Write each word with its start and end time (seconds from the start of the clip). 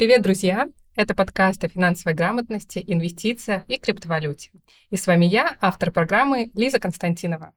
Привет, 0.00 0.22
друзья! 0.22 0.66
Это 0.96 1.14
подкаст 1.14 1.62
о 1.62 1.68
финансовой 1.68 2.14
грамотности, 2.14 2.82
инвестициях 2.86 3.64
и 3.68 3.76
криптовалюте. 3.76 4.50
И 4.88 4.96
с 4.96 5.06
вами 5.06 5.26
я, 5.26 5.58
автор 5.60 5.92
программы 5.92 6.50
Лиза 6.54 6.80
Константинова. 6.80 7.52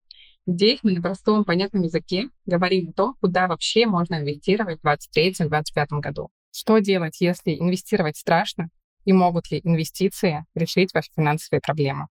Здесь 0.46 0.80
мы 0.84 0.92
на 0.92 1.02
простом, 1.02 1.46
понятном 1.46 1.84
языке 1.84 2.28
говорим 2.46 2.90
о 2.90 2.92
том, 2.92 3.16
куда 3.22 3.48
вообще 3.48 3.86
можно 3.86 4.16
инвестировать 4.16 4.82
в 4.84 4.86
2023-2025 4.86 6.02
году. 6.02 6.32
Что 6.52 6.80
делать, 6.80 7.22
если 7.22 7.58
инвестировать 7.58 8.18
страшно, 8.18 8.68
и 9.06 9.14
могут 9.14 9.50
ли 9.50 9.62
инвестиции 9.64 10.44
решить 10.54 10.94
ваши 10.94 11.12
финансовые 11.16 11.62
проблемы. 11.62 12.08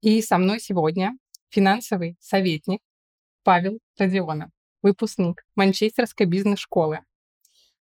И 0.00 0.22
со 0.22 0.38
мной 0.38 0.58
сегодня 0.58 1.18
финансовый 1.50 2.16
советник 2.18 2.80
Павел 3.42 3.78
Родионов, 3.98 4.48
выпускник 4.80 5.44
Манчестерской 5.54 6.24
бизнес-школы. 6.24 7.00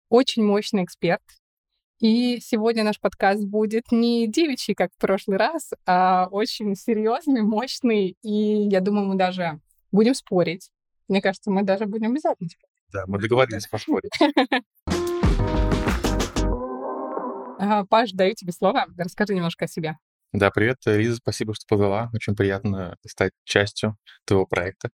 Очень 0.08 0.44
мощный 0.44 0.84
эксперт. 0.84 1.22
И 2.00 2.38
сегодня 2.40 2.84
наш 2.84 3.00
подкаст 3.00 3.44
будет 3.44 3.90
не 3.90 4.28
девичий, 4.28 4.74
как 4.74 4.92
в 4.92 4.98
прошлый 4.98 5.38
раз, 5.38 5.70
а 5.86 6.28
очень 6.30 6.74
серьезный, 6.74 7.42
мощный. 7.42 8.16
И 8.22 8.68
я 8.68 8.80
думаю, 8.80 9.06
мы 9.06 9.16
даже 9.16 9.60
будем 9.92 10.14
спорить. 10.14 10.70
Мне 11.08 11.22
кажется, 11.22 11.50
мы 11.50 11.62
даже 11.62 11.86
будем 11.86 12.10
обязательно 12.10 12.50
Да, 12.92 13.04
мы 13.06 13.18
договорились 13.18 13.66
поспорить. 13.66 14.10
Паш, 17.88 18.12
даю 18.12 18.34
тебе 18.34 18.52
слово. 18.52 18.86
Расскажи 18.98 19.34
немножко 19.34 19.64
о 19.64 19.68
себе. 19.68 19.96
Да, 20.32 20.50
привет, 20.50 20.78
Лиза, 20.84 21.16
спасибо, 21.16 21.54
что 21.54 21.64
позвала. 21.68 22.10
Очень 22.12 22.34
приятно 22.34 22.96
стать 23.06 23.32
частью 23.44 23.96
твоего 24.26 24.46
проекта. 24.46 24.90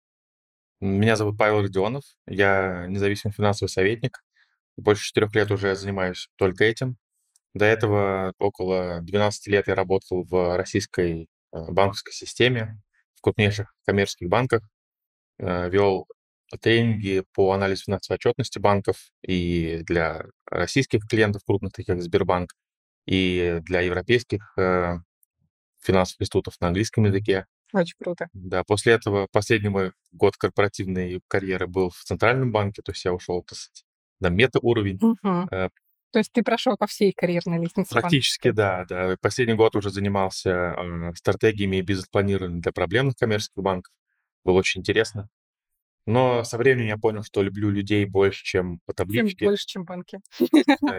Меня 0.79 1.15
зовут 1.15 1.37
Павел 1.37 1.61
Родионов, 1.61 2.03
я 2.27 2.85
независимый 2.87 3.33
финансовый 3.33 3.69
советник. 3.69 4.23
Больше 4.77 5.05
четырех 5.05 5.33
лет 5.35 5.51
уже 5.51 5.75
занимаюсь 5.75 6.29
только 6.37 6.63
этим. 6.63 6.97
До 7.53 7.65
этого 7.65 8.33
около 8.37 8.99
12 9.01 9.47
лет 9.47 9.67
я 9.67 9.75
работал 9.75 10.23
в 10.23 10.55
российской 10.55 11.23
э, 11.51 11.71
банковской 11.71 12.13
системе, 12.13 12.79
в 13.15 13.21
крупнейших 13.21 13.73
коммерческих 13.85 14.29
банках, 14.29 14.61
э, 15.39 15.69
вел 15.69 16.07
тренинги 16.61 17.23
по 17.33 17.51
анализу 17.51 17.85
финансовой 17.85 18.17
отчетности 18.17 18.59
банков 18.59 19.11
и 19.21 19.81
для 19.83 20.25
российских 20.45 21.07
клиентов 21.07 21.43
крупных, 21.45 21.73
таких 21.73 21.95
как 21.95 22.01
Сбербанк, 22.01 22.53
и 23.05 23.59
для 23.63 23.81
европейских 23.81 24.53
э, 24.57 24.97
финансовых 25.81 26.21
институтов 26.21 26.55
на 26.59 26.67
английском 26.67 27.05
языке. 27.05 27.47
Очень 27.73 27.97
круто. 27.97 28.29
Да, 28.33 28.63
после 28.63 28.93
этого 28.93 29.27
последний 29.31 29.69
мой 29.69 29.91
год 30.11 30.37
корпоративной 30.37 31.21
карьеры 31.27 31.67
был 31.67 31.89
в 31.89 32.03
Центральном 32.03 32.51
банке, 32.51 32.81
то 32.81 32.91
есть 32.91 33.03
я 33.03 33.13
ушел 33.13 33.43
на 34.19 34.29
мета-уровень. 34.29 34.99
Угу. 35.01 35.47
Э, 35.51 35.69
то 36.11 36.19
есть 36.19 36.31
ты 36.31 36.41
прошел 36.41 36.77
по 36.77 36.87
всей 36.87 37.11
карьерной 37.11 37.59
лестнице? 37.59 37.93
Практически, 37.93 38.51
да, 38.51 38.85
да. 38.85 39.17
Последний 39.21 39.55
год 39.55 39.75
уже 39.75 39.89
занимался 39.89 40.49
э, 40.49 41.13
стратегиями 41.15 41.77
и 41.77 41.81
бизнес-планированием 41.81 42.61
для 42.61 42.71
проблемных 42.71 43.15
коммерческих 43.17 43.61
банков. 43.61 43.93
Было 44.43 44.59
очень 44.59 44.81
интересно. 44.81 45.29
Но 46.07 46.45
со 46.45 46.57
временем 46.57 46.87
я 46.87 46.97
понял, 46.97 47.21
что 47.23 47.41
люблю 47.41 47.69
людей 47.69 48.05
больше, 48.05 48.43
чем 48.45 48.79
по 48.85 48.93
табличке. 48.93 49.39
Чем 49.39 49.47
больше, 49.47 49.65
чем 49.67 49.83
банки. 49.83 50.19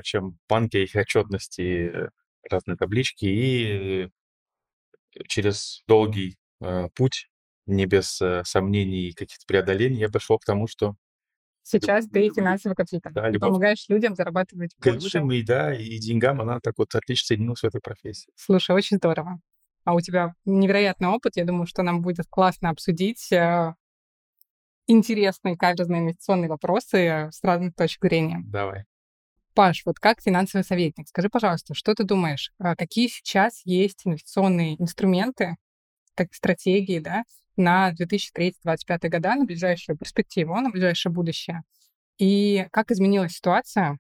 Чем 0.03 0.39
банки, 0.49 0.77
их 0.77 0.95
отчетности, 0.95 1.63
э, 1.63 2.09
разные 2.49 2.77
таблички. 2.77 3.25
И 3.25 4.11
через 5.27 5.83
долгий 5.87 6.37
э, 6.61 6.89
путь, 6.95 7.31
не 7.65 7.87
без 7.87 8.21
э, 8.21 8.43
сомнений 8.45 9.09
и 9.09 9.15
каких-то 9.15 9.47
преодолений, 9.47 9.99
я 9.99 10.11
пришел 10.11 10.39
к 10.39 10.45
тому, 10.45 10.67
что 10.67 10.95
Сейчас 11.71 12.07
ты 12.09 12.31
финансовый 12.35 12.75
консультант. 12.75 13.15
Да, 13.15 13.29
любовь... 13.29 13.51
Помогаешь 13.51 13.85
людям 13.89 14.15
зарабатывать 14.15 14.75
к 14.75 14.85
больше. 14.85 15.05
Людям 15.05 15.31
и, 15.33 15.43
да, 15.43 15.75
и 15.75 15.99
деньгам 15.99 16.41
она 16.41 16.61
так 16.61 16.75
вот 16.79 16.95
отлично 16.95 17.27
соединилась 17.27 17.61
в 17.61 17.65
этой 17.65 17.81
профессии. 17.83 18.31
Слушай, 18.37 18.75
очень 18.75 18.97
здорово. 18.97 19.39
А 19.85 19.95
у 19.95 20.01
тебя 20.01 20.35
невероятный 20.47 21.09
опыт. 21.09 21.37
Я 21.37 21.45
думаю, 21.45 21.67
что 21.67 21.83
нам 21.83 22.01
будет 22.01 22.27
классно 22.31 22.71
обсудить 22.71 23.31
интересные 24.87 25.57
каверзные 25.59 26.01
инвестиционные 26.01 26.49
вопросы 26.49 27.29
с 27.31 27.45
разных 27.45 27.75
точек 27.75 28.03
зрения. 28.03 28.41
Давай. 28.47 28.85
Паш, 29.55 29.83
вот 29.85 29.99
как 29.99 30.23
финансовый 30.23 30.63
советник, 30.63 31.09
скажи, 31.09 31.29
пожалуйста, 31.29 31.75
что 31.75 31.95
ты 31.95 32.05
думаешь, 32.05 32.53
а 32.59 32.77
какие 32.77 33.09
сейчас 33.09 33.61
есть 33.65 34.07
инвестиционные 34.07 34.81
инструменты, 34.81 35.57
как 36.15 36.33
стратегии, 36.33 37.01
да, 37.01 37.25
на 37.59 37.93
2030-2025 37.93 39.09
года, 39.09 39.35
на 39.35 39.45
ближайшую 39.45 39.99
перспективу, 39.99 40.55
на 40.55 40.71
ближайшее 40.71 41.13
будущее? 41.13 41.63
И 42.19 42.67
как 42.73 42.91
изменилась 42.91 43.33
ситуация 43.33 43.99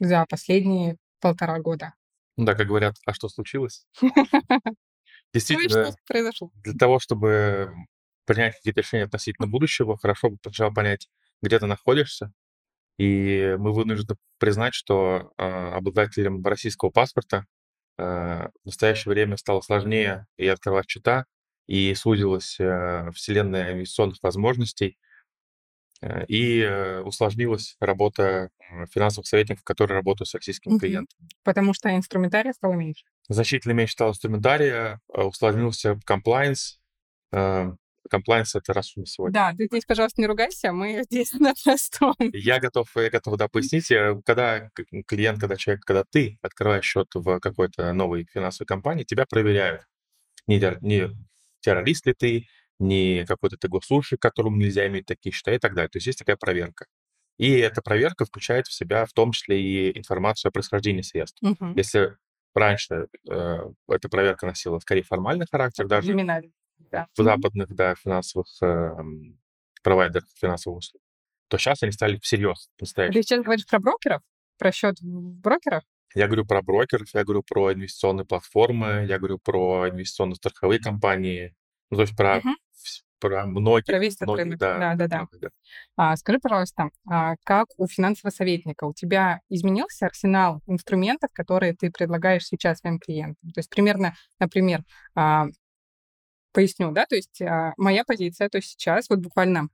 за 0.00 0.24
последние 0.28 0.96
полтора 1.20 1.58
года? 1.60 1.94
Да, 2.36 2.54
как 2.54 2.68
говорят, 2.68 2.96
а 3.04 3.12
что 3.12 3.28
случилось? 3.28 3.84
Действительно, 5.34 5.86
что 5.86 5.96
произошло? 6.06 6.50
Для 6.62 6.74
того, 6.74 6.98
чтобы 6.98 7.72
принять 8.24 8.56
какие-то 8.56 8.80
решения 8.80 9.04
относительно 9.04 9.48
будущего, 9.48 9.96
хорошо 9.98 10.30
бы 10.30 10.38
сначала 10.42 10.70
понять, 10.70 11.08
где 11.42 11.58
ты 11.58 11.66
находишься. 11.66 12.32
И 12.98 13.56
мы 13.58 13.72
вынуждены 13.72 14.16
признать, 14.38 14.74
что 14.74 15.32
э, 15.36 15.42
обладателям 15.44 16.44
российского 16.44 16.90
паспорта 16.90 17.46
э, 17.96 18.02
в 18.02 18.66
настоящее 18.66 19.12
время 19.12 19.36
стало 19.36 19.60
сложнее 19.60 20.26
и 20.36 20.46
открывать 20.48 20.88
счета, 20.88 21.24
и 21.68 21.94
сузилась 21.94 22.58
э, 22.58 23.10
вселенная 23.14 23.74
инвестиционных 23.74 24.16
возможностей, 24.22 24.98
э, 26.00 26.24
и 26.26 26.60
э, 26.60 27.02
усложнилась 27.02 27.76
работа 27.78 28.50
финансовых 28.90 29.28
советников, 29.28 29.64
которые 29.64 29.96
работают 29.96 30.28
с 30.28 30.34
российскими 30.34 30.72
угу. 30.72 30.80
клиентами. 30.80 31.28
Потому 31.44 31.74
что 31.74 31.94
инструментария 31.94 32.52
стало 32.54 32.72
меньше. 32.72 33.04
Значительно 33.28 33.72
меньше 33.72 33.92
стало 33.92 34.10
инструментария, 34.10 35.00
усложнился 35.08 36.00
комплайнс, 36.04 36.80
Комплайнс— 38.10 38.54
это 38.54 38.72
раз 38.72 38.96
на 38.96 39.04
сегодня. 39.04 39.34
Да, 39.34 39.54
ты 39.54 39.66
здесь, 39.66 39.84
пожалуйста, 39.84 40.22
не 40.22 40.26
ругайся, 40.26 40.72
мы 40.72 41.02
здесь 41.10 41.34
на 41.34 41.52
простом. 41.62 42.14
Я 42.32 42.58
готов, 42.58 42.88
я 42.96 43.10
готов, 43.10 43.36
да, 43.36 43.48
пояснить. 43.48 43.92
Когда 44.24 44.70
клиент, 45.06 45.38
когда 45.38 45.56
человек, 45.56 45.84
когда 45.84 46.04
ты 46.10 46.38
открываешь 46.40 46.86
счет 46.86 47.08
в 47.12 47.38
какой-то 47.40 47.92
новой 47.92 48.26
финансовой 48.32 48.66
компании, 48.66 49.04
тебя 49.04 49.26
проверяют. 49.26 49.82
Не, 50.46 50.58
не 50.80 51.10
террорист 51.60 52.06
ли 52.06 52.14
ты, 52.14 52.46
не 52.78 53.24
какой-то 53.26 53.56
ты 53.56 53.68
госслужащий, 53.68 54.16
которому 54.18 54.56
нельзя 54.56 54.86
иметь 54.86 55.06
такие 55.06 55.32
счета 55.32 55.52
и 55.52 55.58
так 55.58 55.74
далее. 55.74 55.88
То 55.88 55.96
есть 55.98 56.06
есть 56.06 56.18
такая 56.18 56.36
проверка. 56.36 56.86
И 57.38 57.52
эта 57.52 57.82
проверка 57.82 58.24
включает 58.24 58.66
в 58.66 58.72
себя 58.72 59.06
в 59.06 59.12
том 59.12 59.32
числе 59.32 59.60
и 59.60 59.98
информацию 59.98 60.48
о 60.50 60.52
происхождении 60.52 61.02
средств. 61.02 61.42
Угу. 61.42 61.74
Если 61.76 62.16
раньше 62.54 63.06
э, 63.28 63.58
эта 63.88 64.08
проверка 64.08 64.46
носила 64.46 64.78
скорее 64.80 65.02
формальный 65.02 65.46
характер, 65.50 65.86
даже 65.86 66.12
да. 66.90 67.06
в 67.16 67.22
западных 67.22 67.74
да, 67.74 67.94
финансовых 67.94 68.46
э, 68.62 68.90
провайдерах 69.82 70.26
финансовых 70.34 70.78
услуг, 70.78 71.02
то 71.48 71.58
сейчас 71.58 71.82
они 71.82 71.92
стали 71.92 72.18
всерьез 72.18 72.70
настоящие. 72.80 73.22
Ты 73.22 73.26
сейчас 73.26 73.44
говоришь 73.44 73.66
про 73.66 73.78
брокеров? 73.78 74.22
Про 74.58 74.72
счет 74.72 74.96
брокеров? 75.00 75.84
Я 76.14 76.26
говорю 76.26 76.44
про 76.46 76.62
брокеров, 76.62 77.08
я 77.14 77.24
говорю 77.24 77.42
про 77.42 77.72
инвестиционные 77.72 78.24
платформы, 78.24 79.06
я 79.08 79.18
говорю 79.18 79.38
про 79.38 79.88
инвестиционные 79.88 80.36
страховые 80.36 80.80
компании, 80.80 81.54
ну, 81.90 81.96
то 81.96 82.02
есть 82.02 82.16
про, 82.16 82.38
угу. 82.38 82.48
про 83.20 83.46
многие. 83.46 83.84
Про 83.84 83.98
весь 83.98 84.16
этот 84.16 84.36
рынок, 84.36 84.58
да, 84.58 84.94
да, 84.94 85.06
да. 85.06 85.28
да. 85.32 85.48
А, 85.96 86.16
скажи, 86.16 86.38
пожалуйста, 86.38 86.90
а 87.08 87.34
как 87.44 87.68
у 87.76 87.86
финансового 87.86 88.34
советника, 88.34 88.84
у 88.84 88.94
тебя 88.94 89.40
изменился 89.48 90.06
арсенал 90.06 90.62
инструментов, 90.66 91.30
которые 91.32 91.74
ты 91.74 91.90
предлагаешь 91.90 92.46
сейчас 92.46 92.78
своим 92.78 92.98
клиентам? 92.98 93.50
То 93.52 93.60
есть 93.60 93.70
примерно, 93.70 94.14
например, 94.38 94.84
а, 95.14 95.46
Поясню, 96.52 96.90
да, 96.92 97.04
то 97.06 97.14
есть 97.14 97.40
а, 97.42 97.72
моя 97.76 98.04
позиция, 98.04 98.48
то 98.48 98.58
есть 98.58 98.70
сейчас 98.70 99.08
вот 99.10 99.20
буквально 99.20 99.68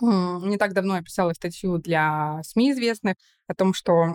не 0.00 0.58
так 0.58 0.72
давно 0.72 0.96
я 0.96 1.02
писала 1.02 1.32
статью 1.32 1.78
для 1.78 2.40
СМИ 2.42 2.72
известных 2.72 3.16
о 3.46 3.54
том, 3.54 3.72
что 3.72 4.06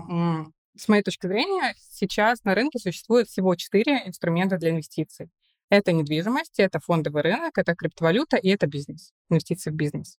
с 0.80 0.88
моей 0.88 1.04
точки 1.04 1.28
зрения 1.28 1.76
сейчас 1.92 2.44
на 2.44 2.56
рынке 2.56 2.80
существует 2.80 3.28
всего 3.28 3.56
четыре 3.56 4.08
инструмента 4.08 4.58
для 4.58 4.72
инвестиций. 4.72 5.30
Это 5.70 5.92
недвижимость, 5.92 6.60
это 6.60 6.80
фондовый 6.80 7.22
рынок, 7.22 7.58
это 7.58 7.76
криптовалюта 7.76 8.38
и 8.38 8.50
это 8.50 8.66
бизнес, 8.66 9.12
инвестиции 9.30 9.70
в 9.70 9.76
бизнес. 9.76 10.18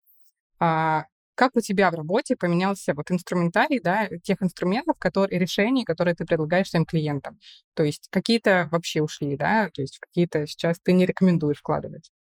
А, 0.60 1.06
как 1.34 1.56
у 1.56 1.60
тебя 1.60 1.90
в 1.90 1.94
работе 1.94 2.36
поменялся 2.36 2.94
вот 2.94 3.10
инструментарий, 3.10 3.80
да, 3.80 4.08
тех 4.22 4.42
инструментов, 4.42 4.96
которые, 4.98 5.40
решений, 5.40 5.84
которые 5.84 6.14
ты 6.14 6.24
предлагаешь 6.24 6.68
своим 6.68 6.84
клиентам? 6.84 7.40
То 7.74 7.82
есть 7.82 8.08
какие-то 8.10 8.68
вообще 8.70 9.02
ушли, 9.02 9.36
да, 9.36 9.70
то 9.70 9.80
есть 9.80 9.98
какие-то 9.98 10.46
сейчас 10.46 10.78
ты 10.80 10.92
не 10.92 11.06
рекомендуешь 11.06 11.58
вкладывать? 11.58 12.12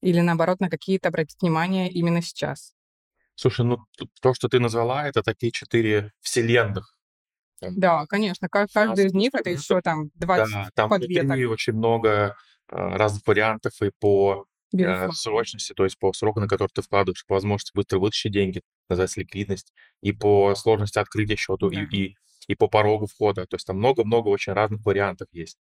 Или 0.00 0.20
наоборот, 0.20 0.60
на 0.60 0.70
какие-то 0.70 1.08
обратить 1.08 1.40
внимание 1.42 1.90
именно 1.90 2.22
сейчас? 2.22 2.72
Слушай, 3.36 3.66
ну 3.66 3.78
то, 4.20 4.34
что 4.34 4.48
ты 4.48 4.60
назвала, 4.60 5.06
это 5.06 5.22
такие 5.22 5.52
четыре 5.52 6.12
вселенных. 6.20 6.93
Да, 7.60 8.06
конечно. 8.06 8.48
Каждый 8.48 9.06
из 9.06 9.14
них 9.14 9.30
это 9.34 9.50
еще 9.50 9.80
там 9.80 10.10
20 10.16 10.52
да, 10.52 10.68
там 10.74 10.90
внутри 10.90 11.46
очень 11.46 11.74
много 11.74 12.36
а, 12.68 12.96
разных 12.96 13.26
вариантов 13.26 13.72
и 13.82 13.90
по 13.98 14.46
Безусловно. 14.72 15.12
срочности, 15.12 15.72
то 15.72 15.84
есть 15.84 15.98
по 15.98 16.12
сроку, 16.12 16.40
на 16.40 16.48
который 16.48 16.70
ты 16.74 16.82
вкладываешь, 16.82 17.24
по 17.26 17.34
возможности 17.34 17.70
быстро 17.74 18.00
вытащить 18.00 18.32
деньги, 18.32 18.60
называется 18.88 19.20
ликвидность, 19.20 19.72
и 20.02 20.12
по 20.12 20.54
сложности 20.56 20.98
открытия 20.98 21.36
счета, 21.36 21.68
да. 21.68 21.80
и, 21.80 21.96
и 21.96 22.16
и 22.48 22.54
по 22.54 22.68
порогу 22.68 23.06
входа. 23.06 23.46
То 23.46 23.56
есть 23.56 23.66
там 23.66 23.78
много-много 23.78 24.28
очень 24.28 24.52
разных 24.52 24.84
вариантов 24.84 25.28
есть. 25.32 25.58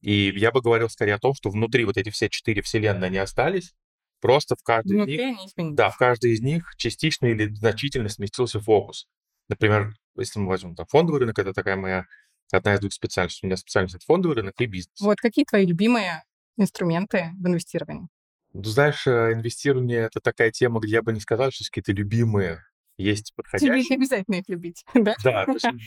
И 0.00 0.32
я 0.36 0.50
бы 0.50 0.60
говорил 0.60 0.88
скорее 0.88 1.14
о 1.14 1.18
том, 1.18 1.34
что 1.34 1.50
внутри 1.50 1.84
вот 1.84 1.96
эти 1.96 2.10
все 2.10 2.28
четыре 2.28 2.62
вселенные, 2.62 3.06
они 3.06 3.18
остались, 3.18 3.72
просто 4.20 4.56
в 4.56 4.62
каждой 4.62 5.04
из 5.04 5.56
них, 5.56 5.74
да, 5.74 5.90
в 5.90 5.96
каждой 5.96 6.32
из 6.32 6.40
них 6.40 6.72
частично 6.76 7.26
или 7.26 7.52
значительно 7.54 8.08
сместился 8.08 8.60
фокус. 8.60 9.06
Например, 9.48 9.94
если 10.16 10.38
мы 10.38 10.48
возьмем 10.48 10.74
там 10.74 10.86
фондовый 10.86 11.20
рынок, 11.20 11.38
это 11.38 11.52
такая 11.52 11.76
моя 11.76 12.06
одна 12.50 12.74
из 12.74 12.80
двух 12.80 12.92
специальностей. 12.92 13.46
У 13.46 13.48
меня 13.48 13.56
специальность 13.56 13.94
это 13.94 14.04
фондовый 14.04 14.36
рынок 14.36 14.54
и 14.58 14.66
бизнес. 14.66 15.00
Вот 15.00 15.18
какие 15.18 15.44
твои 15.44 15.66
любимые 15.66 16.24
инструменты 16.56 17.30
в 17.40 17.46
инвестировании? 17.46 18.08
Ну, 18.52 18.64
знаешь, 18.64 19.06
э, 19.06 19.32
инвестирование— 19.32 20.00
это 20.00 20.20
такая 20.20 20.50
тема, 20.50 20.80
где 20.80 20.96
я 20.96 21.02
бы 21.02 21.12
не 21.12 21.20
сказал, 21.20 21.50
что 21.50 21.64
какие-то 21.64 21.92
любимые 21.92 22.62
есть 23.02 23.26
Тебе 23.26 23.36
подходящие. 23.36 23.86
не 23.90 23.96
обязательно 23.96 24.34
их 24.36 24.48
любить, 24.48 24.84
да? 24.94 25.14
Да, 25.22 25.44
важно, 25.46 25.78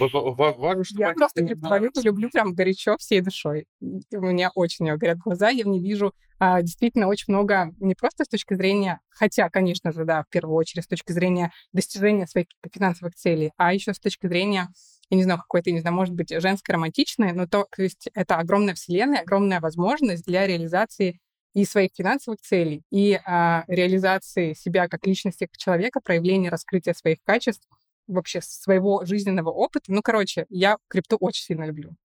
Я 0.98 1.14
просто 1.14 1.46
криптовалюту 1.46 2.02
люблю 2.02 2.30
прям 2.30 2.54
горячо 2.54 2.98
всей 2.98 3.22
душой. 3.22 3.66
У 3.82 4.22
меня 4.22 4.52
очень 4.56 4.94
горят 4.96 5.18
глаза, 5.20 5.50
я 5.50 5.64
в 5.64 5.68
ней 5.68 5.82
вижу 5.82 6.14
а, 6.40 6.62
действительно 6.62 7.08
очень 7.08 7.34
много, 7.34 7.74
не 7.80 7.96
просто 7.96 8.26
с 8.26 8.28
точки 8.28 8.56
зрения, 8.56 9.00
хотя, 9.10 9.50
конечно 9.50 9.92
же, 9.92 10.04
да, 10.04 10.24
в 10.24 10.30
первую 10.30 10.56
очередь 10.56 10.84
с 10.84 10.88
точки 10.88 11.12
зрения 11.12 11.52
достижения 11.72 12.28
своих 12.28 12.48
финансовых 12.72 13.16
целей, 13.16 13.52
а 13.58 13.74
еще 13.74 13.94
с 13.94 14.00
точки 14.00 14.28
зрения, 14.28 14.68
я 15.10 15.18
не 15.18 15.24
знаю, 15.24 15.40
какой-то, 15.40 15.72
не 15.72 15.80
знаю, 15.80 15.96
может 15.96 16.14
быть, 16.14 16.30
женской 16.30 16.74
романтичной, 16.74 17.32
но 17.32 17.48
то, 17.48 17.66
то 17.74 17.84
есть 17.84 18.10
это 18.14 18.36
огромная 18.36 18.74
вселенная, 18.74 19.22
огромная 19.22 19.62
возможность 19.62 20.26
для 20.26 20.46
реализации 20.46 21.20
и 21.56 21.64
своих 21.64 21.92
финансовых 21.96 22.42
целей, 22.42 22.84
и 22.92 23.20
а, 23.26 23.64
реализации 23.68 24.54
себя 24.54 24.88
как 24.90 25.08
личности, 25.08 25.46
как 25.46 25.58
человека, 25.58 26.02
проявления, 26.02 26.50
раскрытия 26.50 26.94
своих 26.94 27.20
качеств, 27.24 27.68
вообще 28.08 28.42
своего 28.42 29.06
жизненного 29.06 29.50
опыта. 29.50 29.86
Ну, 29.88 30.02
короче, 30.04 30.46
я 30.50 30.78
крипту 30.90 31.18
очень 31.20 31.46
сильно 31.46 31.64
люблю. 31.64 31.96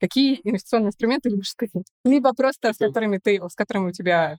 Какие 0.00 0.40
инвестиционные 0.44 0.88
инструменты 0.88 1.28
любишь 1.28 1.52
ты? 1.56 1.70
Либо 2.04 2.32
просто 2.32 2.72
с 2.72 2.78
которыми 2.78 3.18
ты, 3.18 3.38
с 3.48 3.54
которыми 3.54 3.88
у 3.88 3.92
тебя 3.92 4.38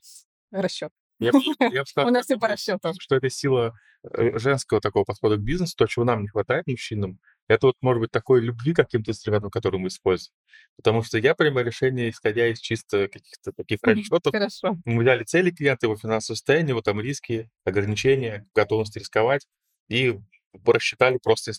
расчет. 0.52 0.92
Я 1.20 1.32
я 1.60 1.84
У 2.04 2.10
нас 2.10 2.26
все 2.26 2.38
по 2.38 2.48
расчету. 2.48 2.94
что 3.00 3.16
это 3.16 3.30
сила 3.30 3.74
э, 4.04 4.38
женского 4.38 4.82
такого 4.82 5.04
подхода 5.04 5.38
к 5.38 5.42
бизнесу, 5.42 5.76
то, 5.78 5.86
чего 5.86 6.04
нам 6.04 6.22
не 6.22 6.28
хватает 6.28 6.66
мужчинам, 6.68 7.20
это 7.48 7.68
вот, 7.68 7.76
может 7.82 8.02
быть, 8.02 8.12
такой 8.12 8.42
любви 8.42 8.74
к 8.74 8.78
каким-то 8.78 9.12
инструментам, 9.12 9.50
которые 9.50 9.80
мы 9.80 9.88
используем. 9.88 10.34
Потому 10.76 11.02
что 11.02 11.18
я 11.18 11.36
принимаю 11.36 11.66
решение, 11.66 12.10
исходя 12.10 12.48
из 12.48 12.60
чисто 12.60 13.08
каких-то 13.08 13.52
таких 13.52 13.80
расчетов. 13.84 14.34
Хорошо. 14.34 14.78
Мы 14.86 15.04
взяли 15.04 15.24
цели 15.24 15.52
клиента, 15.52 15.86
его 15.86 15.96
финансовое 15.96 16.36
состояние, 16.36 16.70
его 16.70 16.82
там 16.82 17.00
риски, 17.00 17.50
ограничения, 17.66 18.48
готовность 18.54 18.96
рисковать, 18.98 19.48
и 19.90 20.20
рассчитали 20.66 21.20
просто 21.22 21.52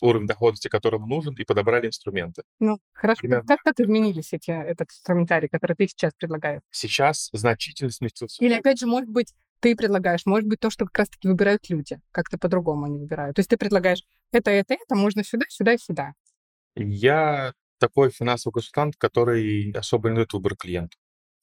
уровень 0.00 0.26
доходности, 0.26 0.68
который 0.68 0.98
нам 0.98 1.08
нужен, 1.08 1.34
и 1.34 1.44
подобрали 1.44 1.88
инструменты. 1.88 2.42
Ну, 2.58 2.78
хорошо. 2.92 3.20
Примерно. 3.20 3.46
Как, 3.46 3.60
как 3.62 3.80
изменились 3.80 4.32
эти, 4.32 4.50
этот 4.50 4.90
инструментарий, 4.90 5.48
который 5.48 5.76
ты 5.76 5.86
сейчас 5.88 6.12
предлагаешь? 6.14 6.62
Сейчас 6.70 7.28
значительно 7.32 7.90
сместился. 7.90 8.42
Или, 8.44 8.54
опять 8.54 8.78
же, 8.78 8.86
может 8.86 9.10
быть, 9.10 9.34
ты 9.60 9.76
предлагаешь, 9.76 10.26
может 10.26 10.48
быть, 10.48 10.60
то, 10.60 10.70
что 10.70 10.84
как 10.86 10.98
раз-таки 10.98 11.28
выбирают 11.28 11.68
люди. 11.68 12.00
Как-то 12.12 12.38
по-другому 12.38 12.84
они 12.84 12.98
выбирают. 12.98 13.36
То 13.36 13.40
есть 13.40 13.50
ты 13.50 13.56
предлагаешь 13.56 14.02
это, 14.32 14.50
это, 14.50 14.74
это, 14.74 14.94
можно 14.94 15.24
сюда, 15.24 15.46
сюда 15.48 15.74
и 15.74 15.78
сюда. 15.78 16.12
Я 16.74 17.52
такой 17.78 18.10
финансовый 18.10 18.52
консультант, 18.52 18.96
который 18.96 19.72
особо 19.72 20.10
не 20.10 20.16
дает 20.16 20.32
выбор 20.32 20.56
клиенту. 20.56 20.98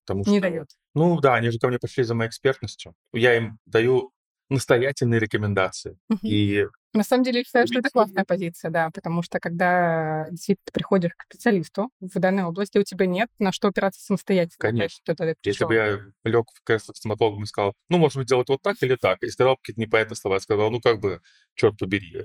Потому 0.06 0.24
Не 0.25 0.39
что, 0.39 0.42
дает. 0.42 0.69
ну 0.94 1.19
да, 1.21 1.36
они 1.36 1.50
же 1.50 1.60
ко 1.60 1.68
мне 1.68 1.80
пришли 1.80 2.04
за 2.04 2.13
моей 2.13 2.30
экспертностью. 2.30 2.94
Я 3.13 3.38
им 3.38 3.57
даю 3.65 4.12
настоятельные 4.50 5.19
рекомендации. 5.19 5.98
Мгм. 6.09 6.19
И 6.24 6.68
На 6.94 7.04
самом 7.04 7.24
деле, 7.24 7.40
я 7.40 7.44
считаю, 7.44 7.68
что 7.68 7.80
это 7.80 7.90
классная 7.90 8.24
позиция, 8.24 8.69
да, 8.69 8.90
потому 8.92 9.24
что 9.24 9.40
когда 9.40 10.28
действительно 10.30 10.63
ты 10.66 10.72
приходишь 10.74 11.12
к 11.18 11.24
специалисту 11.24 11.90
в 12.00 12.19
данной 12.19 12.44
области, 12.44 12.78
у 12.78 12.84
тебя 12.84 13.07
нет 13.07 13.30
на 13.40 13.51
что 13.51 13.69
опираться 13.69 14.01
самостоятельно. 14.01 14.57
То 14.60 14.68
есть 14.68 14.78
Конечно. 14.78 15.01
что-то 15.04 15.25
ты 15.25 15.50
если 15.50 15.66
бы 15.66 15.74
я 15.75 16.00
лег 16.24 16.45
в 16.54 16.63
кресло 16.63 16.94
к 16.94 16.98
стоматологу 16.98 17.42
и 17.42 17.45
сказал, 17.45 17.74
ну, 17.90 17.98
может 17.98 18.18
быть, 18.18 18.28
делать 18.28 18.48
вот 18.48 18.62
так 18.62 18.78
или 18.81 18.95
так, 18.95 19.24
и 19.24 19.30
сказал 19.30 19.57
какие-то 19.57 19.81
непонятные 19.81 20.16
слова, 20.18 20.36
я 20.36 20.40
сказал, 20.40 20.69
ну, 20.69 20.80
как 20.80 21.00
бы, 21.00 21.22
черт 21.56 21.78
побери, 21.78 22.24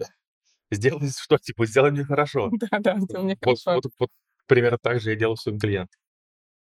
сделай 0.71 1.11
что, 1.19 1.39
типа, 1.39 1.67
сделай 1.67 1.91
мне 1.91 2.05
хорошо. 2.05 2.51
Да, 2.53 2.79
да, 2.81 2.99
это 3.03 3.21
мне 3.21 3.37
Вот, 3.43 3.59
хорошо. 3.65 3.81
вот, 3.83 3.93
вот 3.99 4.11
примерно 4.47 4.79
так 4.79 5.01
же 5.01 5.11
я 5.11 5.17
делаю 5.17 5.37
своим 5.37 5.59
клиентам. 5.59 5.99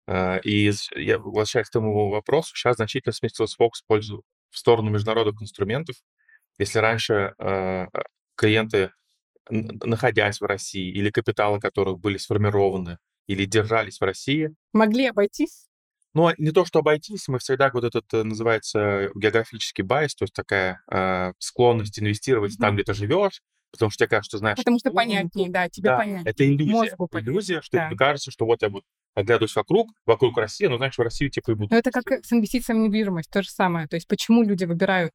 А, 0.06 0.38
И 0.38 0.70
я 0.96 1.18
возвращаюсь 1.18 1.68
к 1.68 1.72
тому 1.72 2.10
вопросу, 2.10 2.54
сейчас 2.56 2.76
значительно 2.76 3.12
сместился 3.12 3.56
фокус 3.56 3.82
в 3.82 3.86
пользу 3.86 4.24
в 4.50 4.58
сторону 4.58 4.90
международных 4.90 5.40
инструментов. 5.42 5.96
Если 6.58 6.78
раньше 6.78 7.34
э, 7.38 7.86
клиенты, 8.36 8.90
н- 9.50 9.80
находясь 9.84 10.40
в 10.40 10.44
России, 10.44 10.90
или 10.92 11.10
капиталы 11.10 11.60
которых 11.60 11.98
были 11.98 12.16
сформированы 12.18 12.98
или 13.26 13.44
держались 13.44 13.98
в 14.00 14.04
России, 14.04 14.54
Могли 14.72 15.06
обойтись? 15.06 15.66
ну, 16.14 16.26
а 16.26 16.34
не 16.38 16.50
то, 16.50 16.64
что 16.66 16.80
обойтись, 16.80 17.26
мы 17.28 17.38
всегда 17.38 17.70
вот 17.72 17.84
этот 17.84 18.04
э, 18.12 18.22
называется 18.22 19.10
географический 19.14 19.82
байс, 19.82 20.14
то 20.14 20.24
есть 20.24 20.34
такая 20.34 20.82
э, 20.90 21.32
склонность 21.38 21.98
инвестировать 21.98 22.56
там, 22.58 22.70
Мгм. 22.70 22.76
где 22.76 22.84
ты 22.84 22.94
живешь, 22.94 23.40
потому 23.70 23.90
что 23.90 24.04
тебе 24.04 24.08
кажется, 24.10 24.30
что 24.32 24.38
знаешь, 24.38 24.58
Потому 24.58 24.78
что 24.78 24.90
«Ну, 24.90 24.96
понятнее, 24.96 25.48
да, 25.50 25.68
тебе 25.70 25.88
да, 25.90 25.96
понятнее. 25.98 26.30
это 26.30 26.46
иллюзия. 26.46 26.94
Мозгу 26.98 27.08
Иллюзия, 27.14 27.62
что 27.62 27.78
да. 27.78 27.86
тебе 27.88 27.96
кажется, 27.96 28.30
что 28.30 28.44
вот 28.44 28.60
я 28.62 28.68
буду 28.68 28.84
оглядываюсь 29.14 29.54
вокруг, 29.56 29.88
вокруг 30.06 30.36
России, 30.38 30.66
ну, 30.66 30.76
значит, 30.76 30.98
в 30.98 31.02
Россию 31.02 31.30
типа 31.30 31.50
и 31.52 31.54
буду. 31.54 31.68
Но 31.72 31.78
это 31.78 31.90
как 31.90 32.24
с 32.24 32.32
инвестициями 32.32 32.80
в 32.80 32.82
недвижимость, 32.84 33.30
то 33.30 33.42
же 33.42 33.50
самое. 33.50 33.86
То 33.88 33.96
есть 33.96 34.06
почему 34.08 34.42
люди 34.42 34.64
выбирают 34.64 35.12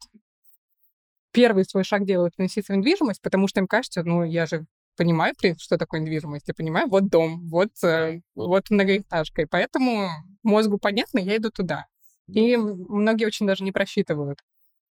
первый 1.38 1.66
свой 1.66 1.84
шаг 1.84 2.06
делают 2.06 2.34
инвестиции 2.38 2.74
в 2.74 2.78
недвижимость, 2.78 3.22
потому 3.22 3.48
что 3.48 3.60
им 3.60 3.68
кажется, 3.68 4.04
ну, 4.04 4.24
я 4.24 4.46
же 4.46 4.66
понимаю, 4.98 5.34
что 5.60 5.78
такое 5.78 6.00
недвижимость, 6.02 6.48
я 6.48 6.54
понимаю, 6.56 6.88
вот 6.90 7.10
дом, 7.10 7.48
вот, 7.48 7.70
э, 7.84 8.22
вот 8.36 8.70
многоэтажка, 8.72 9.44
и 9.44 9.46
поэтому 9.46 10.10
мозгу 10.44 10.80
понятно, 10.80 11.20
я 11.20 11.38
иду 11.38 11.52
туда. 11.52 11.86
И 12.28 12.58
многие 12.58 13.26
очень 13.26 13.46
даже 13.48 13.64
не 13.64 13.72
просчитывают. 13.72 14.40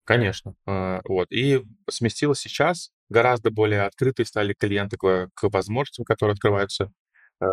Конечно. 0.04 0.56
А, 0.66 1.02
Вот. 1.06 1.32
И 1.32 1.64
сместилось 1.90 2.40
сейчас. 2.40 2.92
Гораздо 3.10 3.52
более 3.52 3.84
открытые 3.84 4.26
стали 4.26 4.54
клиенты 4.54 4.98
к, 4.98 5.30
к 5.34 5.50
возможностям, 5.50 6.06
которые 6.06 6.34
открываются 6.34 6.92
э, 7.42 7.46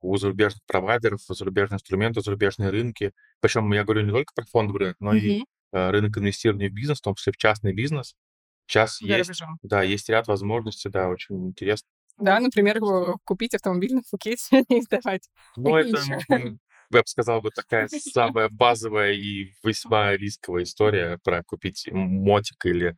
у 0.00 0.16
зарубежных 0.16 0.60
провайдеров, 0.66 1.20
у 1.28 1.34
зарубежных 1.34 1.76
инструментов, 1.80 2.24
зарубежные 2.24 2.70
рынки. 2.70 3.12
Причем 3.40 3.72
я 3.72 3.84
говорю 3.84 4.02
не 4.02 4.12
только 4.12 4.32
про 4.34 4.44
фондовый 4.44 4.80
рынок, 4.80 4.96
но 5.00 5.14
и 5.14 5.36
Мгм. 5.38 5.46
э, 5.72 5.90
рынок 5.90 6.18
инвестирования 6.18 6.68
в 6.70 6.72
бизнес, 6.74 6.98
в 6.98 7.02
том 7.02 7.14
числе 7.14 7.32
в 7.32 7.36
частный 7.36 7.72
бизнес. 7.72 8.14
Сейчас 8.66 8.98
За 8.98 9.06
есть, 9.06 9.28
рубежом. 9.28 9.58
да, 9.62 9.82
есть 9.82 10.08
ряд 10.08 10.26
возможностей, 10.26 10.88
да, 10.88 11.08
очень 11.08 11.48
интересно. 11.48 11.88
Да, 12.16 12.38
например, 12.40 12.78
э, 12.82 13.14
купить 13.24 13.54
автомобиль 13.54 13.94
на 13.94 14.02
Пхукете 14.02 14.64
и 14.68 14.80
сдавать. 14.80 15.28
Ну, 15.56 15.76
это, 15.76 15.98
я 16.28 17.00
бы 17.00 17.06
сказал, 17.06 17.40
бы 17.40 17.50
такая 17.50 17.88
самая 17.88 18.48
базовая 18.48 19.12
и 19.12 19.52
весьма 19.62 20.16
рисковая 20.16 20.62
история 20.64 21.18
про 21.22 21.42
купить 21.42 21.88
мотик 21.90 22.64
или 22.66 22.96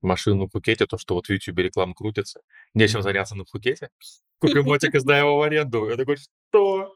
машину 0.00 0.46
в 0.46 0.48
Пхукете, 0.48 0.86
то, 0.86 0.98
что 0.98 1.14
вот 1.14 1.26
в 1.26 1.30
Ютубе 1.30 1.64
реклама 1.64 1.94
крутится. 1.94 2.40
Нечем 2.74 3.02
заняться 3.02 3.34
на 3.34 3.44
Пхукете. 3.44 3.90
Купи 4.38 4.60
мотик 4.60 4.94
и 4.94 4.98
сдай 4.98 5.20
его 5.20 5.38
в 5.38 5.42
аренду. 5.42 5.88
Я 5.88 5.96
такой, 5.96 6.16
что? 6.16 6.94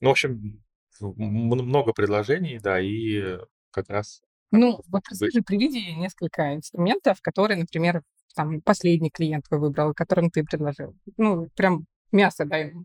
Ну, 0.00 0.08
в 0.08 0.12
общем, 0.12 0.62
много 1.00 1.92
предложений, 1.92 2.60
да, 2.62 2.80
и 2.80 3.38
как 3.70 3.90
раз... 3.90 4.22
Ну, 4.52 4.80
вот 4.88 5.02
расскажи, 5.10 5.42
приведи 5.42 5.94
несколько 5.94 6.54
инструментов, 6.54 7.18
которые, 7.20 7.58
например, 7.58 8.02
там 8.34 8.60
последний 8.60 9.10
клиент 9.10 9.46
твой 9.48 9.60
выбрал, 9.60 9.94
которым 9.94 10.30
ты 10.30 10.44
предложил. 10.44 10.94
Ну, 11.16 11.48
прям 11.56 11.86
мясо 12.12 12.44
дай 12.44 12.68
ему. 12.68 12.84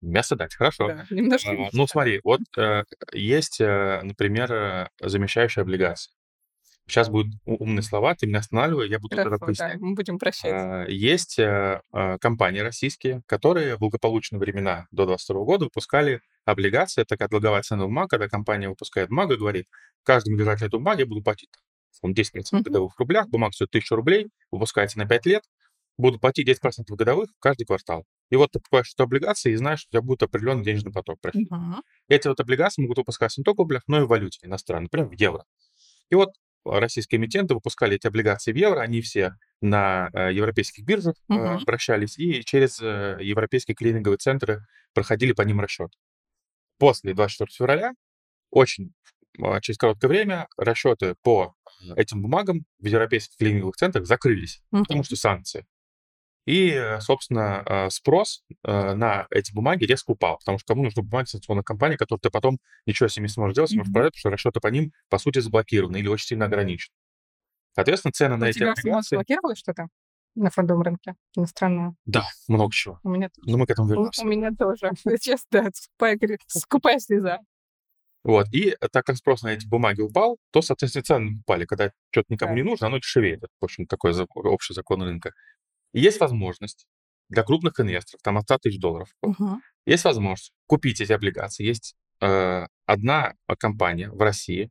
Мясо 0.00 0.34
дать, 0.34 0.54
хорошо. 0.54 0.88
Да, 0.88 1.06
немножко 1.10 1.50
А, 1.50 1.68
Ну, 1.72 1.86
смотри, 1.86 2.20
вот 2.24 2.40
э, 2.56 2.84
есть, 3.12 3.60
э, 3.60 4.00
например, 4.02 4.52
э, 4.52 4.88
замещающая 5.00 5.62
облигация. 5.62 6.12
Сейчас 6.90 7.08
будут 7.08 7.34
умные 7.44 7.82
слова, 7.82 8.14
ты 8.14 8.26
меня 8.26 8.38
останавливай, 8.40 8.88
я 8.88 8.98
буду 8.98 9.16
тогда 9.16 9.38
Хорошо, 9.38 9.40
да, 9.40 9.46
пояснять. 9.46 9.80
мы 9.80 9.94
будем 9.94 10.18
прощать. 10.18 10.52
А, 10.52 10.84
Есть 10.88 11.38
э, 11.38 11.80
э, 11.92 12.18
компании 12.18 12.60
российские, 12.60 13.22
которые 13.26 13.76
в 13.76 13.78
благополучные 13.78 14.38
времена 14.40 14.86
до 14.90 15.06
2022 15.06 15.44
года 15.44 15.64
выпускали 15.66 16.20
облигации. 16.44 17.02
Это 17.02 17.10
такая 17.10 17.28
долговая 17.28 17.62
ценная 17.62 17.86
бумага, 17.86 18.08
когда 18.08 18.28
компания 18.28 18.68
выпускает 18.68 19.08
бумагу 19.08 19.34
и 19.34 19.38
говорит, 19.38 19.66
каждому 20.02 20.36
держателю 20.36 20.68
этой 20.68 20.78
бумаги 20.80 21.00
я 21.00 21.06
буду 21.06 21.22
платить 21.22 21.48
там, 22.02 22.12
10% 22.12 22.60
Мгм. 22.60 22.72
годовых 22.72 22.94
в 22.94 22.98
рублях, 22.98 23.28
бумага 23.28 23.52
стоит 23.52 23.70
1000 23.70 23.94
рублей, 23.96 24.28
выпускается 24.50 24.98
на 24.98 25.06
5 25.06 25.26
лет, 25.26 25.42
буду 25.96 26.18
платить 26.18 26.46
10% 26.46 26.96
годовых 26.96 27.30
каждый 27.40 27.64
квартал. 27.66 28.04
И 28.30 28.36
вот 28.36 28.50
ты 28.52 28.58
покупаешь 28.58 28.92
эту 28.94 29.04
облигацию 29.04 29.52
и 29.52 29.56
знаешь, 29.56 29.80
что 29.80 29.88
у 29.88 29.92
тебя 29.92 30.02
будет 30.02 30.22
определенный 30.22 30.64
денежный 30.64 30.92
поток. 30.92 31.18
Мгм. 31.32 31.82
Эти 32.08 32.26
вот 32.28 32.40
облигации 32.40 32.82
могут 32.82 32.98
выпускаться 32.98 33.40
не 33.40 33.44
только 33.44 33.58
в 33.58 33.60
рублях, 33.62 33.82
но 33.86 34.00
и 34.00 34.04
в 34.04 34.08
валюте 34.08 34.38
иностранной, 34.42 34.84
например, 34.84 35.08
в 35.08 35.12
евро. 35.12 35.44
И 36.10 36.14
вот 36.14 36.30
а, 36.30 36.32
российские 36.64 37.18
эмитенты 37.18 37.54
выпускали 37.54 37.96
эти 37.96 38.06
облигации 38.06 38.52
в 38.52 38.56
евро, 38.56 38.80
они 38.80 39.00
все 39.00 39.34
на 39.60 40.10
э, 40.12 40.32
европейских 40.32 40.84
биржах 40.84 41.14
Мгм. 41.28 41.58
обращались 41.58 42.18
и 42.18 42.42
через 42.44 42.80
э, 42.80 43.18
европейские 43.20 43.74
клининговые 43.74 44.18
центры 44.18 44.66
проходили 44.94 45.32
по 45.32 45.42
ним 45.42 45.60
расчет. 45.60 45.92
После 46.78 47.14
24 47.14 47.50
февраля 47.54 47.92
очень 48.50 48.92
а, 49.40 49.60
через 49.60 49.78
короткое 49.78 50.08
время 50.08 50.48
расчеты 50.56 51.14
по 51.22 51.54
этим 51.96 52.22
бумагам 52.22 52.64
в 52.78 52.86
европейских 52.86 53.36
клининговых 53.36 53.76
центрах 53.76 54.06
закрылись, 54.06 54.62
потому 54.70 55.00
Мгм. 55.00 55.04
что 55.04 55.16
санкции. 55.16 55.66
И, 56.50 56.70
э, 56.70 57.00
собственно, 57.00 57.62
э, 57.64 57.90
спрос 57.90 58.42
э, 58.64 58.94
на 58.94 59.26
эти 59.30 59.52
бумаги 59.54 59.84
резко 59.84 60.10
упал, 60.10 60.38
потому 60.38 60.58
что 60.58 60.72
кому 60.74 60.82
нужны 60.82 61.02
бумаги 61.02 61.26
санкционной 61.28 61.62
компании, 61.62 61.96
которые 61.96 62.20
ты 62.20 62.30
потом 62.30 62.58
ничего 62.86 63.08
с 63.08 63.16
ними 63.16 63.26
не 63.26 63.32
сможешь 63.32 63.54
делать, 63.54 63.70
сможешь 63.70 63.92
продать, 63.92 64.12
потому 64.14 64.20
что 64.20 64.30
расчеты 64.48 64.60
по 64.60 64.66
ним, 64.68 64.92
по 65.08 65.18
сути, 65.18 65.38
заблокированы 65.38 65.98
или 65.98 66.08
очень 66.08 66.26
сильно 66.26 66.46
ограничены. 66.46 66.92
Соответственно, 67.74 68.12
цены 68.12 68.36
на 68.36 68.46
У 68.46 68.48
эти 68.48 68.58
тебя 68.58 68.72
облигации... 68.72 69.22
что-то 69.54 69.86
на 70.34 70.50
фондовом 70.50 70.82
рынке 70.82 71.14
иностранного? 71.36 71.94
Да, 72.04 72.24
много 72.48 72.72
чего. 72.72 72.98
У 73.04 73.08
меня, 73.10 73.30
Но 73.46 73.56
мы 73.58 73.66
к 73.66 73.70
этому 73.70 73.86
у, 73.88 73.90
вернемся. 73.92 74.22
у 74.22 74.26
меня 74.26 74.50
тоже. 74.58 74.90
Честно, 75.20 75.70
скупая, 75.72 76.18
скупая 76.48 76.98
слеза. 76.98 77.38
Вот. 78.22 78.46
И 78.52 78.76
так 78.92 79.06
как 79.06 79.16
спрос 79.16 79.42
на 79.42 79.48
эти 79.52 79.66
бумаги 79.66 80.00
упал, 80.02 80.36
то, 80.50 80.62
соответственно, 80.62 81.04
цены 81.04 81.38
упали. 81.40 81.64
Когда 81.64 81.90
что-то 82.10 82.26
никому 82.32 82.52
Да. 82.52 82.56
не 82.56 82.62
нужно, 82.62 82.88
оно 82.88 82.98
дешевеет. 82.98 83.38
Это, 83.38 83.52
в 83.60 83.64
общем, 83.64 83.86
такой 83.86 84.12
за- 84.12 84.26
общий 84.34 84.74
закон 84.74 85.02
рынка. 85.02 85.32
И 85.92 86.00
есть 86.00 86.20
возможность 86.20 86.86
для 87.28 87.42
крупных 87.42 87.78
инвесторов, 87.80 88.20
там 88.22 88.38
от 88.38 88.44
100 88.44 88.58
тысяч 88.58 88.80
долларов, 88.80 89.08
Мгм. 89.22 89.62
есть 89.86 90.04
возможность 90.04 90.52
купить 90.66 91.00
эти 91.00 91.12
облигации. 91.12 91.64
Есть 91.64 91.94
э, 92.20 92.66
одна 92.86 93.34
э, 93.48 93.56
компания 93.56 94.10
в 94.10 94.20
России, 94.20 94.70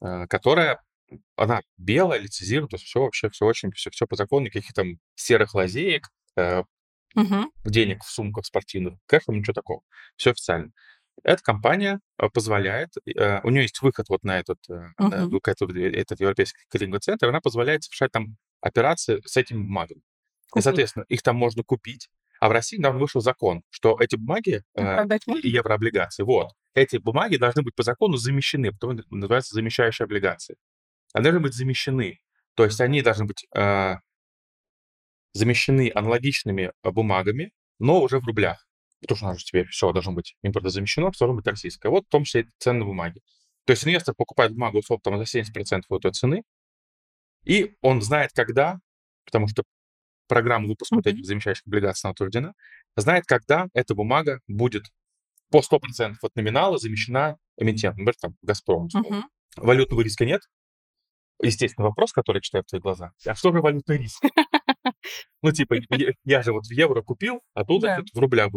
э, 0.00 0.26
которая, 0.28 0.80
она 1.36 1.62
белая, 1.76 2.20
лицензирует, 2.20 2.70
то 2.70 2.76
есть 2.76 2.84
все 2.86 3.00
вообще, 3.00 3.30
все 3.30 3.46
очень, 3.46 3.72
все, 3.72 3.90
все 3.90 4.06
по 4.06 4.16
закону, 4.16 4.46
никаких 4.46 4.72
там 4.74 4.98
серых 5.16 5.54
лазеек, 5.54 6.08
э, 6.36 6.62
Мгм. 7.14 7.50
денег 7.64 8.04
в 8.04 8.10
сумках 8.10 8.44
спортивных, 8.46 8.98
кэшем, 9.06 9.38
ничего 9.38 9.54
такого. 9.54 9.80
Все 10.16 10.30
официально. 10.30 10.70
Эта 11.24 11.42
компания 11.42 12.00
э, 12.18 12.28
позволяет, 12.32 12.90
э, 13.06 13.40
у 13.42 13.50
нее 13.50 13.62
есть 13.62 13.80
выход 13.82 14.08
вот 14.08 14.22
на 14.22 14.38
этот, 14.38 14.58
э, 14.70 14.74
на 14.98 15.26
этот, 15.50 15.72
этот 15.76 16.20
европейский 16.20 16.60
клиринговый 16.68 17.00
центр, 17.00 17.28
она 17.28 17.40
позволяет 17.40 17.82
совершать 17.82 18.12
там 18.12 18.36
операции 18.60 19.20
с 19.24 19.36
этим 19.36 19.66
бумагами. 20.48 20.50
И, 20.50 20.50
Купить. 20.50 20.64
соответственно, 20.64 21.04
их 21.08 21.22
там 21.22 21.36
можно 21.36 21.62
купить. 21.62 22.08
А 22.40 22.48
в 22.48 22.52
России 22.52 22.76
недавно 22.76 23.00
вышел 23.00 23.20
закон, 23.20 23.62
что 23.70 23.96
эти 24.00 24.16
бумаги, 24.16 24.62
э, 24.74 25.04
можно? 25.26 25.40
и 25.40 25.48
еврооблигации, 25.48 26.22
вот, 26.22 26.52
эти 26.74 26.96
бумаги 26.96 27.36
должны 27.36 27.62
быть 27.62 27.74
по 27.74 27.82
закону 27.82 28.16
замещены, 28.16 28.72
потому 28.72 28.92
это 28.92 29.02
называется 29.10 29.54
замещающие 29.54 30.04
облигации. 30.04 30.56
Они 31.12 31.24
должны 31.24 31.40
быть 31.40 31.54
замещены. 31.54 32.20
То 32.54 32.64
есть 32.64 32.80
они 32.80 33.02
должны 33.02 33.24
быть 33.24 33.46
э, 33.54 33.96
замещены 35.32 35.90
аналогичными 35.94 36.72
э, 36.82 36.90
бумагами, 36.90 37.52
но 37.78 38.00
уже 38.00 38.20
в 38.20 38.24
рублях. 38.24 38.66
Потому 39.00 39.16
что 39.16 39.26
у 39.26 39.28
нас 39.28 39.38
же 39.38 39.44
теперь 39.44 39.66
все 39.68 39.92
должно 39.92 40.12
быть 40.12 40.36
импортозамещено, 40.42 41.10
все 41.12 41.24
должно 41.24 41.36
быть 41.36 41.46
российское. 41.46 41.88
Вот 41.88 42.06
в 42.06 42.08
том 42.08 42.24
числе 42.24 42.42
и 42.42 42.48
ценные 42.58 42.84
бумаги. 42.84 43.20
То 43.64 43.72
есть 43.72 43.84
инвестор 43.84 44.14
покупает 44.14 44.52
бумагу 44.52 44.78
условно 44.78 45.02
там, 45.02 45.24
за 45.24 45.38
70% 45.38 45.82
от 45.88 46.02
той 46.02 46.12
цены, 46.12 46.42
и 47.44 47.76
он 47.80 48.02
знает, 48.02 48.32
когда, 48.34 48.78
потому 49.24 49.46
что 49.48 49.62
программа 50.28 50.68
выпуска 50.68 50.94
вот 50.96 51.06
Мгм. 51.06 51.14
этих 51.14 51.26
замещающих 51.26 51.66
облигаций 51.66 52.10
утверждена, 52.10 52.54
знает, 52.96 53.24
когда 53.26 53.68
эта 53.74 53.94
бумага 53.94 54.40
будет 54.46 54.84
по 55.50 55.62
100% 55.62 56.16
от 56.22 56.36
номинала 56.36 56.78
замещена 56.78 57.38
эмитентом, 57.56 58.04
например, 58.04 58.16
там, 58.20 58.36
«Газпром». 58.42 58.88
Мгм. 58.92 59.24
Валютного 59.56 60.02
риска 60.02 60.24
нет. 60.24 60.42
Естественно, 61.40 61.86
вопрос, 61.86 62.12
который 62.12 62.38
я 62.38 62.40
читаю 62.42 62.64
в 62.64 62.66
твоих 62.66 62.82
глазах. 62.82 63.12
А 63.24 63.34
что 63.34 63.52
же 63.52 63.60
валютный 63.60 63.98
риск? 63.98 64.22
Ну, 65.42 65.52
типа, 65.52 65.76
я, 66.24 66.42
же 66.42 66.52
вот 66.52 66.66
в 66.66 66.72
евро 66.72 67.02
купил, 67.02 67.42
а 67.54 67.64
тут 67.64 67.82
в 67.82 68.18
рублях. 68.18 68.50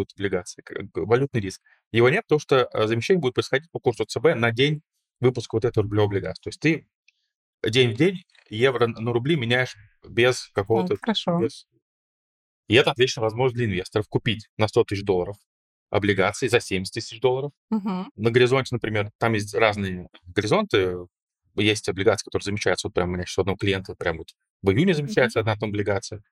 Как 0.63 0.91
бы 0.91 1.05
Валютный 1.05 1.41
риск. 1.41 1.61
Его 1.91 2.09
нет, 2.09 2.23
потому 2.23 2.39
что 2.39 2.69
э, 2.73 2.87
замещение 2.87 3.19
будет 3.19 3.33
происходить 3.33 3.69
по 3.71 3.79
курсу 3.79 4.05
ЦБ 4.05 4.35
на 4.35 4.51
день 4.51 4.81
выпуска 5.19 5.55
вот 5.55 5.65
этой 5.65 5.83
рублевой 5.83 6.07
облигации. 6.07 6.41
То 6.41 6.47
есть 6.47 6.59
ты 6.59 6.87
день 7.69 7.93
в 7.93 7.97
день 7.97 8.23
евро 8.49 8.87
на 8.87 9.13
рубли 9.13 9.35
меняешь 9.35 9.75
без 10.07 10.49
какого-то... 10.53 10.95
Хорошо. 10.97 11.39
без- 11.39 11.67
И 12.67 12.75
это 12.75 12.91
отличная 12.91 13.23
возможность 13.23 13.55
для 13.57 13.65
инвесторов 13.65 14.07
купить 14.07 14.47
на 14.57 14.67
100 14.67 14.83
тысяч 14.85 15.03
долларов 15.03 15.37
облигации 15.89 16.47
за 16.47 16.59
70 16.59 16.93
тысяч 16.93 17.19
долларов. 17.19 17.51
Мгм. 17.69 18.09
На 18.15 18.31
горизонте, 18.31 18.73
например, 18.75 19.11
там 19.19 19.33
есть 19.33 19.53
разные 19.53 20.07
горизонты. 20.25 20.95
Есть 21.55 21.89
облигации, 21.89 22.23
которые 22.25 22.45
замещаются. 22.45 22.87
Вот 22.87 22.93
прям 22.93 23.09
у 23.09 23.13
меня 23.13 23.25
сейчас 23.25 23.39
у 23.39 23.41
одного 23.41 23.57
клиента 23.57 23.93
прям 23.95 24.17
вот 24.19 24.29
в 24.61 24.71
июне 24.71 24.93
замещается 24.93 25.41
одна 25.41 25.55
там 25.57 25.69
облигация. 25.69 26.23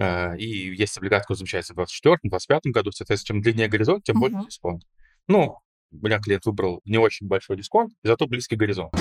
А, 0.00 0.34
И 0.36 0.46
есть 0.74 0.96
облигация, 0.98 1.22
которая 1.26 1.38
замещается 1.38 1.74
в 1.74 1.78
24-25 1.78 2.60
году. 2.72 2.90
Соответственно, 2.92 3.40
чем 3.40 3.42
длиннее 3.42 3.68
горизонт, 3.68 4.02
тем 4.04 4.18
больше 4.18 4.36
Мгм. 4.36 4.46
дисконт. 4.46 4.82
Ну, 5.28 5.58
у 5.92 5.96
меня 6.04 6.18
клиент 6.18 6.44
выбрал 6.46 6.80
не 6.84 6.98
очень 6.98 7.28
большой 7.28 7.56
дисконт, 7.56 7.92
зато 8.02 8.26
близкий 8.26 8.56
горизонт. 8.56 8.92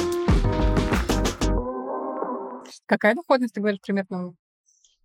Какая 2.87 3.13
доходность, 3.15 3.53
ты 3.53 3.59
говоришь, 3.61 3.79
примерно? 3.81 4.33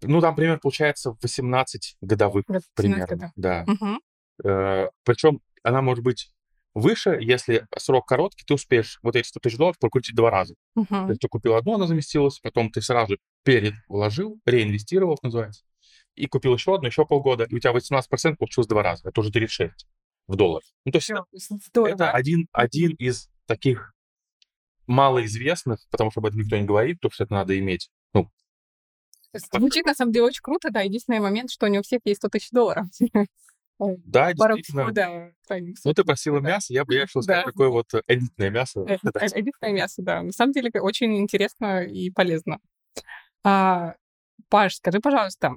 Ну, 0.00 0.20
там 0.20 0.34
пример 0.34 0.58
получается 0.58 1.16
18 1.22 1.96
годовых 2.00 2.44
Вот 2.48 2.62
17 2.62 2.74
примерно. 2.74 3.06
годов. 3.06 3.30
Да. 3.36 3.64
Мгм. 3.66 4.00
Причем 5.04 5.40
она 5.62 5.82
может 5.82 6.02
быть 6.02 6.32
выше, 6.74 7.18
если 7.20 7.66
срок 7.78 8.06
короткий, 8.08 8.44
ты 8.46 8.54
успеешь 8.54 8.98
вот 9.02 9.14
эти 9.14 9.26
100 9.26 9.40
тысяч 9.40 9.56
долларов 9.58 9.78
прокрутить 9.78 10.16
два 10.16 10.30
раза. 10.30 10.54
То 10.74 10.80
Мгм. 10.90 11.08
есть 11.10 11.20
ты 11.20 11.28
купил 11.28 11.54
одну, 11.54 11.74
она 11.74 11.86
заместилась, 11.86 12.38
потом 12.40 12.70
ты 12.70 12.80
сразу 12.80 13.16
перевложил, 13.44 14.40
реинвестировал, 14.46 15.14
это 15.14 15.26
называется, 15.26 15.64
и 16.14 16.26
купил 16.26 16.54
еще 16.54 16.74
одну, 16.74 16.86
еще 16.88 17.04
полгода, 17.04 17.44
и 17.44 17.54
у 17.54 17.58
тебя 17.58 17.72
18% 17.72 18.38
получилось 18.38 18.68
два 18.68 18.82
раза. 18.82 19.08
Это 19.08 19.20
уже 19.20 19.30
36 19.30 19.86
в 20.28 20.36
доллар. 20.36 20.62
Ну, 20.84 20.92
то 20.92 20.98
есть 20.98 21.10
это, 21.10 21.24
Здорово. 21.32 21.94
это 21.94 22.10
один, 22.10 22.48
один 22.52 22.92
из 22.94 23.28
таких 23.46 23.92
малоизвестных, 24.86 25.80
потому 25.90 26.10
что 26.10 26.20
об 26.20 26.26
этом 26.26 26.40
никто 26.40 26.56
не 26.56 26.64
говорит, 26.64 26.98
потому 27.00 27.12
что 27.12 27.24
это 27.24 27.32
надо 27.34 27.58
иметь. 27.58 27.90
Ну, 28.14 28.28
Звучит, 29.34 29.86
на 29.86 29.94
самом 29.94 30.12
деле, 30.12 30.26
очень 30.26 30.42
круто, 30.42 30.70
да. 30.70 30.80
Единственный 30.82 31.20
момент, 31.20 31.50
что 31.50 31.66
не 31.68 31.78
у 31.78 31.82
всех 31.82 32.00
есть 32.04 32.20
100 32.20 32.28
тысяч 32.28 32.50
долларов. 32.50 32.86
да, 33.78 34.32
Порог 34.36 34.58
действительно. 34.58 35.32
Ну, 35.84 35.94
ты 35.94 36.04
просила 36.04 36.38
мясо, 36.38 36.72
я 36.72 36.84
бы 36.84 36.94
решил 36.94 37.22
сказать 37.22 37.44
Да. 37.44 37.50
такое 37.50 37.68
вот 37.68 37.94
э, 37.94 38.02
элитное 38.08 38.50
мясо. 38.50 38.84
Э, 38.86 38.98
Да. 39.02 39.20
э, 39.20 39.26
Единственное 39.38 39.72
мясо, 39.72 40.02
да. 40.02 40.22
На 40.22 40.32
самом 40.32 40.52
деле, 40.52 40.70
очень 40.80 41.16
интересно 41.18 41.82
и 41.82 42.10
полезно. 42.10 42.58
А, 43.44 43.94
Паш, 44.48 44.76
скажи, 44.76 45.00
пожалуйста, 45.00 45.54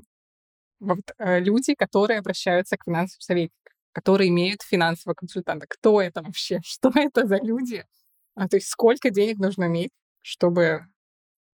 вот 0.80 1.00
э, 1.18 1.40
люди, 1.42 1.76
которые 1.76 2.20
обращаются 2.20 2.78
к 2.78 2.86
финансовым 2.86 3.22
советникам, 3.22 3.60
которые 3.92 4.30
имеют 4.30 4.62
финансового 4.62 5.16
консультанта, 5.16 5.66
кто 5.68 6.02
это 6.02 6.22
вообще? 6.22 6.60
Что 6.64 6.92
это 6.96 7.28
за 7.28 7.38
люди? 7.38 7.86
А, 8.36 8.48
то 8.48 8.58
есть 8.58 8.68
сколько 8.68 9.10
денег 9.10 9.38
нужно 9.38 9.66
иметь, 9.66 9.92
чтобы 10.22 10.86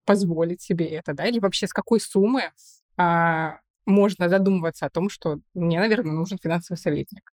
позволить 0.06 0.62
себе 0.62 0.86
это, 0.88 1.14
да? 1.14 1.28
Или 1.28 1.40
вообще 1.40 1.68
с 1.68 1.74
какой 1.74 2.00
суммы 2.00 2.52
а, 2.98 3.60
можно 3.86 4.30
задумываться 4.30 4.86
о 4.86 4.90
том, 4.90 5.10
что 5.10 5.40
мне, 5.54 5.80
наверное, 5.80 6.14
нужен 6.14 6.38
финансовый 6.42 6.78
советник? 6.78 7.32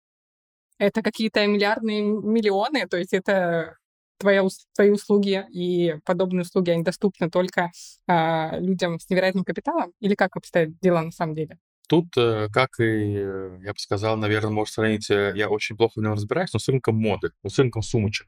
Это 0.78 1.02
какие-то 1.02 1.46
миллиардные 1.46 2.02
миллионы, 2.02 2.86
то 2.86 2.96
есть 2.98 3.14
это 3.14 3.76
твоя, 4.18 4.44
твои 4.74 4.90
услуги 4.90 5.44
и 5.50 5.96
подобные 6.04 6.42
услуги, 6.42 6.70
они 6.70 6.82
доступны 6.82 7.30
только 7.30 7.70
а, 8.06 8.58
людям 8.58 8.98
с 9.00 9.08
невероятным 9.08 9.44
капиталом? 9.44 9.92
Или 10.00 10.14
как 10.14 10.36
обстоят 10.36 10.78
дела 10.80 11.02
на 11.02 11.12
самом 11.12 11.34
деле? 11.34 11.58
Тут, 11.88 12.16
э, 12.16 12.48
как 12.52 12.80
и, 12.80 12.82
э, 13.16 13.58
я 13.62 13.72
бы 13.72 13.78
сказал, 13.78 14.16
наверное, 14.16 14.50
может 14.50 14.74
сравнить, 14.74 15.08
э, 15.08 15.32
я 15.36 15.48
очень 15.48 15.76
плохо 15.76 16.00
в 16.00 16.02
нем 16.02 16.14
разбираюсь, 16.14 16.52
но 16.52 16.58
с 16.58 16.68
рынком 16.68 16.96
моды, 16.96 17.30
с 17.46 17.58
рынком 17.58 17.82
сумочек. 17.82 18.26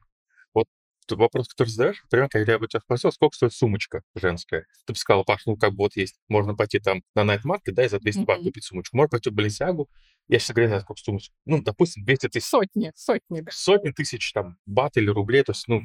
Вопрос, 1.15 1.47
который 1.47 1.69
задаешь, 1.69 2.01
например, 2.03 2.29
когда 2.29 2.51
я 2.53 2.59
бы 2.59 2.67
тебя 2.67 2.79
спросил, 2.81 3.11
сколько 3.11 3.35
стоит 3.35 3.53
сумочка 3.53 4.01
женская? 4.15 4.65
Ты 4.85 4.93
бы 4.93 4.97
сказал, 4.99 5.23
Паш, 5.25 5.45
ну, 5.45 5.55
как 5.57 5.71
бы 5.71 5.77
вот 5.79 5.95
есть, 5.95 6.19
можно 6.27 6.55
пойти 6.55 6.79
там 6.79 7.01
на 7.15 7.21
Night 7.21 7.41
Market, 7.45 7.71
да, 7.73 7.85
и 7.85 7.89
за 7.89 7.99
200 7.99 8.19
баксов 8.21 8.43
Мгм. 8.43 8.49
купить 8.51 8.63
сумочку. 8.65 8.97
Можно 8.97 9.09
пойти 9.09 9.29
в 9.29 9.33
Баленсиагу, 9.33 9.89
я 10.27 10.39
сейчас 10.39 10.55
говорю, 10.55 10.79
сколько 10.81 11.01
сумочек. 11.01 11.33
Ну, 11.45 11.61
допустим, 11.61 12.03
200 12.05 12.27
тысяч 12.29 12.47
Сотни, 12.47 12.91
сотни, 12.95 13.41
да. 13.41 13.51
сотни 13.51 13.89
тысяч 13.91 14.31
там 14.33 14.57
бат 14.65 14.97
или 14.97 15.09
рублей, 15.09 15.43
то 15.43 15.51
есть, 15.53 15.67
ну, 15.67 15.81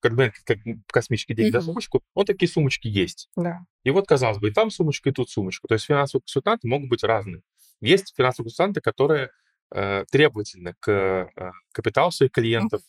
как, 0.00 0.12
как, 0.44 0.58
космические 0.86 1.36
деньги 1.36 1.50
за 1.52 1.58
Мгм. 1.58 1.66
сумочку, 1.66 2.02
вот 2.14 2.26
такие 2.26 2.48
сумочки 2.48 2.86
есть. 2.88 3.28
да. 3.36 3.60
И 3.84 3.90
вот, 3.90 4.06
казалось 4.06 4.38
бы, 4.38 4.48
и 4.50 4.52
там 4.52 4.70
сумочка, 4.70 5.08
и 5.08 5.12
тут 5.12 5.30
сумочка. 5.30 5.66
То 5.66 5.74
есть 5.74 5.86
финансовые 5.86 6.22
консультанты 6.22 6.68
могут 6.68 6.90
быть 6.90 7.02
разные. 7.02 7.42
Есть 7.80 8.12
финансовые 8.16 8.46
консультанты, 8.48 8.80
которые 8.80 9.30
э, 9.74 10.04
требовательны 10.10 10.74
к 10.80 10.90
э, 10.90 11.50
капиталу 11.72 12.10
своих 12.10 12.32
клиентов, 12.32 12.82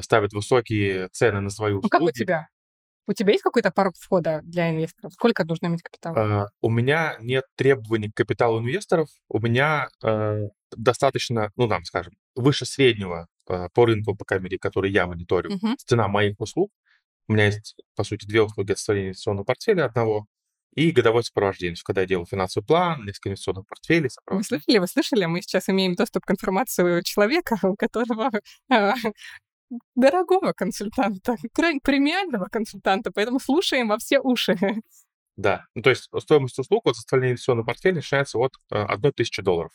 ставят 0.00 0.32
высокие 0.32 1.08
цены 1.08 1.40
на 1.40 1.50
свои 1.50 1.72
Ну, 1.74 1.82
как 1.82 2.00
у 2.00 2.04
услуги. 2.04 2.18
тебя? 2.18 2.48
У 3.08 3.12
тебя 3.14 3.32
есть 3.32 3.42
какой-то 3.42 3.72
порог 3.72 3.94
входа 3.98 4.40
для 4.44 4.70
инвесторов? 4.70 5.12
Сколько 5.14 5.44
нужно 5.44 5.66
иметь 5.66 5.82
капитала? 5.82 6.44
Э, 6.44 6.48
у 6.60 6.70
меня 6.70 7.16
нет 7.20 7.44
требований 7.56 8.10
к 8.10 8.14
капиталу 8.14 8.60
инвесторов. 8.60 9.08
У 9.28 9.40
меня 9.40 9.88
э, 10.04 10.48
достаточно, 10.70 11.50
ну, 11.56 11.68
там, 11.68 11.84
скажем, 11.84 12.14
выше 12.36 12.64
среднего 12.64 13.26
э, 13.48 13.68
по 13.74 13.86
рынку, 13.86 14.14
по 14.16 14.24
камере, 14.24 14.56
который 14.58 14.92
я 14.92 15.06
мониторю, 15.08 15.50
Мгм. 15.54 15.76
цена 15.78 16.06
моих 16.08 16.38
услуг. 16.38 16.70
У 17.28 17.32
меня 17.32 17.46
есть, 17.46 17.74
по 17.96 18.04
сути, 18.04 18.24
две 18.26 18.40
услуги 18.42 18.70
от 18.72 18.78
составления 18.78 19.08
инвестиционного 19.08 19.44
портфеля 19.44 19.84
одного 19.86 20.26
и 20.74 20.90
годовое 20.92 21.22
сопровождение. 21.22 21.76
Когда 21.84 22.02
я 22.02 22.06
делаю 22.06 22.26
финансовый 22.26 22.64
план, 22.64 23.04
несколько 23.04 23.30
инвестиционных 23.30 23.66
портфелей, 23.66 24.10
Вы 24.26 24.42
слышали, 24.44 24.78
вы 24.78 24.86
слышали? 24.86 25.24
Мы 25.24 25.42
сейчас 25.42 25.68
имеем 25.68 25.94
доступ 25.96 26.24
к 26.24 26.30
информации 26.30 26.98
у 27.00 27.02
человека, 27.02 27.56
у 27.64 27.74
которого 27.74 28.30
дорогого 29.94 30.52
консультанта, 30.52 31.36
премиального 31.82 32.46
консультанта, 32.46 33.10
поэтому 33.12 33.40
слушаем 33.40 33.88
во 33.88 33.98
все 33.98 34.20
уши. 34.20 34.56
Да. 35.34 35.64
Ну, 35.74 35.80
то 35.80 35.88
есть 35.88 36.10
стоимость 36.18 36.58
услуг 36.58 36.82
вот 36.84 36.94
составления 36.94 37.30
инвестиционного 37.32 37.64
портфеля 37.64 37.94
начинается 37.96 38.38
от 38.38 38.52
одной 38.68 39.12
тысячи 39.12 39.40
долларов. 39.40 39.72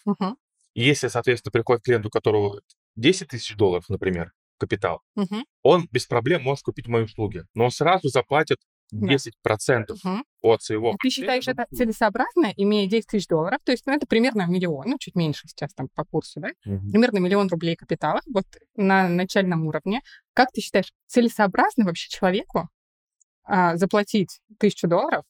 И 0.76 0.84
если, 0.84 1.08
соответственно, 1.08 1.52
приходит 1.52 1.84
клиент, 1.84 2.06
у 2.06 2.12
которого 2.12 2.62
10 2.96 3.30
тысяч 3.30 3.56
долларов, 3.56 3.86
например, 3.90 4.34
капитал, 4.60 5.02
Мгм. 5.16 5.46
он 5.64 5.88
без 5.92 6.06
проблем 6.06 6.44
может 6.44 6.64
купить 6.64 6.88
мои 6.88 7.06
услуги, 7.06 7.44
но 7.56 7.66
он 7.66 7.72
сразу 7.72 8.08
заплатит. 8.10 8.60
10% 8.92 9.98
Мгм. 10.04 10.24
от 10.42 10.62
своего 10.62 10.92
А 10.92 10.96
ты 11.02 11.10
считаешь 11.10 11.48
это 11.48 11.66
целесообразно, 11.72 12.54
имея 12.56 12.88
10 12.88 13.08
тысяч 13.08 13.28
долларов? 13.28 13.60
То 13.64 13.72
есть, 13.72 13.86
ну, 13.86 13.94
это 13.94 14.08
примерно 14.08 14.46
миллион, 14.48 14.86
ну, 14.88 14.98
чуть 15.00 15.16
меньше 15.16 15.48
сейчас 15.48 15.74
там 15.74 15.90
по 15.94 16.06
курсу, 16.06 16.40
да? 16.40 16.50
Мгм. 16.66 16.92
Примерно 16.92 17.18
миллион 17.20 17.48
рублей 17.48 17.76
капитала 17.76 18.22
вот 18.28 18.46
на 18.76 19.10
начальном 19.10 19.66
уровне. 19.68 20.02
Как 20.34 20.52
ты 20.52 20.62
считаешь, 20.62 20.94
целесообразно 21.08 21.86
вообще 21.86 22.10
человеку 22.10 22.70
а, 23.44 23.78
заплатить 23.78 24.42
тысячу 24.60 24.88
долларов 24.88 25.24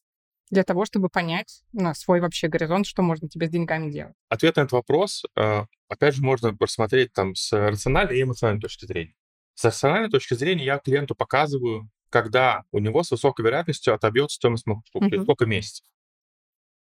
для 0.50 0.64
того, 0.64 0.84
чтобы 0.84 1.08
понять 1.08 1.62
ну, 1.72 1.94
свой 1.94 2.20
вообще 2.20 2.48
горизонт, 2.48 2.86
что 2.86 3.02
можно 3.02 3.28
тебе 3.28 3.46
с 3.46 3.50
деньгами 3.50 3.90
делать? 3.90 4.14
Ответ 4.28 4.56
на 4.56 4.62
этот 4.62 4.72
вопрос, 4.72 5.24
э, 5.36 5.64
опять 5.88 6.14
же, 6.14 6.22
можно 6.22 6.56
рассмотреть 6.58 7.12
там 7.12 7.34
с 7.34 7.52
рациональной 7.52 8.18
и 8.18 8.22
эмоциональной 8.22 8.60
точки 8.60 8.86
зрения. 8.86 9.14
С 9.54 9.64
рациональной 9.64 10.10
точки 10.10 10.34
зрения 10.34 10.64
я 10.64 10.78
клиенту 10.78 11.14
показываю, 11.14 11.90
когда 12.10 12.62
у 12.72 12.78
него 12.78 13.02
с 13.02 13.10
высокой 13.10 13.44
вероятностью 13.44 13.94
отобьет 13.94 14.30
стоимость 14.30 14.64
через 14.64 14.82
Мгм. 15.18 15.22
сколько 15.22 15.46
месяцев. 15.46 15.84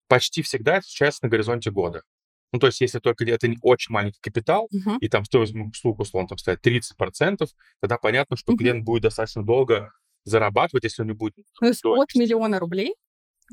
Почти 0.08 0.42
всегда 0.42 0.76
это 0.76 0.86
случается 0.86 1.20
на 1.22 1.28
горизонте 1.30 1.70
года. 1.70 2.02
Ну, 2.52 2.58
то 2.58 2.66
есть, 2.66 2.80
если 2.82 2.98
только 2.98 3.24
это 3.24 3.48
не 3.48 3.56
очень 3.62 3.92
маленький 3.94 4.20
капитал, 4.20 4.68
Мгм. 4.70 4.98
и 4.98 5.08
там 5.08 5.24
стоимость 5.24 5.54
услуг, 5.54 6.00
условно, 6.00 6.28
там 6.28 6.38
стоит 6.38 6.60
30%, 6.60 7.50
тогда 7.80 7.96
понятно, 7.96 8.36
что 8.36 8.52
Мгм. 8.52 8.58
клиент 8.58 8.84
будет 8.84 9.02
достаточно 9.04 9.42
долго 9.42 9.92
зарабатывать, 10.24 10.84
если 10.84 11.02
он 11.02 11.08
не 11.08 11.14
будет... 11.14 11.34
То 11.58 11.66
есть 11.66 11.84
от 11.84 12.08
10. 12.08 12.14
миллиона 12.20 12.58
рублей 12.60 12.94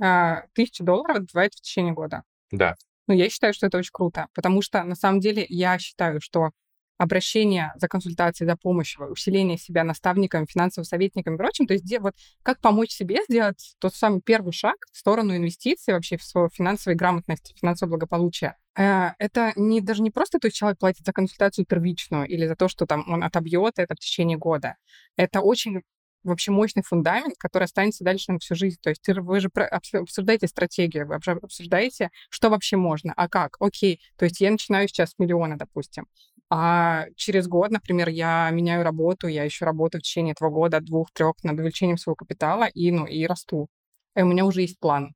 а, 0.01 0.43
тысячу 0.53 0.83
долларов 0.83 1.17
отбивает 1.17 1.53
в 1.53 1.61
течение 1.61 1.93
года. 1.93 2.23
Да. 2.51 2.75
Ну, 3.07 3.13
я 3.15 3.29
считаю, 3.29 3.53
что 3.53 3.65
это 3.67 3.77
очень 3.77 3.89
круто, 3.91 4.27
потому 4.33 4.61
что 4.61 4.83
на 4.83 4.95
самом 4.95 5.19
деле 5.19 5.45
я 5.49 5.79
считаю, 5.79 6.21
что 6.21 6.51
обращение 6.99 7.71
за 7.77 7.87
консультацией, 7.87 8.47
за 8.47 8.57
помощью, 8.57 9.09
усиление 9.09 9.57
себя 9.57 9.85
наставником, 9.85 10.45
финансовым 10.45 10.85
советником 10.85 11.35
и 11.35 11.37
прочим, 11.37 11.65
то 11.65 11.73
есть 11.73 11.85
где, 11.85 11.99
вот 11.99 12.13
как 12.43 12.59
помочь 12.59 12.91
себе 12.91 13.19
сделать 13.27 13.75
тот 13.79 13.95
самый 13.95 14.21
первый 14.21 14.51
шаг 14.51 14.75
в 14.91 14.97
сторону 14.97 15.35
инвестиций 15.35 15.93
вообще 15.93 16.17
в 16.17 16.23
свою 16.23 16.49
финансовой 16.49 16.97
грамотность, 16.97 17.55
финансовое 17.57 17.91
благополучие. 17.91 18.57
Э, 18.77 19.11
Это 19.17 19.53
не, 19.55 19.79
даже 19.79 20.01
не 20.01 20.11
просто 20.11 20.39
то 20.39 20.47
есть 20.47 20.57
человек 20.57 20.77
платит 20.77 21.05
за 21.05 21.13
консультацию 21.13 21.65
первичную 21.65 22.27
или 22.27 22.45
за 22.45 22.57
то, 22.57 22.67
что 22.67 22.85
там 22.85 23.05
он 23.09 23.23
отобьет 23.23 23.79
это 23.79 23.95
в 23.95 23.99
течение 23.99 24.37
года. 24.37 24.75
Это 25.15 25.39
очень 25.39 25.83
вообще 26.23 26.51
мощный 26.51 26.83
фундамент, 26.83 27.35
который 27.37 27.63
останется 27.63 28.03
дальше 28.03 28.33
на 28.33 28.39
всю 28.39 28.55
жизнь. 28.55 28.77
То 28.81 28.89
есть 28.89 29.07
вы 29.07 29.39
же 29.39 29.49
обсуждаете 29.55 30.47
стратегию, 30.47 31.07
вы 31.07 31.15
обсуждаете, 31.15 32.09
что 32.29 32.49
вообще 32.49 32.75
можно, 32.75 33.13
а 33.15 33.29
как, 33.29 33.55
окей. 33.61 34.01
То 34.17 34.25
есть 34.25 34.41
я 34.41 34.51
начинаю 34.51 34.89
сейчас 34.89 35.11
с 35.11 35.19
миллиона, 35.19 35.57
допустим, 35.57 36.07
а 36.49 37.05
через 37.15 37.47
год, 37.47 37.71
например, 37.71 38.09
я 38.09 38.49
меняю 38.49 38.83
работу, 38.83 39.27
я 39.27 39.47
ищу 39.47 39.65
работу 39.65 39.99
в 39.99 40.01
течение 40.01 40.31
этого 40.31 40.49
года, 40.49 40.81
двух-трех, 40.81 41.35
над 41.43 41.59
увеличением 41.59 41.97
своего 41.97 42.15
капитала 42.15 42.65
и, 42.65 42.91
ну, 42.91 43.05
и 43.05 43.25
расту. 43.25 43.67
И 44.15 44.21
у 44.21 44.25
меня 44.25 44.45
уже 44.45 44.61
есть 44.61 44.79
план. 44.79 45.13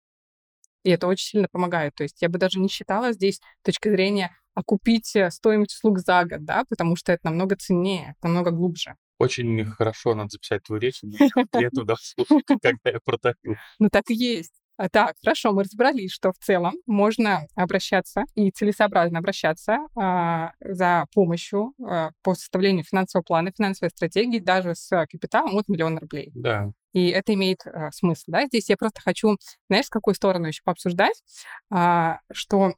И 0.83 0.89
это 0.91 1.07
очень 1.07 1.25
сильно 1.25 1.47
помогает. 1.51 1.95
То 1.95 2.03
есть 2.03 2.21
я 2.21 2.29
бы 2.29 2.37
даже 2.37 2.59
не 2.59 2.67
считала 2.67 3.13
здесь 3.13 3.37
с 3.37 3.63
точки 3.63 3.89
зрения 3.89 4.35
окупить 4.53 5.15
э, 5.15 5.31
стоимость 5.31 5.73
услуг 5.73 5.99
за 5.99 6.23
год, 6.25 6.43
да, 6.45 6.63
потому 6.69 6.95
что 6.95 7.11
это 7.11 7.25
намного 7.25 7.55
ценнее, 7.55 8.15
намного 8.21 8.51
глубже. 8.51 8.95
Очень 9.17 9.65
хорошо 9.65 10.15
надо 10.15 10.29
записать 10.31 10.63
твою 10.63 10.81
речь, 10.81 11.01
и 11.03 11.09
клиенту 11.51 11.83
дам 11.85 11.97
слушать, 11.99 12.45
когда 12.45 12.89
я 12.91 12.99
продаю. 13.03 13.57
Ну, 13.79 13.89
так 13.89 14.09
и 14.09 14.13
есть. 14.13 14.53
А 14.77 14.89
так, 14.89 15.15
хорошо, 15.23 15.53
мы 15.53 15.63
разобрались, 15.63 16.11
что 16.11 16.31
в 16.31 16.37
целом 16.39 16.73
можно 16.87 17.47
обращаться 17.55 18.23
и 18.33 18.49
целесообразно 18.49 19.19
обращаться 19.19 19.77
а, 19.95 20.53
за 20.59 21.05
помощью 21.13 21.73
а, 21.79 22.09
по 22.23 22.33
составлению 22.33 22.83
финансового 22.83 23.23
плана, 23.23 23.51
финансовой 23.55 23.91
стратегии 23.91 24.39
даже 24.39 24.73
с 24.73 24.89
капиталом 25.11 25.57
от 25.57 25.67
миллиона 25.67 25.99
рублей. 25.99 26.31
Да. 26.33 26.71
И 26.93 27.09
это 27.09 27.33
имеет 27.35 27.65
а, 27.65 27.91
смысл. 27.91 28.23
Да? 28.27 28.45
Здесь 28.47 28.69
я 28.69 28.77
просто 28.77 28.99
хочу, 29.01 29.37
знаешь, 29.69 29.85
с 29.85 29.89
какой 29.89 30.15
сторону 30.15 30.47
еще 30.47 30.61
пообсуждать, 30.63 31.21
а, 31.69 32.19
что 32.31 32.73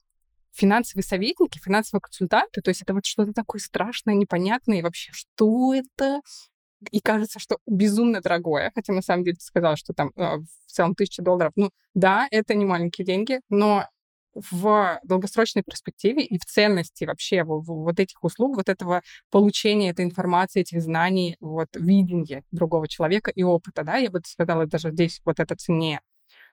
финансовые 0.51 1.03
советники, 1.03 1.59
финансовые 1.59 2.01
консультанты, 2.01 2.61
то 2.61 2.69
есть 2.69 2.81
это 2.81 2.93
вот 2.93 3.05
что-то 3.05 3.33
такое 3.33 3.59
страшное, 3.59 4.15
непонятное, 4.15 4.79
и 4.79 4.81
вообще, 4.81 5.11
что 5.13 5.73
это? 5.73 6.21
И 6.91 6.99
кажется, 6.99 7.39
что 7.39 7.57
безумно 7.65 8.21
дорогое, 8.21 8.71
хотя 8.75 8.93
на 8.93 9.01
самом 9.01 9.23
деле 9.23 9.37
ты 9.37 9.43
сказала, 9.43 9.75
что 9.75 9.93
там 9.93 10.11
э, 10.15 10.37
в 10.37 10.71
целом 10.71 10.95
тысяча 10.95 11.21
долларов. 11.23 11.53
Ну 11.55 11.71
да, 11.93 12.27
это 12.31 12.53
не 12.53 12.65
маленькие 12.65 13.05
деньги, 13.05 13.39
но 13.49 13.87
в 14.33 14.99
долгосрочной 15.03 15.63
перспективе 15.63 16.23
и 16.23 16.37
в 16.37 16.45
ценности 16.45 17.05
вообще 17.05 17.43
в- 17.43 17.61
в- 17.61 17.83
вот 17.83 17.99
этих 17.99 18.21
услуг, 18.23 18.57
вот 18.57 18.67
этого 18.67 19.01
получения 19.31 19.91
этой 19.91 20.03
информации, 20.03 20.61
этих 20.61 20.81
знаний, 20.81 21.37
вот 21.39 21.69
видения 21.73 22.43
другого 22.51 22.87
человека 22.87 23.31
и 23.31 23.43
опыта, 23.43 23.83
да, 23.83 23.95
я 23.95 24.09
бы 24.11 24.21
сказала, 24.25 24.65
даже 24.65 24.91
здесь 24.91 25.21
вот 25.23 25.39
это 25.39 25.55
ценнее. 25.55 26.01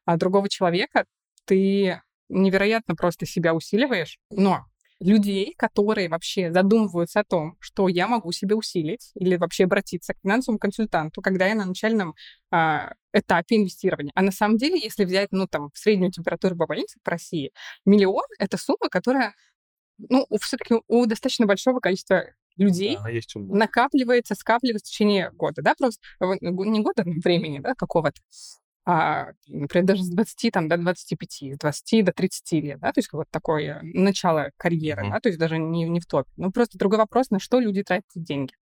А 0.05 0.17
другого 0.17 0.49
человека 0.49 1.07
ты 1.45 2.01
невероятно 2.29 2.95
просто 2.95 3.27
себя 3.27 3.53
усиливаешь, 3.53 4.19
но 4.31 4.65
людей, 5.03 5.55
которые 5.57 6.09
вообще 6.09 6.53
задумываются 6.53 7.21
о 7.21 7.25
том, 7.25 7.57
что 7.59 7.89
я 7.89 8.07
могу 8.07 8.33
себе 8.33 8.55
усилить 8.55 9.11
или 9.15 9.37
вообще 9.37 9.65
обратиться 9.65 10.15
к 10.15 10.19
финансовому 10.23 10.59
консультанту, 10.59 11.21
когда 11.21 11.47
я 11.47 11.55
на 11.55 11.67
начальном 11.67 12.15
а, 12.51 12.95
этапе 13.13 13.57
инвестирования. 13.57 14.13
А 14.15 14.23
на 14.23 14.31
самом 14.31 14.57
деле, 14.57 14.79
если 14.79 15.05
взять, 15.05 15.29
ну, 15.33 15.47
там, 15.49 15.71
среднюю 15.75 16.13
температуру 16.13 16.57
по 16.57 16.67
больнице 16.67 16.99
в 17.05 17.09
России, 17.09 17.53
миллион— 17.85 18.25
это 18.39 18.57
сумма, 18.57 18.89
которая, 18.91 19.35
ну, 19.99 20.27
все-таки 20.41 20.77
у 20.87 21.07
достаточно 21.07 21.47
большого 21.47 21.81
количества 21.81 22.25
людей 22.57 22.99
Да, 23.03 23.09
есть 23.09 23.33
накапливается, 23.35 24.35
скапливается 24.35 24.87
в 24.87 24.91
течение 24.91 25.31
года, 25.33 25.63
да, 25.63 25.75
просто 25.75 26.01
э, 26.21 26.27
не 26.43 26.81
года, 26.81 27.03
но 27.05 27.15
времени, 27.25 27.61
да, 27.61 27.75
какого-то, 27.75 28.21
а, 28.85 29.33
например, 29.47 29.87
даже 29.87 30.03
с 30.03 30.09
20 30.09 30.53
там, 30.53 30.69
до 30.69 30.77
25, 30.77 31.55
с 31.55 31.59
20 31.59 32.05
до 32.05 32.13
30 32.13 32.53
лет, 32.63 32.81
да, 32.81 32.93
то 32.93 32.99
есть 32.99 33.13
вот 33.13 33.27
такое 33.31 33.81
начало 33.83 34.51
карьеры, 34.57 35.03
Мгм. 35.03 35.13
да, 35.13 35.21
то 35.21 35.29
есть 35.29 35.39
даже 35.39 35.59
не, 35.59 35.89
не 35.89 36.01
в 36.01 36.07
топе. 36.07 36.31
Ну, 36.37 36.51
просто 36.51 36.79
другой 36.79 36.99
вопрос, 36.99 37.31
на 37.31 37.39
что 37.39 37.61
люди 37.61 37.83
тратят 37.83 38.11
деньги. 38.15 38.55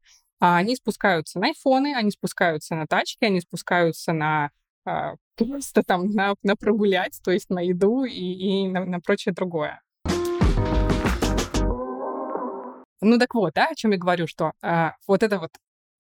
А 0.42 0.58
они 0.58 0.76
спускаются 0.76 1.40
на 1.40 1.48
айфоны, 1.48 1.96
они 1.96 2.12
спускаются 2.12 2.76
на 2.76 2.86
тачки, 2.88 3.24
они 3.26 3.40
спускаются 3.42 4.12
на 4.14 4.52
а, 4.86 5.16
просто 5.38 5.84
там 5.84 6.08
на, 6.12 6.36
на 6.44 6.56
прогулять, 6.56 7.20
то 7.24 7.32
есть 7.32 7.50
на 7.50 7.60
еду 7.60 8.04
и, 8.04 8.12
и 8.12 8.68
на, 8.68 8.86
на 8.86 9.00
прочее 9.00 9.34
другое. 9.34 9.82
Ну 13.02 13.18
так 13.18 13.34
вот, 13.34 13.54
да, 13.54 13.68
о 13.68 13.76
чем 13.76 13.92
я 13.92 13.98
говорю, 13.98 14.28
что 14.28 14.52
а, 14.62 14.96
вот 15.08 15.24
это 15.24 15.40
вот 15.40 15.52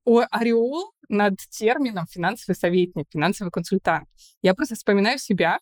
о- 0.05 0.25
ореол 0.29 0.91
над 1.09 1.37
термином 1.49 2.05
финансовый 2.07 2.55
советник, 2.55 3.07
финансовый 3.11 3.49
консультант. 3.49 4.07
Я 4.41 4.53
просто 4.53 4.75
вспоминаю 4.75 5.17
себя, 5.19 5.59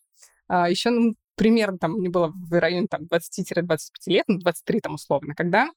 а, 0.48 0.70
еще 0.70 0.90
ну, 0.90 1.16
примерно 1.36 1.78
там, 1.78 1.94
мне 1.94 2.10
было 2.10 2.32
в 2.36 2.60
районе 2.60 2.88
там 2.88 3.04
20-25 3.04 3.90
лет, 4.08 4.26
ну 4.28 4.40
23 4.40 4.82
там 4.82 4.96
условно, 4.96 5.34
когда 5.36 5.70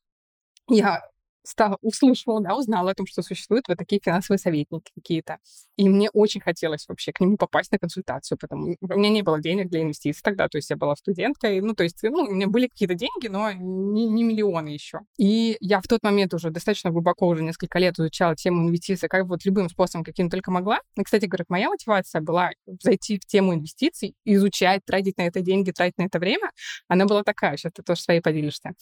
я 0.68 1.02
стала, 1.42 1.78
услышала, 1.82 2.40
да, 2.40 2.56
узнала 2.56 2.90
о 2.90 2.94
том, 2.94 3.06
что 3.06 3.22
существуют 3.22 3.66
вот 3.68 3.78
такие 3.78 4.00
финансовые 4.04 4.38
советники 4.38 4.90
какие-то. 4.94 5.38
И 5.76 5.88
мне 5.88 6.10
очень 6.10 6.40
хотелось 6.40 6.86
вообще 6.88 7.12
к 7.12 7.20
нему 7.20 7.36
попасть 7.36 7.72
на 7.72 7.78
консультацию, 7.78 8.38
потому 8.38 8.76
у 8.80 8.98
меня 8.98 9.10
не 9.10 9.22
было 9.22 9.40
денег 9.40 9.68
для 9.68 9.82
инвестиций 9.82 10.20
тогда, 10.22 10.48
то 10.48 10.58
есть 10.58 10.70
я 10.70 10.76
была 10.76 10.96
студенткой, 10.96 11.60
ну, 11.60 11.74
то 11.74 11.82
есть, 11.82 12.02
ну, 12.02 12.24
у 12.24 12.34
меня 12.34 12.48
были 12.48 12.66
какие-то 12.66 12.94
деньги, 12.94 13.28
но 13.28 13.52
не, 13.52 14.06
не 14.08 14.22
миллионы 14.22 14.68
еще. 14.68 15.00
И 15.18 15.56
я 15.60 15.80
в 15.80 15.88
тот 15.88 16.02
момент 16.02 16.34
уже 16.34 16.50
достаточно 16.50 16.90
глубоко, 16.90 17.26
уже 17.28 17.42
несколько 17.42 17.78
лет 17.78 17.98
изучала 17.98 18.36
тему 18.36 18.62
инвестиций, 18.68 19.08
как 19.08 19.26
вот 19.26 19.44
любым 19.44 19.68
способом, 19.68 20.04
каким 20.04 20.30
только 20.30 20.50
могла. 20.50 20.80
И, 20.96 21.02
кстати, 21.02 21.26
говорят, 21.26 21.48
моя 21.48 21.68
мотивация 21.68 22.20
была 22.20 22.50
зайти 22.82 23.18
в 23.18 23.26
тему 23.26 23.54
инвестиций, 23.54 24.14
изучать, 24.24 24.84
тратить 24.84 25.16
на 25.18 25.22
это 25.22 25.40
деньги, 25.40 25.70
тратить 25.70 25.98
на 25.98 26.04
это 26.04 26.18
время. 26.18 26.50
Она 26.88 27.06
была 27.06 27.22
такая, 27.22 27.56
сейчас 27.56 27.72
ты 27.72 27.82
тоже 27.82 28.00
своей 28.00 28.20
поделишься. 28.20 28.72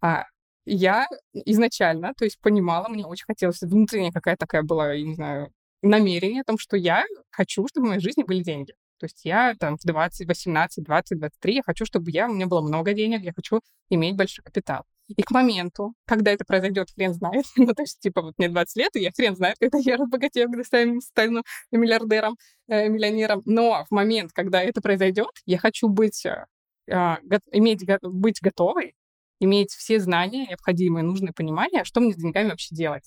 А, 0.00 0.24
я 0.64 1.06
изначально, 1.32 2.14
то 2.14 2.24
есть 2.24 2.40
понимала, 2.40 2.88
мне 2.88 3.04
очень 3.04 3.26
хотелось, 3.26 3.60
внутренняя 3.62 4.12
какая-то 4.12 4.40
такая 4.40 4.62
была, 4.62 4.92
я 4.92 5.04
не 5.04 5.14
знаю, 5.14 5.52
намерение 5.82 6.42
о 6.42 6.44
том, 6.44 6.58
что 6.58 6.76
я 6.76 7.04
хочу, 7.30 7.66
чтобы 7.68 7.86
в 7.86 7.88
моей 7.90 8.00
жизни 8.00 8.22
были 8.22 8.42
деньги. 8.42 8.72
То 8.98 9.06
есть 9.06 9.24
я 9.24 9.54
там 9.58 9.76
в 9.78 9.82
20, 9.82 10.28
18, 10.28 10.84
20, 10.84 11.18
23, 11.18 11.54
я 11.54 11.62
хочу, 11.66 11.84
чтобы 11.84 12.10
я, 12.12 12.28
у 12.28 12.32
меня 12.32 12.46
было 12.46 12.60
много 12.60 12.92
денег, 12.92 13.22
я 13.22 13.32
хочу 13.32 13.60
иметь 13.90 14.16
большой 14.16 14.44
капитал. 14.44 14.84
И 15.08 15.22
к 15.22 15.30
моменту, 15.32 15.94
когда 16.06 16.30
это 16.30 16.44
произойдет, 16.44 16.88
хрен 16.94 17.12
знает. 17.12 17.44
ну, 17.56 17.74
то 17.74 17.82
есть, 17.82 17.98
типа, 18.00 18.22
вот 18.22 18.34
мне 18.38 18.48
20 18.48 18.76
лет, 18.76 18.96
и 18.96 19.00
я 19.00 19.10
хрен 19.10 19.34
знает, 19.34 19.56
когда 19.58 19.78
я 19.78 19.96
разбогатею, 19.96 20.48
когда 20.48 20.64
стану, 20.64 21.00
стану 21.00 21.42
миллиардером, 21.72 22.36
э, 22.68 22.88
миллионером. 22.88 23.42
Но 23.44 23.84
в 23.88 23.90
момент, 23.90 24.32
когда 24.32 24.62
это 24.62 24.80
произойдет, 24.80 25.30
я 25.46 25.58
хочу 25.58 25.88
быть, 25.88 26.24
э, 26.24 26.46
э, 26.86 27.16
иметь, 27.50 27.84
быть 28.02 28.40
готовой, 28.40 28.94
иметь 29.42 29.72
все 29.72 29.98
знания, 30.00 30.46
необходимые, 30.46 31.04
нужные 31.04 31.32
понимания, 31.32 31.84
что 31.84 32.00
мне 32.00 32.12
с 32.12 32.16
деньгами 32.16 32.50
вообще 32.50 32.74
делать. 32.74 33.02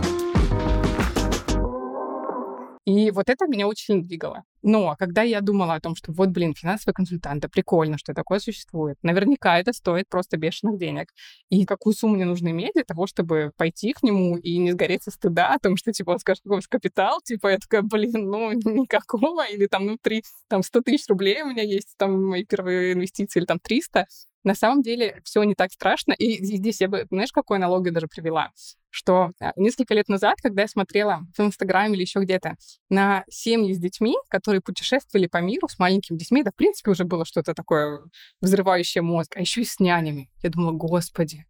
И 2.86 3.10
вот 3.10 3.30
это 3.30 3.48
меня 3.48 3.67
очень 3.67 4.04
двигало. 4.04 4.43
Но 4.62 4.95
когда 5.00 5.24
я 5.24 5.41
думала 5.41 5.74
о 5.74 5.80
том, 5.80 5.95
что 5.95 6.12
вот, 6.12 6.30
блин, 6.30 6.54
финансовый 6.54 6.93
консультант, 6.93 7.41
да 7.41 7.50
прикольно, 7.50 7.98
что 7.98 8.13
такое 8.13 8.38
существует. 8.38 8.98
Наверняка 9.02 9.60
это 9.60 9.74
стоит 9.74 10.08
просто 10.08 10.38
бешеных 10.38 10.78
денег. 10.78 11.08
И 11.50 11.65
какую 11.65 11.95
сумму 11.95 12.15
мне 12.15 12.26
нужно 12.26 12.50
иметь 12.50 12.74
для 12.76 12.84
того, 12.84 13.08
чтобы 13.08 13.52
пойти 13.58 13.93
к 13.93 14.04
нему 14.04 14.38
и 14.38 14.58
не 14.58 14.71
сгореть 14.71 15.02
со 15.02 15.10
стыда 15.10 15.56
о 15.56 15.60
том, 15.60 15.78
что, 15.78 15.91
типа, 15.91 16.12
он 16.12 16.19
скажет, 16.19 16.43
какой 16.43 16.62
капитал, 16.62 17.21
типа, 17.24 17.48
я 17.50 17.58
такая, 17.58 17.82
блин, 17.82 18.30
ну, 18.30 18.52
никакого, 18.54 19.48
или 19.48 19.65
там, 19.65 19.88
ну, 19.88 19.98
три, 20.00 20.24
там, 20.48 20.62
100 20.62 20.82
тысяч 20.82 21.08
рублей 21.08 21.41
у 21.41 21.48
меня 21.48 21.63
есть, 21.63 21.95
там, 21.98 22.24
мои 22.24 22.45
первые 22.45 22.93
инвестиции, 22.93 23.39
или 23.39 23.45
там 23.45 23.58
300. 23.60 24.06
На 24.45 24.53
самом 24.53 24.84
деле 24.84 25.21
все 25.25 25.43
не 25.43 25.55
так 25.55 25.73
страшно. 25.73 26.13
И 26.13 26.38
здесь 26.45 26.79
я 26.79 26.88
бы, 26.88 27.08
знаешь, 27.10 27.31
какую 27.31 27.55
аналогию 27.58 27.93
даже 27.93 28.08
привела? 28.08 28.51
Что 28.91 29.31
а, 29.41 29.51
несколько 29.55 29.95
лет 29.95 30.08
назад, 30.08 30.38
когда 30.41 30.62
я 30.62 30.67
смотрела 30.67 31.25
в 31.36 31.41
Инстаграме 31.41 31.95
или 31.95 32.03
еще 32.03 32.19
где-то 32.19 32.55
на 32.89 33.25
семьи 33.27 33.73
с 33.73 33.79
детьми, 33.79 34.15
которые 34.29 34.62
путешествовали 34.62 35.25
по 35.25 35.41
миру 35.41 35.67
с 35.67 35.79
маленькими 35.79 36.17
детьми, 36.17 36.43
да, 36.43 36.51
в 36.51 36.55
принципе, 36.55 36.91
уже 36.91 37.05
было 37.05 37.25
что-то 37.25 37.55
такое 37.55 38.01
взрывающее 38.39 39.01
мозг, 39.01 39.36
а 39.36 39.41
еще 39.41 39.62
и 39.62 39.65
с 39.65 39.79
нянями. 39.79 40.29
Я 40.43 40.51
думала, 40.51 40.71
господи, 40.73 41.47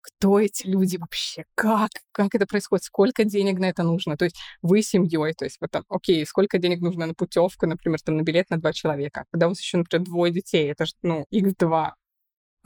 кто 0.00 0.38
эти 0.38 0.66
люди 0.66 0.96
вообще, 0.96 1.44
как, 1.56 1.90
как 2.12 2.36
это 2.36 2.46
происходит, 2.46 2.84
сколько 2.84 3.24
денег 3.24 3.58
на 3.58 3.66
это 3.66 3.82
нужно. 3.82 4.16
То 4.16 4.26
есть 4.26 4.36
вы 4.62 4.82
семьей, 4.82 5.34
то 5.34 5.44
есть 5.44 5.58
вот 5.60 5.72
там, 5.72 5.82
окей, 5.88 6.24
сколько 6.24 6.58
денег 6.58 6.80
нужно 6.80 7.06
на 7.06 7.14
путевку, 7.14 7.66
например, 7.66 8.00
там 8.00 8.16
на 8.16 8.22
билет 8.22 8.48
на 8.50 8.58
два 8.58 8.72
человека. 8.72 9.24
Когда 9.32 9.46
у 9.46 9.50
вас 9.50 9.60
еще, 9.60 9.78
например, 9.78 10.06
двое 10.06 10.32
детей, 10.32 10.70
это 10.70 10.86
же, 10.86 10.92
ну, 11.02 11.26
их 11.30 11.56
два. 11.56 11.96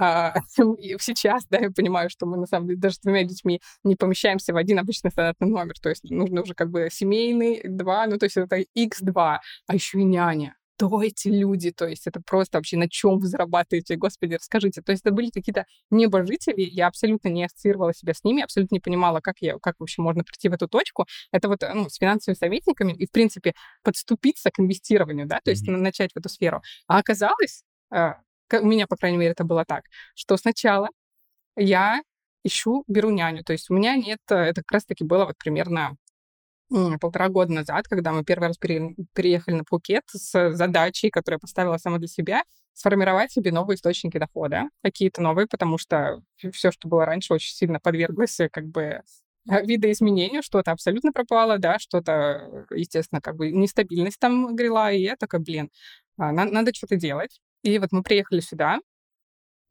А, 0.03 0.35
сейчас, 0.99 1.47
да, 1.49 1.59
я 1.59 1.71
понимаю, 1.71 2.11
что 2.11 2.27
мы, 2.27 2.37
на 2.37 2.47
самом 2.47 2.67
деле, 2.67 2.81
даже 2.81 2.97
с 2.97 2.99
двумя 2.99 3.23
детьми 3.23 3.61
не 3.85 3.95
помещаемся 3.95 4.53
в 4.53 4.57
один 4.57 4.81
обычный 4.81 5.13
стандартный 5.13 5.49
номер. 5.49 5.75
То 5.81 5.91
есть 5.91 6.03
нужно 6.11 6.43
уже 6.43 6.55
как 6.55 6.71
бы 6.71 6.89
семейный, 6.91 7.63
два, 7.65 8.09
ну, 8.09 8.19
то 8.19 8.25
есть 8.25 8.37
это 8.37 8.63
x2, 8.77 9.13
а 9.15 9.75
еще 9.75 10.01
и 10.01 10.05
няня 10.05 10.57
кто 10.83 11.01
эти 11.01 11.29
люди, 11.29 11.71
то 11.71 11.87
есть 11.87 12.09
это 12.09 12.21
просто 12.21 12.59
вообще 12.59 12.77
на 12.77 12.89
чем 12.89 13.21
вы 13.21 13.29
зарабатываете, 13.29 13.95
господи, 13.95 14.35
расскажите. 14.35 14.83
То 14.83 14.91
есть 14.91 15.05
это 15.05 15.15
были 15.15 15.31
какие-то 15.31 15.67
небожители, 15.91 16.63
я 16.63 16.89
абсолютно 16.89 17.29
не 17.29 17.45
ассоциировала 17.45 17.95
себя 17.95 18.15
с 18.15 18.25
ними, 18.25 18.43
абсолютно 18.43 18.75
не 18.75 18.81
понимала, 18.81 19.21
как 19.21 19.37
я, 19.39 19.59
как 19.61 19.77
вообще 19.79 20.03
можно 20.03 20.25
прийти 20.25 20.49
в 20.49 20.55
эту 20.55 20.67
точку. 20.67 21.07
Это 21.31 21.47
вот 21.47 21.63
ну, 21.73 21.89
с 21.89 21.99
финансовыми 21.99 22.37
советниками 22.37 22.95
и, 22.95 23.07
в 23.07 23.13
принципе, 23.13 23.55
подступиться 23.85 24.51
к 24.51 24.59
инвестированию, 24.59 25.29
да, 25.29 25.39
то 25.45 25.53
есть 25.53 25.69
mm-hmm. 25.69 25.77
начать 25.77 26.13
в 26.15 26.17
эту 26.17 26.29
сферу. 26.29 26.63
А 26.89 26.99
оказалось, 26.99 27.63
а, 27.93 28.17
у 28.61 28.67
меня, 28.67 28.87
по 28.87 28.97
крайней 28.97 29.19
мере, 29.19 29.33
это 29.33 29.45
было 29.45 29.65
так, 29.65 29.85
что 30.15 30.37
сначала 30.37 30.89
я 31.57 32.03
ищу, 32.45 32.85
беру 32.89 33.11
няню. 33.11 33.45
То 33.45 33.53
есть 33.53 33.71
у 33.71 33.75
меня 33.75 33.97
нет, 33.97 34.21
э, 34.31 34.35
это 34.37 34.63
как 34.63 34.73
раз-таки 34.73 35.05
было 35.05 35.27
вот 35.27 35.37
примерно 35.39 35.97
полтора 37.01 37.29
года 37.29 37.53
назад, 37.53 37.87
когда 37.87 38.13
мы 38.13 38.25
первый 38.25 38.49
раз 38.49 38.57
пере, 38.57 38.95
переехали 39.15 39.57
на 39.57 39.65
Пхукет 39.65 40.05
с 40.09 40.53
задачей, 40.55 41.11
которую 41.11 41.37
я 41.37 41.41
поставила 41.41 41.77
сама 41.77 41.99
для 41.99 42.09
себя, 42.09 42.45
сформировать 42.73 43.31
себе 43.31 43.53
новые 43.53 43.77
источники 43.77 44.19
дохода, 44.19 44.71
какие-то 44.83 45.21
новые, 45.21 45.47
потому 45.47 45.77
что 45.77 46.23
все, 46.53 46.73
что 46.73 46.89
было 46.89 47.05
раньше, 47.05 47.35
очень 47.35 47.55
сильно 47.55 47.79
подверглось 47.81 48.41
э, 48.41 48.49
как 48.49 48.67
бы 48.67 49.03
э, 49.51 49.67
видоизменению, 49.67 50.43
что-то 50.43 50.73
абсолютно 50.73 51.13
пропало, 51.13 51.59
да, 51.59 51.79
что-то, 51.79 52.67
естественно, 52.71 53.21
как 53.21 53.37
бы 53.37 53.51
нестабильность 53.51 54.19
там 54.19 54.57
грела, 54.57 54.91
и 54.93 55.03
я 55.03 55.17
такая, 55.17 55.41
блин, 55.41 55.71
а, 56.17 56.33
надо 56.33 56.73
что-то 56.75 56.97
делать. 56.97 57.41
И 57.65 57.79
вот 57.79 57.93
мы 57.93 58.03
приехали 58.03 58.41
сюда, 58.41 58.81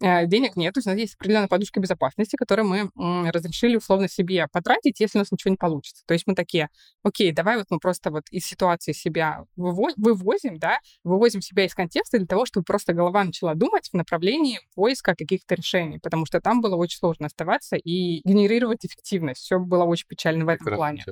денег 0.02 0.56
нет, 0.56 0.74
то 0.74 0.80
есть 0.80 0.88
у 0.88 0.90
нас 0.90 1.00
есть 1.00 1.16
определенная 1.16 1.48
подушка 1.48 1.80
безопасности, 1.80 2.36
которую 2.36 2.92
мы 2.96 3.32
разрешили 3.32 3.76
условно 3.76 4.08
себе 4.10 4.48
потратить, 4.52 5.00
если 5.00 5.18
у 5.18 5.22
нас 5.22 5.32
ничего 5.32 5.52
не 5.52 5.58
получится. 5.58 6.04
То 6.08 6.14
есть 6.14 6.28
мы 6.28 6.36
такие, 6.36 6.70
окей, 7.04 7.32
давай 7.32 7.58
вот 7.58 7.68
мы 7.70 7.80
просто 7.80 8.12
вот 8.12 8.24
из 8.32 8.46
ситуации 8.46 8.92
себя 8.94 9.46
вывозим, 9.56 10.58
да, 10.58 10.80
вывозим 11.04 11.42
себя 11.42 11.66
из 11.66 11.76
контекста 11.76 12.18
для 12.18 12.28
того, 12.28 12.46
чтобы 12.46 12.64
просто 12.64 12.94
голова 12.94 13.24
начала 13.24 13.54
думать 13.54 13.90
в 13.92 13.96
направлении 13.96 14.60
поиска 14.76 15.16
каких-то 15.16 15.56
решений, 15.56 16.00
потому 16.00 16.26
что 16.26 16.42
там 16.42 16.62
было 16.62 16.76
очень 16.76 16.98
сложно 16.98 17.28
оставаться 17.28 17.76
и 17.76 18.22
генерировать 18.24 18.86
эффективность. 18.86 19.42
Все 19.42 19.60
было 19.60 19.84
очень 19.84 20.08
печально 20.08 20.46
в 20.46 20.50
этом 20.50 20.76
плане. 20.76 21.06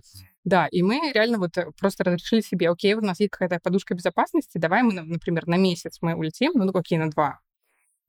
Да, 0.45 0.67
и 0.71 0.81
мы 0.81 1.11
реально 1.13 1.37
вот 1.37 1.57
э, 1.57 1.69
просто 1.77 2.03
разрешили 2.05 2.41
себе, 2.41 2.69
окей, 2.69 2.93
у 2.93 3.01
нас 3.01 3.19
есть 3.19 3.31
какая-то 3.31 3.59
подушка 3.61 3.93
безопасности, 3.93 4.57
давай 4.57 4.83
мы, 4.83 4.93
например, 4.93 5.45
на 5.47 5.57
месяц 5.57 5.97
мы 6.01 6.15
улетим, 6.15 6.53
ну, 6.55 6.71
окей, 6.73 6.97
на 6.97 7.09
два, 7.09 7.39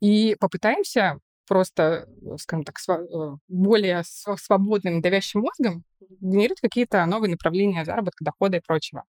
и 0.00 0.36
попытаемся 0.40 1.18
просто, 1.46 2.08
э, 2.22 2.36
скажем 2.38 2.64
так, 2.64 2.76
э, 2.88 3.36
более 3.48 4.02
свободным, 4.04 5.00
давящим 5.02 5.40
мозгом 5.40 5.84
генерировать 6.20 6.60
какие-то 6.60 7.04
новые 7.06 7.30
направления 7.32 7.84
заработка, 7.84 8.24
дохода 8.24 8.58
и 8.58 8.60
прочего. 8.60 9.04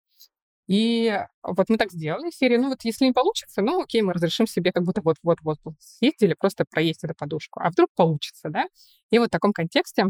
И 0.68 1.20
вот 1.42 1.68
мы 1.68 1.78
так 1.78 1.92
сделали, 1.92 2.30
серии, 2.32 2.58
ну 2.58 2.70
вот 2.70 2.84
если 2.84 3.06
не 3.06 3.12
получится, 3.12 3.62
ну 3.64 3.82
окей, 3.82 4.04
мы 4.04 4.14
разрешим 4.14 4.46
себе 4.48 4.72
как 4.72 4.84
будто 4.84 5.02
вот-вот-вот 5.02 5.58
съездили, 5.80 6.36
просто 6.40 6.64
проесть 6.70 7.04
эту 7.04 7.16
подушку. 7.16 7.60
А 7.62 7.72
вдруг 7.72 7.90
получится, 7.96 8.50
да? 8.50 8.68
И 9.10 9.18
вот 9.18 9.30
в 9.30 9.32
таком 9.32 9.52
контексте 9.52 10.06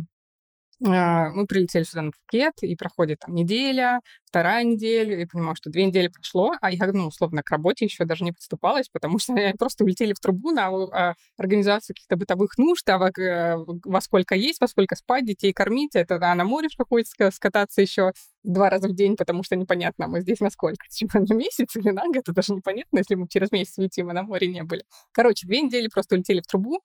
мы 0.80 1.46
прилетели 1.46 1.84
сюда 1.84 2.04
на 2.04 2.12
Пхукет, 2.12 2.54
и 2.62 2.76
проходит 2.76 3.20
там 3.20 3.36
неделя, 3.36 4.00
вторая 4.26 4.63
неделя, 4.63 5.20
и 5.20 5.26
понимаю, 5.26 5.56
что 5.56 5.70
две 5.70 5.86
недели 5.86 6.08
прошло, 6.08 6.54
а 6.62 6.72
я, 6.72 6.88
ну, 6.94 7.08
условно, 7.08 7.44
к 7.44 7.50
работе 7.50 7.86
еще 7.86 8.06
даже 8.06 8.24
не 8.24 8.32
подступалась, 8.32 8.88
потому 8.88 9.20
что 9.20 9.34
они 9.34 9.54
просто 9.60 9.84
улетели 9.84 10.13
в 10.13 10.20
трубу 10.20 10.52
на 10.52 10.68
а, 10.68 11.15
организацию 11.38 11.96
каких-то 11.96 12.15
бытовых 12.15 12.58
нужд, 12.58 12.88
а 12.89 12.98
во, 12.98 13.10
э, 13.10 13.58
во 13.84 14.02
сколько 14.02 14.36
есть, 14.36 14.62
во 14.62 14.68
сколько 14.68 14.96
спать, 14.96 15.26
детей 15.26 15.52
кормить, 15.52 15.96
это 15.96 16.15
а 16.22 16.36
на 16.36 16.46
море 16.46 16.70
какое-то 16.78 17.32
скататься 17.32 17.82
еще 17.82 18.13
два 18.44 18.70
раза 18.70 18.88
в 18.88 18.96
день, 18.96 19.18
потому 19.18 19.44
что 19.44 19.58
непонятно, 19.58 20.08
мы 20.08 20.22
здесь 20.22 20.39
на 20.39 20.50
сколько, 20.50 20.88
типа 20.89 21.20
на 21.20 21.34
месяц 21.34 21.76
или 21.76 21.89
на 21.89 22.06
год, 22.06 22.18
это 22.18 22.34
даже 22.34 22.54
непонятно, 22.54 23.00
если 23.00 23.15
мы 23.15 23.28
через 23.28 23.52
месяц 23.52 23.78
летим, 23.78 24.12
и 24.12 24.13
на 24.13 24.24
море 24.24 24.48
не 24.48 24.63
были. 24.63 24.86
Короче, 25.12 25.46
две 25.46 25.62
недели 25.62 25.89
просто 25.89 26.15
улетели 26.15 26.39
в 26.39 26.48
трубу, 26.48 26.82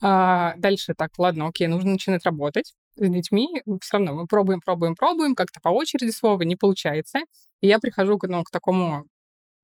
а, 0.00 0.54
дальше 0.58 0.94
так, 0.96 1.10
ладно, 1.18 1.48
окей, 1.48 1.66
нужно 1.66 1.92
начинать 1.92 2.24
работать 2.24 2.74
с 2.96 3.08
детьми. 3.08 3.62
Все 3.80 3.98
равно 3.98 4.14
мы 4.14 4.26
пробуем, 4.26 4.60
пробуем, 4.60 4.94
пробуем, 4.94 5.34
как-то 5.34 5.60
по 5.60 5.68
очереди 5.70 6.10
слова 6.10 6.42
не 6.42 6.56
получается. 6.56 7.20
И 7.60 7.68
я 7.68 7.78
прихожу 7.78 8.18
ну, 8.22 8.42
к 8.44 8.50
такому 8.50 9.06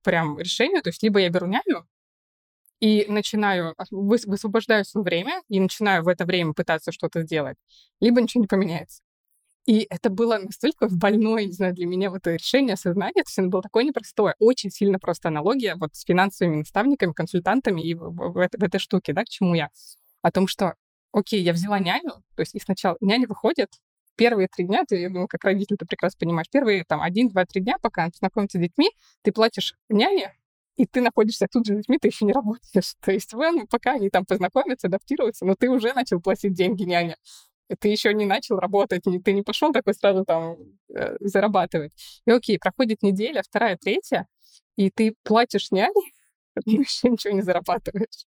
прям 0.02 0.38
решению, 0.38 0.82
то 0.82 0.90
есть 0.90 1.02
либо 1.02 1.20
я 1.20 1.28
беру 1.28 1.46
няню, 1.46 1.86
и 2.80 3.06
начинаю, 3.08 3.74
высвобождаю 3.90 4.84
свое 4.84 5.04
время 5.04 5.42
и 5.48 5.58
начинаю 5.58 6.04
в 6.04 6.08
это 6.08 6.24
время 6.24 6.52
пытаться 6.52 6.92
что-то 6.92 7.22
сделать, 7.22 7.56
либо 8.00 8.20
ничего 8.20 8.42
не 8.42 8.46
поменяется. 8.46 9.02
И 9.66 9.86
это 9.90 10.08
было 10.08 10.38
настолько 10.38 10.88
больное, 10.88 11.44
не 11.44 11.52
знаю, 11.52 11.74
для 11.74 11.86
меня 11.86 12.08
вот 12.10 12.20
это 12.20 12.36
решение, 12.36 12.74
осознание, 12.74 13.22
то 13.22 13.28
есть 13.28 13.38
оно 13.38 13.50
было 13.50 13.62
такое 13.62 13.84
непростое, 13.84 14.34
очень 14.38 14.70
сильно 14.70 14.98
просто 14.98 15.28
аналогия 15.28 15.74
вот 15.74 15.94
с 15.94 16.04
финансовыми 16.04 16.56
наставниками, 16.56 17.12
консультантами 17.12 17.82
и 17.82 17.94
в, 17.94 18.08
в, 18.10 18.32
в, 18.32 18.34
в 18.34 18.62
этой 18.62 18.78
штуке, 18.78 19.12
да, 19.12 19.24
к 19.24 19.28
чему 19.28 19.54
я 19.54 19.68
о 20.22 20.30
том, 20.30 20.46
что, 20.48 20.74
окей, 21.12 21.42
я 21.42 21.52
взяла 21.52 21.78
няню, 21.78 22.22
то 22.34 22.40
есть 22.40 22.54
и 22.54 22.60
сначала 22.60 22.96
няня 23.00 23.26
выходит, 23.26 23.70
первые 24.16 24.48
три 24.48 24.66
дня, 24.66 24.84
ты, 24.86 25.00
я 25.00 25.08
думаю, 25.08 25.28
как 25.28 25.44
родитель 25.44 25.76
ты 25.76 25.86
прекрасно 25.86 26.18
понимаешь, 26.18 26.48
первые 26.50 26.84
там 26.84 27.00
один, 27.00 27.28
два, 27.28 27.46
три 27.46 27.62
дня, 27.62 27.76
пока 27.80 28.02
она 28.04 28.12
знакомится 28.18 28.58
с 28.58 28.60
детьми, 28.60 28.90
ты 29.22 29.32
платишь 29.32 29.74
няне, 29.88 30.34
и 30.76 30.86
ты 30.86 31.00
находишься 31.00 31.46
тут 31.50 31.66
же 31.66 31.74
с 31.74 31.76
детьми, 31.78 31.98
ты 31.98 32.08
еще 32.08 32.24
не 32.24 32.32
работаешь. 32.32 32.94
То 33.00 33.12
есть 33.12 33.32
вы, 33.32 33.50
ну, 33.50 33.66
пока 33.66 33.92
они 33.92 34.10
там 34.10 34.24
познакомятся, 34.24 34.88
адаптируются, 34.88 35.44
но 35.44 35.54
ты 35.54 35.70
уже 35.70 35.92
начал 35.92 36.20
платить 36.20 36.52
деньги 36.52 36.82
няне. 36.84 37.16
Ты 37.80 37.88
еще 37.88 38.14
не 38.14 38.24
начал 38.24 38.58
работать, 38.58 39.02
ты 39.02 39.32
не 39.32 39.42
пошел 39.42 39.72
такой 39.72 39.94
сразу 39.94 40.24
там 40.24 40.56
э, 40.88 41.16
зарабатывать. 41.20 41.92
И 42.26 42.30
окей, 42.30 42.58
проходит 42.58 43.02
неделя, 43.02 43.42
вторая, 43.42 43.76
третья, 43.76 44.26
и 44.76 44.90
ты 44.90 45.14
платишь 45.22 45.70
няне, 45.70 45.92
но 46.54 46.72
еще 46.72 47.10
ничего 47.10 47.34
не 47.34 47.42
зарабатываешь. 47.42 48.26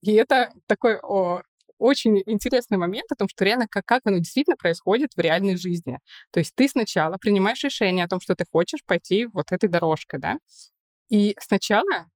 И 0.00 0.12
это 0.12 0.52
такой 0.66 0.98
о, 0.98 1.42
очень 1.84 2.22
интересный 2.26 2.78
момент 2.78 3.12
о 3.12 3.16
том, 3.16 3.28
что 3.28 3.44
реально 3.44 3.66
как, 3.68 3.84
как 3.84 4.02
оно 4.04 4.18
действительно 4.18 4.56
происходит 4.56 5.10
в 5.14 5.20
реальной 5.20 5.56
жизни. 5.56 5.98
То 6.32 6.40
есть 6.40 6.54
ты 6.54 6.68
сначала 6.68 7.18
принимаешь 7.18 7.62
решение 7.62 8.04
о 8.04 8.08
том, 8.08 8.20
что 8.20 8.34
ты 8.34 8.44
хочешь 8.50 8.84
пойти 8.86 9.26
вот 9.26 9.52
этой 9.52 9.68
дорожкой, 9.68 10.20
да, 10.20 10.38
и 11.10 11.36
сначала 11.40 12.08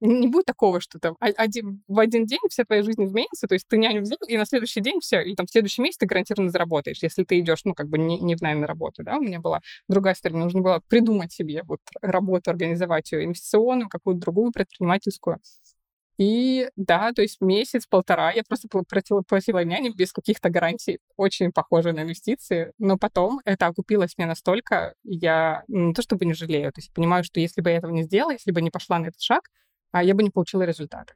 не 0.00 0.28
будет 0.28 0.44
такого, 0.44 0.80
что 0.80 0.98
там 0.98 1.16
один, 1.20 1.82
в 1.88 1.98
один 1.98 2.24
день 2.24 2.38
вся 2.50 2.64
твоя 2.64 2.82
жизнь 2.82 3.04
изменится, 3.04 3.48
то 3.48 3.54
есть 3.54 3.66
ты 3.66 3.78
няню 3.78 4.02
взял, 4.02 4.18
и 4.28 4.36
на 4.36 4.44
следующий 4.44 4.80
день 4.80 5.00
все, 5.00 5.20
и 5.22 5.34
там 5.34 5.46
в 5.46 5.50
следующий 5.50 5.82
месяц 5.82 5.98
ты 5.98 6.06
гарантированно 6.06 6.50
заработаешь, 6.50 7.02
если 7.02 7.24
ты 7.24 7.40
идешь, 7.40 7.64
ну, 7.64 7.74
как 7.74 7.88
бы 7.88 7.98
не, 7.98 8.20
не 8.20 8.36
в 8.36 8.42
найм 8.42 8.60
на 8.60 8.66
работу, 8.66 9.02
да, 9.02 9.16
у 9.16 9.20
меня 9.20 9.40
была 9.40 9.60
другая 9.88 10.14
сторона, 10.14 10.44
нужно 10.44 10.60
было 10.60 10.80
придумать 10.88 11.32
себе 11.32 11.62
вот 11.64 11.80
работу, 12.00 12.50
организовать 12.50 13.10
ее 13.10 13.24
инвестиционную, 13.24 13.88
какую-то 13.88 14.20
другую 14.20 14.52
предпринимательскую, 14.52 15.38
и 16.18 16.68
да, 16.74 17.12
то 17.12 17.22
есть 17.22 17.40
месяц-полтора 17.40 18.32
я 18.32 18.42
просто 18.42 18.68
платила 18.68 19.64
няне 19.64 19.90
без 19.90 20.12
каких-то 20.12 20.50
гарантий, 20.50 20.98
очень 21.16 21.52
похоже 21.52 21.92
на 21.92 22.02
инвестиции, 22.02 22.72
но 22.78 22.98
потом 22.98 23.40
это 23.44 23.66
окупилось 23.66 24.18
мне 24.18 24.26
настолько, 24.26 24.94
я 25.04 25.62
не 25.68 25.94
то 25.94 26.02
чтобы 26.02 26.24
не 26.24 26.34
жалею, 26.34 26.72
то 26.72 26.80
есть 26.80 26.92
понимаю, 26.92 27.22
что 27.22 27.38
если 27.38 27.60
бы 27.60 27.70
я 27.70 27.76
этого 27.76 27.92
не 27.92 28.02
сделала, 28.02 28.32
если 28.32 28.50
бы 28.50 28.60
не 28.60 28.70
пошла 28.70 28.98
на 28.98 29.06
этот 29.06 29.20
шаг, 29.20 29.48
а 29.92 30.02
я 30.02 30.14
бы 30.14 30.24
не 30.24 30.30
получила 30.30 30.62
результата. 30.62 31.14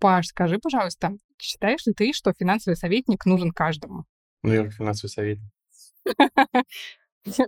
Паш, 0.00 0.26
скажи, 0.26 0.58
пожалуйста, 0.58 1.12
считаешь 1.38 1.86
ли 1.86 1.92
ты, 1.92 2.12
что 2.12 2.32
финансовый 2.32 2.74
советник 2.74 3.24
нужен 3.24 3.52
каждому? 3.52 4.04
Ну, 4.42 4.52
я 4.52 4.68
финансовый 4.70 5.10
советник. 5.10 5.50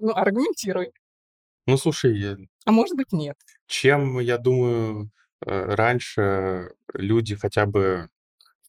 Ну, 0.03 0.13
аргументируй. 0.13 0.93
Ну, 1.67 1.79
слушай, 1.79 2.15
А 2.65 2.73
может 2.73 2.97
быть, 2.97 3.13
нет. 3.13 3.37
чем, 3.67 4.19
я 4.21 4.39
думаю, 4.39 5.11
э, 5.45 5.75
раньше 5.75 6.71
люди 6.95 7.35
хотя 7.37 7.67
бы 7.67 8.09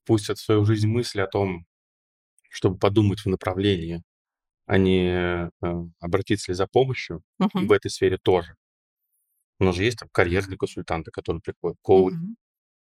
пустят 0.06 0.40
в 0.40 0.44
свою 0.44 0.66
жизнь 0.66 0.88
мысли 0.88 1.22
о 1.22 1.28
том, 1.28 1.66
чтобы 2.50 2.78
подумать 2.80 3.22
в 3.22 3.28
направлении, 3.28 4.04
а 4.68 4.78
не 4.78 5.08
э, 5.10 5.50
обратиться 6.00 6.52
ли 6.52 6.56
за 6.56 6.68
помощью, 6.68 7.24
Мгм. 7.40 7.68
в 7.68 7.72
этой 7.74 7.92
сфере 7.92 8.18
тоже. 8.18 8.56
У 9.60 9.66
нас 9.66 9.76
же 9.76 9.84
есть 9.84 10.00
там 10.00 10.10
карьерные 10.12 10.58
консультанты, 10.58 11.12
которые 11.12 11.42
приходят, 11.42 11.78
коучи, 11.82 12.16
Мгм. 12.16 12.36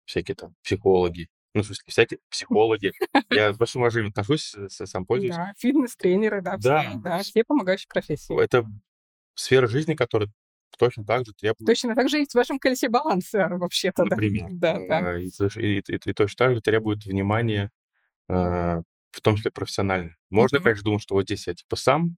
всякие 0.06 0.34
там 0.36 0.54
психологи. 0.62 1.28
Ну, 1.54 1.62
в 1.62 1.66
смысле, 1.66 1.84
всякие 1.88 2.20
психологи. 2.30 2.92
Я 3.30 3.52
с 3.52 3.58
большим 3.60 3.82
уважением 3.82 4.10
отношусь, 4.10 4.54
э, 4.54 4.68
сам 4.68 5.06
пользуюсь. 5.06 5.34
Да, 5.34 5.52
фитнес-тренеры, 5.58 6.42
да, 6.42 6.58
Да. 6.58 6.82
все, 6.90 6.98
да, 7.00 7.18
все 7.20 7.44
помогающие 7.44 7.88
профессии. 7.88 8.40
Это 8.42 8.66
сфера 9.34 9.66
жизни, 9.68 9.94
которая 9.94 10.30
точно 10.78 11.04
так 11.04 11.24
же 11.26 11.32
требует 11.32 11.66
Точно 11.66 11.94
так 11.94 12.08
же 12.08 12.18
есть 12.18 12.32
в 12.32 12.34
вашем 12.34 12.58
колесе 12.58 12.88
баланса, 12.88 13.48
вообще-то. 13.50 14.04
Например. 14.04 14.48
Да, 14.52 14.78
да. 14.88 15.14
э, 15.14 15.22
и, 15.22 15.28
и- 15.56 15.78
и- 15.80 16.10
и 16.10 16.12
точно 16.12 16.36
так 16.46 16.54
же 16.54 16.60
требует 16.60 17.04
внимания, 17.06 17.70
э, 18.28 18.34
в 19.12 19.20
том 19.22 19.36
числе 19.36 19.50
профессионально. 19.50 20.16
Можно, 20.30 20.58
Мгм. 20.58 20.64
конечно, 20.64 20.84
думать, 20.84 21.02
что 21.02 21.14
вот 21.14 21.24
здесь 21.24 21.46
я 21.46 21.54
типа 21.54 21.76
сам, 21.76 22.16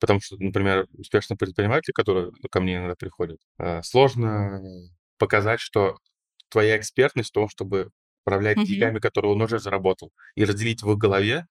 потому 0.00 0.20
что, 0.20 0.36
например, 0.38 0.86
успешные 0.98 1.36
предприниматели, 1.38 1.92
которые 1.92 2.32
ко 2.50 2.60
мне 2.60 2.76
иногда 2.78 2.96
приходят, 2.96 3.40
э, 3.58 3.82
сложно 3.82 4.62
показать, 5.18 5.60
что 5.60 5.98
твоя 6.50 6.76
экспертность 6.78 7.30
в 7.30 7.34
том, 7.34 7.48
чтобы 7.48 7.90
управлять 8.24 8.58
Мгм. 8.58 8.66
деньгами, 8.66 8.98
которые 9.00 9.32
он 9.32 9.42
уже 9.42 9.58
заработал, 9.58 10.12
и 10.36 10.44
разделить 10.44 10.82
в 10.82 10.90
их 10.92 10.98
голове 10.98 11.46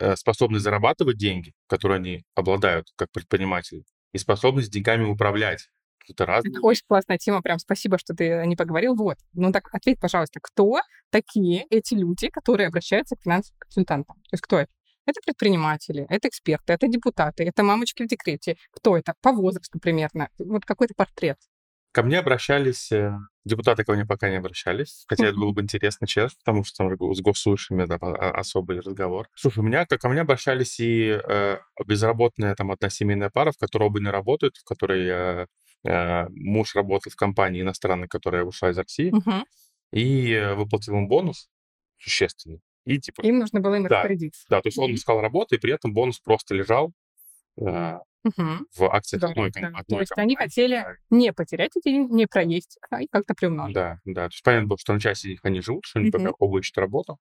э, 0.00 0.16
способность 0.16 0.64
зарабатывать 0.64 1.18
деньги, 1.18 1.54
которые 1.68 1.96
они 1.96 2.24
обладают 2.34 2.88
как 2.96 3.10
предприниматели, 3.12 3.84
и 4.12 4.18
способность 4.18 4.70
деньгами 4.70 5.04
управлять. 5.04 5.68
Это 6.08 6.24
разные 6.24 6.52
Это 6.52 6.60
очень 6.62 6.84
классная 6.88 7.18
тема, 7.18 7.42
прям 7.42 7.58
спасибо, 7.58 7.98
что 7.98 8.14
ты 8.14 8.46
не 8.46 8.56
поговорил. 8.56 8.94
Вот, 8.94 9.18
ну 9.34 9.52
так 9.52 9.68
ответь, 9.72 10.00
пожалуйста, 10.00 10.40
кто 10.42 10.80
такие 11.10 11.64
эти 11.70 11.94
люди, 11.94 12.28
которые 12.30 12.68
обращаются 12.68 13.16
к 13.16 13.22
финансовым 13.22 13.58
консультантам? 13.58 14.16
То 14.16 14.34
есть 14.34 14.42
кто 14.42 14.58
это? 14.58 14.70
Это 15.04 15.20
предприниматели, 15.24 16.06
это 16.10 16.28
эксперты, 16.28 16.74
это 16.74 16.86
депутаты, 16.86 17.44
это 17.44 17.62
мамочки 17.62 18.02
в 18.02 18.06
декрете. 18.06 18.56
Кто 18.72 18.96
это? 18.96 19.14
По 19.22 19.32
возрасту 19.32 19.78
примерно. 19.78 20.28
Вот 20.38 20.66
какой-то 20.66 20.94
портрет. 20.94 21.38
Ко 21.98 22.04
мне 22.04 22.20
обращались, 22.20 22.92
э, 22.92 23.12
депутаты 23.44 23.82
ко 23.82 23.92
мне 23.92 24.06
пока 24.06 24.30
не 24.30 24.36
обращались, 24.36 25.04
хотя 25.08 25.26
это 25.26 25.36
было 25.36 25.50
бы 25.50 25.62
интересно, 25.62 26.06
честно, 26.06 26.38
потому 26.44 26.62
что 26.62 26.76
там 26.88 27.12
с 27.12 27.20
госслужащими 27.20 27.86
да, 27.86 27.96
а- 28.00 28.30
особый 28.38 28.78
разговор. 28.78 29.26
Слушай, 29.34 29.58
у 29.58 29.62
меня, 29.62 29.84
ко 29.84 29.98
ко 29.98 30.08
мне 30.08 30.20
обращались 30.20 30.78
и 30.78 31.20
э, 31.28 31.58
безработная 31.84 32.54
там 32.54 32.70
одна 32.70 32.88
семейная 32.88 33.30
пара, 33.30 33.50
в 33.50 33.56
которой 33.56 33.88
оба 33.88 33.98
не 33.98 34.10
работают, 34.10 34.58
в 34.58 34.64
которой 34.64 35.08
э, 35.08 35.46
э, 35.88 36.28
муж 36.28 36.76
работал 36.76 37.10
в 37.10 37.16
компании 37.16 37.62
иностранной, 37.62 38.06
которая 38.06 38.44
ушла 38.44 38.70
из 38.70 38.78
России, 38.78 39.10
Мгм. 39.12 39.44
и 39.92 40.30
э, 40.34 40.54
выплатил 40.54 40.94
им 40.94 41.08
бонус 41.08 41.48
существенный. 41.98 42.60
И 42.86 43.00
типа, 43.00 43.22
Им 43.22 43.40
нужно 43.40 43.58
было 43.58 43.74
им 43.74 43.88
Да, 43.88 43.96
распорядиться. 44.02 44.44
да, 44.48 44.60
то 44.60 44.68
есть 44.68 44.78
он 44.78 44.94
искал 44.94 45.20
работу, 45.20 45.56
и 45.56 45.58
при 45.58 45.72
этом 45.72 45.92
бонус 45.92 46.20
просто 46.20 46.54
лежал 46.54 46.92
э, 47.60 47.98
Мгм. 48.24 48.66
в 48.76 48.82
акциях 48.84 49.20
Здорово, 49.20 49.46
одной, 49.46 49.50
да. 49.52 49.60
ком- 49.60 49.72
То 49.74 49.80
одной 49.80 50.00
есть 50.00 50.12
они 50.16 50.36
хотели 50.36 50.74
Да. 50.76 50.94
не 51.10 51.32
потерять 51.32 51.70
эти 51.76 51.84
деньги, 51.90 52.12
не 52.12 52.26
проесть, 52.26 52.78
а 52.90 53.00
и 53.02 53.06
как-то 53.10 53.34
приумножить. 53.34 53.74
Да, 53.74 54.00
да. 54.04 54.28
То 54.28 54.32
есть 54.34 54.42
понятно 54.42 54.68
было, 54.68 54.78
что 54.78 54.92
на 54.92 55.00
части 55.00 55.28
них 55.28 55.40
они 55.44 55.60
живут, 55.60 55.84
что 55.86 55.98
они 56.00 56.10
Мгм. 56.10 56.32
пока 56.34 56.58
ищут 56.58 56.78
работу. 56.78 57.18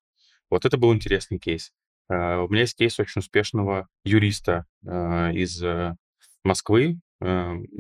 Вот 0.50 0.66
это 0.66 0.78
был 0.78 0.94
интересный 0.94 1.40
кейс. 1.40 1.72
Э, 2.10 2.38
У 2.38 2.48
меня 2.50 2.62
есть 2.62 2.76
кейс 2.78 3.00
очень 3.00 3.20
успешного 3.20 3.88
юриста 4.04 4.66
э, 4.86 5.34
из 5.34 5.62
э, 5.64 5.96
Москвы, 6.44 7.00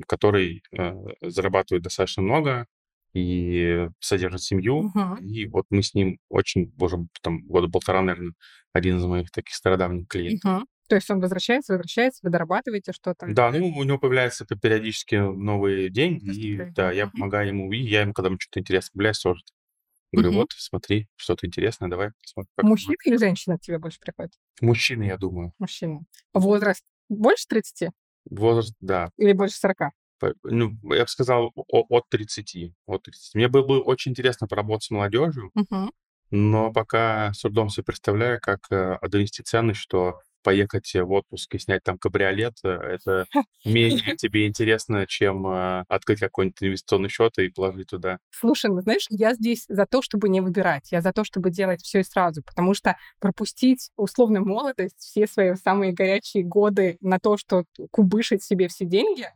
который 0.07 0.63
э, 0.77 0.93
зарабатывает 1.21 1.83
достаточно 1.83 2.23
много 2.23 2.65
и 3.13 3.87
содержит 3.99 4.41
семью. 4.41 4.91
Мгм. 4.93 5.15
И 5.17 5.47
вот 5.47 5.65
мы 5.69 5.81
с 5.83 5.93
ним 5.93 6.19
очень, 6.29 6.73
уже 6.79 6.97
там 7.21 7.41
года 7.45 7.67
полтора, 7.69 8.01
наверное, 8.01 8.33
один 8.73 8.97
из 8.97 9.05
моих 9.05 9.31
таких 9.31 9.55
стародавних 9.55 10.07
клиентов. 10.07 10.51
Мгм. 10.51 10.67
То 10.87 10.95
есть 10.95 11.09
он 11.09 11.19
возвращается, 11.19 11.73
возвращается, 11.73 12.19
вы 12.23 12.29
дорабатываете 12.29 12.93
что-то. 12.93 13.27
Да, 13.27 13.51
ну, 13.51 13.67
у 13.67 13.83
него 13.83 13.97
появляются 13.97 14.45
периодически 14.45 15.15
новые 15.15 15.89
деньги, 15.89 16.29
и 16.29 16.71
да, 16.71 16.91
я 16.91 17.07
помогаю 17.07 17.49
ему, 17.49 17.71
и 17.71 17.77
я 17.77 18.01
ему, 18.01 18.13
когда 18.13 18.27
ему 18.29 18.37
что-то 18.39 18.59
интересное 18.61 18.93
появляется, 18.93 19.21
тоже 19.23 19.41
говорю, 20.13 20.31
вот, 20.33 20.51
смотри, 20.57 21.09
что-то 21.17 21.45
интересное, 21.45 21.89
давай 21.89 22.11
посмотрим. 22.21 22.51
Мужчина 22.61 22.95
или 23.03 23.17
женщина 23.17 23.57
к 23.57 23.61
тебе 23.61 23.77
больше 23.79 23.99
приходит? 23.99 24.31
будет». 24.31 24.61
Мужчина, 24.61 25.03
я 25.03 25.17
думаю. 25.17 25.53
Мужчина. 25.59 26.01
Возраст 26.33 26.83
больше 27.09 27.45
30 27.47 27.91
Возраст, 28.29 28.73
да. 28.79 29.11
или 29.17 29.33
больше 29.33 29.57
40? 29.57 29.91
По- 30.19 30.33
Ну, 30.43 30.71
я 30.95 31.03
бы 31.03 31.07
сказал, 31.09 31.51
от 31.55 32.09
30. 32.09 32.73
От 32.87 33.03
30. 33.03 33.35
Мне 33.35 33.47
было 33.49 33.67
бы 33.67 33.79
очень 33.81 34.11
интересно 34.11 34.47
поработать 34.47 34.85
с 34.85 34.89
молодежью, 34.91 35.51
Мгм. 35.53 35.91
но 36.31 36.71
пока 36.71 37.33
с 37.33 37.41
трудом 37.41 37.69
себе 37.69 37.83
представляю, 37.83 38.39
как 38.41 38.61
э, 38.71 38.97
донести 39.07 39.43
ценность, 39.43 39.79
что 39.81 40.21
поехать 40.43 40.91
в 40.93 41.11
отпуск 41.11 41.55
и 41.55 41.59
снять 41.59 41.83
там 41.83 41.97
кабриолет, 41.97 42.55
э, 42.63 42.69
это 42.69 43.25
менее 43.65 44.15
тебе 44.17 44.47
интересно, 44.47 45.05
чем 45.07 45.47
э, 45.47 45.83
открыть 45.87 46.19
какой-нибудь 46.19 46.61
инвестиционный 46.61 47.09
счет 47.09 47.37
и 47.37 47.49
положить 47.49 47.87
туда. 47.89 48.19
Слушай, 48.31 48.71
ну 48.71 48.81
знаешь, 48.81 49.05
я 49.09 49.33
здесь 49.33 49.65
за 49.67 49.85
то, 49.85 50.01
чтобы 50.01 50.29
не 50.29 50.41
выбирать, 50.41 50.91
я 50.91 51.01
за 51.01 51.11
то, 51.13 51.23
чтобы 51.23 51.49
делать 51.49 51.81
все 51.81 51.99
и 51.99 52.03
сразу, 52.03 52.43
потому 52.43 52.73
что 52.73 52.97
пропустить 53.19 53.91
условно 53.95 54.41
молодость, 54.41 54.99
все 54.99 55.27
свои 55.27 55.55
самые 55.55 55.93
горячие 55.93 56.43
годы 56.43 56.97
на 57.01 57.19
то, 57.19 57.37
что 57.37 57.65
кубышить 57.91 58.43
себе 58.43 58.67
все 58.67 58.85
деньги, 58.85 59.27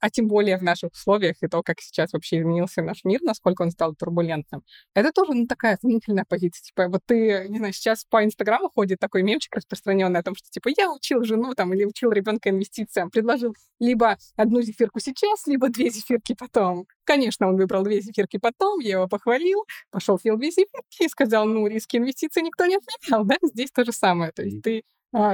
а 0.00 0.10
тем 0.10 0.28
более 0.28 0.58
в 0.58 0.62
наших 0.62 0.92
условиях 0.92 1.36
и 1.42 1.48
то, 1.48 1.62
как 1.62 1.80
сейчас 1.80 2.12
вообще 2.12 2.40
изменился 2.40 2.82
наш 2.82 3.04
мир, 3.04 3.20
насколько 3.22 3.62
он 3.62 3.70
стал 3.70 3.94
турбулентным, 3.94 4.62
это 4.94 5.12
тоже 5.12 5.34
ну, 5.34 5.46
такая 5.46 5.78
сомнительная 5.80 6.24
позиция. 6.28 6.62
Типа, 6.62 6.88
вот 6.88 7.02
ты, 7.06 7.46
не 7.48 7.58
знаю, 7.58 7.72
сейчас 7.72 8.04
по 8.04 8.24
Инстаграму 8.24 8.70
ходит 8.70 8.98
такой 8.98 9.22
мемчик 9.22 9.54
распространенный 9.54 10.20
о 10.20 10.22
том, 10.22 10.34
что 10.34 10.48
типа 10.50 10.70
я 10.76 10.92
учил 10.92 11.24
жену 11.24 11.54
там 11.54 11.74
или 11.74 11.84
учил 11.84 12.10
ребенка 12.12 12.50
инвестициям, 12.50 13.10
предложил 13.10 13.54
либо 13.80 14.16
одну 14.36 14.60
зефирку 14.62 15.00
сейчас, 15.00 15.46
либо 15.46 15.68
две 15.68 15.90
зефирки 15.90 16.34
потом. 16.34 16.86
Конечно, 17.04 17.48
он 17.48 17.56
выбрал 17.56 17.82
две 17.82 18.00
зефирки 18.00 18.38
потом, 18.38 18.80
я 18.80 18.92
его 18.92 19.08
похвалил, 19.08 19.64
пошел 19.90 20.18
съел 20.18 20.36
две 20.36 20.50
зефирки 20.50 21.04
и 21.04 21.08
сказал, 21.08 21.46
ну, 21.46 21.66
риски 21.66 21.96
инвестиций 21.96 22.42
никто 22.42 22.66
не 22.66 22.76
отменял, 22.76 23.24
да, 23.24 23.36
здесь 23.42 23.70
то 23.70 23.84
же 23.84 23.92
самое. 23.92 24.32
То 24.32 24.42
есть 24.42 24.62
ты 24.62 24.82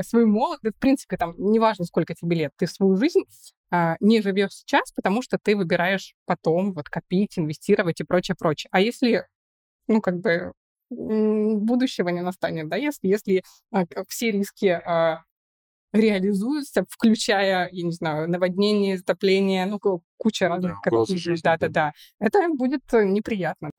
свою 0.03 0.27
молодость, 0.29 0.77
в 0.77 0.81
принципе, 0.81 1.17
там, 1.17 1.35
неважно, 1.39 1.85
сколько 1.85 2.15
тебе 2.15 2.37
лет, 2.37 2.53
ты 2.57 2.67
свою 2.67 2.97
жизнь 2.97 3.25
а, 3.71 3.97
не 4.01 4.23
живешь 4.23 4.53
сейчас, 4.53 4.93
потому 4.93 5.23
что 5.23 5.39
ты 5.43 5.57
выбираешь 5.57 6.15
потом 6.27 6.73
вот 6.73 6.89
копить, 6.89 7.39
инвестировать 7.39 8.01
и 8.01 8.05
прочее, 8.05 8.37
прочее. 8.39 8.69
А 8.73 8.81
если, 8.81 9.27
ну, 9.89 10.01
как 10.01 10.21
бы 10.21 10.53
будущего 10.91 12.11
не 12.11 12.21
настанет, 12.21 12.69
да, 12.69 12.77
если, 12.77 13.09
если 13.09 13.43
а, 13.73 13.85
все 14.09 14.31
риски 14.31 14.67
а, 14.67 15.25
реализуются, 15.93 16.85
включая, 16.89 17.69
я 17.73 17.85
не 17.85 17.93
знаю, 17.93 18.29
наводнение, 18.29 18.99
затопление, 18.99 19.67
ну, 19.67 19.79
ку- 19.79 20.03
куча 20.17 20.49
разных 20.49 20.77
Да, 20.85 21.07
жизни, 21.17 21.43
да. 21.43 21.57
Да-да-да. 21.57 21.93
Это 22.19 22.49
будет 22.53 22.83
э, 22.93 23.05
неприятно. 23.05 23.71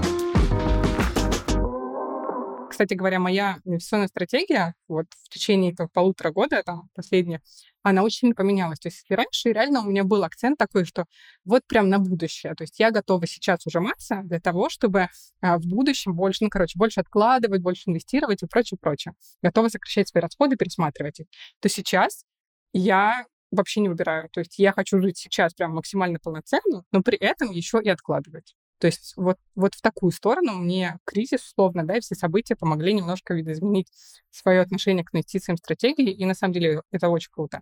Кстати 2.75 2.93
говоря, 2.93 3.19
моя 3.19 3.59
инвестиционная 3.63 4.09
стратегия 4.09 4.75
вот 4.89 5.05
в 5.23 5.29
течение 5.29 5.71
этого 5.71 5.87
полутора 5.87 6.31
года, 6.31 6.61
там, 6.61 6.89
последних, 6.93 7.39
она 7.83 8.03
очень 8.03 8.17
сильно 8.17 8.35
поменялась. 8.35 8.79
То 8.79 8.89
есть 8.89 9.05
раньше 9.09 9.53
реально 9.53 9.79
у 9.79 9.85
меня 9.85 10.03
был 10.03 10.25
акцент 10.25 10.57
такой, 10.57 10.83
что 10.83 11.05
вот 11.45 11.61
прям 11.67 11.87
на 11.87 11.99
будущее. 11.99 12.53
То 12.53 12.63
есть 12.65 12.77
я 12.77 12.91
готова 12.91 13.25
сейчас 13.27 13.65
ужиматься 13.65 14.23
для 14.25 14.41
того, 14.41 14.67
чтобы 14.67 15.07
а, 15.39 15.57
в 15.57 15.65
будущем 15.65 16.15
больше, 16.15 16.43
ну, 16.43 16.49
короче, 16.49 16.77
больше 16.77 16.99
откладывать, 16.99 17.61
больше 17.61 17.83
инвестировать 17.87 18.43
и 18.43 18.45
прочее, 18.45 18.77
прочее. 18.77 19.13
Готова 19.41 19.69
сокращать 19.69 20.09
свои 20.09 20.21
расходы, 20.21 20.57
пересматривать 20.57 21.21
их. 21.21 21.27
То 21.61 21.69
сейчас 21.69 22.25
я 22.73 23.25
вообще 23.51 23.79
не 23.79 23.87
выбираю. 23.87 24.27
То 24.33 24.41
есть 24.41 24.59
я 24.59 24.73
хочу 24.73 24.99
жить 24.99 25.17
сейчас 25.17 25.53
прям 25.53 25.75
максимально 25.75 26.19
полноценно, 26.21 26.83
но 26.91 27.01
при 27.01 27.17
этом 27.17 27.51
еще 27.51 27.79
и 27.81 27.87
откладывать. 27.87 28.53
То 28.79 28.87
есть 28.87 29.13
вот, 29.15 29.37
вот 29.55 29.73
в 29.73 29.81
такую 29.81 30.11
сторону 30.11 30.53
мне 30.53 30.97
кризис, 31.05 31.43
условно, 31.45 31.85
да, 31.85 31.97
и 31.97 32.01
все 32.01 32.15
события 32.15 32.55
помогли 32.55 32.93
немножко 32.93 33.33
видоизменить 33.33 33.87
свое 34.31 34.61
отношение 34.61 35.05
к 35.05 35.13
инвестициям, 35.13 35.57
стратегии, 35.57 36.11
и 36.11 36.25
на 36.25 36.33
самом 36.33 36.53
деле 36.53 36.81
это 36.91 37.09
очень 37.09 37.31
круто. 37.31 37.61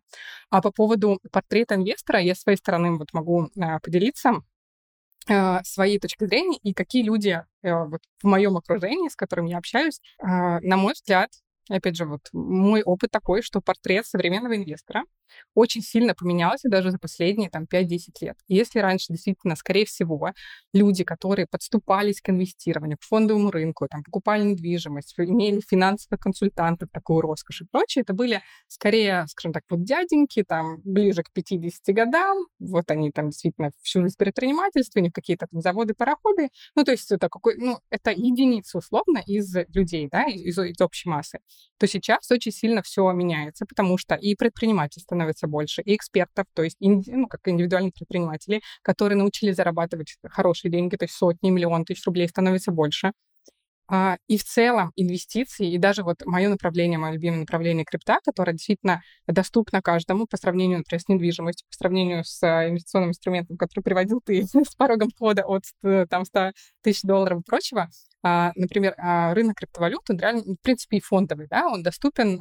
А 0.50 0.62
по 0.62 0.72
поводу 0.72 1.20
портрета 1.32 1.76
инвестора 1.76 2.20
я 2.20 2.34
с 2.34 2.42
своей 2.42 2.58
стороны 2.58 2.98
вот 2.98 3.14
могу 3.14 3.50
а, 3.60 3.80
поделиться 3.80 4.42
а, 5.30 5.64
своей 5.64 6.00
точкой 6.00 6.28
зрения 6.28 6.58
и 6.64 6.74
какие 6.74 7.04
люди 7.04 7.44
а, 7.64 7.86
вот 7.86 8.02
в 8.22 8.28
моем 8.28 8.58
окружении, 8.58 9.10
с 9.10 9.16
которыми 9.16 9.52
я 9.52 9.60
общаюсь, 9.60 10.02
а, 10.20 10.60
на 10.62 10.78
мой 10.78 10.94
взгляд, 10.94 11.30
опять 11.70 11.96
же, 11.96 12.06
вот 12.06 12.28
мой 12.34 12.82
опыт 12.82 13.12
такой, 13.12 13.42
что 13.42 13.62
портрет 13.62 14.06
современного 14.06 14.56
инвестора 14.56 15.04
очень 15.54 15.82
сильно 15.82 16.14
поменялся 16.16 16.70
даже 16.70 16.92
за 16.92 16.98
последние 17.00 17.50
там 17.50 17.66
5-10 17.72 17.98
лет. 18.22 18.38
Если 18.48 18.80
раньше 18.80 19.08
действительно, 19.10 19.56
скорее 19.56 19.86
всего, 19.86 20.32
люди, 20.74 21.04
которые 21.04 21.48
подступались 21.48 22.22
к 22.22 22.30
инвестированию, 22.30 22.98
к 22.98 23.04
фондовому 23.04 23.52
рынку, 23.52 23.88
там, 23.88 24.04
покупали 24.04 24.44
недвижимость, 24.44 25.14
имели 25.18 25.62
финансовых 25.68 26.20
консультантов, 26.20 26.90
такую 26.92 27.22
роскошь 27.22 27.62
и 27.62 27.66
прочее, 27.66 28.02
это 28.04 28.14
были 28.14 28.42
скорее, 28.68 29.26
скажем 29.28 29.54
так, 29.54 29.64
вот 29.70 29.84
дяденьки, 29.84 30.44
там, 30.44 30.78
ближе 30.84 31.24
к 31.24 31.32
50 31.32 31.96
годам, 31.96 32.46
вот 32.60 32.90
они 32.92 33.12
там 33.12 33.30
действительно 33.30 33.72
всю 33.82 34.02
жизнь 34.02 34.16
предпринимательства, 34.18 35.00
у 35.00 35.04
них 35.04 35.14
какие-то 35.14 35.48
там 35.50 35.62
заводы, 35.62 35.94
пароходы, 35.94 36.50
ну, 36.76 36.84
то 36.84 36.92
есть 36.92 37.12
это 37.12 37.30
какой, 37.30 37.56
ну, 37.58 37.80
это 37.90 38.12
единица 38.12 38.78
условно 38.78 39.22
из 39.26 39.54
людей, 39.74 40.08
да, 40.12 40.26
из, 40.26 40.58
из 40.58 40.82
общей 40.82 41.10
массы, 41.10 41.40
то 41.78 41.88
сейчас 41.88 42.30
очень 42.32 42.52
сильно 42.52 42.82
все 42.82 43.12
меняется, 43.12 43.66
потому 43.66 43.98
что 43.98 44.16
и 44.16 44.36
предприниматель 44.36 45.02
становится 45.24 45.48
больше, 45.48 45.82
и 45.82 45.96
экспертов, 45.96 46.46
то 46.54 46.64
есть 46.64 46.78
инди, 46.80 47.12
ну, 47.12 47.28
как 47.28 47.42
индивидуальных 47.46 47.94
предпринимателей, 47.94 48.62
которые 48.82 49.18
научились 49.18 49.56
зарабатывать 49.56 50.18
хорошие 50.24 50.72
деньги, 50.72 50.96
то 50.96 51.06
есть 51.06 51.16
сотни, 51.16 51.50
миллион 51.50 51.86
тысяч 51.86 52.06
рублей 52.06 52.28
становится 52.28 52.72
больше. 52.72 53.14
А, 53.90 54.18
и 54.28 54.38
в 54.38 54.44
целом 54.44 54.92
инвестиции, 54.96 55.72
и 55.72 55.78
даже 55.78 56.04
вот 56.04 56.26
мое 56.26 56.50
направление, 56.50 56.98
мое 56.98 57.14
любимое 57.14 57.42
направление 57.42 57.86
крипта, 57.86 58.20
которое 58.24 58.54
действительно 58.54 59.02
доступно 59.28 59.82
каждому 59.82 60.26
по 60.26 60.38
сравнению, 60.38 60.80
например, 60.80 61.02
с 61.02 61.08
недвижимостью, 61.10 61.68
по 61.70 61.76
сравнению 61.76 62.24
с 62.24 62.42
а, 62.44 62.70
инвестиционным 62.70 63.10
инструментом, 63.10 63.58
который 63.58 63.82
приводил 63.82 64.22
ты 64.22 64.46
с 64.54 64.76
порогом 64.76 65.10
входа 65.10 65.44
от 65.46 65.64
там, 66.10 66.26
100 66.26 66.52
тысяч 66.82 67.02
долларов 67.04 67.42
и 67.42 67.44
прочего, 67.44 67.90
а, 68.24 68.52
например, 68.56 68.96
рынок 68.98 69.58
криптовалют, 69.58 70.10
он 70.10 70.18
реально, 70.18 70.42
в 70.44 70.62
принципе, 70.62 70.98
и 70.98 71.02
фондовый, 71.02 71.48
да, 71.50 71.68
он 71.68 71.84
доступен, 71.84 72.40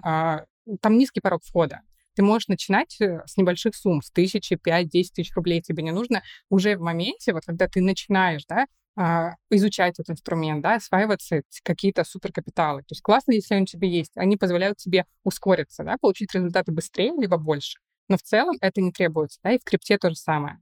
там 0.80 0.96
низкий 0.96 1.20
порог 1.20 1.42
входа. 1.42 1.80
Ты 2.14 2.22
можешь 2.22 2.48
начинать 2.48 3.00
э, 3.00 3.22
с 3.26 3.36
небольших 3.36 3.74
сумм, 3.74 4.02
с 4.02 4.10
тысячи, 4.10 4.56
пять, 4.56 4.88
десять 4.88 5.14
тысяч 5.14 5.34
рублей 5.34 5.62
тебе 5.62 5.82
не 5.82 5.92
нужно. 5.92 6.22
Уже 6.50 6.76
в 6.76 6.80
моменте, 6.80 7.32
вот 7.32 7.44
когда 7.46 7.68
ты 7.68 7.80
начинаешь, 7.80 8.44
да, 8.46 8.66
изучать 9.50 9.94
этот 9.98 10.10
инструмент, 10.10 10.62
да, 10.62 10.74
осваиваться 10.74 11.40
какие-то 11.62 12.04
суперкапиталы. 12.04 12.80
То 12.82 12.92
есть 12.92 13.00
классно, 13.00 13.32
если 13.32 13.54
они 13.54 13.62
у 13.62 13.66
тебя 13.66 13.88
есть. 13.88 14.12
Они 14.16 14.36
позволяют 14.36 14.76
тебе 14.76 15.06
ускориться, 15.24 15.82
да, 15.82 15.96
получить 15.98 16.34
результаты 16.34 16.72
быстрее, 16.72 17.14
либо 17.18 17.38
больше. 17.38 17.78
Но 18.08 18.18
в 18.18 18.22
целом 18.22 18.56
это 18.60 18.82
не 18.82 18.92
требуется, 18.92 19.38
да, 19.42 19.52
и 19.52 19.58
в 19.58 19.64
крипте 19.64 19.96
то 19.96 20.10
же 20.10 20.16
самое. 20.16 20.58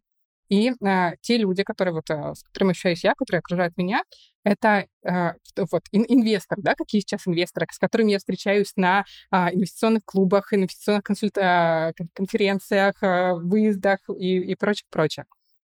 И 0.51 0.73
э, 0.73 1.13
те 1.23 1.39
люди, 1.39 1.63
которые 1.63 1.95
вот, 1.95 2.11
э, 2.11 2.35
с 2.35 2.43
которыми 2.43 2.73
общаюсь 2.73 3.05
я, 3.05 3.15
которые 3.15 3.39
окружают 3.39 3.77
меня, 3.77 4.03
это 4.43 4.87
э, 5.05 5.33
вот 5.71 5.83
ин 5.93 6.05
инвестор, 6.09 6.59
да, 6.61 6.75
какие 6.75 7.01
сейчас 7.01 7.27
инвесторы, 7.29 7.67
с 7.71 7.79
которыми 7.79 8.11
я 8.11 8.19
встречаюсь 8.19 8.73
на 8.75 9.05
э, 9.31 9.37
инвестиционных 9.55 10.05
клубах, 10.05 10.53
инвестиционных 10.53 11.05
консульта 11.05 11.95
конференциях, 12.15 13.01
э, 13.01 13.35
выездах 13.35 14.01
и, 14.19 14.39
и 14.39 14.55
прочее, 14.57 14.87
прочее. 14.91 15.25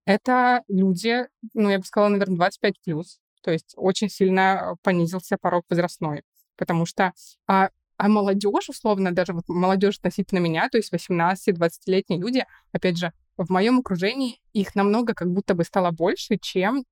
Это 0.05 0.63
люди, 0.67 1.27
ну, 1.53 1.69
я 1.69 1.77
бы 1.77 1.85
сказала, 1.85 2.09
наверное, 2.09 2.37
25 2.37 2.73
плюс, 2.83 3.19
то 3.43 3.51
есть 3.51 3.73
очень 3.77 4.09
сильно 4.09 4.75
понизился 4.81 5.37
порог 5.39 5.65
возрастной, 5.69 6.23
потому 6.57 6.87
что 6.87 7.13
а, 7.47 7.69
а 7.97 8.09
молодежь, 8.09 8.69
условно, 8.69 9.13
даже 9.13 9.33
вот 9.33 9.47
молодежь 9.47 9.97
относительно 9.97 10.39
меня, 10.39 10.67
то 10.69 10.77
есть 10.77 10.91
18-20-летние 10.91 12.19
люди, 12.19 12.43
опять 12.71 12.97
же, 12.97 13.13
в 13.37 13.49
моем 13.49 13.79
окружении 13.79 14.39
их 14.53 14.75
намного 14.75 15.13
как 15.13 15.31
будто 15.31 15.55
бы 15.55 15.63
стало 15.63 15.91
больше, 15.91 16.37
чем 16.37 16.83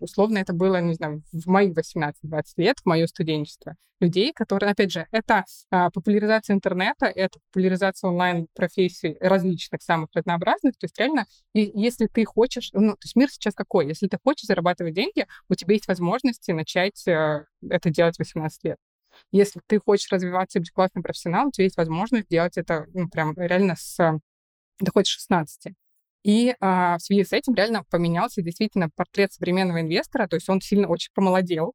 условно 0.00 0.38
это 0.38 0.52
было, 0.52 0.80
не 0.80 0.94
знаю, 0.94 1.22
в 1.32 1.46
мои 1.46 1.72
18-20 1.72 2.12
лет, 2.56 2.78
в 2.80 2.86
мое 2.86 3.06
студенчество. 3.06 3.76
Людей, 4.00 4.32
которые, 4.32 4.70
опять 4.70 4.90
же, 4.92 5.06
это 5.12 5.44
э, 5.70 5.90
популяризация 5.92 6.54
интернета, 6.54 7.04
это 7.04 7.38
популяризация 7.50 8.08
онлайн-профессий 8.08 9.18
различных, 9.20 9.82
самых 9.82 10.08
разнообразных. 10.14 10.74
То 10.78 10.86
есть 10.86 10.98
реально, 10.98 11.26
если 11.52 12.06
ты 12.06 12.24
хочешь, 12.24 12.70
ну, 12.72 12.92
то 12.92 13.04
есть 13.04 13.14
мир 13.14 13.30
сейчас 13.30 13.54
какой? 13.54 13.86
Если 13.88 14.08
ты 14.08 14.18
хочешь 14.24 14.46
зарабатывать 14.46 14.94
деньги, 14.94 15.26
у 15.50 15.54
тебя 15.54 15.74
есть 15.74 15.86
возможности 15.86 16.52
начать 16.52 17.06
э, 17.06 17.44
это 17.68 17.90
делать 17.90 18.16
в 18.16 18.20
18 18.20 18.64
лет. 18.64 18.78
Если 19.32 19.60
ты 19.66 19.78
хочешь 19.78 20.10
развиваться 20.10 20.58
и 20.58 20.60
быть 20.60 20.70
классным 20.70 21.02
профессионалом, 21.02 21.48
у 21.48 21.50
тебя 21.50 21.64
есть 21.64 21.76
возможность 21.76 22.28
делать 22.28 22.56
это 22.56 22.86
ну, 22.94 23.06
прям 23.08 23.34
реально 23.36 23.76
с 23.76 24.18
доходит 24.84 25.08
16. 25.08 25.74
И 26.22 26.54
а, 26.60 26.98
в 26.98 27.02
связи 27.02 27.24
с 27.24 27.32
этим 27.32 27.54
реально 27.54 27.84
поменялся 27.90 28.42
действительно 28.42 28.90
портрет 28.94 29.32
современного 29.32 29.80
инвестора, 29.80 30.26
то 30.26 30.36
есть 30.36 30.48
он 30.48 30.60
сильно 30.60 30.86
очень 30.88 31.10
помолодел. 31.14 31.74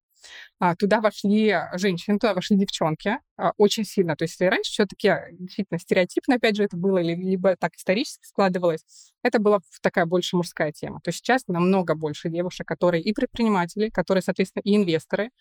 А, 0.60 0.76
туда 0.76 1.02
вошли 1.02 1.56
женщины, 1.74 2.18
туда 2.20 2.34
вошли 2.34 2.58
девчонки 2.58 3.18
а, 3.38 3.52
очень 3.58 3.86
сильно. 3.86 4.15
То 4.15 4.24
есть 4.24 4.34
если 4.34 4.46
раньше 4.46 4.72
все-таки 4.72 5.13
действительно 5.32 5.80
стереотипно, 5.80 6.36
опять 6.36 6.56
же, 6.56 6.63
это 6.63 6.78
было, 6.78 7.00
либо 7.00 7.56
так 7.58 7.76
исторически 7.76 8.26
складывалось, 8.26 8.84
это 9.24 9.39
была 9.39 9.60
такая 9.82 10.06
больше 10.06 10.36
мужская 10.36 10.72
тема. 10.72 11.00
То 11.04 11.10
есть 11.10 11.20
сейчас 11.20 11.44
намного 11.48 11.96
больше 11.96 12.30
девушек, 12.30 12.68
которые 12.68 13.04
и 13.04 13.13
предприниматели, 13.13 13.89
которые, 13.89 14.22
соответственно, 14.22 14.62
и 14.63 14.76
инвесторы, 14.76 15.32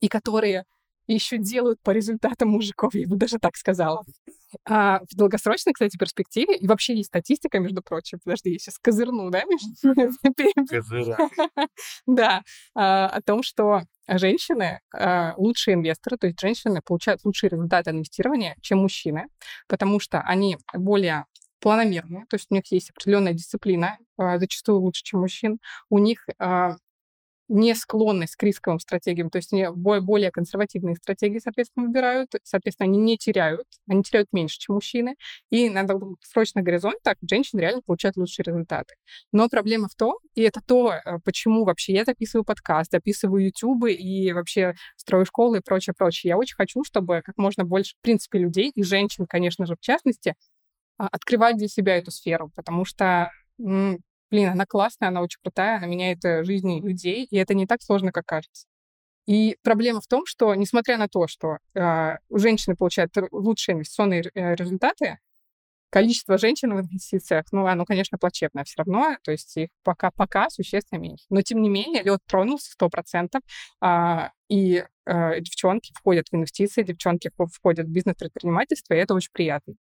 и 0.00 0.08
которые 0.08 0.64
еще 1.06 1.38
делают 1.38 1.80
по 1.82 1.90
результатам 1.90 2.50
мужиков, 2.50 2.94
я 2.94 3.06
бы 3.06 3.16
даже 3.16 3.38
так 3.38 3.56
сказала. 3.56 4.04
А 4.66 5.00
в 5.10 5.16
долгосрочной, 5.16 5.72
кстати, 5.72 5.96
перспективе, 5.96 6.56
и 6.56 6.66
вообще 6.66 6.94
есть 6.96 7.08
статистика, 7.08 7.58
между 7.58 7.82
прочим, 7.82 8.20
подожди, 8.24 8.52
я 8.52 8.58
сейчас 8.58 8.78
козырну, 8.78 9.30
да? 9.30 9.42
Да, 12.06 12.42
а, 12.74 13.08
о 13.08 13.22
том, 13.22 13.42
что 13.42 13.82
женщины 14.08 14.80
а, 14.94 15.34
лучшие 15.36 15.74
инвесторы, 15.74 16.16
то 16.16 16.26
есть 16.26 16.40
женщины 16.40 16.80
получают 16.84 17.24
лучшие 17.24 17.50
результаты 17.50 17.90
инвестирования, 17.90 18.56
чем 18.60 18.78
мужчины, 18.78 19.26
потому 19.66 20.00
что 20.00 20.20
они 20.20 20.58
более 20.72 21.26
планомерные, 21.60 22.26
то 22.28 22.34
есть 22.34 22.46
у 22.50 22.54
них 22.54 22.64
есть 22.70 22.90
определенная 22.90 23.32
дисциплина, 23.32 23.98
а, 24.18 24.38
зачастую 24.38 24.80
лучше, 24.80 25.02
чем 25.02 25.20
мужчин. 25.20 25.58
У 25.88 25.98
них 25.98 26.26
не 27.48 27.74
склонность 27.74 28.36
к 28.36 28.42
рисковым 28.42 28.80
стратегиям, 28.80 29.30
то 29.30 29.36
есть 29.36 29.52
они 29.52 29.66
более 29.72 30.30
консервативные 30.30 30.96
стратегии, 30.96 31.38
соответственно, 31.38 31.86
выбирают, 31.86 32.30
соответственно, 32.42 32.88
они 32.88 32.98
не 32.98 33.18
теряют, 33.18 33.66
они 33.88 34.02
теряют 34.02 34.28
меньше, 34.32 34.58
чем 34.58 34.76
мужчины, 34.76 35.16
и 35.50 35.68
на 35.68 35.84
долгосрочных 35.84 36.64
горизонтах 36.64 37.16
женщины 37.28 37.60
реально 37.60 37.82
получают 37.82 38.16
лучшие 38.16 38.44
результаты. 38.44 38.94
Но 39.32 39.48
проблема 39.48 39.88
в 39.88 39.94
том, 39.94 40.18
и 40.34 40.42
это 40.42 40.60
то, 40.66 40.92
э, 40.92 41.18
почему 41.24 41.64
вообще 41.64 41.92
я 41.92 42.04
записываю 42.04 42.44
подкаст, 42.44 42.92
записываю 42.92 43.44
YouTube 43.44 43.86
и 43.88 44.32
вообще 44.32 44.74
строю 44.96 45.26
школы 45.26 45.58
и 45.58 45.60
прочее, 45.60 45.94
прочее. 45.96 46.30
Я 46.30 46.38
очень 46.38 46.56
хочу, 46.56 46.82
чтобы 46.84 47.22
как 47.22 47.36
можно 47.36 47.64
больше, 47.64 47.94
в 47.98 48.02
принципе, 48.02 48.38
людей, 48.38 48.70
и 48.74 48.82
женщин, 48.82 49.26
конечно 49.26 49.66
же, 49.66 49.76
в 49.76 49.80
частности, 49.80 50.34
а, 50.98 51.08
открывать 51.08 51.56
для 51.56 51.68
себя 51.68 51.96
эту 51.96 52.10
сферу, 52.10 52.50
потому 52.54 52.84
что 52.84 53.30
блин, 54.30 54.50
она 54.50 54.66
классная, 54.66 55.08
она 55.08 55.22
очень 55.22 55.40
крутая, 55.42 55.78
она 55.78 55.86
меняет 55.86 56.24
э, 56.24 56.44
жизни 56.44 56.80
людей, 56.80 57.26
и 57.30 57.36
это 57.36 57.54
не 57.54 57.66
так 57.66 57.82
сложно, 57.82 58.12
как 58.12 58.26
кажется. 58.26 58.66
И 59.26 59.56
проблема 59.62 60.00
в 60.00 60.06
том, 60.06 60.26
что, 60.26 60.54
несмотря 60.54 60.98
на 60.98 61.08
то, 61.08 61.26
что 61.26 61.58
э, 61.74 62.16
женщины 62.30 62.76
получают 62.76 63.14
лучшие 63.32 63.74
инвестиционные 63.74 64.30
э, 64.34 64.54
результаты, 64.54 65.18
количество 65.94 66.38
женщин 66.38 66.74
в 66.74 66.80
инвестициях, 66.80 67.46
ну, 67.52 67.66
оно, 67.66 67.84
конечно, 67.84 68.18
плачевное 68.18 68.64
все 68.64 68.74
равно, 68.78 69.16
то 69.22 69.30
есть 69.30 69.56
их 69.56 69.68
пока, 69.84 70.10
пока 70.10 70.50
существенно 70.50 70.98
меньше. 70.98 71.24
Но, 71.30 71.40
тем 71.40 71.62
не 71.62 71.68
менее, 71.68 72.02
лед 72.02 72.18
тронулся 72.26 72.72
100%, 72.76 73.40
а, 73.80 74.32
и 74.48 74.84
а, 75.06 75.38
девчонки 75.38 75.92
входят 75.94 76.26
в 76.28 76.34
инвестиции, 76.34 76.82
девчонки 76.82 77.30
входят 77.36 77.86
в 77.86 77.90
бизнес-предпринимательство, 77.90 78.94
и 78.94 78.96
это 78.96 79.14
очень 79.14 79.30
приятно. 79.32 79.74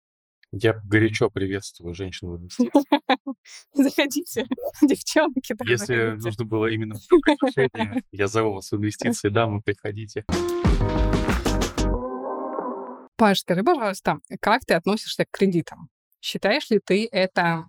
Я 0.56 0.80
горячо 0.86 1.32
приветствую 1.32 1.96
женщин 1.96 2.30
в 2.30 2.38
инвестициях. 2.38 2.84
Заходите, 3.74 4.46
девчонки. 4.84 5.56
Если 5.68 6.12
нужно 6.24 6.46
было 6.46 6.68
именно 6.68 6.94
я 8.12 8.28
зову 8.28 8.54
вас 8.54 8.72
в 8.72 8.76
инвестиции, 8.76 9.30
дамы, 9.30 9.64
приходите. 9.64 10.24
Паш, 13.18 13.40
скажи, 13.40 13.64
пожалуйста, 13.64 14.20
как 14.40 14.64
ты 14.64 14.76
относишься 14.76 15.26
к 15.26 15.32
кредитам? 15.32 15.90
Считаешь 16.22 16.70
ли 16.70 16.80
ты 16.86 17.10
это, 17.12 17.66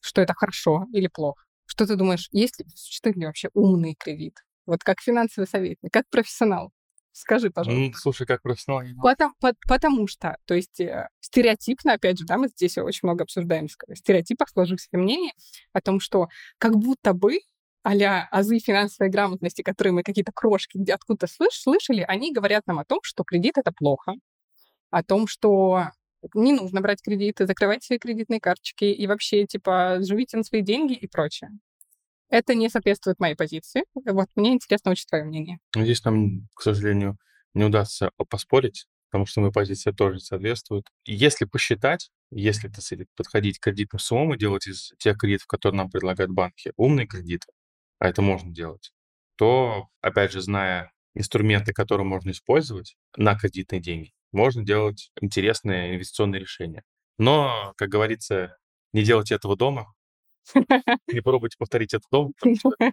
что 0.00 0.20
это 0.20 0.32
хорошо 0.34 0.86
или 0.92 1.08
плохо? 1.08 1.42
Что 1.66 1.88
ты 1.88 1.96
думаешь, 1.96 2.28
есть 2.30 2.60
ли, 2.60 2.66
существует 2.72 3.16
ли 3.16 3.26
вообще 3.26 3.48
умный 3.52 3.96
кредит? 3.98 4.44
Вот 4.64 4.84
как 4.84 5.00
финансовый 5.00 5.46
советник, 5.46 5.92
как 5.92 6.08
профессионал. 6.08 6.70
Скажи, 7.12 7.50
пожалуйста. 7.50 7.80
Ну, 7.80 7.92
слушай, 7.94 8.26
как 8.26 8.42
профессионал. 8.42 8.82
Потому, 9.02 9.34
по, 9.38 9.52
потому 9.68 10.06
что, 10.06 10.38
то 10.46 10.54
есть 10.54 10.80
э, 10.80 11.08
стереотипно, 11.20 11.92
опять 11.92 12.18
же, 12.18 12.24
да, 12.24 12.38
мы 12.38 12.48
здесь 12.48 12.78
очень 12.78 13.00
много 13.02 13.24
обсуждаем 13.24 13.68
в 13.68 13.96
стереотипах, 13.96 14.48
сложившееся 14.48 14.96
мнение 14.96 15.32
о 15.72 15.80
том, 15.80 16.00
что 16.00 16.28
как 16.58 16.76
будто 16.76 17.12
бы 17.12 17.40
а 17.84 18.28
азы 18.30 18.60
финансовой 18.60 19.10
грамотности, 19.10 19.62
которые 19.62 19.92
мы 19.92 20.02
какие-то 20.04 20.30
крошки 20.32 20.78
где 20.78 20.94
откуда-то 20.94 21.26
слыш 21.26 21.54
слышали, 21.54 22.04
они 22.06 22.32
говорят 22.32 22.66
нам 22.66 22.78
о 22.78 22.84
том, 22.84 23.00
что 23.02 23.24
кредит— 23.24 23.54
это 23.58 23.72
плохо, 23.72 24.14
о 24.90 25.02
том, 25.02 25.26
что 25.26 25.88
не 26.34 26.52
нужно 26.52 26.80
брать 26.80 27.02
кредиты, 27.02 27.46
закрывать 27.46 27.82
свои 27.82 27.98
кредитные 27.98 28.40
карточки 28.40 28.84
и 28.84 29.06
вообще, 29.08 29.46
типа, 29.46 29.98
живите 30.00 30.36
на 30.36 30.44
свои 30.44 30.62
деньги 30.62 30.94
и 30.94 31.08
прочее. 31.08 31.50
Это 32.32 32.54
не 32.54 32.70
соответствует 32.70 33.20
моей 33.20 33.34
позиции. 33.34 33.84
Вот 33.94 34.26
мне 34.36 34.54
интересно 34.54 34.90
очень 34.90 35.04
твое 35.06 35.22
мнение. 35.22 35.58
Здесь 35.76 36.02
нам, 36.02 36.48
к 36.54 36.62
сожалению, 36.62 37.18
не 37.52 37.64
удастся 37.64 38.10
поспорить, 38.30 38.86
потому 39.10 39.26
что 39.26 39.42
моя 39.42 39.52
позиция 39.52 39.92
тоже 39.92 40.18
соответствует. 40.18 40.86
Если 41.04 41.44
посчитать, 41.44 42.10
если 42.30 42.68
так 42.68 43.06
подходить 43.16 43.58
к 43.58 43.64
кредитным 43.64 44.00
суммам 44.00 44.32
и 44.32 44.38
делать 44.38 44.66
из 44.66 44.94
тех 44.98 45.18
кредитов, 45.18 45.46
которые 45.46 45.76
нам 45.76 45.90
предлагают 45.90 46.32
банки, 46.32 46.72
умные 46.76 47.06
кредиты, 47.06 47.52
а 47.98 48.08
это 48.08 48.22
можно 48.22 48.50
делать, 48.50 48.92
то, 49.36 49.88
опять 50.00 50.32
же, 50.32 50.40
зная 50.40 50.90
инструменты, 51.14 51.74
которые 51.74 52.06
можно 52.06 52.30
использовать 52.30 52.96
на 53.14 53.38
кредитные 53.38 53.82
деньги, 53.82 54.14
можно 54.32 54.64
делать 54.64 55.10
интересные 55.20 55.96
инвестиционные 55.96 56.40
решения. 56.40 56.82
Но, 57.18 57.74
как 57.76 57.90
говорится, 57.90 58.56
не 58.94 59.02
делайте 59.02 59.34
этого 59.34 59.54
дома, 59.54 59.92
не 61.12 61.20
пробуйте 61.20 61.56
повторить 61.58 61.94
это 61.94 62.04
дома, 62.10 62.32
потому 62.38 62.56
что 62.56 62.70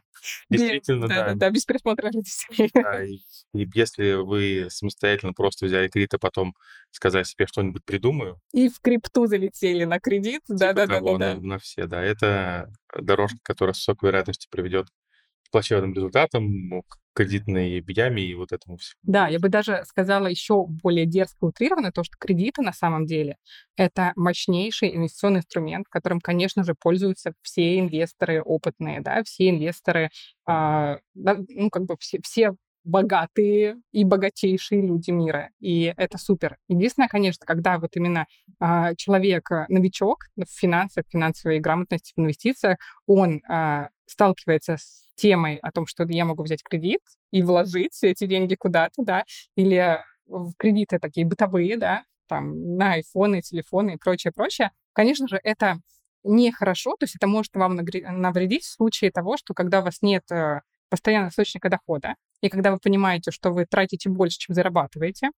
действительно, 0.49 1.07
да. 1.07 1.25
Да, 1.29 1.33
да, 1.35 1.49
без 1.49 1.65
присмотра 1.65 2.07
родителей. 2.07 2.69
Да, 2.73 3.03
и, 3.03 3.19
и 3.53 3.69
если 3.73 4.13
вы 4.13 4.67
самостоятельно 4.69 5.33
просто 5.33 5.65
взяли 5.65 5.87
кредит, 5.87 6.13
а 6.13 6.19
потом 6.19 6.55
сказали 6.91 7.23
себе 7.23 7.47
что-нибудь 7.47 7.83
придумаю. 7.85 8.39
И 8.53 8.69
в 8.69 8.79
крипту 8.79 9.25
залетели 9.27 9.83
на 9.83 9.99
кредит, 9.99 10.41
да-да-да. 10.47 10.99
Типа 10.99 11.17
да, 11.17 11.35
на, 11.35 11.41
на 11.41 11.59
все, 11.59 11.85
да. 11.85 12.01
Это 12.03 12.71
дорожка, 12.97 13.37
которая 13.43 13.73
с 13.73 13.77
высокой 13.79 14.09
вероятностью 14.09 14.49
приведет 14.49 14.87
плачевным 15.51 15.93
результатам, 15.93 16.81
к 16.87 16.97
кредитной 17.13 17.83
яме 17.85 18.23
и 18.23 18.33
вот 18.33 18.51
этому 18.51 18.77
всему. 18.77 18.99
Да, 19.03 19.27
я 19.27 19.39
бы 19.39 19.49
даже 19.49 19.83
сказала 19.85 20.27
еще 20.27 20.65
более 20.65 21.05
дерзко 21.05 21.45
утрированно, 21.45 21.91
то, 21.91 22.03
что 22.03 22.15
кредиты 22.17 22.61
на 22.61 22.71
самом 22.71 23.05
деле 23.05 23.37
это 23.75 24.13
мощнейший 24.15 24.95
инвестиционный 24.95 25.39
инструмент, 25.39 25.87
которым, 25.89 26.21
конечно 26.21 26.63
же, 26.63 26.75
пользуются 26.79 27.33
все 27.41 27.79
инвесторы 27.79 28.41
опытные, 28.41 29.01
да, 29.01 29.23
все 29.23 29.49
инвесторы, 29.49 30.11
а, 30.45 30.99
ну, 31.13 31.69
как 31.69 31.83
бы 31.83 31.97
все, 31.99 32.19
все 32.23 32.55
богатые 32.83 33.77
и 33.91 34.03
богатейшие 34.03 34.81
люди 34.81 35.11
мира. 35.11 35.49
И 35.59 35.93
это 35.97 36.17
супер. 36.17 36.57
Единственное, 36.67 37.09
конечно, 37.09 37.45
когда 37.45 37.77
вот 37.77 37.95
именно 37.95 38.25
а, 38.59 38.95
человек 38.95 39.51
э, 39.51 39.65
новичок 39.67 40.25
в 40.37 40.45
финансах, 40.49 41.05
финансовой 41.09 41.59
грамотности, 41.59 42.13
в 42.15 42.19
инвестициях, 42.19 42.77
он 43.05 43.41
а, 43.47 43.89
сталкивается 44.05 44.77
с 44.77 45.08
темой 45.19 45.57
о 45.57 45.71
том, 45.71 45.85
что 45.85 46.05
я 46.07 46.25
могу 46.25 46.43
взять 46.43 46.63
кредит 46.63 47.01
и 47.31 47.43
вложить 47.43 47.97
эти 48.03 48.25
деньги 48.25 48.55
куда-то, 48.55 49.03
да, 49.03 49.25
или 49.55 49.99
кредиты 50.57 50.99
такие 50.99 51.25
бытовые, 51.25 51.77
да, 51.77 52.03
там, 52.27 52.77
на 52.77 52.93
айфоны, 52.93 53.41
телефоны 53.41 53.93
и 53.93 53.97
прочее, 53.97 54.31
прочее, 54.31 54.71
конечно 54.93 55.27
же, 55.27 55.39
это 55.43 55.79
нехорошо, 56.23 56.95
то 56.99 57.05
есть 57.05 57.15
это 57.15 57.27
может 57.27 57.55
вам 57.55 57.75
навредить 57.75 58.63
в 58.63 58.71
случае 58.71 59.11
того, 59.11 59.37
что 59.37 59.53
когда 59.53 59.79
у 59.79 59.83
вас 59.83 60.01
нет 60.01 60.29
э, 60.31 60.61
постоянного 60.89 61.29
источника 61.29 61.69
дохода, 61.69 62.15
и 62.41 62.49
когда 62.49 62.71
вы 62.71 62.77
понимаете, 62.77 63.31
что 63.31 63.51
вы 63.51 63.65
тратите 63.65 64.09
больше, 64.09 64.37
чем 64.37 64.53
зарабатываете, 64.53 65.31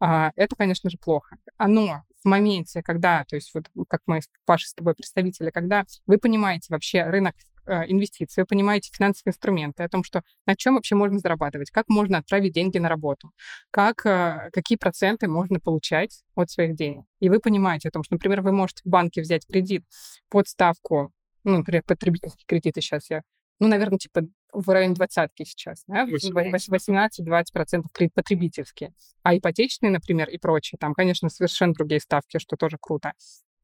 а, 0.00 0.32
это, 0.34 0.56
конечно 0.56 0.90
же, 0.90 0.98
плохо. 0.98 1.36
Но 1.58 2.02
в 2.24 2.28
моменте, 2.28 2.82
когда, 2.82 3.24
то 3.24 3.36
есть 3.36 3.52
вот 3.54 3.66
как 3.88 4.00
мы, 4.06 4.20
Паша, 4.44 4.68
с 4.68 4.74
тобой 4.74 4.94
представители, 4.94 5.50
когда 5.50 5.84
вы 6.06 6.18
понимаете 6.18 6.66
вообще 6.70 7.04
рынок 7.04 7.34
э, 7.66 7.84
инвестиций, 7.88 8.42
вы 8.42 8.46
понимаете 8.46 8.90
финансовые 8.92 9.32
инструменты, 9.32 9.82
о 9.82 9.88
том, 9.88 10.04
что 10.04 10.22
на 10.46 10.56
чем 10.56 10.74
вообще 10.74 10.94
можно 10.94 11.18
зарабатывать, 11.18 11.70
как 11.70 11.88
можно 11.88 12.18
отправить 12.18 12.52
деньги 12.52 12.78
на 12.78 12.88
работу, 12.88 13.32
как, 13.70 14.04
э, 14.06 14.50
какие 14.52 14.76
проценты 14.76 15.28
можно 15.28 15.60
получать 15.60 16.22
от 16.34 16.50
своих 16.50 16.74
денег. 16.74 17.04
И 17.20 17.28
вы 17.28 17.40
понимаете 17.40 17.88
о 17.88 17.92
том, 17.92 18.02
что, 18.02 18.14
например, 18.14 18.42
вы 18.42 18.52
можете 18.52 18.82
в 18.84 18.88
банке 18.88 19.20
взять 19.22 19.46
кредит 19.46 19.84
под 20.28 20.48
ставку, 20.48 21.12
ну, 21.44 21.58
например, 21.58 21.82
потребительские 21.84 22.44
кредиты 22.46 22.80
сейчас 22.80 23.10
я 23.10 23.22
ну, 23.62 23.68
наверное, 23.68 23.98
типа 23.98 24.22
в 24.52 24.68
районе 24.70 24.94
двадцатки 24.94 25.44
сейчас, 25.44 25.84
да? 25.86 26.04
18-20% 26.04 27.84
кредит 27.92 28.12
потребительские. 28.12 28.92
А 29.22 29.36
ипотечные, 29.36 29.92
например, 29.92 30.28
и 30.28 30.36
прочие, 30.36 30.78
там, 30.80 30.94
конечно, 30.94 31.28
совершенно 31.28 31.72
другие 31.72 32.00
ставки, 32.00 32.38
что 32.38 32.56
тоже 32.56 32.76
круто. 32.80 33.12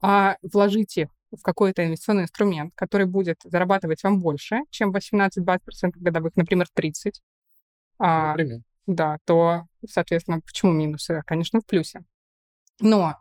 А 0.01 0.37
вложите 0.41 1.11
в 1.31 1.43
какой-то 1.43 1.85
инвестиционный 1.85 2.23
инструмент, 2.23 2.73
который 2.75 3.07
будет 3.07 3.41
зарабатывать 3.45 4.03
вам 4.03 4.21
больше, 4.21 4.61
чем 4.71 4.95
18-20% 4.95 5.59
годовых, 5.97 6.37
например, 6.37 6.67
30, 6.73 7.21
а, 7.99 8.29
например. 8.29 8.61
да, 8.87 9.19
то, 9.25 9.67
соответственно, 9.87 10.41
почему 10.41 10.73
минусы? 10.73 11.23
Конечно, 11.27 11.61
в 11.61 11.67
плюсе. 11.67 12.05
Но, 12.81 13.17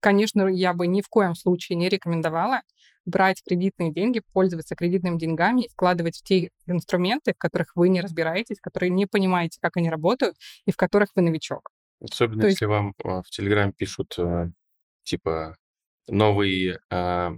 конечно, 0.00 0.46
я 0.48 0.74
бы 0.74 0.86
ни 0.86 1.02
в 1.02 1.08
коем 1.08 1.34
случае 1.34 1.76
не 1.76 1.88
рекомендовала 1.88 2.62
брать 3.04 3.42
кредитные 3.44 3.92
деньги, 3.92 4.22
пользоваться 4.32 4.76
кредитными 4.76 5.18
деньгами 5.18 5.62
и 5.62 5.68
вкладывать 5.68 6.18
в 6.18 6.22
те 6.22 6.50
инструменты, 6.66 7.34
в 7.34 7.38
которых 7.38 7.74
вы 7.74 7.88
не 7.88 8.00
разбираетесь, 8.00 8.60
которые 8.60 8.90
не 8.90 9.06
понимаете, 9.06 9.58
как 9.60 9.76
они 9.76 9.90
работают, 9.90 10.36
и 10.66 10.72
в 10.72 10.76
которых 10.76 11.10
вы 11.16 11.22
новичок. 11.22 11.70
Особенно, 12.00 12.42
То 12.42 12.48
если 12.48 12.64
есть... 12.64 12.70
вам 12.70 12.94
а, 13.04 13.22
в 13.22 13.30
Телеграме 13.30 13.72
пишут, 13.72 14.14
э, 14.18 14.50
типа, 15.04 15.56
новый, 16.08 16.78
а, 16.90 17.32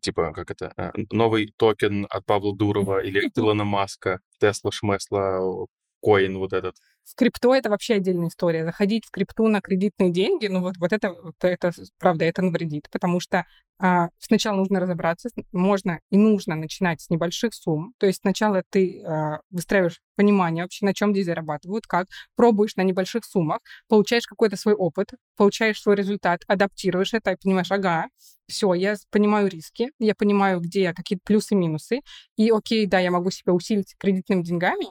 типа, 0.00 0.32
как 0.34 0.50
это, 0.50 0.72
а, 0.76 0.92
новый 1.10 1.54
токен 1.56 2.06
от 2.10 2.26
Павла 2.26 2.56
Дурова 2.56 3.02
или 3.04 3.26
от 3.26 3.32
Илона 3.38 3.64
Маска, 3.64 4.20
Тесла, 4.38 4.72
Шмесла, 4.72 5.66
коин 6.02 6.38
вот 6.38 6.52
этот. 6.52 6.76
В 7.04 7.14
крипто 7.14 7.54
это 7.54 7.68
вообще 7.70 7.94
отдельная 7.94 8.28
история. 8.28 8.64
Заходить 8.64 9.04
в 9.06 9.10
крипту 9.10 9.48
на 9.48 9.60
кредитные 9.60 10.10
деньги, 10.10 10.46
ну 10.46 10.60
вот, 10.60 10.76
вот 10.78 10.92
это, 10.92 11.12
вот 11.12 11.34
это, 11.40 11.72
правда, 11.98 12.24
это 12.24 12.42
навредит, 12.42 12.88
потому 12.90 13.20
что 13.20 13.44
а, 13.78 14.10
сначала 14.18 14.56
нужно 14.56 14.78
разобраться, 14.78 15.28
можно 15.50 15.98
и 16.10 16.16
нужно 16.16 16.54
начинать 16.54 17.00
с 17.00 17.10
небольших 17.10 17.52
сумм. 17.52 17.94
То 17.98 18.06
есть 18.06 18.20
сначала 18.20 18.62
ты 18.70 19.02
а, 19.04 19.40
выстраиваешь 19.50 20.00
понимание 20.14 20.62
вообще, 20.62 20.86
на 20.86 20.94
чем 20.94 21.12
здесь 21.12 21.26
зарабатывают, 21.26 21.86
как, 21.88 22.06
пробуешь 22.36 22.76
на 22.76 22.82
небольших 22.82 23.24
суммах, 23.24 23.58
получаешь 23.88 24.26
какой-то 24.26 24.56
свой 24.56 24.74
опыт, 24.74 25.10
получаешь 25.36 25.80
свой 25.82 25.96
результат, 25.96 26.42
адаптируешь 26.46 27.12
это 27.12 27.32
и 27.32 27.36
понимаешь, 27.42 27.72
ага, 27.72 28.06
все, 28.46 28.72
я 28.74 28.94
понимаю 29.10 29.48
риски, 29.48 29.90
я 29.98 30.14
понимаю, 30.14 30.60
где 30.60 30.92
какие-то 30.92 31.22
плюсы 31.24 31.56
минусы, 31.56 32.02
и 32.36 32.50
окей, 32.50 32.86
да, 32.86 33.00
я 33.00 33.10
могу 33.10 33.30
себя 33.30 33.52
усилить 33.52 33.96
кредитными 33.98 34.42
деньгами, 34.42 34.86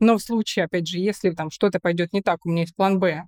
но 0.00 0.18
в 0.18 0.22
случае, 0.22 0.64
опять 0.64 0.88
же, 0.88 0.98
если 0.98 1.30
там 1.30 1.50
что-то 1.50 1.78
пойдет 1.80 2.12
не 2.12 2.22
так, 2.22 2.44
у 2.44 2.50
меня 2.50 2.62
есть 2.62 2.74
план 2.74 2.98
Б, 2.98 3.24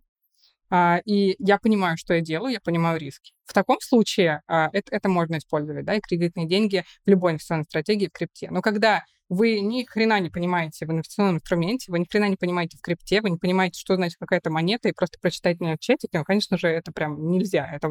а, 0.75 1.03
и 1.05 1.37
я 1.39 1.59
понимаю, 1.59 1.99
что 1.99 2.14
я 2.14 2.23
делаю, 2.23 2.55
я 2.55 2.61
понимаю 2.61 2.99
риски. 2.99 3.33
В 3.45 3.53
таком 3.53 3.77
случае 3.81 4.41
а, 4.47 4.70
это, 4.73 4.97
это 4.97 5.11
можно 5.11 5.37
использовать, 5.37 5.85
да, 5.85 5.95
и 5.95 6.01
кредитные 6.01 6.49
деньги 6.49 6.83
в 7.05 7.11
любой 7.11 7.33
инвестиционной 7.33 7.64
стратегии 7.64 8.07
в 8.07 8.12
крипте. 8.12 8.51
Но 8.51 8.62
когда 8.62 9.05
вы 9.29 9.61
ни 9.61 9.85
хрена 9.85 10.18
не 10.18 10.31
понимаете 10.31 10.87
в 10.87 10.91
инвестиционном 10.91 11.37
инструменте, 11.37 11.93
вы 11.93 11.99
ни 11.99 12.07
хрена 12.11 12.31
не 12.31 12.37
понимаете 12.37 12.79
в 12.79 12.81
крипте, 12.81 13.20
вы 13.20 13.29
не 13.29 13.37
понимаете, 13.37 13.79
что 13.79 13.97
значит 13.97 14.16
какая-то 14.18 14.51
монета, 14.51 14.89
и 14.89 14.93
просто 14.93 15.18
прочитать 15.20 15.61
на 15.61 15.77
чатике, 15.77 16.18
ну, 16.18 16.25
конечно 16.25 16.57
же, 16.57 16.68
это 16.68 16.91
прям 16.91 17.31
нельзя. 17.31 17.68
Это... 17.70 17.89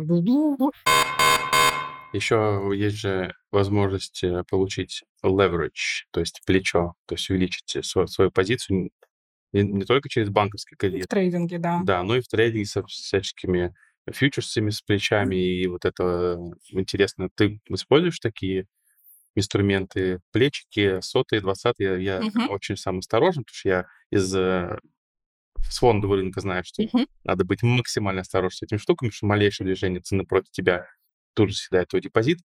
Еще 2.14 2.72
есть 2.76 2.98
же 2.98 3.34
возможность 3.52 4.24
э, 4.24 4.44
получить 4.50 5.04
leverage, 5.24 6.06
то 6.12 6.20
есть 6.20 6.42
плечо, 6.46 6.96
то 7.06 7.16
есть 7.16 7.30
увеличить 7.30 7.86
свою, 7.86 8.08
свою 8.08 8.32
позицию 8.32 8.92
не, 9.54 9.64
не 9.64 9.84
только 9.84 10.10
через 10.10 10.30
банковский 10.30 10.76
кредит. 10.76 11.06
В 11.06 11.08
трейдинге, 11.08 11.60
да. 11.60 11.82
Да, 11.84 12.04
но 12.04 12.16
и 12.16 12.22
в 12.22 12.28
трейдинге 12.28 12.66
со 12.66 12.86
всяческими 12.86 13.74
фьючерсами, 14.10 14.70
с 14.70 14.82
плечами. 14.82 15.36
И 15.36 15.68
вот 15.68 15.86
это 15.86 16.40
интересно. 16.70 17.30
Ты 17.36 17.60
используешь 17.68 18.20
такие 18.20 18.68
инструменты, 19.36 20.20
плечики, 20.32 21.00
сотые, 21.02 21.42
двадцатые? 21.42 22.04
Я 22.04 22.20
uh-huh. 22.20 22.48
очень 22.48 22.78
сам 22.78 23.00
осторожен, 23.00 23.44
потому 23.44 23.56
что 23.56 23.70
я 23.70 23.86
из 24.10 24.36
э, 24.36 24.80
с 25.70 25.78
фондового 25.80 26.18
рынка 26.18 26.42
знаю, 26.42 26.64
что 26.66 26.84
uh-huh. 26.84 27.08
надо 27.24 27.46
быть 27.46 27.62
максимально 27.62 28.22
осторожным 28.22 28.58
с 28.58 28.64
этими 28.64 28.78
штуками, 28.78 29.10
потому 29.10 29.18
что 29.18 29.26
малейшее 29.28 29.66
движение 29.66 30.02
цены 30.02 30.26
против 30.26 30.52
тебя 30.52 30.88
тут 31.34 31.50
же 31.50 31.56
съедает 31.56 31.90
твой 31.90 32.02
депозит. 32.02 32.40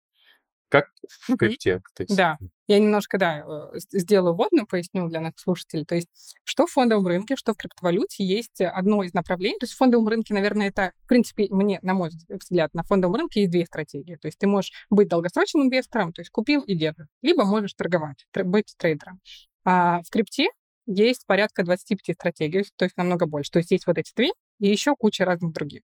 Как 0.68 0.90
в 1.08 1.36
крипте, 1.36 1.80
кстати. 1.82 2.12
Да, 2.12 2.38
я 2.66 2.78
немножко, 2.78 3.18
да, 3.18 3.44
э, 3.72 3.78
сделаю 3.92 4.34
вводную, 4.34 4.66
поясню 4.66 5.08
для 5.08 5.20
наших 5.20 5.38
слушателей. 5.38 5.84
То 5.84 5.94
есть, 5.94 6.08
что 6.44 6.66
в 6.66 6.72
фондовом 6.72 7.06
рынке, 7.06 7.36
что 7.36 7.54
в 7.54 7.56
криптовалюте 7.56 8.24
есть 8.24 8.60
одно 8.60 9.04
из 9.04 9.14
направлений. 9.14 9.58
То 9.58 9.64
есть, 9.64 9.74
в 9.74 9.76
фондовом 9.76 10.08
рынке, 10.08 10.34
наверное, 10.34 10.68
это, 10.68 10.92
в 11.04 11.08
принципе, 11.08 11.46
мне, 11.50 11.78
на 11.82 11.94
мой 11.94 12.10
взгляд, 12.28 12.74
на 12.74 12.82
фондовом 12.82 13.16
рынке 13.16 13.40
есть 13.42 13.52
две 13.52 13.66
стратегии. 13.66 14.16
То 14.16 14.26
есть, 14.26 14.38
ты 14.38 14.48
можешь 14.48 14.72
быть 14.90 15.08
долгосрочным 15.08 15.64
инвестором, 15.64 16.12
то 16.12 16.20
есть 16.20 16.30
купил 16.30 16.62
и 16.62 16.74
держишь, 16.74 17.06
либо 17.22 17.44
можешь 17.44 17.74
торговать, 17.74 18.26
быть 18.34 18.74
трейдером. 18.76 19.20
А 19.64 20.02
в 20.02 20.10
крипте 20.10 20.48
есть 20.86 21.26
порядка 21.26 21.64
25 21.64 22.14
стратегий, 22.14 22.64
то 22.76 22.84
есть 22.84 22.96
намного 22.96 23.26
больше. 23.26 23.50
То 23.50 23.58
есть 23.58 23.70
есть 23.70 23.86
вот 23.86 23.98
эти 23.98 24.12
две 24.14 24.30
и 24.58 24.68
еще 24.68 24.94
куча 24.96 25.24
разных 25.24 25.52
других. 25.52 25.82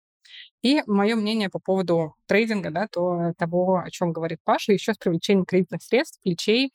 И 0.64 0.82
мое 0.86 1.14
мнение 1.14 1.50
по 1.50 1.58
поводу 1.58 2.14
трейдинга, 2.26 2.70
да, 2.70 2.88
то 2.90 3.34
того, 3.36 3.82
о 3.84 3.90
чем 3.90 4.14
говорит 4.14 4.38
Паша, 4.44 4.72
еще 4.72 4.94
с 4.94 4.96
привлечением 4.96 5.44
кредитных 5.44 5.82
средств, 5.82 6.18
плечей 6.22 6.72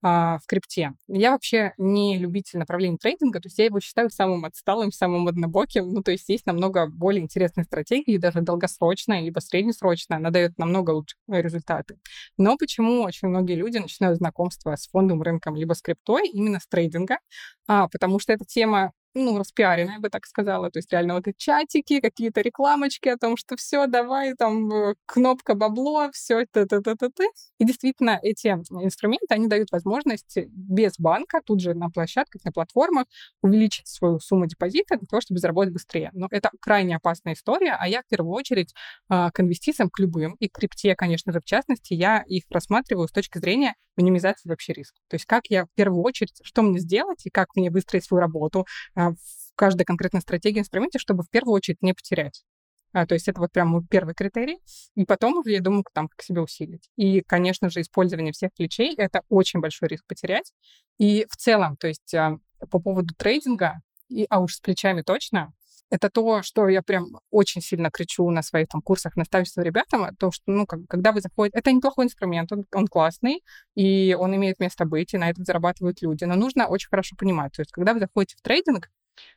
а, 0.00 0.38
в 0.38 0.46
крипте. 0.46 0.92
Я 1.08 1.32
вообще 1.32 1.74
не 1.76 2.18
любитель 2.18 2.60
направления 2.60 2.98
трейдинга, 2.98 3.40
то 3.40 3.48
есть 3.48 3.58
я 3.58 3.64
его 3.64 3.80
считаю 3.80 4.10
самым 4.10 4.44
отсталым, 4.44 4.92
самым 4.92 5.26
однобоким. 5.26 5.88
Ну, 5.92 6.04
то 6.04 6.12
есть 6.12 6.28
есть 6.28 6.46
намного 6.46 6.86
более 6.86 7.20
интересные 7.20 7.64
стратегии, 7.64 8.16
даже 8.16 8.42
долгосрочная, 8.42 9.20
либо 9.22 9.40
среднесрочная, 9.40 10.18
она 10.18 10.30
дает 10.30 10.56
намного 10.56 10.92
лучше 10.92 11.16
результаты. 11.26 11.98
Но 12.36 12.56
почему 12.56 13.02
очень 13.02 13.26
многие 13.26 13.56
люди 13.56 13.78
начинают 13.78 14.18
знакомство 14.18 14.76
с 14.76 14.86
фондовым 14.86 15.22
рынком, 15.22 15.56
либо 15.56 15.72
с 15.72 15.82
криптой, 15.82 16.28
именно 16.28 16.60
с 16.60 16.66
трейдинга? 16.68 17.18
А, 17.66 17.88
потому 17.88 18.20
что 18.20 18.32
эта 18.32 18.44
тема 18.44 18.92
ну, 19.14 19.38
распиарено, 19.38 19.92
я 19.92 20.00
бы 20.00 20.08
так 20.08 20.26
сказала. 20.26 20.70
То 20.70 20.78
есть 20.78 20.90
реально 20.92 21.14
вот 21.14 21.26
эти 21.28 21.36
чатики, 21.36 22.00
какие-то 22.00 22.40
рекламочки 22.40 23.08
о 23.08 23.16
том, 23.18 23.36
что 23.36 23.56
все, 23.56 23.86
давай, 23.86 24.34
там, 24.34 24.72
э, 24.72 24.94
кнопка 25.06 25.54
бабло, 25.54 26.10
все, 26.12 26.46
т 26.46 26.66
т 26.66 26.80
т 26.80 26.94
т 26.96 27.08
т 27.10 27.24
И 27.58 27.64
действительно, 27.64 28.18
эти 28.22 28.48
инструменты, 28.48 29.26
они 29.30 29.48
дают 29.48 29.70
возможность 29.70 30.38
без 30.48 30.98
банка 30.98 31.40
тут 31.44 31.60
же 31.60 31.74
на 31.74 31.90
площадках, 31.90 32.44
на 32.44 32.52
платформах 32.52 33.06
увеличить 33.42 33.86
свою 33.88 34.18
сумму 34.18 34.46
депозита 34.46 34.96
для 34.96 35.06
того, 35.06 35.20
чтобы 35.20 35.40
заработать 35.40 35.72
быстрее. 35.72 36.10
Но 36.14 36.28
это 36.30 36.50
крайне 36.60 36.96
опасная 36.96 37.34
история, 37.34 37.76
а 37.78 37.88
я 37.88 38.02
в 38.02 38.06
первую 38.06 38.32
очередь 38.32 38.74
а, 39.08 39.30
к 39.30 39.40
инвестициям, 39.40 39.90
к 39.90 39.98
любым, 39.98 40.34
и 40.38 40.48
к 40.48 40.52
крипте, 40.52 40.94
конечно 40.96 41.32
же, 41.32 41.40
в 41.40 41.44
частности, 41.44 41.94
я 41.94 42.22
их 42.26 42.44
рассматриваю 42.50 43.08
с 43.08 43.12
точки 43.12 43.38
зрения 43.38 43.74
минимизации 43.96 44.48
вообще 44.48 44.72
риска. 44.72 44.98
То 45.08 45.16
есть 45.16 45.26
как 45.26 45.46
я 45.48 45.66
в 45.66 45.68
первую 45.74 46.02
очередь, 46.02 46.40
что 46.42 46.62
мне 46.62 46.78
сделать 46.78 47.26
и 47.26 47.30
как 47.30 47.54
мне 47.56 47.70
выстроить 47.70 48.04
свою 48.04 48.20
работу, 48.20 48.66
а, 48.94 49.01
в 49.10 49.54
каждой 49.54 49.84
конкретной 49.84 50.20
стратегии, 50.20 50.60
инструменте, 50.60 50.98
чтобы 50.98 51.22
в 51.22 51.30
первую 51.30 51.54
очередь 51.54 51.82
не 51.82 51.92
потерять. 51.92 52.44
А, 52.92 53.06
то 53.06 53.14
есть 53.14 53.28
это 53.28 53.40
вот 53.40 53.52
прям 53.52 53.68
мой 53.68 53.82
первый 53.88 54.14
критерий. 54.14 54.58
И 54.94 55.04
потом 55.04 55.42
я 55.46 55.60
думаю, 55.60 55.84
там, 55.92 56.08
как 56.08 56.22
себя 56.22 56.42
усилить. 56.42 56.90
И, 56.96 57.22
конечно 57.22 57.70
же, 57.70 57.80
использование 57.80 58.32
всех 58.32 58.50
ключей— 58.54 58.94
это 58.96 59.22
очень 59.28 59.60
большой 59.60 59.88
риск 59.88 60.04
потерять. 60.06 60.52
И 60.98 61.26
в 61.30 61.36
целом, 61.36 61.76
то 61.76 61.88
есть 61.88 62.14
а, 62.14 62.38
по 62.70 62.78
поводу 62.80 63.14
трейдинга, 63.16 63.80
и, 64.08 64.26
а 64.28 64.40
уж 64.40 64.56
с 64.56 64.60
плечами 64.60 65.02
точно, 65.02 65.52
это 65.92 66.08
то, 66.08 66.42
что 66.42 66.68
я 66.68 66.80
прям 66.80 67.18
очень 67.30 67.60
сильно 67.60 67.90
кричу 67.90 68.28
на 68.30 68.42
своих 68.42 68.68
там 68.68 68.80
курсах 68.80 69.14
наставничества 69.14 69.60
ребятам, 69.60 70.16
то, 70.16 70.32
что, 70.32 70.44
ну, 70.46 70.64
как, 70.64 70.80
когда 70.88 71.12
вы 71.12 71.20
заходите... 71.20 71.58
Это 71.58 71.70
неплохой 71.70 72.06
инструмент, 72.06 72.50
он, 72.50 72.64
он 72.74 72.88
классный, 72.88 73.42
и 73.74 74.16
он 74.18 74.34
имеет 74.34 74.58
место 74.58 74.86
быть, 74.86 75.12
и 75.12 75.18
на 75.18 75.28
этом 75.28 75.44
зарабатывают 75.44 76.00
люди. 76.00 76.24
Но 76.24 76.34
нужно 76.34 76.66
очень 76.66 76.88
хорошо 76.88 77.14
понимать, 77.18 77.52
то 77.52 77.60
есть 77.60 77.72
когда 77.72 77.92
вы 77.92 78.00
заходите 78.00 78.36
в 78.38 78.40
трейдинг, 78.40 78.88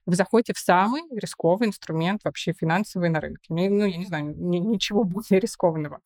вы 0.05 0.15
заходите 0.15 0.53
в 0.53 0.57
самый 0.57 1.01
рисковый 1.11 1.67
инструмент 1.67 2.21
вообще 2.23 2.53
финансовый 2.53 3.09
на 3.09 3.19
рынке. 3.19 3.47
Ну, 3.49 3.85
я 3.85 3.97
не 3.97 4.05
знаю, 4.05 4.33
ничего 4.37 5.03
более 5.03 5.41
рискованного. 5.41 5.99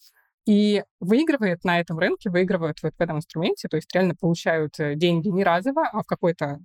И 0.46 0.84
выигрывает 1.00 1.64
на 1.64 1.80
этом 1.80 2.00
рынке, 2.00 2.30
выигрывают 2.30 2.80
вот 2.82 2.94
в 2.98 3.02
этом 3.02 3.18
инструменте, 3.18 3.68
то 3.68 3.76
есть 3.76 3.94
реально 3.94 4.16
получают 4.16 4.80
э, 4.80 4.96
деньги 4.96 5.28
не 5.28 5.44
разово, 5.44 5.88
а 5.88 6.02
в 6.02 6.06
какой-то 6.06 6.60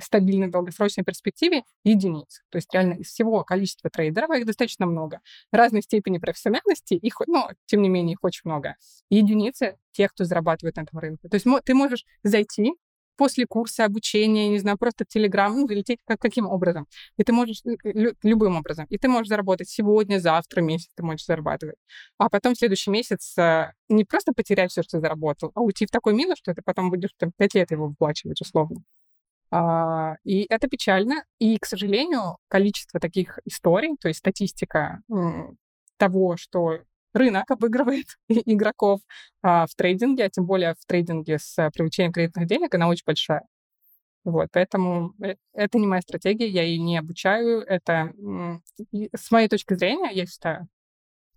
стабильной 0.00 0.48
долгосрочной 0.48 1.04
перспективе 1.04 1.62
единиц. 1.84 2.42
То 2.50 2.56
есть 2.56 2.72
реально 2.72 2.94
из 2.94 3.08
всего 3.08 3.44
количества 3.44 3.90
трейдеров, 3.90 4.30
их 4.30 4.46
достаточно 4.46 4.86
много, 4.86 5.20
разной 5.52 5.82
степени 5.82 6.18
профессиональности, 6.18 6.94
их, 6.94 7.20
ну, 7.26 7.48
тем 7.66 7.82
не 7.82 7.88
менее, 7.88 8.14
их 8.14 8.24
очень 8.24 8.42
много. 8.44 8.76
единицы 9.08 9.76
тех, 9.92 10.12
кто 10.12 10.24
зарабатывает 10.24 10.76
на 10.76 10.82
этом 10.82 10.98
рынке. 10.98 11.28
То 11.28 11.36
есть 11.36 11.46
ты 11.64 11.74
можешь 11.74 12.04
зайти, 12.22 12.72
после 13.16 13.46
курса 13.46 13.84
обучения, 13.84 14.48
не 14.48 14.58
знаю, 14.58 14.78
просто 14.78 15.04
в 15.04 15.08
Телеграм, 15.08 15.54
ну, 15.54 15.68
как, 16.06 16.20
каким 16.20 16.46
образом. 16.46 16.86
И 17.16 17.24
ты 17.24 17.32
можешь, 17.32 17.62
э, 17.64 17.76
лю, 17.84 18.14
любым 18.22 18.56
образом. 18.56 18.86
И 18.88 18.98
ты 18.98 19.08
можешь 19.08 19.28
заработать 19.28 19.68
сегодня, 19.68 20.18
завтра, 20.18 20.60
месяц 20.60 20.90
ты 20.94 21.02
можешь 21.02 21.26
зарабатывать. 21.26 21.76
А 22.18 22.28
потом 22.28 22.54
в 22.54 22.58
следующий 22.58 22.90
месяц 22.90 23.36
э, 23.38 23.72
не 23.88 24.04
просто 24.04 24.32
потерять 24.32 24.70
все, 24.70 24.82
что 24.82 25.00
заработал, 25.00 25.52
а 25.54 25.60
уйти 25.60 25.86
в 25.86 25.90
такой 25.90 26.14
минус, 26.14 26.38
что 26.38 26.54
ты 26.54 26.62
потом 26.62 26.90
будешь 26.90 27.10
там, 27.18 27.32
5 27.36 27.54
лет 27.54 27.70
его 27.70 27.88
выплачивать 27.88 28.40
условно. 28.40 28.82
А, 29.50 30.16
и 30.24 30.46
это 30.48 30.66
печально. 30.68 31.24
И, 31.38 31.58
к 31.58 31.66
сожалению, 31.66 32.38
количество 32.48 32.98
таких 33.00 33.38
историй, 33.44 33.96
то 34.00 34.08
есть 34.08 34.20
статистика 34.20 35.02
того, 35.98 36.36
что 36.36 36.78
рынок 37.12 37.50
обыгрывает 37.50 38.06
игроков 38.28 39.00
а, 39.42 39.66
в 39.66 39.74
трейдинге, 39.74 40.24
а 40.24 40.30
тем 40.30 40.46
более 40.46 40.74
в 40.74 40.84
трейдинге 40.86 41.38
с 41.38 41.58
а, 41.58 41.70
привлечением 41.70 42.12
кредитных 42.12 42.46
денег, 42.46 42.74
она 42.74 42.88
очень 42.88 43.04
большая. 43.06 43.42
Вот, 44.24 44.48
поэтому 44.52 45.14
э, 45.22 45.34
это 45.52 45.78
не 45.78 45.86
моя 45.86 46.00
стратегия, 46.00 46.48
я 46.48 46.62
ее 46.62 46.78
не 46.78 46.96
обучаю. 46.96 47.62
Это, 47.62 48.12
с 48.92 49.30
моей 49.32 49.48
точки 49.48 49.74
зрения, 49.74 50.10
я 50.12 50.26
считаю, 50.26 50.68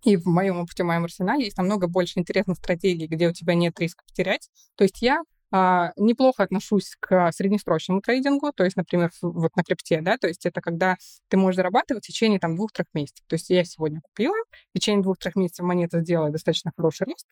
и 0.04 0.16
в 0.16 0.26
моем 0.26 0.60
опыте, 0.60 0.84
в 0.84 0.86
моем 0.86 1.04
арсенале 1.04 1.44
есть 1.44 1.58
намного 1.58 1.88
больше 1.88 2.18
интересных 2.20 2.58
стратегий, 2.58 3.08
где 3.08 3.28
у 3.28 3.32
тебя 3.32 3.54
нет 3.54 3.78
риска 3.80 4.04
потерять. 4.06 4.48
То 4.76 4.84
есть 4.84 5.02
я 5.02 5.22
неплохо 5.52 6.42
отношусь 6.42 6.96
к 6.98 7.30
среднесрочному 7.32 8.00
трейдингу, 8.00 8.52
то 8.52 8.64
есть, 8.64 8.76
например, 8.76 9.10
вот 9.22 9.54
на 9.56 9.62
крипте, 9.62 10.00
да, 10.00 10.18
то 10.18 10.26
есть 10.26 10.44
это 10.44 10.60
когда 10.60 10.96
ты 11.28 11.36
можешь 11.36 11.56
зарабатывать 11.56 12.04
в 12.04 12.08
течение 12.08 12.40
там 12.40 12.56
двух-трех 12.56 12.86
месяцев. 12.94 13.24
То 13.28 13.34
есть 13.34 13.50
я 13.50 13.64
сегодня 13.64 14.00
купила, 14.00 14.34
в 14.70 14.78
течение 14.78 15.02
двух-трех 15.02 15.36
месяцев 15.36 15.64
монета 15.64 16.00
сделала 16.00 16.30
достаточно 16.30 16.72
хороший 16.76 17.06
рост, 17.06 17.26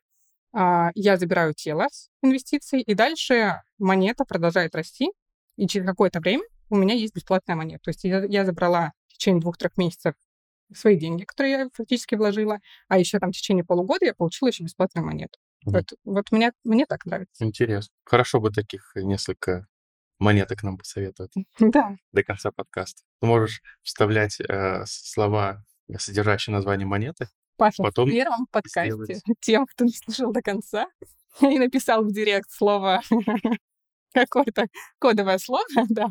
а, 0.53 0.91
я 0.95 1.17
забираю 1.17 1.53
тело 1.55 1.89
с 1.91 2.09
инвестиций, 2.23 2.81
и 2.81 2.95
дальше 2.95 3.63
монета 3.79 4.25
продолжает 4.25 4.75
расти, 4.77 5.11
и 5.57 5.67
через 5.67 5.87
какое-то 5.87 6.21
время 6.21 6.45
у 6.71 6.77
меня 6.77 6.95
есть 6.95 7.15
бесплатная 7.15 7.57
монета. 7.57 7.81
То 7.85 7.91
есть 7.91 8.05
я, 8.05 8.25
я 8.25 8.45
забрала 8.45 8.93
в 9.09 9.15
течение 9.15 9.41
двух-трех 9.41 9.77
месяцев 9.77 10.15
свои 10.73 10.97
деньги, 10.97 11.25
которые 11.25 11.53
я 11.53 11.69
фактически 11.73 12.15
вложила, 12.15 12.61
а 12.89 12.99
еще 12.99 13.19
там 13.19 13.31
в 13.31 13.35
течение 13.35 13.65
полугода 13.65 14.07
я 14.07 14.15
получила 14.15 14.49
еще 14.49 14.65
бесплатную 14.65 15.05
монету. 15.05 15.39
Вот, 15.65 15.93
вот 16.05 16.33
мне, 16.33 16.53
мне 16.63 16.87
так 16.87 17.05
нравится. 17.07 17.45
Интересно. 17.45 17.95
Хорошо 18.05 18.41
бы 18.41 18.51
таких 18.51 18.93
несколько 18.95 19.67
монеток 20.19 20.63
нам 20.63 20.79
посоветовать. 20.79 21.33
Да. 21.59 21.97
До 22.13 22.23
конца 22.23 22.51
подкаста. 22.51 23.03
Ты 23.21 23.27
можешь 23.27 23.63
вставлять 23.83 24.41
э, 24.41 24.85
слова, 24.87 25.65
содержащие 25.99 26.55
название 26.55 26.87
монеты. 26.87 27.29
Паша, 27.57 27.83
потом 27.83 28.09
в 28.09 28.13
первом 28.13 28.47
подкасте 28.51 28.93
сделать. 28.93 29.23
тем, 29.41 29.67
кто 29.67 29.85
не 29.85 29.93
слушал 29.93 30.33
до 30.33 30.43
конца 30.43 30.87
и 31.41 31.59
написал 31.59 32.05
в 32.05 32.13
директ 32.13 32.51
слово 32.51 33.01
какое-то 34.13 34.67
кодовое 34.99 35.39
слово, 35.39 35.65
да, 35.89 36.09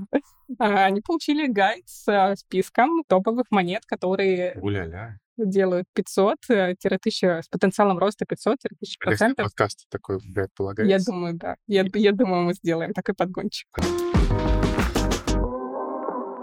а, 0.60 0.86
они 0.86 1.02
получили 1.02 1.48
гайд 1.48 1.88
с 1.88 2.08
э, 2.08 2.36
списком 2.36 3.04
топовых 3.08 3.46
монет, 3.50 3.86
которые... 3.86 4.60
Уля-ля 4.62 5.20
делают 5.38 5.88
500-1000 5.98 6.36
э, 6.50 7.42
с 7.42 7.48
потенциалом 7.50 7.98
роста 7.98 8.26
500-1000 8.26 8.56
процентов. 9.00 9.46
подкаст 9.46 9.88
такой 9.90 10.20
предполагается. 10.20 10.98
Я 10.98 11.04
думаю, 11.04 11.34
да. 11.36 11.56
Я, 11.68 11.86
я 11.94 12.12
думаю, 12.12 12.44
мы 12.44 12.54
сделаем 12.54 12.94
такой 12.94 13.16
подгончик. 13.16 13.68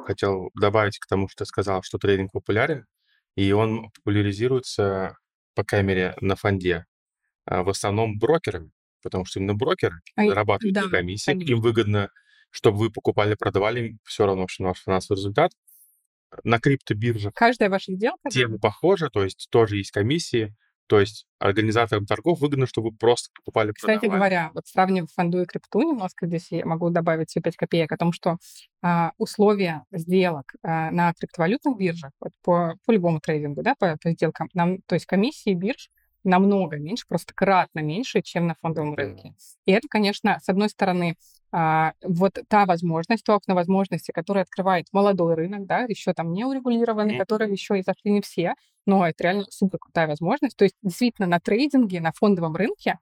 Хотел 0.06 0.50
добавить 0.54 0.98
к 0.98 1.06
тому, 1.06 1.28
что 1.28 1.44
ты 1.44 1.48
сказал, 1.48 1.82
что 1.82 1.98
трейдинг 1.98 2.32
популярен, 2.32 2.86
и 3.36 3.52
он 3.52 3.90
популяризируется, 3.90 5.16
по 5.54 5.62
камере, 5.62 6.16
на 6.20 6.34
фонде. 6.36 6.86
А 7.44 7.62
в 7.62 7.68
основном 7.68 8.18
брокерами, 8.18 8.70
потому 9.02 9.24
что 9.24 9.38
именно 9.38 9.54
брокеры 9.54 10.00
а, 10.16 10.26
зарабатывают 10.26 10.74
да, 10.74 10.88
комиссии, 10.88 11.32
им 11.48 11.60
выгодно, 11.60 12.10
чтобы 12.50 12.78
вы 12.78 12.90
покупали, 12.90 13.34
продавали, 13.34 13.98
все 14.04 14.26
равно, 14.26 14.46
что 14.48 14.64
ваш 14.64 14.82
финансовый 14.82 15.16
результат 15.16 15.52
на 16.44 16.58
криптобиржах. 16.60 17.34
Каждая 17.34 17.70
ваша 17.70 17.92
сделка? 17.92 18.30
Тема 18.30 18.58
похожа, 18.58 19.10
то 19.10 19.24
есть 19.24 19.48
тоже 19.50 19.76
есть 19.76 19.90
комиссии, 19.90 20.54
то 20.90 20.98
есть 20.98 21.26
организаторам 21.38 22.04
торгов 22.04 22.40
выгодно, 22.40 22.66
чтобы 22.66 22.90
вы 22.90 22.96
просто 22.96 23.30
покупали, 23.32 23.70
Кстати 23.70 24.00
продавали. 24.00 24.18
говоря, 24.18 24.50
вот 24.54 24.66
сравнив 24.66 25.06
фонду 25.12 25.40
и 25.40 25.46
крипту 25.46 25.82
немножко, 25.82 26.26
здесь 26.26 26.50
я 26.50 26.66
могу 26.66 26.90
добавить 26.90 27.30
все 27.30 27.40
5 27.40 27.56
копеек 27.56 27.92
о 27.92 27.96
том, 27.96 28.12
что 28.12 28.38
а, 28.82 29.12
условия 29.16 29.84
сделок 29.92 30.52
а, 30.64 30.90
на 30.90 31.12
криптовалютных 31.12 31.76
биржах, 31.78 32.10
вот 32.18 32.32
по, 32.42 32.74
по 32.84 32.90
любому 32.90 33.20
трейдингу, 33.20 33.62
да, 33.62 33.76
по, 33.78 33.96
по 34.02 34.10
сделкам, 34.10 34.48
нам, 34.52 34.82
то 34.82 34.96
есть 34.96 35.06
комиссии 35.06 35.54
бирж 35.54 35.90
намного 36.24 36.76
меньше, 36.76 37.06
просто 37.08 37.32
кратно 37.34 37.80
меньше, 37.80 38.22
чем 38.22 38.46
на 38.46 38.54
фондовом 38.60 38.94
рынке. 38.94 39.34
И 39.64 39.72
это, 39.72 39.88
конечно, 39.88 40.38
с 40.42 40.48
одной 40.48 40.68
стороны, 40.68 41.16
а, 41.52 41.92
вот 42.02 42.38
та 42.48 42.66
возможность, 42.66 43.24
то 43.24 43.34
окно 43.34 43.54
возможности, 43.54 44.12
которое 44.12 44.42
открывает 44.42 44.86
молодой 44.92 45.34
рынок, 45.34 45.66
да, 45.66 45.80
еще 45.80 46.12
там 46.12 46.32
не 46.32 46.44
урегулированный, 46.44 47.14
mm-hmm. 47.14 47.18
который 47.18 47.50
еще 47.50 47.78
и 47.78 47.82
зашли 47.82 48.12
не 48.12 48.20
все, 48.20 48.54
но 48.86 49.06
это 49.06 49.24
реально 49.24 49.44
супер 49.50 49.78
крутая 49.78 50.06
возможность. 50.06 50.56
То 50.56 50.64
есть 50.64 50.76
действительно 50.82 51.26
на 51.26 51.40
трейдинге, 51.40 52.00
на 52.00 52.12
фондовом 52.12 52.54
рынке 52.54 52.98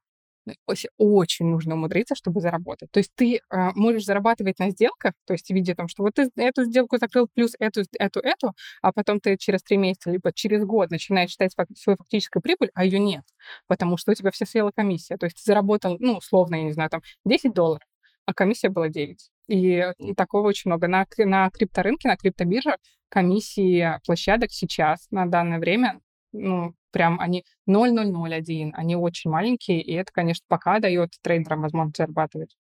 очень 0.96 1.46
нужно 1.46 1.74
умудриться, 1.74 2.14
чтобы 2.14 2.40
заработать. 2.40 2.90
То 2.90 2.99
есть 2.99 3.12
ты 3.14 3.36
э, 3.36 3.40
можешь 3.74 4.05
зарабатывать 4.05 4.59
на 4.59 4.70
сделках, 4.70 5.12
то 5.26 5.34
есть 5.34 5.49
в 5.49 5.55
виде 5.55 5.74
том, 5.74 5.88
что 5.88 6.03
вот 6.03 6.14
ты 6.14 6.30
эту 6.36 6.64
сделку 6.64 6.99
закрыл 6.99 7.28
плюс 7.32 7.53
эту, 7.59 7.82
эту, 7.99 8.20
эту, 8.20 8.53
а 8.82 8.92
потом 8.92 9.20
ты 9.20 9.36
через 9.36 9.62
три 9.62 9.76
месяца 9.76 10.11
либо 10.11 10.32
через 10.32 10.64
год 10.64 10.90
начинаешь 10.90 11.30
считать 11.30 11.53
свою 11.76 11.96
фактическую 11.96 12.42
прибыль, 12.42 12.70
а 12.74 12.84
ее 12.84 12.99
нет, 12.99 13.24
потому 13.66 13.96
что 13.96 14.12
у 14.12 14.14
тебя 14.14 14.30
все 14.30 14.46
съела 14.46 14.70
комиссия. 14.74 15.16
То 15.16 15.26
есть 15.26 15.36
ты 15.36 15.42
заработал, 15.44 15.96
ну, 16.01 16.18
условно, 16.18 16.57
я 16.57 16.62
не 16.64 16.72
знаю, 16.72 16.90
там 16.90 17.03
10 17.24 17.53
долларов, 17.53 17.86
а 18.26 18.34
комиссия 18.34 18.68
была 18.68 18.88
9. 18.88 19.30
И, 19.49 19.92
и 19.99 20.14
такого 20.14 20.49
очень 20.49 20.70
много. 20.70 20.88
На, 20.88 21.07
на 21.18 21.51
крипторынке, 21.51 22.09
на 22.09 22.16
криптобирже 22.16 22.76
комиссии 23.09 23.99
площадок 24.05 24.53
сейчас, 24.53 25.07
на 25.11 25.26
данное 25.26 25.59
время, 25.59 26.01
ну, 26.32 26.74
прям 26.91 27.20
они 27.20 27.45
0,001, 27.66 28.72
они 28.74 28.97
очень 28.97 29.30
маленькие, 29.30 29.82
и 29.82 29.93
это, 29.93 30.12
конечно, 30.12 30.45
пока 30.49 30.78
дает 30.80 31.11
трейдерам 31.22 31.62
возможность 31.62 31.99
зарабатывать. 31.99 32.57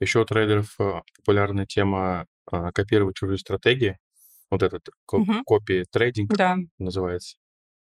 Еще 0.00 0.20
у 0.20 0.24
трейдеров 0.24 0.74
э, 0.80 1.00
популярная 1.16 1.66
тема 1.66 2.26
а, 2.50 2.72
копировать 2.72 3.16
чужие 3.16 3.38
стратегии. 3.38 3.98
Вот 4.50 4.62
этот 4.62 4.88
угу. 5.10 5.42
копи 5.46 5.84
трейдинг 5.90 6.36
да. 6.36 6.56
называется. 6.78 7.36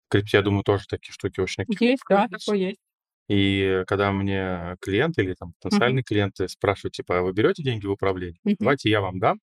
В 0.07 0.11
крипте, 0.11 0.37
я 0.37 0.43
думаю, 0.43 0.63
тоже 0.63 0.85
такие 0.87 1.11
штуки 1.11 1.39
очень 1.41 1.63
активны. 1.63 1.91
Есть, 1.91 2.03
да, 2.09 2.27
такое 2.29 2.57
есть. 2.57 2.79
И 3.27 3.83
когда 3.87 4.11
мне 4.13 4.77
клиенты 4.79 5.21
или 5.21 5.33
там 5.33 5.51
потенциальные 5.61 6.01
uh-huh. 6.01 6.05
клиенты 6.05 6.47
спрашивают, 6.47 6.93
типа, 6.93 7.19
«А 7.19 7.21
вы 7.23 7.33
берете 7.33 7.61
деньги 7.61 7.85
в 7.85 7.91
управление? 7.91 8.39
Uh-huh. 8.47 8.55
Давайте 8.57 8.89
я 8.89 9.01
вам 9.01 9.19
дам, 9.19 9.39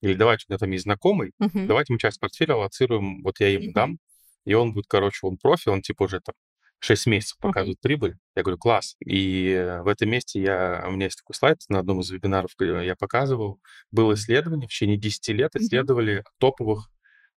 или 0.00 0.14
давайте, 0.14 0.44
у 0.48 0.52
меня 0.52 0.58
там 0.58 0.70
есть 0.70 0.84
знакомый, 0.84 1.32
Мгм. 1.38 1.66
давайте 1.66 1.92
мы 1.92 1.98
часть 1.98 2.20
портфеля 2.20 2.54
аллоцируем, 2.54 3.22
вот 3.22 3.40
я 3.40 3.48
ему 3.48 3.66
Мгм. 3.66 3.72
дам, 3.72 3.98
и 4.46 4.54
он 4.54 4.72
будет, 4.72 4.86
короче, 4.88 5.26
он 5.26 5.36
профи, 5.36 5.68
он 5.68 5.82
типа 5.82 6.04
уже 6.04 6.20
там 6.20 6.34
6 6.80 7.06
месяцев 7.06 7.38
показывает 7.38 7.80
прибыль. 7.80 8.16
Я 8.34 8.42
говорю, 8.42 8.58
класс. 8.58 8.96
И 9.04 9.50
э, 9.50 9.82
в 9.82 9.88
этом 9.88 10.10
месте 10.10 10.40
я, 10.40 10.84
у 10.86 10.92
меня 10.92 11.06
есть 11.06 11.18
такой 11.18 11.34
слайд 11.34 11.58
на 11.68 11.80
одном 11.80 12.00
из 12.00 12.10
вебинаров, 12.10 12.50
где 12.58 12.84
я 12.86 12.96
показывал, 12.96 13.60
было 13.90 14.14
исследование, 14.14 14.68
в 14.68 14.70
течение 14.70 14.96
10 14.96 15.28
лет 15.34 15.56
исследовали 15.56 16.24
топовых 16.38 16.90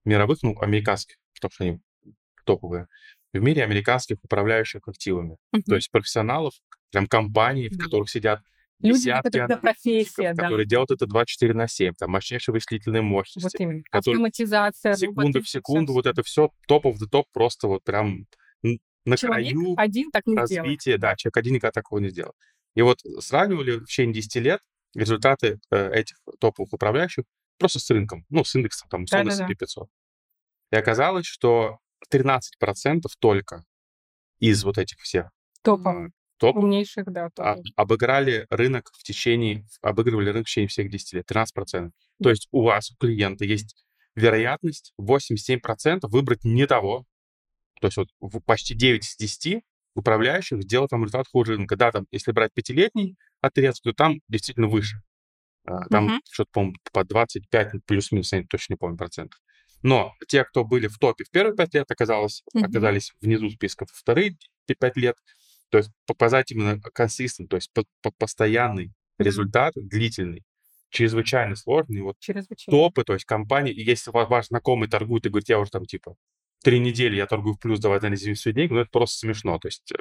мировых, 0.05 0.39
ну, 0.43 0.59
американских, 0.61 1.17
потому 1.35 1.53
что 1.53 1.65
они 1.65 1.81
топовые, 2.45 2.87
в 3.33 3.41
мире 3.43 3.65
американских 3.65 4.19
управляющих 4.23 4.87
активами. 4.89 5.37
То 5.53 5.59
Мгм. 5.59 5.75
есть 5.77 5.91
профессионалов, 5.91 6.55
прям 6.91 7.07
компаний, 7.07 7.69
в 7.69 7.79
которых 7.79 8.09
сидят 8.11 8.41
Люди, 8.81 9.11
у 9.11 9.23
которых 9.23 9.61
профессия, 9.61 10.35
да. 10.35 10.45
которые 10.45 10.67
делают 10.67 10.91
это 10.91 11.07
24 11.07 11.55
на 11.55 11.67
7, 11.67 11.95
там, 11.95 12.11
мощнейшие 12.11 12.53
вычислительные 12.53 13.03
Вот 13.03 13.09
мощности, 13.09 13.63
именно. 13.63 13.83
которые 13.91 14.17
Автоматизация, 14.17 14.95
секунду 14.95 15.43
в 15.43 15.49
секунду, 15.49 15.93
вот 15.95 16.07
это 16.07 16.23
все 16.23 16.51
топ 16.69 16.87
of 16.87 16.95
the 16.95 17.07
топ, 17.11 17.27
просто 17.33 17.69
вот 17.69 17.85
прям 17.85 18.27
на 18.63 19.17
Человек 19.17 19.53
краю 19.53 19.75
один 19.77 20.11
так 20.11 20.27
не 20.27 20.37
развития, 20.37 20.99
да, 20.99 21.17
человек 21.17 21.37
один 21.37 21.55
никогда 21.55 21.73
такого 21.73 22.01
не 22.01 22.11
сделал. 22.11 22.35
И 22.75 22.83
вот 22.83 23.01
сравнивали 23.21 23.79
в 23.79 23.87
течение 23.87 24.15
10 24.15 24.37
лет 24.37 24.61
результаты 24.95 25.61
э, 25.71 25.93
этих 25.93 26.17
топовых 26.41 26.73
управляющих 26.73 27.25
просто 27.59 27.79
с 27.79 27.89
рынком, 27.91 28.27
ну, 28.29 28.45
с 28.45 28.55
индексом, 28.55 28.89
там, 28.89 29.05
Да-да-да. 29.05 29.45
S&P 29.45 29.55
500. 29.55 29.89
И 30.73 30.77
оказалось, 30.77 31.27
что 31.27 31.79
13% 32.13 33.03
только 33.19 33.65
из 34.39 34.65
вот 34.65 34.79
этих 34.79 35.01
всех 35.01 35.31
Топовых, 35.63 36.13
топ 36.39 36.57
умнейших, 36.57 37.05
да, 37.07 37.27
а- 37.27 37.31
топовых. 37.31 37.67
обыграли 37.77 38.47
рынок 38.51 38.91
в 38.93 39.03
течение, 39.03 39.65
обыгрывали 39.83 40.31
рынок 40.31 40.47
в 40.47 40.51
течение 40.51 40.69
всех 40.69 40.91
10 40.91 41.13
лет, 41.15 41.27
13%. 41.27 41.93
То 42.19 42.25
Да. 42.25 42.31
есть 42.31 42.49
у 42.51 42.63
вас, 42.63 42.91
у 42.91 42.97
клиента, 42.97 43.45
есть 43.45 43.85
вероятность 44.15 44.93
87% 44.99 46.11
выбрать 46.13 46.45
не 46.45 46.67
того. 46.67 47.05
То 47.81 47.89
есть 47.89 47.97
вот 47.99 48.09
почти 48.45 48.75
9 48.75 49.05
из 49.05 49.17
10 49.17 49.63
управляющих 49.95 50.63
сделал 50.63 50.89
там 50.89 51.03
результат 51.05 51.27
хуже 51.29 51.57
рынка. 51.57 51.77
Да, 51.77 51.91
там, 51.93 52.07
если 52.11 52.33
брать 52.33 52.53
пятилетний 52.55 53.17
отрезок, 53.41 53.83
то 53.85 53.93
там 53.93 54.21
действительно 54.29 54.67
выше. 54.69 54.99
А, 55.67 55.87
Там 55.89 56.05
Мгм. 56.07 56.21
что-то, 56.31 56.51
по-моему, 56.53 56.75
по 56.93 57.05
25, 57.05 57.75
ну, 57.75 57.81
плюс-минус, 57.87 58.33
я 58.33 58.45
точно 58.49 58.75
не 58.75 58.77
помню 58.77 58.97
процентов. 58.97 59.41
Но 59.83 60.13
те, 60.29 60.45
кто 60.45 60.65
были 60.65 60.87
в 60.87 60.99
топе 60.99 61.25
в 61.25 61.31
первые 61.31 61.57
пять 61.57 61.75
лет, 61.75 61.91
оказалось, 61.91 62.43
Мгм. 62.55 62.65
оказались 62.67 63.13
внизу 63.21 63.51
списка 63.51 63.85
в 63.85 63.91
вторые 63.93 64.37
пять 64.79 64.97
лет. 64.97 65.17
То 65.71 65.79
есть 65.79 65.91
показать 66.07 66.51
именно 66.53 66.81
консистент, 66.81 67.51
то 67.51 67.57
есть 67.57 67.73
по- 67.73 67.85
по- 68.03 68.13
постоянный 68.13 68.93
результат, 69.19 69.75
длительный, 69.77 70.45
чрезвычайно 70.91 71.57
сложный. 71.57 72.03
Вот 72.03 72.17
Чрезвычайно. 72.21 72.79
топы, 72.79 73.05
то 73.05 73.13
есть 73.15 73.25
компании, 73.25 73.73
и 73.73 73.83
если 73.83 74.11
ва- 74.11 74.27
ваш 74.27 74.47
знакомый 74.49 74.89
торгует 74.89 75.27
и 75.27 75.29
говорит, 75.29 75.49
я 75.49 75.59
уже 75.59 75.71
там 75.71 75.85
типа 75.85 76.17
три 76.63 76.79
недели 76.79 77.17
я 77.17 77.27
торгую 77.27 77.55
в 77.55 77.61
плюс, 77.61 77.81
давай 77.81 77.99
анализируем 77.99 78.37
свои 78.37 78.55
деньги, 78.55 78.73
ну 78.73 78.81
это 78.81 78.91
просто 78.91 79.19
смешно. 79.19 79.59
То 79.59 79.69
есть 79.69 79.91
э, 79.93 79.97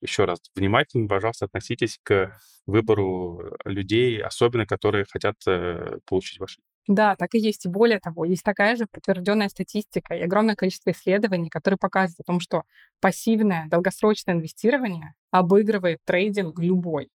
еще 0.00 0.24
раз, 0.24 0.38
внимательно, 0.54 1.08
пожалуйста, 1.08 1.46
относитесь 1.46 1.98
к 2.02 2.38
выбору 2.66 3.40
э, 3.64 3.70
людей, 3.70 4.20
особенно 4.22 4.66
которые 4.66 5.04
хотят 5.08 5.36
э, 5.46 5.98
получить 6.06 6.38
ваши 6.40 6.60
Да, 6.88 7.14
так 7.16 7.34
и 7.34 7.38
есть. 7.38 7.66
И 7.66 7.68
более 7.68 8.00
того, 8.00 8.24
есть 8.24 8.42
такая 8.42 8.74
же 8.76 8.86
подтвержденная 8.90 9.48
статистика 9.48 10.14
и 10.14 10.22
огромное 10.22 10.56
количество 10.56 10.90
исследований, 10.90 11.48
которые 11.48 11.78
показывают 11.78 12.20
о 12.20 12.24
том, 12.24 12.40
что 12.40 12.62
пассивное 13.00 13.66
долгосрочное 13.68 14.34
инвестирование 14.34 15.14
обыгрывает 15.30 15.98
трейдинг 16.04 16.58
любой. 16.58 17.08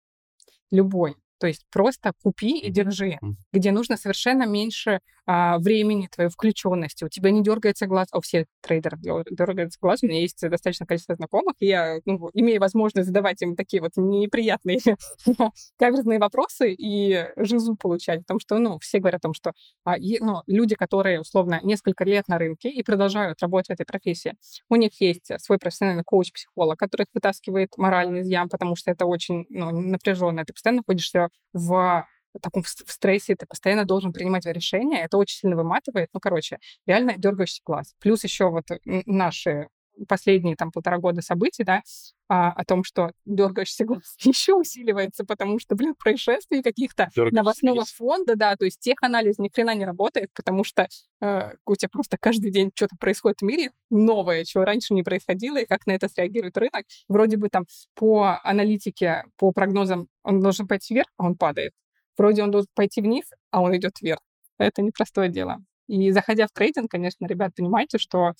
Любой. 0.70 1.16
То 1.42 1.48
есть 1.48 1.66
просто 1.72 2.12
купи 2.22 2.56
и 2.56 2.70
держи, 2.70 3.18
где 3.52 3.72
нужно 3.72 3.96
совершенно 3.96 4.46
меньше 4.46 5.00
а, 5.26 5.58
времени 5.58 6.08
твоей 6.08 6.30
включенности. 6.30 7.04
У 7.04 7.08
тебя 7.08 7.30
не 7.30 7.42
дергается 7.42 7.86
глаз, 7.86 8.08
а 8.12 8.18
у 8.18 8.20
всех 8.20 8.46
трейдеров 8.60 9.00
дер- 9.00 9.26
дергается 9.28 9.78
глаз. 9.80 10.02
У 10.02 10.06
меня 10.06 10.20
есть 10.20 10.40
достаточно 10.40 10.84
количество 10.86 11.14
знакомых, 11.14 11.54
и 11.58 11.66
я 11.66 11.98
ну, 12.04 12.30
имею 12.34 12.60
возможность 12.60 13.06
задавать 13.06 13.40
им 13.42 13.56
такие 13.56 13.80
вот 13.80 13.92
неприятные 13.96 14.78
каверзные 15.78 16.18
вопросы 16.18 16.72
и 16.72 17.26
жизу 17.36 17.76
получать. 17.76 18.20
Потому 18.20 18.40
что, 18.40 18.58
ну, 18.58 18.78
все 18.80 18.98
говорят 18.98 19.20
о 19.20 19.22
том, 19.22 19.34
что 19.34 19.52
а, 19.84 19.96
е- 19.98 20.18
ну, 20.20 20.42
люди, 20.46 20.74
которые, 20.74 21.20
условно, 21.20 21.60
несколько 21.62 22.04
лет 22.04 22.26
на 22.28 22.38
рынке 22.38 22.68
и 22.70 22.82
продолжают 22.82 23.40
работать 23.42 23.68
в 23.68 23.72
этой 23.72 23.86
профессии, 23.86 24.34
у 24.68 24.76
них 24.76 25.00
есть 25.00 25.30
свой 25.38 25.58
профессиональный 25.58 26.04
коуч-психолог, 26.04 26.78
который 26.78 27.02
их 27.02 27.08
вытаскивает 27.14 27.70
моральный 27.76 28.20
из 28.20 28.28
ям, 28.28 28.48
потому 28.48 28.74
что 28.74 28.90
это 28.90 29.06
очень 29.06 29.46
ну, 29.50 29.70
напряженно. 29.70 30.44
Ты 30.44 30.52
постоянно 30.52 30.78
находишься 30.78 31.28
в 31.52 32.06
таком 32.40 32.62
в 32.62 32.68
стрессе, 32.68 33.36
ты 33.36 33.46
постоянно 33.46 33.84
должен 33.84 34.12
принимать 34.12 34.46
решения, 34.46 35.02
это 35.02 35.18
очень 35.18 35.36
сильно 35.38 35.56
выматывает. 35.56 36.08
Ну, 36.14 36.20
короче, 36.20 36.58
реально 36.86 37.14
дергающий 37.18 37.62
глаз. 37.64 37.94
Плюс 38.00 38.24
еще 38.24 38.48
вот 38.50 38.70
н- 38.70 39.02
наши 39.06 39.68
последние 40.08 40.56
там 40.56 40.70
полтора 40.70 40.98
года 40.98 41.22
событий, 41.22 41.64
да, 41.64 41.82
а, 42.28 42.50
о 42.50 42.64
том, 42.64 42.82
что 42.84 43.12
дергающийся 43.26 43.84
глаз 43.84 44.14
еще 44.20 44.54
усиливается, 44.54 45.24
потому 45.24 45.58
что, 45.58 45.74
блин, 45.74 45.94
происшествий 45.94 46.62
каких-то 46.62 47.10
новостного 47.14 47.84
фонда, 47.84 48.36
да, 48.36 48.56
то 48.56 48.64
есть 48.64 48.80
теханализ 48.80 49.38
ни 49.38 49.48
хрена 49.48 49.74
не 49.74 49.84
работает, 49.84 50.30
потому 50.34 50.64
что 50.64 50.88
э, 51.20 51.52
у 51.66 51.76
тебя 51.76 51.88
просто 51.90 52.16
каждый 52.18 52.50
день 52.50 52.70
что-то 52.74 52.96
происходит 52.98 53.40
в 53.40 53.44
мире 53.44 53.72
новое, 53.90 54.44
чего 54.44 54.64
раньше 54.64 54.94
не 54.94 55.02
происходило, 55.02 55.58
и 55.58 55.66
как 55.66 55.86
на 55.86 55.92
это 55.92 56.08
среагирует 56.08 56.56
рынок. 56.56 56.86
Вроде 57.08 57.36
бы 57.36 57.48
там 57.48 57.66
по 57.94 58.40
аналитике, 58.42 59.24
по 59.36 59.52
прогнозам 59.52 60.08
он 60.22 60.40
должен 60.40 60.66
пойти 60.66 60.94
вверх, 60.94 61.08
а 61.16 61.26
он 61.26 61.36
падает. 61.36 61.72
Вроде 62.16 62.42
он 62.42 62.50
должен 62.50 62.68
пойти 62.74 63.00
вниз, 63.00 63.26
а 63.50 63.60
он 63.60 63.76
идет 63.76 64.00
вверх. 64.00 64.20
Это 64.58 64.82
непростое 64.82 65.28
дело. 65.28 65.58
И 65.88 66.10
заходя 66.10 66.46
в 66.46 66.52
трейдинг, 66.52 66.90
конечно, 66.90 67.26
ребят, 67.26 67.52
понимайте, 67.56 67.98
что 67.98 68.32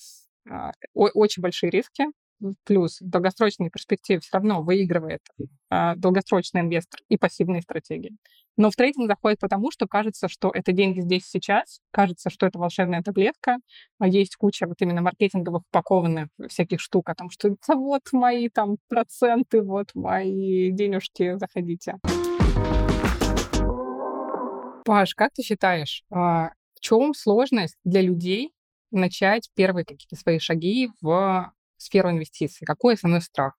очень 0.93 1.41
большие 1.41 1.69
риски, 1.69 2.05
плюс 2.65 2.99
в 2.99 3.09
долгосрочной 3.09 3.69
перспективе 3.69 4.19
все 4.19 4.29
равно 4.33 4.61
выигрывает 4.61 5.21
а, 5.69 5.95
долгосрочный 5.95 6.61
инвестор 6.61 6.99
и 7.07 7.17
пассивные 7.17 7.61
стратегии. 7.61 8.15
Но 8.55 8.69
в 8.69 8.75
трейдинг 8.75 9.07
заходит 9.07 9.39
потому, 9.39 9.71
что 9.71 9.87
кажется, 9.87 10.27
что 10.27 10.51
это 10.53 10.73
деньги 10.73 11.01
здесь 11.01 11.25
сейчас, 11.25 11.79
кажется, 11.91 12.29
что 12.29 12.45
это 12.45 12.59
волшебная 12.59 13.01
таблетка, 13.01 13.57
а 13.99 14.07
есть 14.07 14.35
куча 14.35 14.67
вот 14.67 14.81
именно 14.81 15.01
маркетинговых 15.01 15.63
упакованных 15.71 16.27
всяких 16.49 16.79
штук 16.79 17.09
о 17.09 17.15
том, 17.15 17.29
что 17.29 17.47
это 17.49 17.75
вот 17.75 18.01
мои 18.11 18.49
там 18.49 18.77
проценты, 18.89 19.61
вот 19.61 19.89
мои 19.95 20.71
денежки, 20.71 21.37
заходите. 21.37 21.95
Паш, 24.85 25.15
как 25.15 25.31
ты 25.33 25.41
считаешь, 25.43 26.03
а, 26.11 26.49
в 26.75 26.81
чем 26.81 27.13
сложность 27.13 27.77
для 27.85 28.01
людей 28.01 28.51
начать 28.99 29.49
первые 29.55 29.85
какие-то 29.85 30.15
свои 30.15 30.39
шаги 30.39 30.89
в 31.01 31.51
сферу 31.77 32.11
инвестиций? 32.11 32.65
Какой 32.65 32.95
основной 32.95 33.21
страх? 33.21 33.57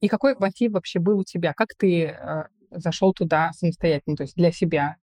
И 0.00 0.08
какой 0.08 0.36
мотив 0.36 0.72
вообще 0.72 0.98
был 0.98 1.18
у 1.18 1.24
тебя? 1.24 1.54
Как 1.54 1.74
ты 1.76 2.04
э, 2.04 2.44
зашел 2.70 3.12
туда 3.12 3.52
самостоятельно, 3.52 4.16
то 4.16 4.22
есть 4.24 4.34
для 4.36 4.52
себя? 4.52 4.96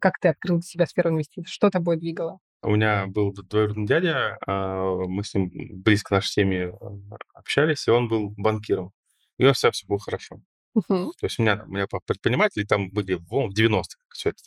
Как 0.00 0.18
ты 0.18 0.28
открыл 0.28 0.56
для 0.56 0.62
себя 0.62 0.86
сферу 0.86 1.10
инвестиций? 1.10 1.50
Что 1.50 1.70
тобой 1.70 1.98
двигало? 1.98 2.40
У 2.62 2.70
меня 2.70 3.06
был 3.08 3.32
двоюродный 3.32 3.86
дядя, 3.86 4.38
а, 4.46 4.94
мы 5.06 5.24
с 5.24 5.34
ним 5.34 5.50
близко 5.82 6.14
нашей 6.14 6.28
семьи 6.28 6.72
а, 6.80 7.16
общались, 7.34 7.88
и 7.88 7.90
он 7.90 8.08
был 8.08 8.32
банкиром. 8.36 8.92
И 9.36 9.42
у 9.42 9.46
него 9.46 9.54
все, 9.54 9.72
все 9.72 9.84
было 9.86 9.98
хорошо. 9.98 10.40
Мгм. 10.74 11.12
То 11.18 11.26
есть 11.26 11.38
у 11.38 11.42
меня, 11.42 11.64
у 11.66 11.70
меня 11.70 11.86
папа 11.88 12.04
предприниматель, 12.06 12.62
и 12.62 12.66
там 12.66 12.90
были 12.90 13.14
в, 13.14 13.28
в 13.28 13.52
90-х 13.52 13.98
все 14.10 14.30
это. 14.30 14.42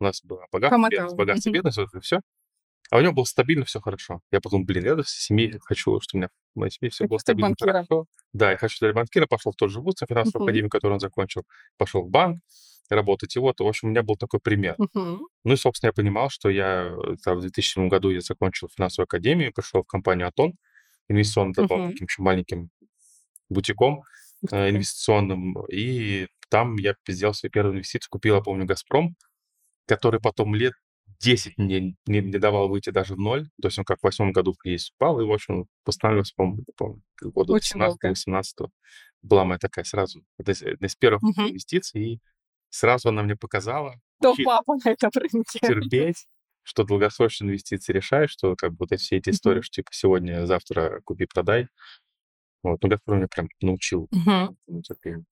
У 0.00 0.04
нас 0.04 0.22
было 0.24 0.46
богатство, 0.50 0.88
бедность, 0.88 1.16
богатство, 1.16 1.50
Мгм. 1.50 1.54
бедность, 1.54 1.76
вот 1.76 1.88
это 1.92 2.00
все. 2.00 2.20
А 2.90 2.98
у 2.98 3.00
него 3.00 3.12
было 3.12 3.24
стабильно 3.24 3.64
все 3.64 3.80
хорошо. 3.80 4.20
Я 4.30 4.40
подумал, 4.40 4.64
блин, 4.66 4.84
я 4.84 4.96
в 4.96 5.08
семье 5.08 5.58
хочу, 5.62 6.00
чтобы 6.00 6.18
у 6.18 6.20
меня 6.20 6.28
в 6.54 6.58
моей 6.60 6.70
семье 6.70 6.90
все 6.90 7.06
было 7.06 7.18
стабильно 7.18 7.50
банкиром. 7.50 7.74
хорошо. 7.74 8.06
Да, 8.32 8.50
я 8.52 8.56
хочу 8.56 8.76
стать 8.76 8.94
банкиром, 8.94 9.28
пошел 9.28 9.52
в 9.52 9.56
тот 9.56 9.70
же 9.70 9.80
вуз, 9.80 10.00
на 10.00 10.06
финансовую 10.06 10.42
Мгм. 10.42 10.48
академию, 10.48 10.70
которую 10.70 10.94
он 10.94 11.00
закончил, 11.00 11.44
пошел 11.76 12.02
в 12.02 12.10
банк 12.10 12.40
работать. 12.90 13.34
И 13.36 13.38
вот, 13.38 13.60
в 13.60 13.66
общем, 13.66 13.88
у 13.88 13.90
меня 13.90 14.02
был 14.02 14.16
такой 14.16 14.40
пример. 14.40 14.76
Мгм. 14.78 15.26
Ну 15.44 15.52
и, 15.54 15.56
собственно, 15.56 15.88
я 15.88 15.92
понимал, 15.92 16.30
что 16.30 16.48
я 16.50 16.86
э, 16.96 17.16
там, 17.24 17.38
в 17.38 17.40
2007 17.42 17.88
году 17.88 18.10
я 18.10 18.20
закончил 18.20 18.68
финансовую 18.74 19.04
академию, 19.06 19.52
пришел 19.52 19.82
в 19.82 19.86
компанию 19.86 20.28
«Атон», 20.28 20.54
инвестиционный 21.08 21.54
Мгм. 21.56 21.68
таким 21.68 21.82
таким 21.92 22.06
еще 22.06 22.22
маленьким 22.22 22.70
бутиком 23.48 24.02
ты. 24.50 24.56
инвестиционным. 24.70 25.56
И 25.70 26.28
там 26.50 26.76
я 26.76 26.94
сделал 27.08 27.34
свою 27.34 27.50
первую 27.52 27.74
инвестицию, 27.76 28.10
купил, 28.10 28.36
я 28.36 28.40
помню, 28.42 28.66
«Газпром», 28.66 29.16
который 29.86 30.20
потом 30.20 30.54
лет 30.54 30.74
10 31.20 31.56
мне 31.58 31.96
не, 32.06 32.20
не 32.20 32.38
давал 32.38 32.68
выйти 32.68 32.90
даже 32.90 33.14
в 33.14 33.18
ноль. 33.18 33.48
То 33.60 33.68
есть 33.68 33.78
он 33.78 33.84
как 33.84 34.00
в 34.00 34.02
восьмом 34.04 34.32
году 34.32 34.52
в 34.52 34.58
кризис 34.58 34.90
упал, 34.92 35.20
и, 35.20 35.24
в 35.24 35.32
общем, 35.32 35.66
восстанавливался, 35.86 36.34
по-моему, 36.36 36.58
не 36.58 36.72
помню, 36.76 37.02
года 37.22 37.52
Очень 37.54 37.78
долго. 37.80 38.08
17-18. 38.10 38.70
Была 39.22 39.44
моя 39.44 39.58
такая 39.58 39.84
сразу, 39.84 40.22
одна 40.38 40.52
из, 40.52 40.96
первых 40.96 41.22
Мгм. 41.22 41.48
инвестиций, 41.48 42.02
и 42.14 42.20
сразу 42.70 43.08
она 43.08 43.22
мне 43.22 43.36
показала, 43.36 44.00
Кто 44.18 44.32
учи- 44.34 44.44
папа 44.44 44.74
на 44.84 44.90
этом 44.90 45.10
рынке? 45.14 45.58
терпеть, 45.60 46.26
что 46.62 46.84
долгосрочные 46.84 47.48
инвестиции 47.48 47.92
решают, 47.92 48.30
что 48.30 48.54
как 48.56 48.70
бы 48.72 48.76
вот 48.80 48.92
эти 48.92 49.00
все 49.02 49.16
эти 49.16 49.30
истории, 49.30 49.56
Мгм. 49.58 49.62
что 49.64 49.74
типа 49.76 49.90
сегодня, 49.92 50.46
завтра 50.46 51.00
купи-продай, 51.04 51.68
Вот, 52.64 52.82
ну, 52.82 52.88
Газпром 52.88 53.18
меня 53.18 53.28
прям 53.28 53.48
научил. 53.60 54.08
Ну. 54.10 54.56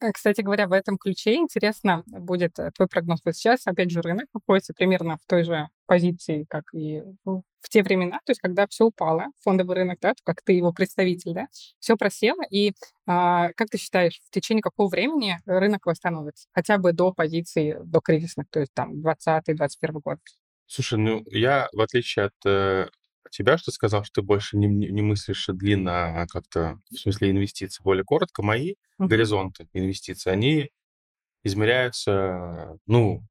Э, 0.01 0.12
Кстати 0.12 0.43
говоря, 0.43 0.68
в 0.68 0.72
этом 0.72 0.99
ключе 0.99 1.37
интересно 1.37 2.05
будет 2.07 2.59
э, 2.59 2.70
твой 2.72 2.89
прогноз. 2.89 3.20
Вот 3.24 3.35
сейчас, 3.35 3.66
опять 3.66 3.91
же, 3.91 4.03
рынок 4.03 4.26
находится 4.35 4.74
примерно 4.74 5.16
в 5.16 5.26
той 5.26 5.43
же 5.43 5.68
позиции, 5.87 6.45
как 6.49 6.64
и 6.74 7.03
в 7.24 7.43
в 7.62 7.68
те 7.68 7.83
времена, 7.83 8.18
то 8.24 8.33
есть 8.33 8.41
когда 8.41 8.66
все 8.66 8.87
упало, 8.87 9.26
фондовый 9.41 9.76
рынок, 9.76 9.99
да, 10.01 10.14
как 10.24 10.43
ты 10.43 10.53
его 10.53 10.72
представитель, 10.72 11.33
да, 11.33 11.47
все 11.78 11.97
просело, 11.97 12.43
и 12.51 12.72
а, 13.07 13.53
как 13.53 13.70
ты 13.70 13.78
считаешь, 13.78 14.20
в 14.26 14.30
течение 14.30 14.62
какого 14.62 14.89
времени 14.89 15.39
рынок 15.47 15.87
восстановится? 15.87 16.49
Хотя 16.53 16.78
бы 16.78 16.93
до 16.93 17.12
позиции, 17.12 17.78
до 17.85 18.01
кризисных, 18.01 18.47
то 18.51 18.61
есть 18.61 18.74
там 18.74 19.01
20-21 19.01 20.01
год. 20.05 20.18
Слушай, 20.66 20.99
ну, 20.99 21.22
я, 21.30 21.68
в 21.72 21.80
отличие 21.80 22.26
от 22.26 22.35
э, 22.47 22.89
тебя, 23.33 23.59
что 23.59 23.72
сказал, 23.72 24.05
что 24.05 24.20
ты 24.20 24.26
больше 24.26 24.57
не, 24.57 24.66
не- 24.68 24.89
не 24.89 25.03
мыслишь 25.03 25.47
длинно, 25.49 26.22
а 26.22 26.26
как-то, 26.26 26.80
в 26.91 26.97
смысле 26.97 27.30
инвестиций, 27.30 27.83
более 27.83 28.05
коротко, 28.05 28.43
мои 28.43 28.74
Мгм. 28.99 29.09
горизонты 29.09 29.68
инвестиций, 29.72 30.33
они 30.33 30.70
измеряются, 31.43 32.76
ну, 32.87 33.24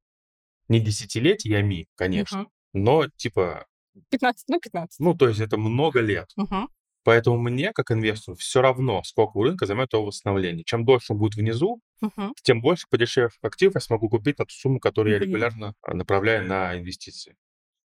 не 0.68 0.80
десятилетиями, 0.80 1.86
конечно, 1.96 2.40
Мгм. 2.40 2.50
но 2.72 3.08
типа, 3.16 3.66
15, 4.10 4.44
ну 4.48 4.60
15. 4.60 5.00
ну, 5.00 5.14
то 5.14 5.28
есть 5.28 5.40
это 5.40 5.56
много 5.56 6.00
лет. 6.00 6.30
Мгм. 6.36 6.68
Поэтому 7.04 7.36
мне, 7.38 7.72
как 7.72 7.90
инвестору, 7.90 8.36
все 8.36 8.62
равно, 8.62 9.02
сколько 9.02 9.36
у 9.36 9.42
рынка 9.42 9.66
займет 9.66 9.92
его 9.92 10.04
восстановление. 10.06 10.62
Чем 10.64 10.84
дольше 10.84 11.12
он 11.12 11.18
будет 11.18 11.34
внизу, 11.34 11.80
Мгм. 12.00 12.32
тем 12.42 12.60
больше 12.60 12.86
подешевших 12.88 13.38
активов 13.42 13.74
я 13.74 13.80
смогу 13.80 14.08
купить 14.08 14.38
на 14.38 14.44
ту 14.46 14.54
сумму, 14.54 14.78
которую 14.78 15.12
я 15.14 15.18
Мгм. 15.18 15.28
регулярно 15.28 15.74
а, 15.82 15.94
направляю 15.94 16.46
на 16.46 16.78
инвестиции. 16.78 17.36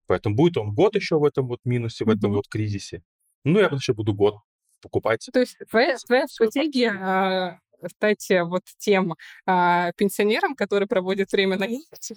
Поэтому 0.08 0.36
будет 0.36 0.58
он 0.58 0.74
год 0.74 0.96
еще 0.96 1.20
в 1.20 1.24
этом 1.26 1.48
вот 1.48 1.60
минусе, 1.66 2.06
в 2.06 2.10
этом 2.10 2.30
Мгм. 2.32 2.38
вот 2.38 2.48
кризисе. 2.48 3.04
Ну, 3.46 3.60
я 3.60 3.68
еще 3.68 3.94
буду 3.94 4.14
год 4.14 4.36
покупать. 4.82 5.28
То 5.32 5.40
есть 5.40 5.58
твоя, 5.70 5.98
твоя 5.98 6.28
стратегия 6.28 7.60
стать 7.96 8.30
э, 8.32 8.44
вот 8.44 8.64
тем 8.78 9.16
а, 9.46 9.92
пенсионером, 9.94 10.56
который 10.56 10.88
проводит 10.88 11.32
время 11.32 11.58
на 11.58 11.64
яхте 11.66 12.16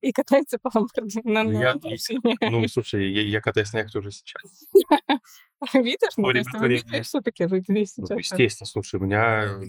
и 0.00 0.12
катается 0.12 0.58
по 0.58 0.70
Ломбардии 0.74 1.20
на, 1.24 1.42
Ну, 1.44 1.60
я- 1.60 1.74
машине. 1.82 2.36
Ну, 2.40 2.66
слушай, 2.68 3.10
я, 3.12 3.40
катаюсь 3.40 3.72
на 3.72 3.78
яхте 3.78 3.98
уже 3.98 4.10
сейчас. 4.10 4.42
Видишь, 5.74 6.16
ну, 6.16 6.24
время 6.58 7.02
все-таки 7.04 7.46
здесь 7.46 7.94
Ну, 7.96 8.06
сейчас. 8.06 8.18
естественно, 8.18 8.66
слушай, 8.66 8.96
у 8.96 9.04
меня 9.04 9.60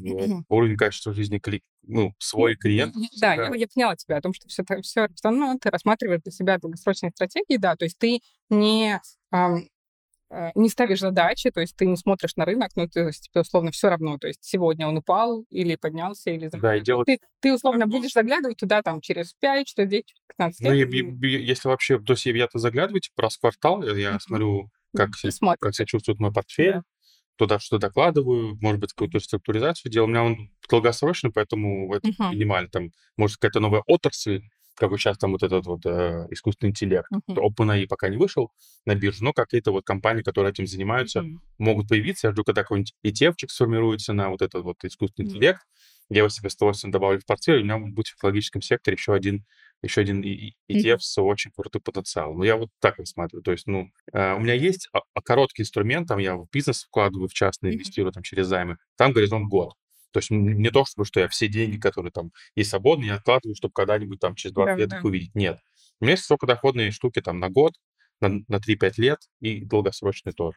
уровень 0.50 0.76
качества 0.76 1.14
жизни, 1.14 1.40
ну, 1.84 2.14
свой 2.18 2.56
клиент. 2.56 2.96
Ну, 2.96 3.06
Да, 3.22 3.36
я, 3.36 3.54
я 3.56 3.68
поняла 3.68 3.96
тебя 3.96 4.18
о 4.18 4.22
том, 4.22 4.34
что 4.34 4.48
все, 4.48 4.64
все 4.82 5.08
равно 5.24 5.56
ты 5.62 5.70
рассматриваешь 5.70 6.22
для 6.24 6.32
себя 6.32 6.58
долгосрочные 6.58 7.12
стратегии, 7.12 7.58
да, 7.58 7.76
то 7.76 7.86
есть 7.86 7.98
ты 8.00 8.22
не, 8.50 9.00
не 10.56 10.70
ставишь 10.70 11.00
задачи, 11.00 11.52
то 11.52 11.62
есть 11.62 11.76
ты 11.76 11.86
не 11.86 11.96
смотришь 11.98 12.36
на 12.36 12.46
рынок, 12.46 12.72
ну, 12.76 12.88
то 12.88 13.02
есть 13.08 13.30
тебе 13.30 13.42
условно 13.42 13.72
все 13.72 13.90
равно, 13.90 14.18
то 14.18 14.28
есть 14.28 14.44
сегодня 14.44 14.88
он 14.88 14.98
упал 14.98 15.46
или 15.50 15.76
поднялся, 15.76 16.32
или... 16.32 16.50
Да, 16.52 16.76
и 16.76 16.82
делать 16.82 17.06
Ты, 17.08 17.20
ты 17.42 17.54
условно 17.54 17.88
будешь 17.88 18.14
заглядывать 18.14 18.58
туда 18.58 18.82
там 18.82 19.02
через 19.02 19.34
5, 19.36 19.68
что 19.68 19.86
10, 19.86 20.14
15 20.28 20.62
Ну, 20.62 20.72
лет. 20.74 20.94
и- 20.94 20.98
и- 21.00 21.28
и 21.38 21.46
если 21.46 21.68
вообще, 21.68 22.00
то 22.00 22.14
есть 22.14 22.26
я-то 22.26 22.60
заглядываю, 22.60 23.02
типа, 23.02 23.24
раз 23.24 23.38
в 23.38 23.40
квартал, 23.42 23.84
я- 23.84 24.12
я 24.14 24.20
смотрю, 24.20 24.70
как, 24.96 25.16
смотришь. 25.16 25.60
как 25.62 25.76
себя 25.76 25.86
чувствует 25.86 26.20
мой 26.20 26.32
портфель, 26.32 26.74
Да. 26.74 26.84
туда 27.36 27.60
что 27.60 27.78
докладываю, 27.80 28.58
может 28.62 28.80
быть, 28.80 28.94
какую-то 28.94 29.20
структуризацию 29.20 29.92
делаю. 29.92 30.08
У 30.08 30.12
меня 30.12 30.24
он 30.24 30.50
долгосрочный, 30.70 31.32
поэтому 31.32 31.94
это 31.94 32.08
Мгм. 32.10 32.32
минимально. 32.32 32.70
Там, 32.70 32.92
может, 33.18 33.38
какая-то 33.38 33.60
новая 33.60 33.84
отрасль, 33.88 34.42
как 34.76 34.90
вот 34.92 34.98
сейчас 35.00 35.18
там 35.18 35.32
вот 35.32 35.44
этот 35.44 35.66
вот 35.66 35.86
э, 35.86 36.28
искусственный 36.32 36.72
интеллект. 36.72 37.10
Мгм. 37.12 37.40
OpenAI 37.40 37.88
пока 37.88 38.10
не 38.10 38.18
вышел 38.18 38.52
на 38.86 38.96
биржу, 38.96 39.24
но 39.24 39.34
какие-то 39.34 39.72
вот 39.72 39.86
компании, 39.86 40.22
которые 40.24 40.52
этим 40.52 40.68
занимаются, 40.68 41.22
Мгм. 41.22 41.42
могут 41.58 41.88
появиться. 41.90 42.28
Я 42.28 42.34
жду, 42.34 42.44
когда 42.44 42.64
какой-нибудь 42.64 42.94
ETF 43.04 43.36
сформируется 43.48 44.14
на 44.14 44.30
вот 44.30 44.42
этот 44.42 44.64
вот 44.64 44.84
искусственный 44.84 45.26
Мгм. 45.28 45.36
интеллект. 45.36 45.62
Я 46.10 46.20
его 46.20 46.30
себе 46.30 46.50
с 46.50 46.56
удовольствием 46.56 46.92
добавлю 46.92 47.20
в 47.20 47.26
портфель, 47.26 47.62
у 47.62 47.64
меня 47.64 47.78
будет 47.80 48.08
в 48.08 48.14
технологическом 48.16 48.62
секторе 48.62 48.96
еще 48.96 49.14
один 49.14 49.46
еще 49.82 50.00
один 50.00 50.22
ETF 50.22 51.02
с 51.02 51.22
очень 51.22 51.52
крутым 51.52 51.82
потенциалом. 51.82 52.38
Ну, 52.38 52.44
я 52.46 52.56
вот 52.56 52.70
так 52.80 53.00
рассматриваю. 53.00 53.44
То 53.44 53.52
есть, 53.52 53.68
ну, 53.68 53.90
э, 54.14 54.34
у 54.34 54.40
меня 54.40 54.54
есть 54.54 54.88
а- 54.94 55.02
а 55.14 55.22
короткий 55.22 55.64
инструмент, 55.64 56.08
там 56.08 56.20
я 56.20 56.38
в 56.38 56.48
бизнес 56.54 56.84
вкладываю, 56.86 57.28
в 57.28 57.34
частный 57.34 57.74
инвестирую 57.74 58.14
там 58.14 58.24
через 58.24 58.48
займы. 58.48 58.78
Там 58.96 59.12
горизонт 59.12 59.50
год. 59.50 59.74
То 60.14 60.20
есть 60.20 60.30
не 60.32 60.70
то, 60.70 60.86
чтобы 60.86 61.06
что 61.06 61.20
я 61.20 61.28
все 61.28 61.48
деньги, 61.48 61.78
которые 61.78 62.12
там 62.12 62.32
есть 62.56 62.70
свободные, 62.70 63.08
я 63.10 63.16
откладываю, 63.16 63.56
чтобы 63.56 63.74
когда-нибудь 63.74 64.20
там 64.20 64.36
через 64.36 64.54
20 64.54 64.76
Да, 64.76 64.80
лет 64.80 64.90
да. 64.90 64.98
их 64.98 65.04
увидеть. 65.04 65.36
Нет. 65.36 65.60
У 66.00 66.06
меня 66.06 66.12
есть 66.12 66.24
высокодоходные 66.24 66.92
штуки 66.92 67.22
там 67.22 67.40
на 67.40 67.50
год, 67.50 67.74
на, 68.22 68.30
на 68.48 68.58
3-5 68.58 68.94
лет 68.98 69.20
и 69.42 69.66
долгосрочные 69.66 70.34
тоже. 70.34 70.54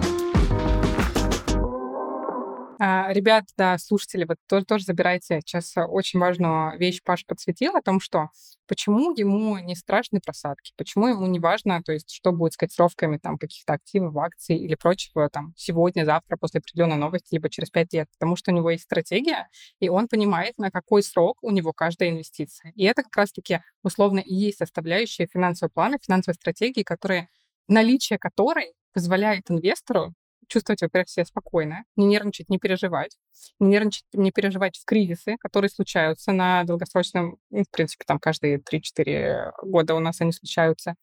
А, 2.78 3.10
ребят, 3.10 3.44
да, 3.56 3.78
слушатели, 3.78 4.24
вот 4.24 4.36
тоже, 4.46 4.66
тоже 4.66 4.84
забирайте 4.84 5.40
сейчас 5.40 5.74
а, 5.78 5.86
очень 5.86 6.20
важную 6.20 6.78
вещь 6.78 7.02
Паш 7.02 7.24
подсветил 7.24 7.74
о 7.74 7.80
том, 7.80 8.00
что 8.00 8.28
почему 8.66 9.12
ему 9.16 9.56
не 9.58 9.74
страшны 9.74 10.20
просадки, 10.20 10.74
почему 10.76 11.08
ему 11.08 11.26
не 11.26 11.40
важно, 11.40 11.82
то 11.82 11.92
есть 11.92 12.10
что 12.10 12.32
будет 12.32 12.52
с 12.52 12.56
котировками 12.58 13.16
там 13.16 13.38
каких-то 13.38 13.72
активов, 13.72 14.14
акций 14.18 14.58
или 14.58 14.74
прочего 14.74 15.30
там 15.30 15.54
сегодня, 15.56 16.04
завтра, 16.04 16.36
после 16.36 16.58
определенной 16.58 16.96
новости, 16.96 17.28
либо 17.32 17.48
через 17.48 17.70
пять 17.70 17.94
лет, 17.94 18.08
потому 18.18 18.36
что 18.36 18.50
у 18.50 18.54
него 18.54 18.68
есть 18.70 18.84
стратегия, 18.84 19.48
и 19.80 19.88
он 19.88 20.06
понимает, 20.06 20.58
на 20.58 20.70
какой 20.70 21.02
срок 21.02 21.38
у 21.40 21.50
него 21.52 21.72
каждая 21.72 22.10
инвестиция. 22.10 22.72
И 22.76 22.84
это 22.84 23.02
как 23.02 23.16
раз-таки 23.16 23.60
условно 23.84 24.18
и 24.18 24.34
есть 24.34 24.58
составляющая 24.58 25.26
финансового 25.26 25.72
плана, 25.72 25.96
финансовой 26.04 26.34
стратегии, 26.34 26.82
которые, 26.82 27.30
наличие 27.68 28.18
которой 28.18 28.74
позволяет 28.92 29.50
инвестору 29.50 30.14
чувствовать, 30.48 30.82
во-первых, 30.82 31.08
себя 31.08 31.24
спокойно, 31.24 31.84
не 31.96 32.06
нервничать, 32.06 32.48
не 32.48 32.58
переживать, 32.58 33.16
не 33.60 33.68
нервничать, 33.68 34.04
не 34.12 34.30
переживать 34.32 34.76
в 34.78 34.84
кризисы, 34.84 35.36
которые 35.38 35.70
случаются 35.70 36.32
на 36.32 36.64
долгосрочном, 36.64 37.38
ну, 37.50 37.62
в 37.62 37.70
принципе, 37.70 38.04
там 38.06 38.18
каждые 38.18 38.58
3-4 38.58 39.52
года 39.62 39.94
у 39.94 40.00
нас 40.00 40.20
они 40.20 40.32
случаются. 40.32 40.94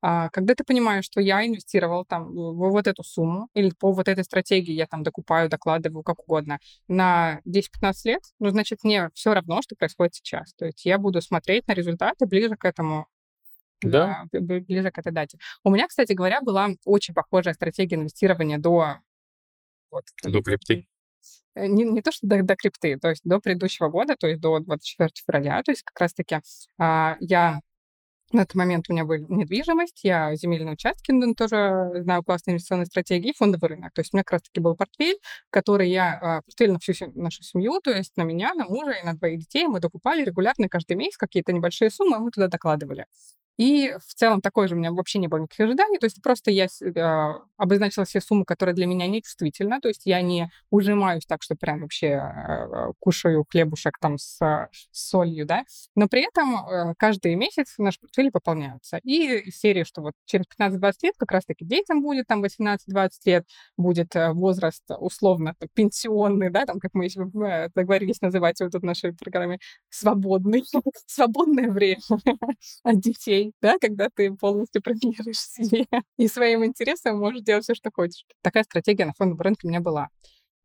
А, 0.00 0.28
когда 0.30 0.54
ты 0.54 0.62
понимаешь, 0.64 1.04
что 1.04 1.20
я 1.20 1.44
инвестировал 1.44 2.04
там 2.04 2.32
в 2.32 2.70
вот 2.70 2.86
эту 2.86 3.02
сумму 3.02 3.48
или 3.54 3.70
по 3.70 3.92
вот 3.92 4.06
этой 4.06 4.22
стратегии 4.24 4.72
я 4.72 4.86
там 4.86 5.02
докупаю, 5.02 5.48
докладываю, 5.48 6.04
как 6.04 6.20
угодно, 6.20 6.60
на 6.86 7.40
10-15 7.46 7.92
лет, 8.04 8.22
ну, 8.38 8.50
значит, 8.50 8.84
мне 8.84 9.10
все 9.14 9.34
равно, 9.34 9.60
что 9.62 9.74
происходит 9.74 10.14
сейчас. 10.14 10.54
То 10.54 10.66
есть 10.66 10.84
я 10.84 10.98
буду 10.98 11.20
смотреть 11.20 11.66
на 11.66 11.74
результаты 11.74 12.26
ближе 12.26 12.56
к 12.56 12.64
этому 12.64 13.06
Да. 13.82 14.24
ближе 14.32 14.90
к 14.90 14.98
этой 14.98 15.12
дате. 15.12 15.38
У 15.64 15.70
меня, 15.70 15.86
кстати 15.86 16.12
говоря, 16.12 16.40
была 16.40 16.70
очень 16.84 17.14
похожая 17.14 17.54
стратегия 17.54 17.96
инвестирования 17.96 18.58
до... 18.58 18.98
Вот, 19.90 20.04
До 20.22 20.42
крипты. 20.42 20.86
Э, 21.54 21.66
Не, 21.66 21.84
не 21.84 22.02
то, 22.02 22.12
что 22.12 22.26
до, 22.26 22.42
до 22.42 22.56
крипты, 22.56 22.98
то 22.98 23.08
есть 23.08 23.22
до 23.24 23.40
предыдущего 23.40 23.88
года, 23.88 24.16
то 24.16 24.26
есть 24.26 24.40
до 24.40 24.58
24 24.60 25.10
февраля, 25.14 25.62
то 25.62 25.72
есть 25.72 25.82
как 25.82 25.98
раз-таки 26.00 26.40
а, 26.78 27.16
я 27.20 27.60
на 28.32 28.44
тот 28.44 28.56
момент 28.56 28.86
у 28.88 28.92
меня 28.92 29.04
была 29.04 29.18
недвижимость, 29.18 30.04
я 30.04 30.34
земельные 30.34 30.74
участки, 30.74 31.12
ну, 31.12 31.34
тоже 31.34 31.90
знаю 32.02 32.22
классные 32.22 32.54
инвестиционные 32.54 32.86
стратегии, 32.86 33.30
и 33.30 33.34
фондовый 33.34 33.70
рынок. 33.70 33.92
То 33.94 34.00
есть 34.00 34.12
у 34.12 34.16
меня 34.16 34.24
как 34.24 34.32
раз-таки 34.32 34.60
был 34.60 34.76
портфель, 34.76 35.18
который 35.50 35.88
я, 35.88 36.18
а, 36.20 36.42
портфель 36.42 36.72
на 36.72 36.78
всю 36.78 36.92
нашу 37.14 37.42
семью, 37.42 37.80
то 37.82 37.90
есть 37.90 38.16
на 38.16 38.22
меня, 38.22 38.52
на 38.54 38.66
мужа 38.66 38.92
и 38.92 39.04
на 39.04 39.14
двоих 39.14 39.40
детей 39.40 39.66
мы 39.66 39.80
докупали 39.80 40.24
регулярно 40.24 40.68
каждый 40.68 40.96
месяц 40.96 41.16
какие-то 41.16 41.52
небольшие 41.52 41.90
суммы, 41.90 42.16
а 42.16 42.20
мы 42.20 42.30
туда 42.30 42.48
докладывали. 42.48 43.06
И 43.58 43.92
в 44.06 44.14
целом 44.14 44.40
такой 44.40 44.68
же 44.68 44.74
у 44.74 44.78
меня 44.78 44.92
вообще 44.92 45.18
не 45.18 45.26
было 45.26 45.40
никаких 45.40 45.66
ожиданий. 45.66 45.98
То 45.98 46.06
есть 46.06 46.22
просто 46.22 46.50
я 46.50 46.68
а, 46.96 47.42
обозначила 47.56 48.04
все 48.04 48.20
суммы, 48.20 48.44
которые 48.44 48.74
для 48.74 48.86
меня 48.86 49.06
не 49.08 49.20
чувствительны. 49.20 49.80
То 49.80 49.88
есть 49.88 50.02
я 50.06 50.22
не 50.22 50.50
ужимаюсь 50.70 51.26
так, 51.26 51.42
что 51.42 51.56
прям 51.56 51.80
вообще 51.80 52.14
а, 52.14 52.92
кушаю 53.00 53.44
хлебушек 53.48 53.98
там 54.00 54.16
с, 54.16 54.38
с 54.38 55.08
солью, 55.08 55.44
да. 55.44 55.64
Но 55.96 56.08
при 56.08 56.26
этом 56.26 56.54
э, 56.54 56.94
каждый 56.96 57.34
месяц 57.34 57.74
наши 57.78 57.98
портфели 58.00 58.30
пополняются. 58.30 58.98
И 59.02 59.48
из 59.48 59.58
серии, 59.58 59.82
что 59.82 60.02
вот 60.02 60.12
через 60.24 60.46
15-20 60.58 60.92
лет 61.02 61.14
как 61.18 61.32
раз-таки 61.32 61.64
детям 61.64 62.02
будет 62.02 62.26
там 62.28 62.44
18-20 62.44 63.10
лет, 63.24 63.46
будет 63.76 64.14
э, 64.14 64.32
возраст 64.32 64.84
условно 64.98 65.54
пенсионный, 65.74 66.50
да, 66.50 66.64
там, 66.64 66.78
как 66.78 66.94
мы 66.94 67.06
э, 67.06 67.68
договорились 67.74 68.20
называть 68.20 68.60
вот 68.60 68.74
в 68.74 68.84
нашей 68.84 69.12
программе, 69.14 69.58
свободный, 69.88 70.64
свободное 71.06 71.70
время 71.70 72.00
от 72.84 73.00
детей, 73.00 73.47
да, 73.60 73.78
когда 73.80 74.08
ты 74.10 74.32
полностью 74.34 74.82
принадлежишь 74.82 75.38
себе 75.38 75.86
и 76.16 76.28
своим 76.28 76.64
интересам 76.64 77.18
можешь 77.18 77.42
делать 77.42 77.64
все, 77.64 77.74
что 77.74 77.90
хочешь. 77.92 78.24
Такая 78.42 78.64
стратегия 78.64 79.06
на 79.06 79.12
фондовом 79.12 79.42
рынке 79.42 79.66
у 79.66 79.70
меня 79.70 79.80
была. 79.80 80.08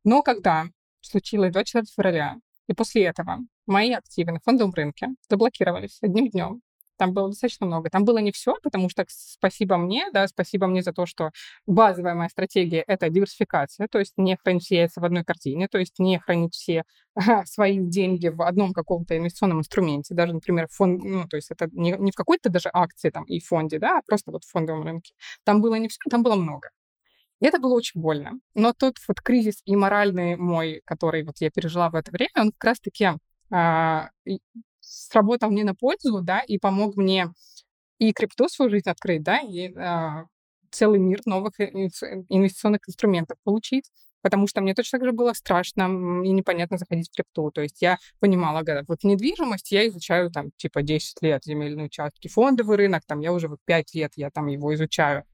Но 0.04 0.22
когда 0.22 0.66
случилось 1.02 1.52
24 1.52 1.86
февраля, 1.86 2.38
и 2.68 2.74
после 2.74 3.04
этого 3.04 3.40
мои 3.66 3.92
активы 3.94 4.32
на 4.32 4.40
фондовом 4.40 4.74
рынке 4.74 5.10
заблокировались 5.30 5.98
одним 6.02 6.30
днем, 6.30 6.62
там 6.98 7.14
было 7.14 7.30
достаточно 7.30 7.66
много. 7.66 7.90
Там 7.90 8.06
было 8.06 8.18
не 8.20 8.32
все, 8.32 8.56
потому 8.62 8.90
что 8.90 9.06
спасибо 9.08 9.78
мне, 9.78 10.10
да, 10.14 10.28
спасибо 10.28 10.68
мне 10.68 10.82
за 10.82 10.94
то, 10.94 11.06
что 11.06 11.32
базовая 11.66 12.16
моя 12.16 12.30
стратегия— 12.30 12.84
это 12.88 13.10
диверсификация, 13.10 13.88
то 13.88 14.00
есть 14.00 14.14
не 14.18 14.38
хранить 14.38 14.64
все 14.64 14.78
яйца 14.78 15.02
в 15.02 15.06
одной 15.06 15.24
картине, 15.24 15.68
то 15.68 15.78
есть 15.78 16.00
не 16.00 16.20
хранить 16.20 16.54
все 16.54 16.84
свои 17.46 17.80
деньги 17.80 18.28
в 18.28 18.42
одном 18.42 18.74
каком-то 18.74 19.18
инвестиционном 19.18 19.60
инструменте, 19.60 20.14
даже, 20.14 20.34
например, 20.34 20.68
фонд, 20.70 21.04
ну, 21.04 21.28
то 21.28 21.36
есть 21.36 21.52
это 21.52 21.68
не, 21.72 21.92
не 22.00 22.12
в 22.12 22.16
какой-то 22.16 22.50
даже 22.50 22.70
акции 22.74 23.10
там 23.10 23.24
и 23.26 23.40
фонде, 23.40 23.80
да, 23.80 24.00
а 24.00 24.02
просто 24.06 24.32
вот 24.32 24.44
в 24.44 24.50
фондовом 24.50 24.84
рынке. 24.84 25.14
Там 25.44 25.62
было 25.62 25.76
не 25.76 25.88
все, 25.88 26.00
там 26.10 26.24
было 26.24 26.36
много. 26.36 26.70
И 27.40 27.46
это 27.46 27.60
было 27.60 27.74
очень 27.74 28.00
больно. 28.00 28.40
Но 28.56 28.72
тот 28.74 28.98
вот 29.08 29.20
кризис 29.20 29.62
и 29.66 29.76
моральный 29.76 30.38
мой, 30.38 30.82
который 30.86 31.24
вот 31.24 31.36
я 31.40 31.50
пережила 31.52 31.90
в 31.90 31.96
это 31.96 32.10
время, 32.12 32.32
он 32.38 32.52
как 32.52 32.64
раз-таки 32.64 33.10
а, 33.52 34.10
сработал 34.94 35.50
мне 35.50 35.64
на 35.64 35.76
пользу, 35.76 36.22
да, 36.22 36.42
и 36.42 36.58
помог 36.58 36.96
мне 36.96 37.30
и 38.00 38.14
крипту 38.14 38.50
свою 38.50 38.72
жизнь 38.72 38.90
открыть, 38.90 39.24
да, 39.24 39.40
и 39.40 39.74
а, 39.76 40.26
целый 40.72 41.00
мир 41.00 41.22
новых 41.26 41.54
инвестиционных 41.60 42.82
инструментов 42.88 43.38
получить, 43.44 43.92
потому 44.22 44.48
что 44.48 44.62
мне 44.62 44.74
точно 44.74 45.00
так 45.00 45.08
же 45.08 45.12
было 45.12 45.34
страшно 45.34 45.84
и 46.24 46.32
непонятно 46.32 46.78
заходить 46.78 47.10
в 47.10 47.16
крипту. 47.16 47.52
То 47.52 47.62
есть 47.62 47.82
я 47.82 47.98
понимала, 48.20 48.64
говорят, 48.64 48.86
вот 48.88 49.04
недвижимость 49.04 49.72
я 49.72 49.88
изучаю 49.88 50.32
там 50.32 50.52
типа 50.58 50.82
10 50.82 51.22
лет, 51.22 51.44
земельные 51.44 51.86
участки, 51.86 52.28
фондовый 52.28 52.78
рынок, 52.78 53.04
там 53.06 53.20
я 53.20 53.32
уже 53.34 53.48
вот 53.48 53.60
5 53.66 53.94
лет 53.96 54.14
я 54.16 54.32
там 54.32 54.48
его 54.48 54.74
изучаю. 54.74 55.26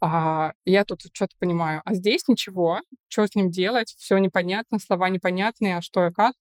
А, 0.00 0.52
я 0.64 0.84
тут 0.84 1.02
что-то 1.12 1.34
понимаю, 1.38 1.82
а 1.84 1.94
здесь 1.94 2.28
ничего, 2.28 2.80
что 3.08 3.26
с 3.26 3.34
ним 3.34 3.50
делать, 3.50 3.94
все 3.98 4.18
непонятно, 4.18 4.78
слова 4.78 5.08
непонятные, 5.08 5.78
а 5.78 5.82
что 5.82 6.06
и 6.06 6.12
как. 6.12 6.34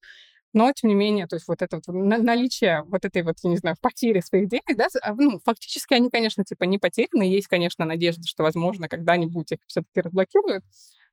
Но, 0.56 0.72
тем 0.72 0.88
не 0.88 0.96
менее, 0.96 1.28
то 1.28 1.36
есть 1.36 1.50
вот 1.50 1.62
это 1.62 1.82
вот 1.86 1.94
наличие 1.94 2.84
вот 2.88 3.04
этой 3.04 3.24
вот, 3.24 3.36
я 3.44 3.50
не 3.50 3.58
знаю, 3.58 3.76
потери 3.82 4.22
своих 4.22 4.48
денег, 4.48 4.78
да, 4.78 4.88
а, 5.02 5.14
ну, 5.14 5.42
фактически 5.44 5.94
они, 5.96 6.10
конечно, 6.10 6.46
типа 6.46 6.64
не 6.64 6.78
потеряны, 6.78 7.24
есть, 7.24 7.48
конечно, 7.48 7.84
надежда, 7.84 8.26
что, 8.26 8.44
возможно, 8.44 8.88
когда-нибудь 8.88 9.52
их 9.52 9.60
все-таки 9.68 10.00
разблокируют, 10.00 10.64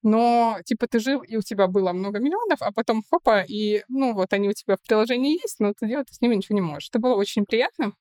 но, 0.02 0.58
типа, 0.64 0.86
ты 0.86 1.00
жил, 1.00 1.22
и 1.22 1.36
у 1.36 1.40
тебя 1.40 1.66
было 1.66 1.92
много 1.92 2.20
миллионов, 2.20 2.62
а 2.62 2.70
потом 2.70 3.02
хопа, 3.10 3.42
и, 3.42 3.82
ну, 3.88 4.14
вот 4.14 4.32
они 4.32 4.48
у 4.48 4.52
тебя 4.52 4.76
в 4.76 4.86
приложении 4.86 5.42
есть, 5.42 5.58
но 5.58 5.72
ты 5.76 5.88
делать 5.88 6.08
с 6.12 6.20
ними 6.20 6.36
ничего 6.36 6.54
не 6.54 6.62
можешь. 6.62 6.90
Это 6.90 7.00
было 7.00 7.16
очень 7.16 7.44
приятно, 7.44 7.94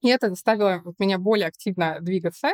и 0.00 0.08
это 0.08 0.30
заставило 0.30 0.82
меня 0.98 1.18
более 1.18 1.46
активно 1.46 1.98
двигаться, 2.00 2.48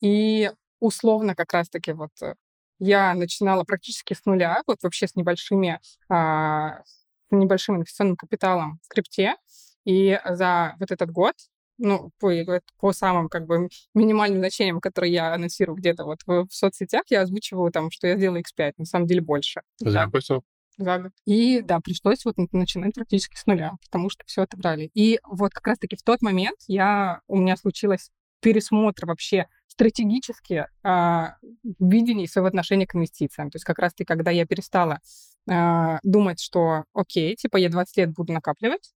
и 0.00 0.52
условно 0.78 1.34
как 1.34 1.52
раз-таки 1.52 1.94
вот 1.94 2.12
э, 2.22 2.34
я 2.78 3.12
начинала 3.14 3.64
практически 3.64 4.14
с 4.14 4.24
нуля, 4.24 4.62
вот 4.68 4.84
вообще 4.84 5.08
с 5.08 5.16
небольшими 5.16 5.80
а, 6.08 6.82
небольшим 7.38 7.76
инвестиционным 7.76 8.16
капиталом 8.16 8.78
в 8.82 8.88
крипте. 8.88 9.36
И 9.84 10.18
за 10.24 10.76
вот 10.78 10.90
этот 10.90 11.10
год, 11.10 11.34
ну, 11.78 12.10
по, 12.20 12.30
по 12.78 12.92
самым 12.92 13.28
как 13.28 13.46
бы 13.46 13.68
минимальным 13.94 14.38
значениям, 14.38 14.80
которые 14.80 15.12
я 15.12 15.34
анонсирую 15.34 15.76
где-то 15.76 16.04
вот 16.04 16.20
в, 16.26 16.46
в 16.46 16.54
соцсетях, 16.54 17.02
я 17.08 17.22
озвучиваю 17.22 17.72
там, 17.72 17.90
что 17.90 18.06
я 18.06 18.16
сделала 18.16 18.38
X5, 18.38 18.74
на 18.78 18.84
самом 18.84 19.06
деле 19.06 19.20
больше. 19.20 19.62
За 19.78 20.04
какой 20.04 20.22
срок? 20.22 20.44
За 20.78 20.98
год. 20.98 21.12
И 21.26 21.60
да, 21.60 21.80
пришлось 21.80 22.24
вот 22.24 22.36
начинать 22.52 22.94
практически 22.94 23.36
с 23.36 23.46
нуля, 23.46 23.72
потому 23.84 24.08
что 24.10 24.24
все 24.26 24.42
отобрали. 24.42 24.90
И 24.94 25.18
вот 25.24 25.52
как 25.52 25.66
раз-таки 25.66 25.96
в 25.96 26.02
тот 26.02 26.22
момент 26.22 26.58
я, 26.66 27.20
у 27.26 27.36
меня 27.36 27.56
случилось 27.56 28.10
пересмотр 28.40 29.06
вообще 29.06 29.46
стратегически 29.66 30.66
а, 30.82 31.36
видений 31.78 32.28
своего 32.28 32.48
отношения 32.48 32.86
к 32.86 32.94
инвестициям. 32.94 33.50
То 33.50 33.56
есть 33.56 33.64
как 33.64 33.78
раз-таки, 33.78 34.04
когда 34.04 34.30
я 34.30 34.46
перестала 34.46 35.00
а, 35.48 35.98
думать, 36.02 36.40
что 36.40 36.84
окей, 36.94 37.36
типа 37.36 37.56
я 37.56 37.68
20 37.68 37.96
лет 37.96 38.12
буду 38.12 38.32
накапливать, 38.32 38.92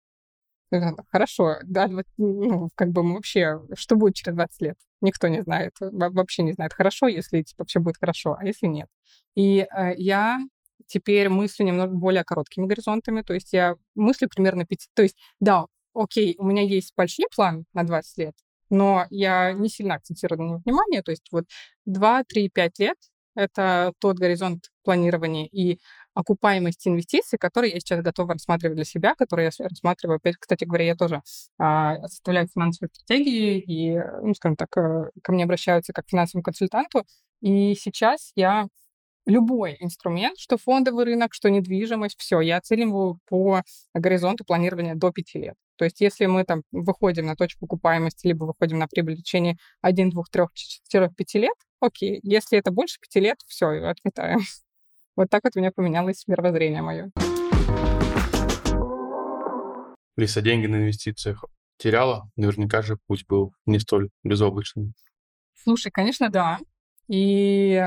Хорошо, 1.11 1.57
да, 1.63 1.87
ну, 2.17 2.69
как 2.75 2.89
бы 2.91 3.03
мы 3.03 3.15
вообще, 3.15 3.61
что 3.75 3.95
будет 3.95 4.15
через 4.15 4.35
20 4.35 4.61
лет? 4.61 4.77
Никто 5.01 5.27
не 5.27 5.41
знает, 5.43 5.73
вообще 5.79 6.43
не 6.43 6.53
знает. 6.53 6.73
Хорошо, 6.73 7.07
если 7.07 7.41
типа 7.43 7.65
все 7.65 7.79
будет 7.79 7.97
хорошо, 7.97 8.35
а 8.39 8.45
если 8.45 8.67
нет? 8.67 8.87
И 9.35 9.59
э, 9.59 9.93
я 9.97 10.39
теперь 10.87 11.29
мыслю 11.29 11.65
немного 11.65 11.93
более 11.93 12.23
короткими 12.23 12.65
горизонтами, 12.65 13.21
то 13.21 13.33
есть 13.33 13.53
я 13.53 13.75
мыслю 13.95 14.29
примерно 14.29 14.65
5, 14.65 14.89
то 14.93 15.03
есть 15.03 15.17
да, 15.39 15.65
окей, 15.93 16.35
у 16.37 16.45
меня 16.45 16.63
есть 16.63 16.93
большой 16.95 17.25
план 17.35 17.65
на 17.73 17.83
20 17.83 18.17
лет, 18.17 18.35
но 18.69 19.05
я 19.09 19.53
не 19.53 19.69
сильно 19.69 19.95
акцентирую 19.95 20.39
на 20.41 20.47
него 20.47 20.61
внимание, 20.65 21.01
то 21.03 21.11
есть 21.11 21.27
вот 21.31 21.45
2, 21.85 22.23
3, 22.23 22.49
5 22.49 22.79
лет— 22.79 22.97
это 23.35 23.93
тот 23.99 24.17
горизонт 24.17 24.71
планирования 24.83 25.47
и 25.51 25.79
окупаемости 26.15 26.87
инвестиций, 26.87 27.37
которые 27.37 27.73
я 27.73 27.79
сейчас 27.79 28.01
готова 28.01 28.33
рассматривать 28.33 28.77
для 28.77 28.85
себя, 28.85 29.13
которые 29.15 29.51
я 29.57 29.65
рассматриваю. 29.65 30.17
Опять, 30.17 30.37
кстати 30.37 30.63
говоря, 30.63 30.85
я 30.85 30.95
тоже 30.95 31.21
а, 31.59 32.01
составляю 32.07 32.47
финансовые 32.47 32.89
стратегии, 32.93 33.59
и, 33.59 33.99
ну, 34.23 34.33
скажем 34.33 34.55
так, 34.55 34.75
э, 34.77 35.09
ко 35.21 35.31
мне 35.33 35.43
обращаются 35.43 35.93
как 35.93 36.05
к 36.05 36.09
финансовому 36.09 36.43
консультанту. 36.43 37.05
И 37.41 37.75
сейчас 37.75 38.31
я 38.35 38.67
любой 39.25 39.77
инструмент, 39.79 40.37
что 40.39 40.57
фондовый 40.57 41.05
рынок, 41.05 41.33
что 41.33 41.49
недвижимость, 41.49 42.17
все, 42.19 42.39
я 42.41 42.57
оцениваю 42.57 43.19
по 43.27 43.61
горизонту 43.93 44.45
планирования 44.45 44.95
до 44.95 45.11
5 45.11 45.35
лет. 45.35 45.55
То 45.77 45.85
есть 45.85 45.99
если 45.99 46.25
мы 46.27 46.43
там 46.45 46.63
выходим 46.71 47.25
на 47.25 47.35
точку 47.35 47.65
окупаемости, 47.65 48.27
либо 48.27 48.45
выходим 48.45 48.79
на 48.79 48.87
прибыль 48.87 49.15
в 49.15 49.19
течение 49.19 49.57
1, 49.81 50.11
2, 50.11 50.23
3, 50.31 50.45
4, 50.53 51.09
5 51.09 51.33
лет, 51.35 51.55
окей. 51.79 52.19
Если 52.23 52.57
это 52.57 52.71
больше 52.71 52.99
5 53.01 53.23
лет, 53.23 53.37
все, 53.47 53.67
отметаем. 53.67 54.39
Вот 55.15 55.29
так 55.29 55.45
вот 55.45 55.53
у 55.55 55.59
меня 55.59 55.71
поменялось 55.71 56.27
мировоззрение 56.27 56.81
мое. 56.81 57.09
Лиса, 60.17 60.41
деньги 60.41 60.67
на 60.67 60.75
инвестициях 60.77 61.45
теряла? 61.77 62.29
Наверняка 62.35 62.81
же 62.81 62.97
путь 63.07 63.25
был 63.27 63.53
не 63.65 63.79
столь 63.79 64.09
безоблачный. 64.23 64.93
Слушай, 65.53 65.91
конечно, 65.91 66.29
да. 66.29 66.59
И 67.07 67.81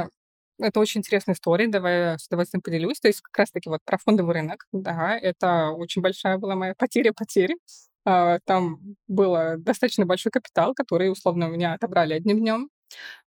это 0.59 0.81
очень 0.81 1.01
интересная 1.01 1.35
история, 1.35 1.69
давай 1.69 2.19
с 2.19 2.27
удовольствием 2.29 2.63
поделюсь. 2.63 2.99
То 2.99 3.09
есть 3.09 3.21
как 3.21 3.37
раз-таки 3.39 3.69
вот 3.69 3.81
про 3.85 3.99
фондовый 3.99 4.35
рынок, 4.35 4.67
да, 4.73 5.19
это 5.19 5.71
очень 5.71 6.01
большая 6.01 6.39
была 6.39 6.55
моя 6.55 6.75
потеря-потери. 6.77 7.57
А, 8.07 8.39
там 8.47 8.81
был 9.07 9.37
достаточно 9.59 10.07
большой 10.07 10.33
капитал, 10.33 10.73
который, 10.75 11.13
условно, 11.13 11.49
у 11.49 11.51
меня 11.51 11.75
отобрали 11.75 12.15
одним 12.15 12.39
днем. 12.39 12.71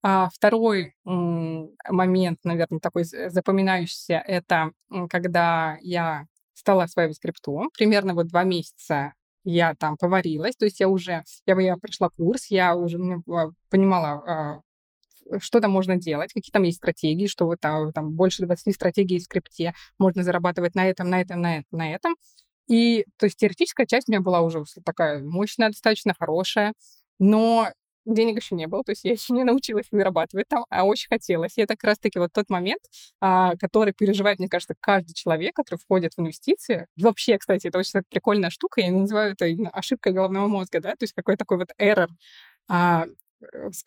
А 0.03 0.29
второй 0.31 0.95
момент, 1.05 2.39
наверное, 2.45 2.81
такой 2.81 3.05
запоминающийся, 3.05 4.23
это 4.27 4.73
когда 5.09 5.79
я 5.81 6.27
стала 6.55 6.85
осваивать 6.85 7.19
крипту. 7.21 7.71
Примерно 7.77 8.15
вот 8.15 8.29
два 8.29 8.45
месяца 8.45 9.15
я 9.45 9.75
там 9.75 9.97
поварилась, 9.97 10.57
то 10.57 10.67
есть 10.67 10.81
я 10.81 10.89
уже, 10.89 11.25
я, 11.47 11.61
я 11.61 11.77
прошла 11.77 12.11
курс, 12.11 12.47
я 12.47 12.77
уже 12.77 12.99
понимала, 13.71 14.11
а, 14.27 14.61
что 15.39 15.61
там 15.61 15.71
можно 15.71 15.97
делать, 15.97 16.33
какие 16.33 16.53
там 16.53 16.65
есть 16.65 16.79
стратегии, 16.79 17.27
что 17.27 17.47
вот 17.47 17.61
там, 17.61 17.93
там 17.93 18.13
больше 18.13 18.45
20 18.45 18.75
стратегий 18.75 19.19
в 19.19 19.23
скрипте, 19.23 19.75
можно 19.99 20.23
зарабатывать 20.23 20.75
на 20.75 20.87
этом, 20.89 21.09
на 21.09 21.21
этом, 21.21 21.41
на 21.41 21.59
этом, 21.59 21.79
на 21.79 21.95
этом. 21.95 22.17
И, 22.69 23.05
то 23.17 23.27
есть, 23.27 23.39
теоретическая 23.39 23.87
часть 23.87 24.09
у 24.09 24.13
меня 24.13 24.21
была 24.21 24.43
уже 24.43 24.63
такая 24.85 25.23
мощная, 25.23 25.71
достаточно 25.71 26.15
хорошая, 26.19 26.75
но 27.19 27.69
денег 28.15 28.41
еще 28.41 28.55
не 28.55 28.67
было, 28.67 28.85
то 28.85 28.93
есть 28.93 29.05
я 29.05 29.13
еще 29.13 29.33
не 29.33 29.45
научилась 29.45 29.87
зарабатывать 29.91 30.49
там, 30.49 30.65
а 30.71 30.85
очень 30.85 31.09
хотелось. 31.09 31.57
И 31.59 31.63
это 31.63 31.75
как 31.77 31.85
раз-таки 31.85 32.19
вот 32.19 32.33
тот 32.33 32.51
момент, 32.51 32.83
а, 33.21 33.57
который 33.57 33.93
переживает, 33.93 34.39
мне 34.39 34.49
кажется, 34.49 34.75
каждый 34.81 35.15
человек, 35.15 35.55
который 35.57 35.79
входит 35.79 36.15
в 36.15 36.21
инвестиции. 36.21 36.87
Вообще, 36.97 37.39
кстати, 37.39 37.69
это 37.69 37.79
очень 37.79 38.03
прикольная 38.11 38.51
штука, 38.51 38.81
я 38.81 38.91
называю 38.93 39.33
это 39.39 39.47
ошибкой 39.73 40.13
головного 40.13 40.49
мозга, 40.49 40.81
да, 40.81 40.91
то 40.91 41.03
есть 41.05 41.15
какой 41.15 41.37
такой 41.37 41.59
вот 41.59 41.71
error. 41.79 42.09
А, 42.69 43.07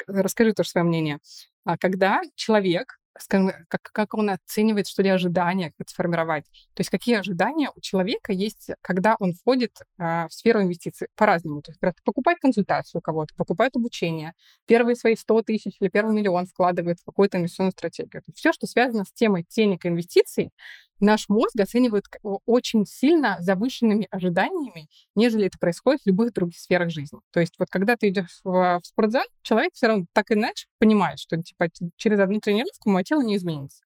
расскажи 0.07 0.53
тоже 0.53 0.69
свое 0.69 0.86
мнение. 0.86 1.19
А 1.65 1.78
когда 1.78 2.21
человек 2.36 2.97
скажем, 3.18 3.51
как, 3.68 3.82
как 3.82 4.14
он 4.14 4.30
оценивает, 4.30 4.88
что 4.88 5.03
ли, 5.03 5.09
ожидания, 5.09 5.74
как 5.78 5.89
сформировать. 5.89 6.45
То 6.74 6.82
есть 6.82 6.89
какие 6.89 7.16
ожидания 7.18 7.70
у 7.76 7.80
человека 7.80 8.34
есть, 8.34 8.72
когда 8.82 9.16
он 9.20 9.34
входит 9.34 9.78
а, 9.97 10.28
в 10.28 10.34
сферу 10.34 10.61
инвестиций 10.61 11.07
по-разному. 11.16 11.61
То 11.61 11.72
есть 11.72 11.80
покупает 12.03 12.39
консультацию 12.39 12.99
у 12.99 13.01
кого-то, 13.01 13.34
покупает 13.36 13.76
обучение, 13.76 14.34
первые 14.66 14.95
свои 14.95 15.16
100 15.16 15.43
тысяч 15.43 15.76
или 15.80 15.89
первый 15.89 16.16
миллион 16.16 16.45
вкладывает 16.47 16.99
в 16.99 17.05
какую-то 17.05 17.38
инвестиционную 17.38 17.72
стратегию. 17.72 18.24
Все, 18.34 18.51
что 18.51 18.68
связано 18.68 19.05
с 19.05 19.11
темой 19.14 19.45
денег 19.49 19.86
и 19.86 19.89
инвестиций, 19.89 20.51
наш 21.00 21.30
мозг 21.30 21.60
оценивает 21.60 22.06
очень 22.46 22.86
сильно 22.86 23.38
завышенными 23.39 24.08
ожиданиями, 24.10 24.88
нежели 25.16 25.48
это 25.48 25.58
происходит 25.58 26.02
в 26.02 26.08
любых 26.08 26.34
других 26.34 26.58
сферах 26.58 26.89
жизни. 26.89 27.20
То 27.32 27.39
есть 27.39 27.56
вот 27.60 27.70
когда 27.70 27.96
ты 27.96 28.10
идешь 28.10 28.39
в, 28.44 28.80
в 28.82 28.86
спортзал, 28.86 29.24
человек 29.41 29.74
все 29.74 29.88
равно 29.88 30.06
так 30.14 30.32
иначе 30.32 30.68
понимает, 30.80 31.20
что 31.20 31.38
типа 31.41 31.68
через 31.98 32.20
одну 32.20 32.39
тренировку 32.39 32.89
мое 32.89 33.04
тело 33.04 33.22
не 33.22 33.36
изменится. 33.36 33.84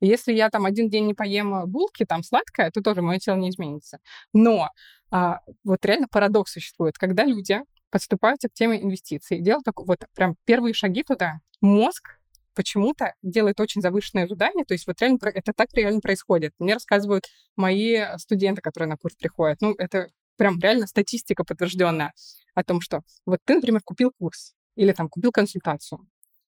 если 0.00 0.32
я 0.32 0.50
там 0.50 0.66
один 0.66 0.88
день 0.88 1.06
не 1.06 1.14
поем 1.14 1.66
булки, 1.66 2.04
там 2.04 2.22
сладкое, 2.22 2.70
то 2.70 2.82
тоже 2.82 3.02
мое 3.02 3.18
тело 3.18 3.36
не 3.36 3.50
изменится. 3.50 3.98
Но 4.32 4.70
а, 5.10 5.40
вот 5.64 5.84
реально 5.84 6.08
парадокс 6.08 6.52
существует, 6.52 6.98
когда 6.98 7.24
люди 7.24 7.60
подступаются 7.90 8.48
к 8.48 8.52
теме 8.52 8.82
инвестиций, 8.82 9.40
делают 9.40 9.64
так, 9.64 9.80
вот 9.80 10.04
прям 10.14 10.36
первые 10.44 10.74
шаги 10.74 11.02
туда, 11.02 11.40
мозг 11.60 12.15
почему-то 12.56 13.14
делает 13.22 13.60
очень 13.60 13.80
завышенные 13.82 14.24
ожидания. 14.24 14.64
То 14.64 14.74
есть 14.74 14.86
вот 14.88 15.00
реально 15.00 15.18
это 15.22 15.52
так 15.52 15.68
реально 15.74 16.00
происходит. 16.00 16.52
Мне 16.58 16.74
рассказывают 16.74 17.26
мои 17.54 17.98
студенты, 18.16 18.60
которые 18.62 18.88
на 18.88 18.96
курс 18.96 19.14
приходят. 19.14 19.60
Ну, 19.60 19.74
это 19.78 20.08
прям 20.36 20.58
реально 20.58 20.86
статистика 20.86 21.44
подтвержденная 21.44 22.12
о 22.54 22.64
том, 22.64 22.80
что 22.80 23.02
вот 23.26 23.40
ты, 23.44 23.54
например, 23.54 23.82
купил 23.84 24.12
курс 24.18 24.54
или 24.74 24.92
там 24.92 25.08
купил 25.08 25.30
консультацию, 25.30 26.00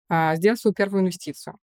а, 0.09 0.35
сделал 0.37 0.57
свою 0.57 0.75
первую 0.75 1.03
инвестицию. 1.03 1.59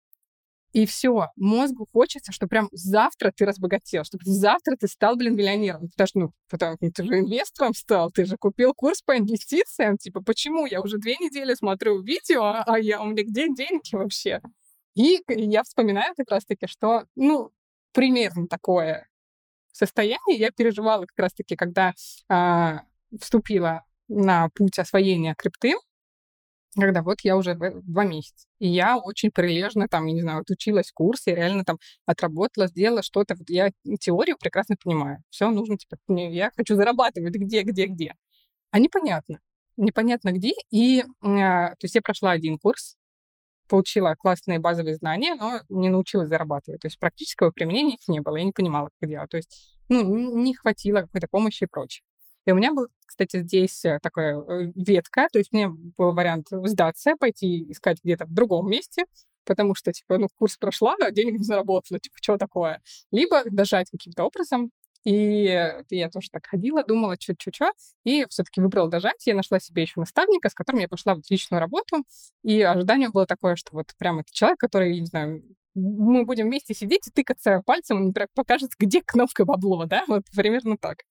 И 0.76 0.86
все, 0.86 1.30
мозгу 1.38 1.88
хочется, 1.94 2.34
что 2.34 2.48
прям 2.48 2.68
завтра 2.74 3.32
ты 3.34 3.46
разбогател, 3.46 4.04
чтобы 4.04 4.26
завтра 4.26 4.76
ты 4.76 4.90
стал, 4.90 5.16
блин, 5.16 5.34
миллионером. 5.34 5.88
Потому 5.88 6.08
что, 6.08 6.20
ну, 6.20 6.32
потому, 6.50 6.76
ты 6.78 7.02
же 7.02 7.20
инвестором 7.20 7.74
стал, 7.74 8.12
ты 8.12 8.26
же 8.26 8.36
купил 8.36 8.74
курс 8.74 9.02
по 9.02 9.18
инвестициям. 9.18 9.98
Типа, 9.98 10.22
почему? 10.22 10.66
Я 10.66 10.82
уже 10.82 10.98
две 10.98 11.14
недели 11.14 11.54
смотрю 11.54 12.02
видео, 12.02 12.62
а 12.68 12.78
я, 12.78 13.02
у 13.02 13.06
меня 13.06 13.24
где 13.24 13.48
деньги 13.48 13.96
вообще? 13.96 14.42
И 14.96 15.22
я 15.30 15.64
вспоминаю 15.64 16.14
как 16.18 16.30
раз-таки, 16.30 16.68
что, 16.68 17.06
ну, 17.16 17.54
примерно 17.94 18.50
такое 18.50 19.08
состояние 19.72 20.38
я 20.38 20.52
переживала 20.52 21.06
как 21.06 21.20
раз-таки, 21.20 21.56
когда 21.56 21.94
а, 22.28 22.82
вступила 23.18 23.86
на 24.10 24.50
путь 24.50 24.78
освоения 24.78 25.36
крипты, 25.36 25.76
когда 26.82 27.02
вот 27.02 27.22
я 27.22 27.38
уже 27.38 27.56
два 27.56 28.04
месяца. 28.06 28.48
И 28.60 28.68
я 28.68 28.98
очень 28.98 29.32
прилежно 29.32 29.88
там, 29.88 30.06
я 30.08 30.14
не 30.14 30.22
знаю, 30.22 30.42
отучилась 30.42 30.92
курсе, 30.92 31.36
реально 31.36 31.64
там 31.64 31.80
отработала, 32.06 32.68
сделала 32.68 33.02
что-то. 33.02 33.36
Вот 33.36 33.50
я 33.50 33.72
теорию 34.00 34.38
прекрасно 34.38 34.76
понимаю. 34.82 35.24
Все 35.30 35.50
нужно, 35.50 35.78
типа, 35.78 35.98
я 36.10 36.52
хочу 36.56 36.76
зарабатывать 36.76 37.36
где, 37.36 37.62
где, 37.64 37.86
где. 37.88 38.14
А 38.72 38.80
непонятно. 38.80 39.40
Непонятно 39.78 40.32
где. 40.32 40.54
И, 40.72 41.04
а, 41.22 41.70
то 41.70 41.84
есть 41.84 41.96
я 41.96 42.02
прошла 42.02 42.32
один 42.32 42.58
курс, 42.58 42.98
получила 43.68 44.16
классные 44.16 44.60
базовые 44.60 44.96
знания, 44.96 45.36
но 45.36 45.62
не 45.70 45.90
научилась 45.90 46.30
зарабатывать. 46.30 46.82
То 46.82 46.88
есть 46.88 47.00
практического 47.00 47.52
применения 47.52 47.96
их 47.96 48.08
не 48.08 48.22
было. 48.22 48.38
Я 48.38 48.44
не 48.44 48.52
понимала, 48.52 48.90
как 49.00 49.10
делать. 49.10 49.30
То 49.30 49.38
есть, 49.38 49.78
ну, 49.90 50.38
не 50.38 50.54
хватило 50.54 51.02
какой-то 51.02 51.28
помощи 51.30 51.64
и 51.64 51.68
прочее. 51.68 52.04
И 52.46 52.52
у 52.52 52.56
меня 52.56 52.74
был, 52.74 52.88
кстати, 53.06 53.42
здесь 53.42 53.84
э, 53.86 54.00
такая 54.02 54.38
э, 54.40 54.72
ветка, 54.76 55.28
то 55.32 55.40
есть 55.40 55.52
меня 55.52 55.70
был 55.70 56.14
вариант 56.14 56.48
сдаться, 56.52 57.16
пойти 57.20 57.72
искать 57.72 58.00
где-то 58.04 58.26
в 58.26 58.34
другом 58.34 58.70
месте, 58.70 59.06
потому 59.46 59.76
что, 59.76 59.92
типа, 59.92 60.18
ну, 60.18 60.28
курс 60.38 60.58
прошла, 60.58 60.96
а 61.02 61.12
денег 61.12 61.40
не 61.40 61.44
заработала, 61.44 62.00
типа, 62.00 62.18
что 62.22 62.38
такое? 62.38 62.82
Либо 63.12 63.44
дожать 63.46 63.90
каким-то 63.90 64.24
образом, 64.24 64.72
и 65.06 65.74
я 65.92 66.10
тоже 66.10 66.30
так 66.32 66.48
ходила, 66.48 66.84
думала, 66.84 67.16
что-что-что, 67.20 67.72
и 68.04 68.26
все-таки 68.28 68.60
выбрала 68.60 68.90
дожать. 68.90 69.26
Я 69.28 69.36
нашла 69.36 69.60
себе 69.60 69.84
еще 69.84 70.00
наставника, 70.00 70.50
с 70.50 70.56
которым 70.56 70.82
я 70.82 70.88
пошла 70.88 71.14
в 71.14 71.20
отличную 71.20 71.60
работу. 71.62 71.98
И 72.42 72.60
ожидание 72.64 73.10
было 73.10 73.28
такое, 73.28 73.56
что 73.56 73.74
вот 73.74 73.94
прям 74.00 74.20
это 74.20 74.34
человек, 74.34 74.60
который, 74.60 75.00
не 75.00 75.06
знаю, 75.06 75.44
мы 75.76 76.26
будем 76.26 76.48
вместе 76.48 76.74
сидеть 76.74 77.08
и 77.08 77.12
тыкаться 77.12 77.62
пальцем, 77.66 77.98
он 77.98 78.14
покажет, 78.34 78.72
где 78.80 79.02
кнопка 79.04 79.46
бабло, 79.46 79.86
да, 79.86 80.06
вот 80.08 80.24
примерно 80.36 80.76
так 80.76 81.04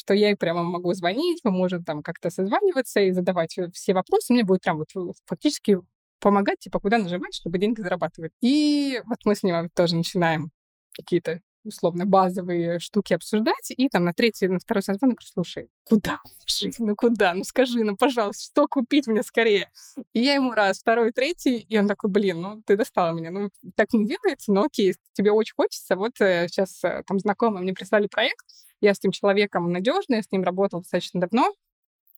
что 0.00 0.14
я 0.14 0.34
прямо 0.34 0.62
могу 0.62 0.94
звонить, 0.94 1.40
мы 1.44 1.50
можем 1.50 1.84
там 1.84 2.02
как-то 2.02 2.30
созваниваться 2.30 3.00
и 3.00 3.12
задавать 3.12 3.58
э, 3.58 3.70
все 3.72 3.92
вопросы. 3.92 4.32
Мне 4.32 4.44
будет 4.44 4.62
прям 4.62 4.78
вот 4.78 4.88
фактически 5.26 5.78
помогать, 6.20 6.58
типа, 6.60 6.80
куда 6.80 6.98
нажимать, 6.98 7.34
чтобы 7.34 7.58
деньги 7.58 7.82
зарабатывать. 7.82 8.32
И 8.40 9.02
вот 9.04 9.18
мы 9.24 9.34
с 9.34 9.42
ним 9.42 9.68
тоже 9.74 9.96
начинаем 9.96 10.50
какие-то 10.96 11.40
условно 11.64 12.06
базовые 12.06 12.78
штуки 12.78 13.12
обсуждать, 13.12 13.70
и 13.70 13.88
там 13.88 14.04
на 14.04 14.12
третий, 14.12 14.48
на 14.48 14.58
второй 14.58 14.82
созвон 14.82 15.10
я 15.10 15.14
говорю, 15.14 15.28
слушай, 15.32 15.68
куда 15.84 16.20
жить, 16.46 16.76
ну 16.78 16.96
куда, 16.96 17.34
ну 17.34 17.44
скажи, 17.44 17.84
ну 17.84 17.96
пожалуйста, 17.96 18.44
что 18.44 18.66
купить 18.68 19.06
мне 19.06 19.22
скорее? 19.22 19.70
И 20.12 20.20
я 20.20 20.34
ему 20.34 20.52
раз, 20.52 20.80
второй, 20.80 21.12
третий, 21.12 21.58
и 21.58 21.78
он 21.78 21.88
такой, 21.88 22.10
блин, 22.10 22.40
ну 22.40 22.62
ты 22.66 22.76
достала 22.76 23.12
меня, 23.12 23.30
ну 23.30 23.50
так 23.76 23.92
не 23.92 24.06
делается, 24.06 24.52
но 24.52 24.64
окей, 24.64 24.94
тебе 25.12 25.32
очень 25.32 25.54
хочется, 25.54 25.96
вот 25.96 26.12
сейчас 26.16 26.82
э, 26.84 27.02
там 27.06 27.18
знакомые 27.18 27.62
мне 27.62 27.72
прислали 27.72 28.06
проект, 28.06 28.44
я 28.80 28.94
с 28.94 28.98
этим 28.98 29.12
человеком 29.12 29.70
надежный, 29.70 30.16
я 30.16 30.22
с 30.22 30.30
ним 30.30 30.42
работал 30.42 30.80
достаточно 30.80 31.20
давно. 31.20 31.52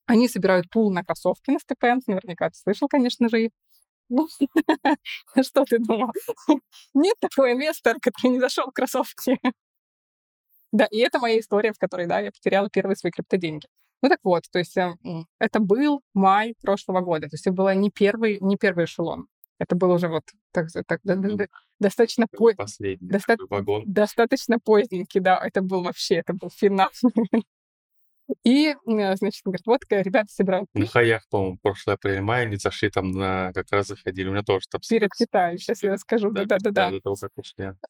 Они 0.07 0.29
собирают 0.29 0.69
пул 0.71 0.93
на 0.93 1.05
кроссовки 1.05 1.51
на 1.51 1.59
степенд. 1.59 2.07
Наверняка 2.07 2.51
ты 2.51 2.59
слышал, 2.59 2.89
конечно 2.89 3.29
же, 3.29 3.45
их. 3.45 3.51
Ну, 4.13 4.29
что 5.43 5.65
ты 5.65 5.79
думал? 5.79 6.11
Нет 6.95 7.17
такого 7.19 7.51
инвестора, 7.53 7.99
который 8.01 8.33
не 8.33 8.41
зашел 8.41 8.67
в 8.67 8.73
кроссовки. 8.73 9.39
Да, 10.71 10.87
и 10.91 10.99
это 10.99 11.19
моя 11.19 11.41
история, 11.41 11.73
в 11.73 11.79
которой, 11.79 12.07
да, 12.07 12.21
я 12.21 12.31
потеряла 12.31 12.69
первые 12.69 12.97
свои 12.97 13.11
криптоденьги. 13.11 13.67
Ну 14.03 14.09
так 14.09 14.19
вот, 14.23 14.45
то 14.51 14.59
есть 14.59 14.77
э, 14.77 14.95
это 15.39 15.61
был 15.61 16.03
май 16.13 16.55
прошлого 16.61 17.01
года, 17.03 17.29
то 17.29 17.35
есть 17.35 17.47
это 17.47 17.55
был 17.55 17.71
не 17.71 17.91
первый, 17.91 18.39
не 18.41 18.57
первый 18.57 18.85
эшелон. 18.85 19.29
Это 19.59 19.77
было 19.77 19.95
уже 19.95 20.09
вот 20.09 20.25
так, 20.51 20.67
так, 20.87 21.01
mm-hmm. 21.05 21.49
достаточно 21.79 22.27
по... 22.27 22.53
доста... 23.63 23.83
достаточно 23.87 24.59
поздненький, 24.59 25.21
да, 25.21 25.39
это 25.39 25.63
был 25.63 25.83
вообще, 25.85 26.17
это 26.17 26.33
был 26.35 26.51
финал. 26.51 26.91
И, 28.45 28.69
э, 28.69 29.17
значит, 29.17 29.43
говорит, 29.45 29.67
вот 29.67 29.81
ребята 29.91 30.29
собирают... 30.33 30.69
На 30.75 30.87
хаях, 30.87 31.23
по-моему, 31.31 31.59
прошлое 31.63 31.97
апрель 31.97 32.21
мая 32.21 32.47
они 32.47 32.57
зашли 32.57 32.91
там 32.91 33.11
на... 33.11 33.53
Как 33.53 33.67
раз 33.71 33.89
заходили. 33.89 34.29
У 34.29 34.33
меня 34.33 34.43
тоже 34.43 34.67
там... 34.71 34.81
Перед 34.89 35.11
Китаем, 35.13 35.59
сейчас 35.59 35.83
я 35.83 35.93
расскажу. 35.93 36.31
Да-да-да. 36.31 36.91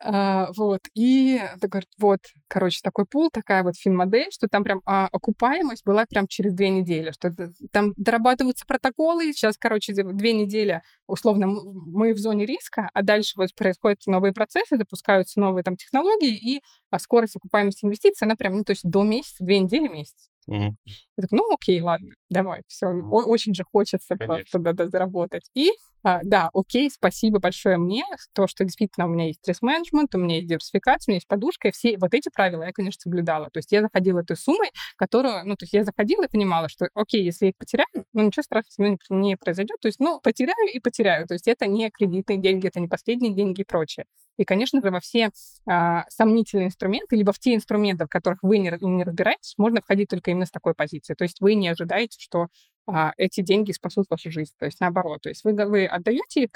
А, 0.01 0.49
вот. 0.57 0.81
И, 0.95 1.41
он 1.55 1.69
говорит, 1.69 1.91
вот, 1.99 2.21
короче, 2.49 2.81
такой 2.83 3.07
пул, 3.07 3.31
такая 3.31 3.63
вот 3.63 3.77
фин-модель, 3.77 4.31
что 4.31 4.49
там 4.49 4.65
прям 4.65 4.81
а, 4.85 5.09
окупаемость 5.13 5.85
была 5.85 6.05
прям 6.07 6.27
через 6.27 6.53
две 6.55 6.71
недели, 6.71 7.13
что 7.13 7.31
там 7.71 7.93
дорабатываются 7.97 8.65
протоколы, 8.67 9.33
сейчас, 9.33 9.57
короче, 9.59 9.93
две 9.93 10.33
недели, 10.33 10.83
условно, 11.07 11.47
мы 11.47 12.13
в 12.15 12.19
зоне 12.19 12.47
риска, 12.47 12.91
а 12.93 13.03
дальше 13.03 13.35
вот 13.37 13.55
происходят 13.55 14.01
новые 14.07 14.33
процессы, 14.33 14.77
запускаются 14.77 15.41
новые 15.41 15.63
там 15.63 15.77
технологии, 15.77 16.35
и 16.35 16.63
а 16.91 16.99
скорость 16.99 17.37
окупаемости 17.37 17.85
инвестиций, 17.85 18.27
она 18.27 18.37
прям, 18.37 18.57
ну, 18.57 18.65
то 18.65 18.73
есть 18.73 18.89
до 18.89 19.03
месяца, 19.03 19.45
две 19.45 19.59
недели, 19.61 19.89
месяц. 19.89 20.32
Мгм. 20.47 20.77
Я 20.87 21.23
так, 21.23 21.31
ну 21.33 21.53
окей, 21.53 21.81
ладно, 21.81 22.11
давай, 22.31 22.63
все, 22.67 22.89
очень 22.89 23.55
же 23.55 23.65
хочется 23.65 24.17
просто 24.17 24.59
да, 24.59 24.73
да, 24.73 24.89
заработать. 24.89 25.49
И 25.55 25.71
а, 26.05 26.21
да, 26.25 26.51
окей, 26.53 26.91
спасибо 26.91 27.39
большое 27.39 27.77
мне, 27.77 28.05
то, 28.33 28.49
что 28.49 28.65
действительно 28.65 29.07
у 29.07 29.11
меня 29.11 29.27
есть 29.29 29.39
стресс-менеджмент, 29.41 30.15
у 30.17 30.19
меня 30.19 30.37
есть 30.37 30.49
диверсификация, 30.49 31.11
у 31.11 31.13
меня 31.13 31.17
есть 31.19 31.29
подушка, 31.29 31.69
и 31.69 31.71
все 31.71 31.97
вот 31.97 32.13
эти 32.13 32.29
правила 32.29 32.65
я, 32.65 32.73
конечно, 32.73 33.01
соблюдала. 33.01 33.51
То 33.53 33.59
есть 33.59 33.71
я 33.71 33.83
заходила 33.83 34.19
этой 34.21 34.37
суммой, 34.37 34.71
которую, 34.97 35.45
ну, 35.47 35.55
то 35.55 35.63
есть 35.63 35.73
я 35.75 35.85
заходила 35.85 36.25
и 36.25 36.29
понимала, 36.29 36.69
что, 36.69 36.89
окей, 36.95 37.23
если 37.25 37.47
я 37.47 37.51
их 37.51 37.57
потеряю, 37.57 37.87
ну, 38.13 38.23
ничего 38.25 38.43
страшного 38.43 38.99
не 39.11 39.37
произойдет. 39.37 39.77
То 39.81 39.87
есть, 39.87 40.01
ну, 40.01 40.21
потеряю 40.21 40.73
и 40.73 40.81
потеряю. 40.81 41.29
То 41.29 41.35
есть 41.35 41.47
это 41.47 41.67
не 41.69 41.89
кредитные 41.91 42.39
деньги, 42.39 42.67
это 42.67 42.81
не 42.81 42.89
последние 42.89 43.33
деньги 43.33 43.61
и 43.61 43.65
прочее. 43.65 44.07
И, 44.39 44.45
конечно 44.45 44.81
же, 44.81 44.91
во 44.91 45.01
все 45.01 45.31
а, 45.67 46.05
сомнительные 46.09 46.67
инструменты, 46.67 47.17
либо 47.17 47.33
в 47.33 47.39
те 47.39 47.55
инструменты, 47.55 48.07
в 48.07 48.09
которых 48.09 48.43
вы 48.43 48.59
не, 48.59 48.73
не 48.81 49.05
разбираетесь, 49.05 49.55
можно 49.59 49.81
входить 49.81 50.09
только 50.09 50.31
именно 50.31 50.47
с 50.47 50.51
такой 50.51 50.75
позиции. 50.75 51.15
То 51.15 51.25
есть 51.25 51.41
вы 51.41 51.55
не 51.55 51.69
ожидаете, 51.69 52.19
что 52.19 52.49
а, 52.87 53.13
эти 53.17 53.43
деньги 53.43 53.73
спасут 53.73 54.07
вашу 54.09 54.31
жизнь. 54.31 54.53
То 54.59 54.65
есть 54.65 54.81
наоборот. 54.81 55.21
То 55.23 55.29
есть 55.29 55.45
вы, 55.45 55.53
вы 55.53 55.87
отдаете 55.87 56.45
их, 56.45 56.51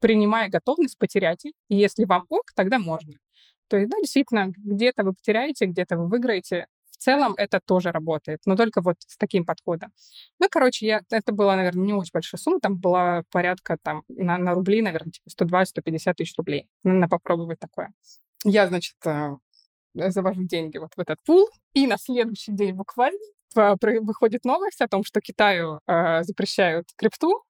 принимая 0.00 0.48
готовность 0.48 0.98
потерять 0.98 1.44
их. 1.44 1.52
И 1.68 1.76
если 1.76 2.04
вам 2.04 2.24
ок, 2.28 2.52
тогда 2.54 2.78
можно. 2.78 3.14
То 3.68 3.76
есть, 3.76 3.90
да, 3.90 3.98
действительно, 3.98 4.52
где-то 4.56 5.04
вы 5.04 5.12
потеряете, 5.12 5.66
где-то 5.66 5.96
вы 5.96 6.08
выиграете. 6.08 6.66
Целом 7.00 7.34
это 7.38 7.60
тоже 7.64 7.92
работает, 7.92 8.40
но 8.44 8.56
только 8.56 8.82
вот 8.82 8.96
с 9.06 9.16
таким 9.16 9.46
подходом. 9.46 9.90
Ну, 10.38 10.48
короче, 10.50 10.86
я, 10.86 11.00
это 11.10 11.32
была, 11.32 11.56
наверное, 11.56 11.86
не 11.86 11.94
очень 11.94 12.10
большая 12.12 12.38
сумма, 12.38 12.60
там 12.60 12.76
была 12.76 13.22
порядка 13.30 13.78
там 13.82 14.02
на, 14.08 14.36
на 14.36 14.52
рубли, 14.52 14.82
наверное, 14.82 15.10
типа 15.10 15.28
120-150 15.44 16.14
тысяч 16.14 16.36
рублей. 16.36 16.68
на 16.84 17.08
попробовать 17.08 17.58
такое. 17.58 17.94
Я, 18.44 18.66
значит, 18.68 18.96
э, 19.06 19.30
завожу 19.94 20.44
деньги 20.44 20.76
вот 20.76 20.92
в 20.94 21.00
этот 21.00 21.16
пул, 21.24 21.48
и 21.72 21.86
на 21.86 21.96
следующий 21.96 22.52
день 22.52 22.74
буквально 22.74 23.18
выходит 23.54 24.44
новость 24.44 24.82
о 24.82 24.88
том, 24.88 25.02
что 25.02 25.20
Китаю 25.20 25.80
э, 25.86 26.22
запрещают 26.22 26.86
крипту, 26.96 27.42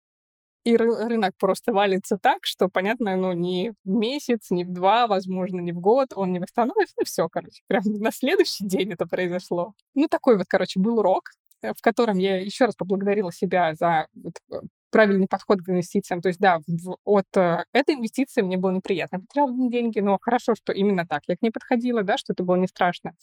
и 0.64 0.76
рынок 0.76 1.34
просто 1.38 1.72
валится 1.72 2.18
так, 2.18 2.44
что, 2.44 2.68
понятно, 2.68 3.16
ну, 3.16 3.32
не 3.32 3.72
в 3.84 3.88
месяц, 3.88 4.50
не 4.50 4.64
в 4.64 4.72
два, 4.72 5.06
возможно, 5.06 5.60
не 5.60 5.72
в 5.72 5.80
год 5.80 6.08
он 6.14 6.32
не 6.32 6.38
восстановится, 6.38 6.96
и 7.00 7.04
все, 7.04 7.28
короче. 7.28 7.62
Прям 7.66 7.82
на 7.84 8.12
следующий 8.12 8.66
день 8.66 8.92
это 8.92 9.06
произошло. 9.06 9.74
Ну, 9.94 10.06
такой 10.08 10.36
вот, 10.36 10.46
короче, 10.48 10.78
был 10.80 10.98
урок, 10.98 11.30
э, 11.62 11.72
в 11.72 11.80
котором 11.80 12.18
я 12.18 12.40
еще 12.40 12.66
раз 12.66 12.76
поблагодарила 12.76 13.32
себя 13.32 13.74
за 13.74 14.06
э, 14.14 14.60
правильный 14.90 15.28
подход 15.28 15.60
к 15.62 15.68
инвестициям. 15.70 16.20
То 16.20 16.28
есть, 16.28 16.40
да, 16.40 16.60
в, 16.66 16.96
от 17.04 17.36
э, 17.36 17.64
этой 17.72 17.94
инвестиции 17.94 18.42
мне 18.42 18.58
было 18.58 18.72
неприятно. 18.72 19.22
Я 19.34 19.46
деньги, 19.48 20.00
но 20.00 20.18
хорошо, 20.20 20.54
что 20.54 20.72
именно 20.72 21.06
так. 21.06 21.22
Я 21.26 21.36
к 21.36 21.42
ней 21.42 21.50
подходила, 21.50 22.02
да, 22.02 22.18
что 22.18 22.34
это 22.34 22.44
было 22.44 22.56
не 22.56 22.66
страшно. 22.66 23.14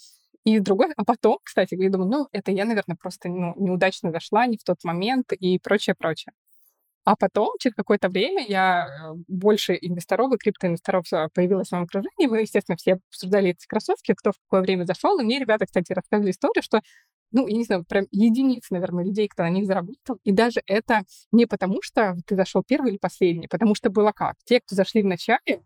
И 0.44 0.60
другой, 0.60 0.94
а 0.96 1.04
потом, 1.04 1.40
кстати, 1.44 1.76
я 1.76 1.90
думаю, 1.90 2.10
ну, 2.10 2.28
это 2.32 2.52
я, 2.52 2.66
наверное, 2.66 2.96
просто 2.96 3.28
ну, 3.28 3.54
неудачно 3.58 4.12
зашла, 4.12 4.48
не 4.48 4.58
в 4.58 4.64
тот 4.64 4.84
момент 4.84 5.34
и 5.34 5.60
прочее, 5.60 5.94
прочее. 5.98 6.34
А 7.08 7.16
потом, 7.16 7.56
через 7.58 7.74
какое-то 7.74 8.10
время, 8.10 8.46
я 8.46 8.86
э, 8.86 9.14
больше 9.30 9.78
инвесторов 9.80 10.34
и 10.34 10.38
криптоинвесторов 10.38 11.06
э, 11.14 11.30
появилось 11.34 11.70
в 11.70 11.72
моем 11.72 11.86
окружении. 11.86 12.28
Мы, 12.28 12.42
естественно, 12.42 12.76
все 12.76 12.96
обсуждали 12.96 13.52
эти 13.52 13.66
кроссовки, 13.66 14.14
кто 14.14 14.34
в 14.34 14.36
какое 14.42 14.60
время 14.60 14.84
зашел. 14.84 15.18
И 15.18 15.24
мне 15.24 15.40
ребята, 15.40 15.66
кстати, 15.66 15.94
рассказывали 15.94 16.32
историю, 16.32 16.62
что 16.62 16.82
ну, 17.32 17.48
я 17.48 17.56
не 17.56 17.64
знаю, 17.64 17.86
прям 17.86 18.08
единиц, 18.12 18.72
наверное, 18.72 19.06
людей, 19.06 19.30
кто 19.30 19.44
на 19.44 19.50
них 19.50 19.68
заработал. 19.68 20.20
И 20.26 20.34
даже 20.34 20.62
это 20.66 21.04
не 21.32 21.46
потому, 21.46 21.82
что 21.82 22.18
ты 22.26 22.36
зашел 22.36 22.62
первый 22.62 22.92
или 22.92 22.98
последний, 22.98 23.48
потому 23.48 23.74
что 23.74 23.90
было 23.90 24.12
как. 24.12 24.36
Те, 24.44 24.60
кто 24.60 24.76
зашли 24.76 25.02
в 25.02 25.06
начале, 25.06 25.64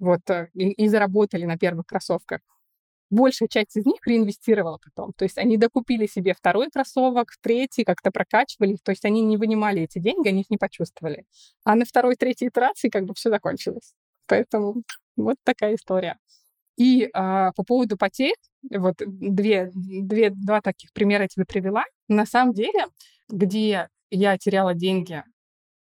вот, 0.00 0.28
э, 0.30 0.48
и, 0.54 0.72
и 0.72 0.88
заработали 0.88 1.44
на 1.44 1.56
первых 1.58 1.86
кроссовках, 1.86 2.40
большая 3.12 3.48
часть 3.48 3.76
из 3.76 3.86
них 3.86 4.04
реинвестировала 4.06 4.78
потом. 4.82 5.12
То 5.12 5.24
есть 5.24 5.38
они 5.38 5.56
докупили 5.56 6.06
себе 6.06 6.34
второй 6.34 6.70
кроссовок, 6.70 7.28
третий, 7.40 7.84
как-то 7.84 8.10
прокачивали 8.10 8.76
То 8.82 8.90
есть 8.90 9.04
они 9.04 9.20
не 9.20 9.36
вынимали 9.36 9.82
эти 9.82 9.98
деньги, 9.98 10.28
они 10.28 10.40
их 10.40 10.50
не 10.50 10.56
почувствовали. 10.56 11.24
А 11.64 11.74
на 11.76 11.84
второй, 11.84 12.16
третьей 12.16 12.48
итерации 12.48 12.88
как 12.88 13.04
бы 13.04 13.14
все 13.14 13.30
закончилось. 13.30 13.94
Поэтому 14.26 14.82
вот 15.16 15.36
такая 15.44 15.74
история. 15.74 16.18
И 16.76 17.10
а, 17.12 17.52
по 17.52 17.64
поводу 17.64 17.98
потерь, 17.98 18.34
вот 18.70 18.96
две, 18.98 19.70
две, 19.74 20.30
два 20.30 20.62
таких 20.62 20.92
примера 20.92 21.24
я 21.24 21.28
тебе 21.28 21.44
привела. 21.44 21.84
На 22.08 22.24
самом 22.24 22.54
деле, 22.54 22.86
где 23.28 23.88
я 24.10 24.38
теряла 24.38 24.74
деньги 24.74 25.22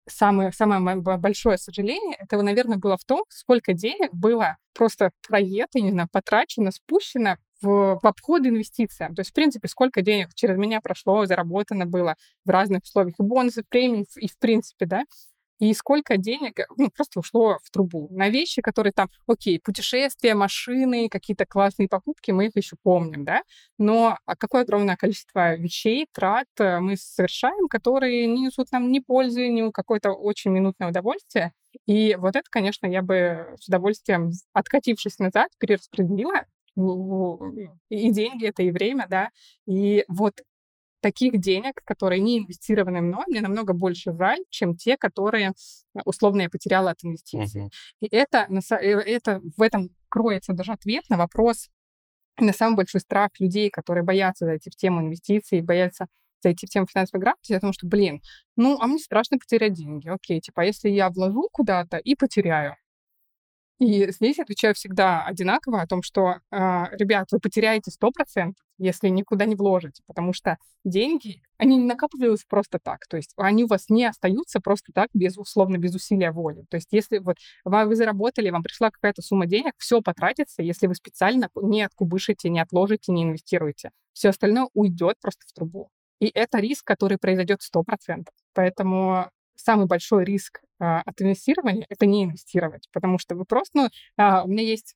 самое, 0.08 0.52
самое 0.52 0.98
большое 0.98 1.58
сожаление, 1.58 2.18
это, 2.20 2.42
наверное, 2.42 2.78
было 2.78 2.98
в 2.98 3.06
том, 3.06 3.24
сколько 3.30 3.74
денег 3.74 4.14
было 4.14 4.58
просто 4.74 5.12
проето, 5.28 5.80
не 5.80 5.92
знаю, 5.92 6.08
потрачено, 6.12 6.72
спущено 6.72 7.38
в, 7.62 8.00
в 8.02 8.08
обход 8.08 8.46
инвестициям. 8.46 9.16
То 9.16 9.22
есть, 9.22 9.32
в 9.32 9.34
принципе, 9.34 9.68
сколько 9.68 10.02
денег 10.02 10.34
через 10.34 10.58
меня 10.58 10.82
прошло, 10.82 11.26
заработано 11.26 11.86
было 11.86 12.16
в 12.46 12.50
разных 12.50 12.84
условиях, 12.84 13.16
и 13.20 13.24
бонусы, 13.24 13.64
премии, 13.68 14.06
и 14.18 14.28
в 14.28 14.38
принципе, 14.40 14.86
да, 14.86 15.04
и 15.62 15.76
сколько 15.76 16.18
денег 16.18 16.60
э, 16.60 16.66
ну, 16.76 16.90
просто 16.90 17.20
ушло 17.20 17.60
в 17.64 17.70
трубу 17.70 18.08
на 18.12 18.30
вещи, 18.30 18.64
которые 18.64 18.94
там, 18.94 19.10
окей, 19.28 19.60
путешествия, 19.64 20.34
машины, 20.34 21.08
какие-то 21.08 21.46
классные 21.46 21.88
покупки, 21.88 22.32
мы 22.32 22.48
их 22.48 22.56
еще 22.56 22.76
помним, 22.82 23.24
да, 23.26 23.44
но 23.78 24.18
а 24.26 24.36
какое 24.36 24.64
огромное 24.64 24.98
количество 24.98 25.56
вещей, 25.56 26.08
трат 26.12 26.48
э, 26.60 26.80
мы 26.80 26.98
совершаем, 26.98 27.68
которые 27.68 28.26
не 28.26 28.42
несут 28.48 28.72
нам 28.72 28.92
ни 28.92 29.00
пользы, 29.00 29.50
ни 29.50 29.70
какое-то 29.72 30.12
очень 30.14 30.50
минутное 30.52 30.90
удовольствие. 30.90 31.54
И 31.86 32.16
вот 32.16 32.36
это, 32.36 32.48
конечно, 32.50 32.88
я 32.88 33.04
бы 33.04 33.56
с 33.60 33.68
удовольствием, 33.68 34.32
откатившись 34.54 35.20
назад, 35.20 35.50
перераспределила 35.60 36.46
и 37.90 38.12
деньги 38.12 38.48
это, 38.48 38.64
и 38.64 38.72
время, 38.72 39.06
да. 39.10 39.30
И 39.68 40.06
вот 40.08 40.42
таких 41.02 41.40
денег, 41.40 41.82
которые 41.84 42.22
не 42.22 42.40
инвестированы 42.40 43.02
мной, 43.02 43.24
мне 43.28 43.42
намного 43.42 43.74
больше 43.74 44.14
жаль, 44.14 44.40
чем 44.50 44.76
те, 44.76 44.98
которые 44.98 45.50
э, 45.96 46.00
условно 46.06 46.42
я 46.42 46.50
потеряла 46.50 46.92
от 46.92 47.04
инвестиций. 47.04 47.66
Uh-huh. 47.66 47.70
И 48.02 48.08
это, 48.08 48.48
э, 48.50 48.86
это 48.86 49.42
в 49.58 49.62
этом 49.62 49.90
кроется 50.10 50.54
даже 50.54 50.72
ответ 50.72 51.04
на 51.10 51.18
вопрос, 51.18 51.70
на 52.40 52.54
самый 52.54 52.78
большой 52.78 53.02
страх 53.02 53.32
людей, 53.40 53.70
которые 53.70 54.04
боятся 54.04 54.46
зайти 54.46 54.70
в 54.70 54.76
тему 54.76 55.02
инвестиций, 55.02 55.62
боятся 55.62 56.08
зайти 56.42 56.66
в 56.66 56.70
тему 56.70 56.88
финансовой 56.88 57.22
грамотности, 57.22 57.54
потому 57.54 57.74
что, 57.74 57.88
блин, 57.88 58.22
ну, 58.56 58.78
а 58.80 58.88
мне 58.88 59.00
страшно 59.00 59.38
потерять 59.38 59.74
деньги. 59.74 60.08
Окей, 60.08 60.40
типа, 60.40 60.64
а 60.64 60.66
если 60.66 60.90
я 60.90 61.10
вложу 61.10 61.50
куда-то 61.52 61.98
и 61.98 62.16
потеряю, 62.16 62.76
и 63.82 64.12
здесь 64.12 64.38
отвечаю 64.38 64.76
всегда 64.76 65.26
одинаково 65.26 65.82
о 65.82 65.88
том, 65.88 66.04
что, 66.04 66.36
э, 66.52 66.84
ребят, 66.92 67.30
вы 67.32 67.40
потеряете 67.40 67.90
100%, 67.90 68.54
если 68.78 69.08
никуда 69.08 69.46
не 69.46 69.56
вложите, 69.56 70.04
потому 70.06 70.34
что 70.34 70.58
деньги, 70.84 71.42
они 71.58 71.78
не 71.78 71.86
накапливаются 71.86 72.46
просто 72.48 72.78
так. 72.78 73.08
То 73.08 73.18
есть 73.18 73.34
они 73.38 73.64
у 73.64 73.68
вас 73.68 73.90
не 73.90 74.06
остаются 74.06 74.60
просто 74.60 74.92
так, 74.94 75.10
без, 75.16 75.36
условно, 75.36 75.78
без 75.78 75.96
усилия 75.96 76.32
воли. 76.32 76.64
То 76.70 76.78
есть 76.78 76.90
если 76.92 77.18
вот 77.18 77.38
вы 77.66 77.96
заработали, 77.96 78.52
вам 78.52 78.62
пришла 78.62 78.92
какая-то 78.92 79.24
сумма 79.24 79.48
денег, 79.48 79.74
все 79.80 80.00
потратится, 80.04 80.62
если 80.62 80.86
вы 80.86 80.94
специально 80.94 81.50
не 81.56 81.82
откубышите, 81.82 82.50
не 82.52 82.60
отложите, 82.60 83.12
не 83.12 83.24
инвестируете. 83.24 83.90
Все 84.14 84.30
остальное 84.30 84.68
уйдет 84.76 85.16
просто 85.20 85.42
в 85.48 85.54
трубу. 85.54 85.90
И 86.20 86.30
это 86.32 86.60
риск, 86.60 86.86
который 86.86 87.18
произойдет 87.18 87.62
100%. 87.62 88.28
Поэтому 88.54 89.32
самый 89.64 89.88
большой 89.88 90.26
риск 90.26 90.62
а, 90.80 91.02
от 91.02 91.22
инвестирования— 91.22 91.86
это 91.90 92.06
не 92.06 92.26
инвестировать, 92.26 92.90
потому 92.92 93.18
что 93.18 93.36
вы 93.36 93.46
просто... 93.46 93.72
Ну, 93.78 93.90
а, 94.18 94.44
у 94.44 94.48
меня 94.48 94.64
есть 94.64 94.96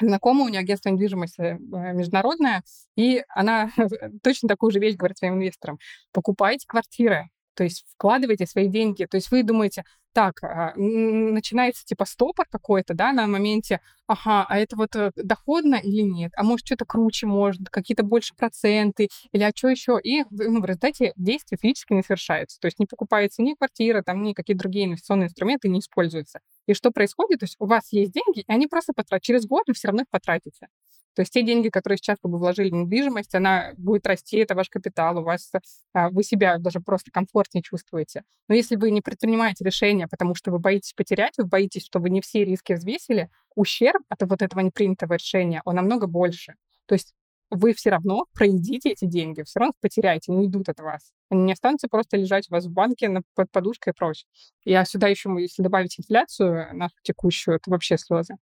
знакомая, 0.00 0.46
у 0.46 0.48
нее 0.48 0.60
агентство 0.60 0.88
недвижимости 0.88 1.40
э, 1.40 1.56
международное, 1.92 2.62
и 2.96 3.22
она 3.28 3.70
точно 4.22 4.48
такую 4.48 4.72
же 4.72 4.78
вещь 4.78 4.96
говорит 4.96 5.18
своим 5.18 5.34
инвесторам. 5.34 5.78
Покупайте 6.12 6.66
квартиры, 6.66 7.30
то 7.54 7.64
есть 7.64 7.84
вкладывайте 7.94 8.46
свои 8.46 8.68
деньги. 8.68 9.04
То 9.04 9.16
есть 9.16 9.30
вы 9.30 9.42
думаете, 9.42 9.84
так, 10.12 10.42
а, 10.42 10.72
начинается 10.76 11.84
типа 11.84 12.04
стопор 12.04 12.46
какой-то, 12.50 12.94
да, 12.94 13.12
на 13.12 13.26
моменте, 13.26 13.80
ага, 14.06 14.44
а 14.48 14.58
это 14.58 14.76
вот 14.76 14.94
э, 14.96 15.10
доходно 15.16 15.76
или 15.76 16.02
нет? 16.02 16.32
А 16.36 16.42
может, 16.42 16.66
что-то 16.66 16.84
круче 16.84 17.26
может, 17.26 17.68
какие-то 17.70 18.02
больше 18.02 18.34
проценты, 18.36 19.08
или 19.32 19.42
а 19.42 19.52
что 19.54 19.68
еще? 19.68 19.98
И 20.02 20.24
ну, 20.30 20.60
в 20.60 20.64
результате 20.64 21.12
действия 21.16 21.58
физически 21.60 21.92
не 21.94 22.02
совершаются. 22.02 22.58
То 22.60 22.66
есть 22.66 22.78
не 22.78 22.86
покупается 22.86 23.42
ни 23.42 23.54
квартира, 23.54 24.02
там 24.02 24.22
ни 24.22 24.32
какие 24.32 24.56
другие 24.56 24.86
инвестиционные 24.86 25.26
инструменты 25.26 25.68
не 25.68 25.80
используются. 25.80 26.40
И 26.66 26.74
что 26.74 26.90
происходит? 26.90 27.40
То 27.40 27.44
есть 27.44 27.56
у 27.58 27.66
вас 27.66 27.92
есть 27.92 28.12
деньги, 28.12 28.40
и 28.40 28.52
они 28.52 28.66
просто 28.66 28.92
потратят. 28.94 29.24
Через 29.24 29.46
год 29.46 29.64
вы 29.66 29.74
все 29.74 29.88
равно 29.88 30.02
их 30.02 30.08
потратите. 30.10 30.68
То 31.14 31.20
есть 31.20 31.32
те 31.32 31.42
деньги, 31.42 31.68
которые 31.68 31.98
сейчас 31.98 32.18
вы 32.22 32.38
вложили 32.38 32.70
в 32.70 32.74
недвижимость, 32.74 33.34
она 33.34 33.72
будет 33.76 34.06
расти, 34.06 34.38
это 34.38 34.54
ваш 34.54 34.70
капитал, 34.70 35.18
у 35.18 35.22
вас 35.22 35.50
а, 35.92 36.08
вы 36.08 36.22
себя 36.22 36.56
даже 36.58 36.80
просто 36.80 37.10
комфортнее 37.10 37.62
чувствуете. 37.62 38.24
Но 38.48 38.54
если 38.54 38.76
вы 38.76 38.90
не 38.90 39.02
предпринимаете 39.02 39.64
решения, 39.64 40.08
потому 40.08 40.34
что 40.34 40.50
вы 40.50 40.58
боитесь 40.58 40.94
потерять, 40.94 41.34
вы 41.36 41.44
боитесь, 41.44 41.84
что 41.84 41.98
вы 41.98 42.08
не 42.08 42.22
все 42.22 42.44
риски 42.44 42.72
взвесили, 42.72 43.28
ущерб 43.54 44.02
от 44.08 44.22
вот 44.22 44.40
этого 44.40 44.60
непринятого 44.60 45.14
решения, 45.14 45.60
он 45.66 45.76
намного 45.76 46.06
больше. 46.06 46.54
То 46.86 46.94
есть 46.94 47.12
вы 47.50 47.74
все 47.74 47.90
равно 47.90 48.24
проедите 48.32 48.90
эти 48.90 49.04
деньги, 49.04 49.42
все 49.42 49.60
равно 49.60 49.74
потеряете, 49.82 50.32
не 50.32 50.46
идут 50.46 50.70
от 50.70 50.80
вас. 50.80 51.12
Они 51.28 51.42
не 51.42 51.52
останутся 51.52 51.88
просто 51.88 52.16
лежать 52.16 52.48
у 52.50 52.54
вас 52.54 52.64
в 52.64 52.70
банке 52.70 53.22
под 53.34 53.50
подушкой 53.50 53.92
и 53.92 53.94
прочее. 53.94 54.26
Я 54.64 54.86
сюда 54.86 55.08
еще, 55.08 55.34
если 55.38 55.62
добавить 55.62 56.00
инфляцию 56.00 56.74
нашу 56.74 56.94
текущую, 57.02 57.56
это 57.56 57.70
вообще 57.70 57.98
слезы. 57.98 58.36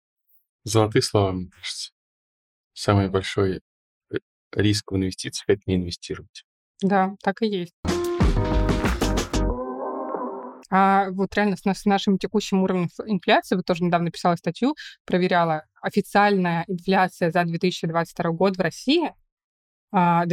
Золотые 0.65 1.01
слова, 1.01 1.33
мне 1.33 1.49
кажется 1.49 1.93
самый 2.79 3.09
большой 3.09 3.61
э, 4.11 4.17
риск 4.53 4.93
в 4.93 4.97
инвестициях— 4.97 5.45
это 5.49 5.63
не 5.67 5.77
инвестировать. 5.77 6.45
Да, 6.81 7.15
так 7.23 7.43
и 7.43 7.47
есть. 7.47 7.75
А 10.71 11.11
вот 11.11 11.35
реально 11.35 11.57
с, 11.57 11.85
нашим 11.87 12.19
текущим 12.19 12.63
уровнем 12.63 12.89
инфляции, 13.07 13.57
вот 13.57 13.65
тоже 13.65 13.85
недавно 13.85 14.11
писала 14.11 14.37
статью, 14.37 14.77
проверяла, 15.07 15.65
официальная 15.81 16.65
инфляция 16.69 17.31
за 17.31 17.45
2022 17.45 18.31
год 18.33 18.57
в 18.57 18.61
России 18.61 19.13
12%. 19.93 19.93
А, 19.93 20.25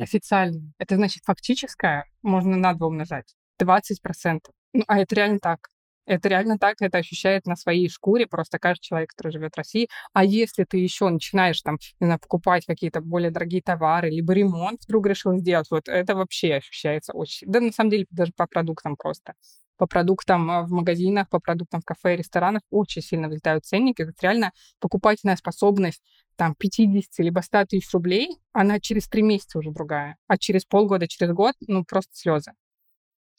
Официальная. 0.00 0.72
Это 0.78 0.96
значит 0.96 1.22
фактическая, 1.24 2.06
можно 2.22 2.56
на 2.56 2.72
два 2.72 2.86
умножать. 2.86 3.34
20%. 3.62 4.40
Ну, 4.72 4.82
а 4.88 4.98
это 4.98 5.14
реально 5.14 5.38
так. 5.38 5.68
Это 6.06 6.28
реально 6.28 6.58
так, 6.58 6.76
это 6.80 6.98
ощущает 6.98 7.46
на 7.46 7.56
своей 7.56 7.88
шкуре 7.88 8.26
просто 8.26 8.58
каждый 8.58 8.82
человек, 8.82 9.10
который 9.10 9.32
живет 9.32 9.54
в 9.54 9.58
России. 9.58 9.88
А 10.12 10.24
если 10.24 10.64
ты 10.64 10.76
еще 10.76 11.08
начинаешь 11.08 11.60
там, 11.62 11.78
не 12.00 12.06
знаю, 12.06 12.20
покупать 12.20 12.66
какие-то 12.66 13.00
более 13.00 13.30
дорогие 13.30 13.62
товары, 13.62 14.10
либо 14.10 14.34
ремонт 14.34 14.82
вдруг 14.84 15.06
решил 15.06 15.36
сделать, 15.38 15.66
вот 15.70 15.88
это 15.88 16.14
вообще 16.14 16.54
ощущается 16.54 17.12
очень... 17.12 17.50
Да, 17.50 17.60
на 17.60 17.72
самом 17.72 17.90
деле, 17.90 18.06
даже 18.10 18.32
по 18.36 18.46
продуктам 18.46 18.96
просто. 18.96 19.34
По 19.76 19.86
продуктам 19.86 20.50
а, 20.50 20.62
в 20.62 20.70
магазинах, 20.70 21.28
по 21.28 21.40
продуктам 21.40 21.80
в 21.80 21.84
кафе 21.84 22.14
и 22.14 22.18
ресторанах 22.18 22.62
очень 22.70 23.02
сильно 23.02 23.28
взлетают 23.28 23.64
ценники. 23.64 24.02
Это 24.02 24.12
реально 24.20 24.52
покупательная 24.80 25.36
способность 25.36 26.02
там 26.36 26.54
50 26.54 27.18
либо 27.18 27.40
100 27.40 27.66
тысяч 27.66 27.92
рублей, 27.92 28.38
она 28.52 28.78
через 28.80 29.08
три 29.08 29.22
месяца 29.22 29.58
уже 29.58 29.70
другая. 29.70 30.16
А 30.26 30.36
через 30.38 30.64
полгода, 30.64 31.08
через 31.08 31.32
год, 31.32 31.54
ну, 31.66 31.84
просто 31.84 32.10
слезы. 32.14 32.52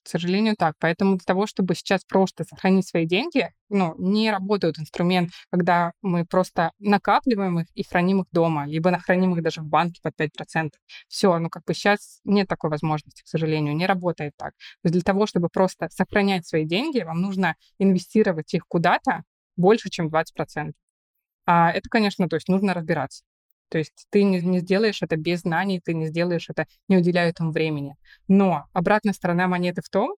К 0.05 0.07
сожалению, 0.07 0.55
так. 0.55 0.75
Поэтому 0.79 1.15
для 1.17 1.25
того, 1.25 1.47
чтобы 1.47 1.73
сейчас 1.73 2.03
просто 2.05 2.43
сохранить 2.43 2.87
свои 2.87 3.07
деньги, 3.07 3.49
ну, 3.69 3.95
не 3.97 4.29
работает 4.29 4.77
инструмент, 4.77 5.31
когда 5.49 5.93
мы 6.03 6.25
просто 6.25 6.71
накапливаем 6.77 7.61
их 7.61 7.67
и 7.73 7.83
храним 7.83 8.21
их 8.21 8.27
дома, 8.31 8.67
либо 8.67 8.95
храним 8.99 9.33
их 9.35 9.41
даже 9.41 9.61
в 9.61 9.65
банке 9.65 9.99
под 10.03 10.15
5%. 10.15 10.79
Все, 11.07 11.35
ну, 11.39 11.49
как 11.49 11.63
бы 11.65 11.73
сейчас 11.73 12.19
нет 12.23 12.47
такой 12.47 12.69
возможности, 12.69 13.23
к 13.23 13.27
сожалению, 13.27 13.75
не 13.75 13.87
работает 13.87 14.33
так. 14.37 14.51
То 14.83 14.89
есть 14.89 14.93
для 14.93 15.01
того, 15.01 15.25
чтобы 15.25 15.49
просто 15.49 15.89
сохранять 15.89 16.45
свои 16.45 16.65
деньги, 16.65 17.01
вам 17.01 17.21
нужно 17.21 17.55
инвестировать 17.79 18.53
их 18.53 18.67
куда-то 18.67 19.23
больше, 19.57 19.89
чем 19.89 20.09
20%. 20.09 20.75
А 21.47 21.71
это, 21.71 21.89
конечно, 21.89 22.29
то 22.29 22.35
есть 22.35 22.47
нужно 22.47 22.75
разбираться. 22.75 23.23
То 23.69 23.77
есть 23.77 24.07
ты 24.09 24.23
не, 24.23 24.41
не 24.41 24.59
сделаешь 24.59 25.01
это 25.01 25.17
без 25.17 25.41
знаний, 25.41 25.81
ты 25.83 25.93
не 25.93 26.07
сделаешь 26.07 26.49
это, 26.49 26.65
не 26.87 26.97
уделяя 26.97 27.29
этому 27.29 27.51
времени. 27.51 27.95
Но 28.27 28.65
обратная 28.73 29.13
сторона 29.13 29.47
монеты 29.47 29.81
в 29.81 29.89
том, 29.89 30.15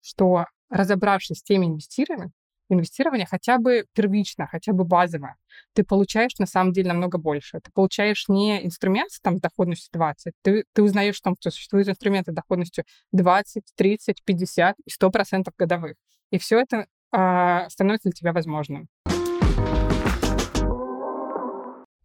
что 0.00 0.46
разобравшись 0.68 1.38
с 1.38 1.42
теми 1.42 1.66
инвестированиями, 1.66 2.32
инвестирование 2.68 3.26
хотя 3.26 3.58
бы 3.58 3.86
первично, 3.94 4.46
хотя 4.46 4.72
бы 4.72 4.84
базово, 4.84 5.36
ты 5.72 5.84
получаешь 5.84 6.36
на 6.38 6.46
самом 6.46 6.72
деле 6.72 6.88
намного 6.88 7.18
больше. 7.18 7.60
Ты 7.60 7.70
получаешь 7.72 8.28
не 8.28 8.64
инструмент 8.64 9.10
там, 9.22 9.38
с 9.38 9.40
доходностью 9.40 9.90
20, 9.92 10.34
ты, 10.42 10.64
ты 10.72 10.82
узнаешь, 10.82 11.16
что 11.16 11.34
существуют 11.40 11.88
инструменты 11.88 12.32
доходностью 12.32 12.84
20, 13.12 13.62
30, 13.74 14.22
50 14.24 14.76
и 14.84 14.90
100% 14.90 15.50
годовых. 15.56 15.94
И 16.30 16.38
все 16.38 16.60
это 16.60 16.86
а, 17.10 17.68
становится 17.70 18.10
для 18.10 18.12
тебя 18.12 18.32
возможным. 18.32 18.88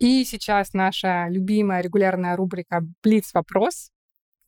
И 0.03 0.25
сейчас 0.25 0.73
наша 0.73 1.29
любимая 1.29 1.81
регулярная 1.81 2.35
рубрика 2.35 2.81
«Блиц-вопрос». 3.03 3.89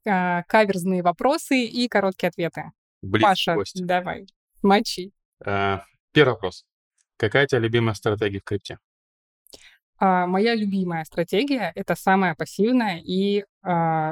Э, 0.03 0.43
каверзные 0.49 1.01
вопросы 1.01 1.63
и 1.63 1.87
короткие 1.87 2.27
ответы. 2.27 2.73
Блиц 3.01 3.23
Паша, 3.23 3.55
давай, 3.75 4.27
мочи. 4.61 5.13
А, 5.45 5.85
первый 6.11 6.31
вопрос. 6.31 6.65
Какая 7.15 7.45
у 7.45 7.47
тебя 7.47 7.59
любимая 7.59 7.93
стратегия 7.93 8.41
в 8.41 8.43
крипте? 8.43 8.79
А, 9.97 10.27
моя 10.27 10.55
любимая 10.55 11.05
стратегия— 11.05 11.71
это 11.75 11.95
самая 11.95 12.35
пассивная 12.35 12.99
и 12.99 13.45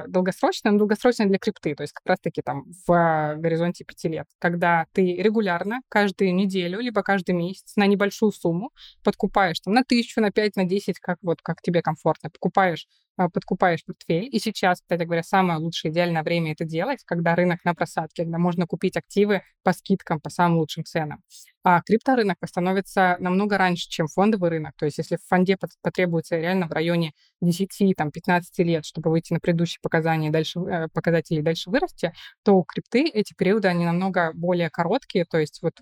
долгосрочная, 0.07 0.71
но 0.71 0.79
долгосрочная 0.79 1.27
для 1.27 1.37
крипты, 1.37 1.75
то 1.75 1.83
есть 1.83 1.93
как 1.93 2.05
раз-таки 2.05 2.41
там 2.41 2.63
в 2.87 3.35
горизонте 3.37 3.83
пяти 3.85 4.09
лет, 4.09 4.25
когда 4.39 4.85
ты 4.93 5.15
регулярно 5.15 5.81
каждую 5.89 6.33
неделю, 6.33 6.79
либо 6.79 7.03
каждый 7.03 7.35
месяц 7.35 7.75
на 7.75 7.85
небольшую 7.85 8.31
сумму 8.31 8.71
подкупаешь 9.03 9.59
там 9.59 9.73
на 9.73 9.83
тысячу, 9.83 10.21
на 10.21 10.31
пять, 10.31 10.55
на 10.55 10.65
десять, 10.65 10.99
как 10.99 11.17
вот 11.21 11.41
как 11.41 11.61
тебе 11.61 11.81
комфортно, 11.81 12.29
покупаешь 12.29 12.87
а, 13.15 13.29
подкупаешь 13.29 13.85
портфель. 13.85 14.27
И 14.31 14.39
сейчас, 14.39 14.81
кстати 14.81 15.03
говоря, 15.03 15.21
самое 15.21 15.59
лучшее 15.59 15.91
идеальное 15.91 16.23
время 16.23 16.53
это 16.53 16.65
делать, 16.65 17.03
когда 17.05 17.35
рынок 17.35 17.59
на 17.63 17.75
просадке, 17.75 18.23
когда 18.23 18.39
можно 18.39 18.65
купить 18.65 18.97
активы 18.97 19.43
по 19.61 19.71
скидкам, 19.71 20.19
по 20.19 20.31
самым 20.31 20.57
лучшим 20.57 20.83
ценам. 20.83 21.21
А 21.63 21.81
крипторынок 21.81 22.37
становится 22.45 23.15
намного 23.19 23.57
раньше, 23.59 23.87
чем 23.87 24.07
фондовый 24.07 24.49
рынок. 24.49 24.73
То 24.77 24.85
есть 24.85 24.97
если 24.97 25.17
в 25.17 25.23
фонде 25.27 25.57
потребуется 25.83 26.37
реально 26.37 26.67
в 26.67 26.71
районе 26.71 27.11
10-15 27.43 28.41
лет, 28.57 28.83
чтобы 28.85 29.11
выйти 29.11 29.31
на 29.31 29.39
предыдущие 29.43 29.79
показания 29.81 30.31
дальше, 30.31 30.59
э, 30.59 30.87
показатели 30.93 31.41
дальше 31.41 31.69
вырасти, 31.69 32.13
то 32.43 32.53
у 32.53 32.63
крипты 32.63 33.05
эти 33.07 33.33
периоды, 33.33 33.67
они 33.67 33.85
намного 33.85 34.31
более 34.33 34.69
короткие, 34.69 35.25
то 35.25 35.37
есть 35.37 35.61
вот 35.61 35.73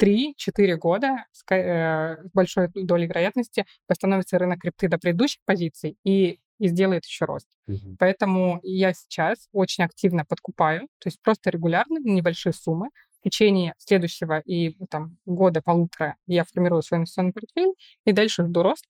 3-4 0.00 0.76
года 0.76 1.26
с 1.32 1.44
э, 1.52 2.16
большой 2.32 2.68
долей 2.74 3.06
вероятности 3.06 3.66
восстановится 3.88 4.38
рынок 4.38 4.60
крипты 4.60 4.88
до 4.88 4.98
предыдущих 4.98 5.40
позиций, 5.44 5.98
и 6.04 6.38
и 6.62 6.68
сделает 6.68 7.04
еще 7.04 7.24
рост. 7.24 7.48
Mm-hmm. 7.68 7.96
Поэтому 7.98 8.60
я 8.62 8.92
сейчас 8.92 9.48
очень 9.50 9.82
активно 9.82 10.24
подкупаю, 10.24 10.82
то 11.00 11.08
есть 11.08 11.20
просто 11.20 11.50
регулярно 11.50 11.98
небольшие 11.98 12.52
суммы. 12.52 12.90
В 13.18 13.24
течение 13.24 13.74
следующего 13.78 14.38
и 14.38 14.76
там, 14.86 15.16
года-полутора 15.26 16.16
я 16.26 16.44
формирую 16.44 16.82
свой 16.82 16.98
инвестиционный 16.98 17.32
портфель, 17.32 17.72
и 18.04 18.12
дальше 18.12 18.44
жду 18.44 18.62
рост, 18.62 18.84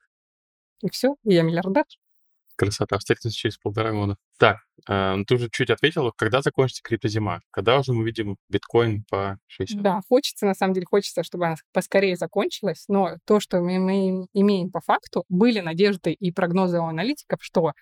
и 0.82 0.90
все, 0.90 1.16
и 1.24 1.32
я 1.32 1.42
миллиардер. 1.42 1.84
Красота, 2.62 2.96
встретимся 2.98 3.36
через 3.36 3.58
полтора 3.58 3.90
года. 3.90 4.16
Так, 4.38 4.58
э, 4.88 5.16
ты 5.26 5.34
уже 5.34 5.50
чуть 5.50 5.68
ответила, 5.68 6.12
когда 6.16 6.42
закончится 6.42 6.80
криптозима? 6.84 7.40
Когда 7.50 7.76
уже 7.76 7.92
мы 7.92 8.04
видим 8.04 8.36
биткоин 8.48 9.02
по 9.10 9.36
60? 9.48 9.82
Да, 9.82 10.00
хочется, 10.08 10.46
на 10.46 10.54
самом 10.54 10.74
деле, 10.74 10.86
хочется, 10.88 11.24
чтобы 11.24 11.46
она 11.46 11.56
поскорее 11.72 12.14
закончилась, 12.14 12.84
но 12.86 13.16
то, 13.26 13.40
что 13.40 13.60
мы, 13.60 13.80
мы 13.80 14.28
имеем 14.32 14.70
по 14.70 14.80
факту, 14.80 15.24
были 15.28 15.58
надежды 15.58 16.12
и 16.12 16.30
прогнозы 16.30 16.78
у 16.78 16.84
аналитиков, 16.84 17.40
что 17.42 17.72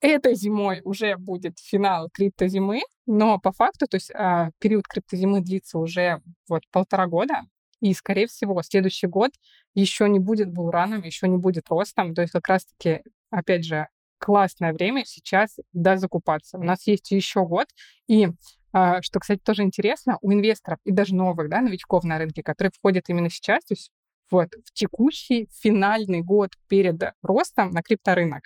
этой 0.00 0.34
зимой 0.34 0.80
уже 0.84 1.18
будет 1.18 1.58
финал 1.58 2.08
криптозимы, 2.10 2.84
но 3.04 3.38
по 3.38 3.52
факту, 3.52 3.86
то 3.86 3.98
есть 3.98 4.10
э, 4.12 4.50
период 4.60 4.88
криптозимы 4.88 5.42
длится 5.42 5.76
уже 5.78 6.22
вот 6.48 6.62
полтора 6.70 7.06
года, 7.06 7.42
и, 7.82 7.92
скорее 7.92 8.28
всего, 8.28 8.62
следующий 8.62 9.08
год 9.08 9.32
еще 9.74 10.08
не 10.08 10.20
будет 10.20 10.50
булраном, 10.50 11.02
еще 11.02 11.28
не 11.28 11.36
будет 11.36 11.68
ростом. 11.68 12.14
То 12.14 12.22
есть 12.22 12.32
как 12.32 12.48
раз-таки, 12.48 13.02
опять 13.30 13.66
же, 13.66 13.88
классное 14.18 14.72
время 14.72 15.04
сейчас 15.04 15.56
да, 15.72 15.96
закупаться. 15.96 16.58
У 16.58 16.62
нас 16.62 16.86
есть 16.86 17.10
еще 17.10 17.46
год, 17.46 17.66
и 18.08 18.28
а, 18.72 19.00
что, 19.02 19.20
кстати, 19.20 19.40
тоже 19.42 19.62
интересно, 19.62 20.18
у 20.20 20.32
инвесторов 20.32 20.78
и 20.84 20.90
даже 20.90 21.14
новых, 21.14 21.48
да, 21.48 21.60
новичков 21.60 22.04
на 22.04 22.18
рынке, 22.18 22.42
которые 22.42 22.72
входят 22.76 23.08
именно 23.08 23.30
сейчас, 23.30 23.64
то 23.64 23.72
есть 23.72 23.90
вот 24.30 24.48
в 24.64 24.72
текущий 24.72 25.48
финальный 25.52 26.20
год 26.20 26.50
перед 26.68 27.00
ростом 27.22 27.70
на 27.70 27.82
крипторынок, 27.82 28.42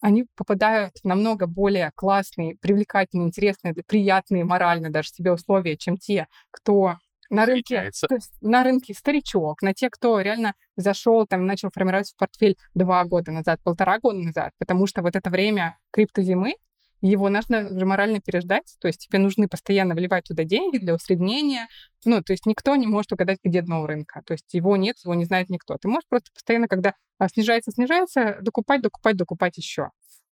они 0.00 0.26
попадают 0.34 0.96
в 1.02 1.04
намного 1.04 1.46
более 1.46 1.92
классные, 1.94 2.56
привлекательные, 2.56 3.28
интересные, 3.28 3.74
приятные 3.86 4.44
морально 4.44 4.90
даже 4.90 5.10
себе 5.10 5.32
условия, 5.32 5.76
чем 5.76 5.96
те, 5.96 6.26
кто 6.50 6.96
на 7.30 7.46
рынке, 7.46 7.90
то 8.08 8.14
есть 8.14 8.32
на 8.40 8.64
рынке 8.64 8.92
старичок, 8.92 9.62
на 9.62 9.72
те, 9.72 9.88
кто 9.88 10.20
реально 10.20 10.54
зашел, 10.76 11.26
там, 11.26 11.46
начал 11.46 11.70
формировать 11.72 12.12
портфель 12.18 12.56
два 12.74 13.04
года 13.04 13.30
назад, 13.30 13.60
полтора 13.62 13.98
года 13.98 14.18
назад, 14.18 14.52
потому 14.58 14.86
что 14.86 15.02
вот 15.02 15.16
это 15.16 15.30
время 15.30 15.78
криптозимы, 15.92 16.54
его 17.02 17.30
нужно 17.30 17.66
уже 17.66 17.86
морально 17.86 18.20
переждать, 18.20 18.76
то 18.78 18.88
есть 18.88 19.06
тебе 19.06 19.18
нужны 19.18 19.48
постоянно 19.48 19.94
вливать 19.94 20.24
туда 20.24 20.44
деньги 20.44 20.78
для 20.78 20.94
усреднения, 20.94 21.68
ну, 22.04 22.22
то 22.22 22.32
есть 22.32 22.44
никто 22.46 22.76
не 22.76 22.86
может 22.86 23.12
угадать, 23.12 23.38
где 23.42 23.62
дно 23.62 23.86
рынка, 23.86 24.22
то 24.26 24.32
есть 24.32 24.52
его 24.52 24.76
нет, 24.76 24.96
его 25.04 25.14
не 25.14 25.24
знает 25.24 25.48
никто. 25.48 25.78
Ты 25.78 25.88
можешь 25.88 26.08
просто 26.08 26.30
постоянно, 26.32 26.68
когда 26.68 26.94
а, 27.18 27.28
снижается, 27.28 27.70
снижается, 27.70 28.38
докупать, 28.42 28.82
докупать, 28.82 29.16
докупать 29.16 29.56
еще. 29.56 29.90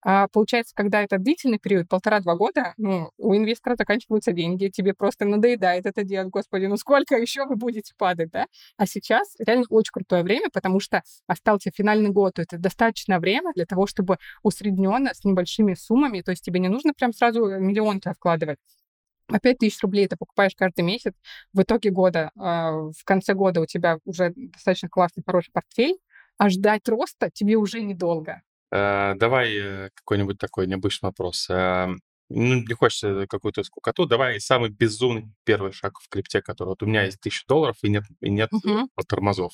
А 0.05 0.27
получается, 0.29 0.75
когда 0.75 1.03
это 1.03 1.19
длительный 1.19 1.59
период, 1.59 1.89
полтора-два 1.89 2.35
года, 2.37 2.75
ну, 2.77 3.11
у 3.19 3.37
инвестора 3.37 3.77
заканчиваются 3.77 4.33
деньги, 4.33 4.69
тебе 4.69 4.95
просто 4.95 5.25
надоедает 5.25 5.87
это 5.87 6.03
делать, 6.03 6.29
господи, 6.31 6.67
ну 6.67 6.77
сколько 6.77 7.17
еще 7.19 7.47
вы 7.47 7.57
будете 7.57 7.95
падать, 7.97 8.31
да? 8.31 8.47
А 8.77 8.87
сейчас 8.87 9.35
реально 9.39 9.65
очень 9.69 9.93
крутое 9.93 10.23
время, 10.23 10.49
потому 10.53 10.81
что 10.81 11.03
остался 11.27 11.71
финальный 11.75 12.11
год, 12.11 12.39
это 12.39 12.59
достаточно 12.59 13.21
время 13.21 13.53
для 13.55 13.67
того, 13.67 13.87
чтобы 13.87 14.19
усредненно, 14.43 15.15
с 15.15 15.25
небольшими 15.25 15.75
суммами, 15.75 16.21
то 16.23 16.33
есть 16.33 16.45
тебе 16.45 16.61
не 16.61 16.69
нужно 16.69 16.93
прям 16.95 17.13
сразу 17.13 17.47
миллион 17.47 18.01
туда 18.01 18.15
вкладывать, 18.15 18.59
по 19.27 19.39
5 19.39 19.59
тысяч 19.59 19.81
рублей 19.83 20.09
ты 20.09 20.17
покупаешь 20.17 20.53
каждый 20.57 20.83
месяц, 20.85 21.15
в 21.53 21.63
итоге 21.63 21.91
года, 21.91 22.31
э, 22.37 22.41
в 22.41 23.05
конце 23.05 23.35
года 23.35 23.61
у 23.61 23.67
тебя 23.67 23.99
уже 24.05 24.33
достаточно 24.37 24.89
классный, 24.89 25.23
хороший 25.25 25.53
портфель, 25.53 25.99
а 26.39 26.51
ждать 26.51 26.89
роста 26.89 27.31
тебе 27.31 27.57
уже 27.57 27.81
недолго. 27.83 28.43
Э, 28.73 29.15
давай 29.17 29.55
э, 29.55 29.91
какой-нибудь 29.95 30.39
такой 30.39 30.67
необычный 30.67 31.09
вопрос. 31.09 31.49
Э, 31.51 31.89
ну, 32.31 32.55
не 32.63 32.75
хочется 32.75 33.27
какую-то 33.29 33.63
скукоту. 33.63 34.07
Давай 34.07 34.41
самый 34.41 34.71
безумный 34.71 35.31
первый 35.45 35.73
шаг 35.73 36.01
в 36.01 36.09
крипте, 36.09 36.41
который 36.41 36.69
вот 36.69 36.83
у 36.83 36.87
меня 36.87 37.05
есть 37.05 37.21
тысяча 37.21 37.45
долларов 37.47 37.77
и 37.83 37.91
нет, 37.91 38.05
и 38.21 38.31
нет 38.31 38.51
Мгм. 38.51 38.89
тормозов. 39.07 39.53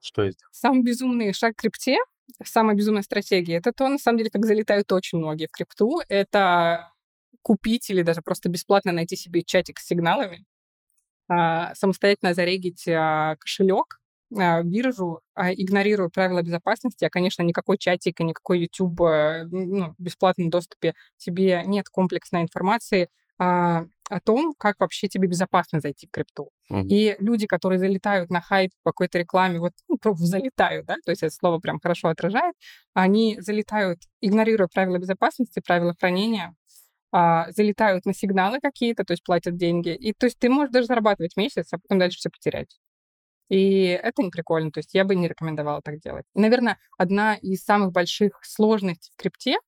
Что 0.00 0.28
сделал? 0.30 0.50
Самый 0.52 0.82
безумный 0.82 1.32
шаг 1.32 1.54
в 1.56 1.60
крипте, 1.60 1.96
самая 2.44 2.76
безумная 2.76 3.02
стратегия, 3.02 3.56
это 3.56 3.72
то, 3.72 3.88
на 3.88 3.98
самом 3.98 4.18
деле, 4.18 4.30
как 4.30 4.44
залетают 4.44 4.92
очень 4.92 5.18
многие 5.18 5.46
в 5.46 5.52
крипту. 5.52 6.00
Это 6.08 6.92
купить 7.40 7.88
или 7.88 8.02
даже 8.02 8.20
просто 8.20 8.50
бесплатно 8.50 8.92
найти 8.92 9.16
себе 9.16 9.42
чатик 9.42 9.78
с 9.78 9.86
сигналами, 9.86 10.44
а, 11.28 11.74
самостоятельно 11.74 12.34
зарегить 12.34 12.86
а, 12.88 13.36
кошелек, 13.36 14.00
биржу, 14.62 15.20
а, 15.34 15.52
игнорирую 15.52 16.10
правила 16.10 16.42
безопасности, 16.42 17.04
а, 17.04 17.10
конечно, 17.10 17.42
никакой 17.42 17.78
чатик 17.78 18.20
и 18.20 18.24
никакой 18.24 18.60
YouTube 18.60 19.00
э, 19.02 19.44
ну, 19.50 19.94
в 19.98 20.02
бесплатном 20.02 20.50
доступе 20.50 20.94
тебе 21.16 21.62
нет 21.66 21.88
комплексной 21.88 22.42
информации 22.42 23.08
а, 23.38 23.86
о 24.08 24.20
том, 24.20 24.54
как 24.58 24.76
вообще 24.80 25.08
тебе 25.08 25.28
безопасно 25.28 25.80
зайти 25.80 26.06
в 26.06 26.10
крипту. 26.10 26.50
Mm-hmm. 26.70 26.86
И 26.88 27.16
люди, 27.18 27.46
которые 27.46 27.78
залетают 27.78 28.30
на 28.30 28.40
хайп 28.40 28.70
по 28.82 28.92
какой-то 28.92 29.18
рекламе, 29.18 29.58
вот 29.58 29.72
ну, 29.88 29.96
просто 29.98 30.26
залетают, 30.26 30.86
да, 30.86 30.96
то 31.04 31.10
есть 31.10 31.22
это 31.22 31.34
слово 31.34 31.58
прям 31.58 31.80
хорошо 31.80 32.08
отражает, 32.08 32.54
они 32.94 33.38
залетают, 33.40 34.00
игнорируя 34.20 34.68
правила 34.72 34.98
безопасности, 34.98 35.62
правила 35.64 35.94
хранения, 35.98 36.54
а, 37.10 37.50
залетают 37.52 38.06
на 38.06 38.14
сигналы 38.14 38.58
какие-то, 38.60 39.04
то 39.04 39.12
есть 39.12 39.22
платят 39.22 39.56
деньги. 39.56 39.94
И 39.94 40.12
то 40.12 40.26
есть 40.26 40.38
ты 40.38 40.48
можешь 40.48 40.72
даже 40.72 40.86
зарабатывать 40.86 41.36
месяц, 41.36 41.68
а 41.72 41.78
потом 41.78 41.98
дальше 41.98 42.18
все 42.18 42.30
потерять. 42.30 42.78
И 43.52 43.82
это 43.84 44.22
не 44.22 44.30
прикольно, 44.30 44.70
то 44.70 44.78
есть 44.78 44.94
я 44.94 45.04
бы 45.04 45.14
не 45.14 45.28
рекомендовала 45.28 45.82
так 45.82 46.00
делать. 46.00 46.24
Наверное, 46.34 46.78
одна 46.96 47.34
из 47.34 47.62
самых 47.62 47.92
больших 47.92 48.40
сложностей 48.44 49.12
в 49.14 49.20
крипте, 49.20 49.58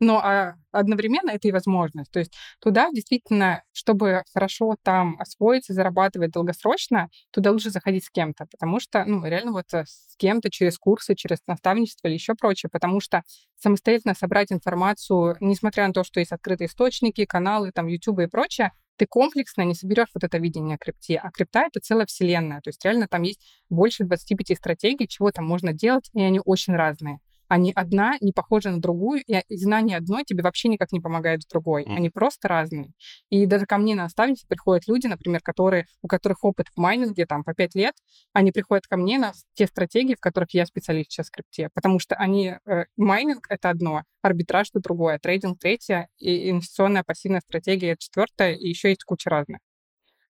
но 0.00 0.18
а, 0.18 0.54
одновременно 0.72 1.30
это 1.30 1.48
и 1.48 1.52
возможность. 1.52 2.10
То 2.10 2.18
есть 2.18 2.34
туда 2.60 2.90
действительно, 2.92 3.62
чтобы 3.72 4.22
хорошо 4.32 4.76
там 4.82 5.16
освоиться, 5.18 5.72
зарабатывать 5.72 6.32
долгосрочно, 6.32 7.08
туда 7.30 7.50
лучше 7.52 7.70
заходить 7.70 8.04
с 8.04 8.10
кем-то, 8.10 8.46
потому 8.46 8.80
что, 8.80 9.04
ну, 9.04 9.24
реально 9.24 9.52
вот 9.52 9.72
э, 9.72 9.84
с 9.86 10.16
кем-то 10.16 10.50
через 10.50 10.78
курсы, 10.78 11.14
через 11.14 11.38
наставничество 11.46 12.08
или 12.08 12.14
еще 12.14 12.34
прочее, 12.34 12.70
потому 12.70 13.00
что 13.00 13.22
самостоятельно 13.58 14.14
собрать 14.14 14.52
информацию, 14.52 15.36
несмотря 15.40 15.86
на 15.86 15.92
то, 15.92 16.04
что 16.04 16.20
есть 16.20 16.32
открытые 16.32 16.68
источники, 16.68 17.24
каналы, 17.24 17.72
там, 17.72 17.86
YouTube 17.86 18.20
и 18.20 18.26
прочее, 18.26 18.72
ты 18.96 19.06
комплексно 19.06 19.62
не 19.62 19.74
соберешь 19.74 20.08
вот 20.14 20.24
это 20.24 20.38
видение 20.38 20.78
крипты, 20.78 21.20
а 21.22 21.30
крипта— 21.30 21.64
это 21.66 21.80
целая 21.80 22.06
вселенная. 22.06 22.60
То 22.62 22.68
есть 22.68 22.82
реально 22.84 23.08
там 23.08 23.22
есть 23.22 23.40
больше 23.68 24.04
25 24.04 24.56
стратегий, 24.56 25.06
чего 25.06 25.30
там 25.30 25.44
можно 25.44 25.72
делать, 25.72 26.10
и 26.14 26.22
они 26.22 26.40
очень 26.44 26.74
разные 26.74 27.20
они 27.48 27.72
одна 27.74 28.16
не 28.20 28.32
похожа 28.32 28.70
на 28.70 28.80
другую, 28.80 29.22
и 29.26 29.56
знание 29.56 29.98
одной 29.98 30.24
тебе 30.24 30.42
вообще 30.42 30.68
никак 30.68 30.92
не 30.92 31.00
помогает 31.00 31.42
с 31.42 31.46
другой. 31.46 31.84
Мм. 31.84 31.96
Они 31.96 32.10
просто 32.10 32.48
разные. 32.48 32.92
И 33.30 33.46
даже 33.46 33.66
ко 33.66 33.78
мне 33.78 33.94
на 33.94 34.04
наставничество 34.04 34.48
приходят 34.48 34.88
люди, 34.88 35.06
например, 35.06 35.40
которые, 35.42 35.86
у 36.02 36.08
которых 36.08 36.44
опыт 36.44 36.68
в 36.74 36.78
майнинге 36.78 37.26
там 37.26 37.44
по 37.44 37.54
5 37.54 37.74
лет, 37.74 37.94
они 38.32 38.52
приходят 38.52 38.86
ко 38.86 38.96
мне 38.96 39.18
на 39.18 39.32
те 39.54 39.66
стратегии, 39.66 40.14
в 40.14 40.20
которых 40.20 40.54
я 40.54 40.66
специалист 40.66 41.10
сейчас 41.10 41.26
в 41.26 41.28
крипте, 41.28 41.70
потому 41.74 41.98
что 41.98 42.14
они, 42.16 42.56
э, 42.66 42.84
майнинг— 42.96 43.46
это 43.48 43.70
одно, 43.70 44.02
арбитраж— 44.22 44.68
это 44.72 44.80
другое, 44.80 45.18
трейдинг— 45.18 45.58
третье, 45.60 46.08
и 46.18 46.50
инвестиционная 46.50 47.04
пассивная 47.04 47.40
стратегия— 47.40 47.90
это 47.92 48.02
четвертое, 48.02 48.54
и 48.54 48.68
еще 48.68 48.88
есть 48.88 49.04
куча 49.04 49.30
разных. 49.30 49.58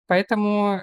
Поэтому 0.08 0.82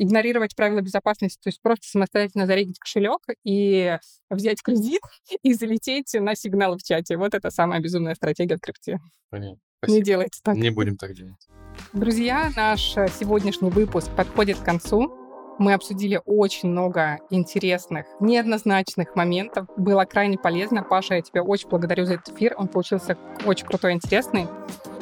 игнорировать 0.00 0.56
правила 0.56 0.80
безопасности, 0.80 1.38
то 1.42 1.48
есть 1.48 1.60
просто 1.60 1.86
самостоятельно 1.86 2.46
зарегить 2.46 2.78
кошелек 2.78 3.20
и 3.44 3.98
взять 4.30 4.62
кредит 4.62 5.02
и 5.42 5.52
залететь 5.52 6.14
на 6.14 6.34
сигнал 6.34 6.76
в 6.78 6.82
чате. 6.82 7.18
Вот 7.18 7.34
это 7.34 7.50
самая 7.50 7.80
безумная 7.80 8.14
стратегия 8.14 8.56
в 8.56 8.60
крипте. 8.60 8.98
Понятно. 9.28 9.60
Спасибо. 9.78 9.98
Не 9.98 10.02
делайте 10.02 10.40
так. 10.42 10.56
Не 10.56 10.70
будем 10.70 10.96
так 10.96 11.14
делать. 11.14 11.48
Друзья, 11.92 12.50
наш 12.56 12.80
сегодняшний 13.18 13.70
выпуск 13.70 14.10
подходит 14.16 14.58
к 14.58 14.64
концу. 14.64 15.16
Мы 15.58 15.74
обсудили 15.74 16.20
очень 16.24 16.70
много 16.70 17.18
интересных, 17.28 18.06
неоднозначных 18.20 19.14
моментов. 19.14 19.66
Было 19.76 20.04
крайне 20.04 20.38
полезно. 20.38 20.82
Паша, 20.82 21.16
я 21.16 21.22
тебя 21.22 21.42
очень 21.42 21.68
благодарю 21.68 22.06
за 22.06 22.14
этот 22.14 22.34
эфир. 22.34 22.54
Он 22.56 22.68
получился 22.68 23.18
очень 23.44 23.66
крутой, 23.66 23.92
интересный. 23.92 24.46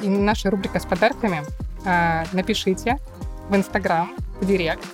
И 0.02 0.08
наша 0.08 0.50
рубрика 0.50 0.80
с 0.80 0.86
подарками. 0.86 1.42
А, 1.86 2.24
напишите 2.32 2.98
в 3.48 3.56
Инстаграм, 3.56 4.14
в 4.40 4.46
Директ 4.46 4.84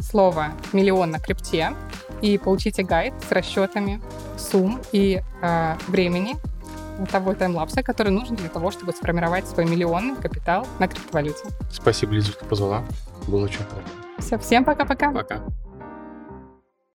слово 0.00 0.52
«миллион 0.72 1.10
на 1.10 1.20
крипте» 1.20 1.72
и 2.22 2.38
получите 2.38 2.82
гайд 2.82 3.14
с 3.28 3.32
расчетами 3.32 4.00
сумм 4.38 4.80
и 4.92 5.22
э, 5.42 5.74
времени 5.88 6.36
того 7.10 7.34
таймлапса, 7.34 7.82
который 7.82 8.12
нужен 8.12 8.36
для 8.36 8.48
того, 8.48 8.70
чтобы 8.70 8.92
сформировать 8.92 9.46
свой 9.48 9.64
миллионный 9.64 10.16
капитал 10.16 10.66
на 10.78 10.88
криптовалюте. 10.88 11.44
Спасибо, 11.70 12.12
Лиза, 12.12 12.32
что 12.32 12.44
позвала. 12.44 12.84
Было 13.26 13.44
очень 13.44 13.64
приятно. 13.64 13.90
Все, 14.18 14.38
всем 14.38 14.64
пока-пока. 14.64 15.12
Пока. 15.12 15.36
-пока. 15.36 15.44
пока. 15.44 15.69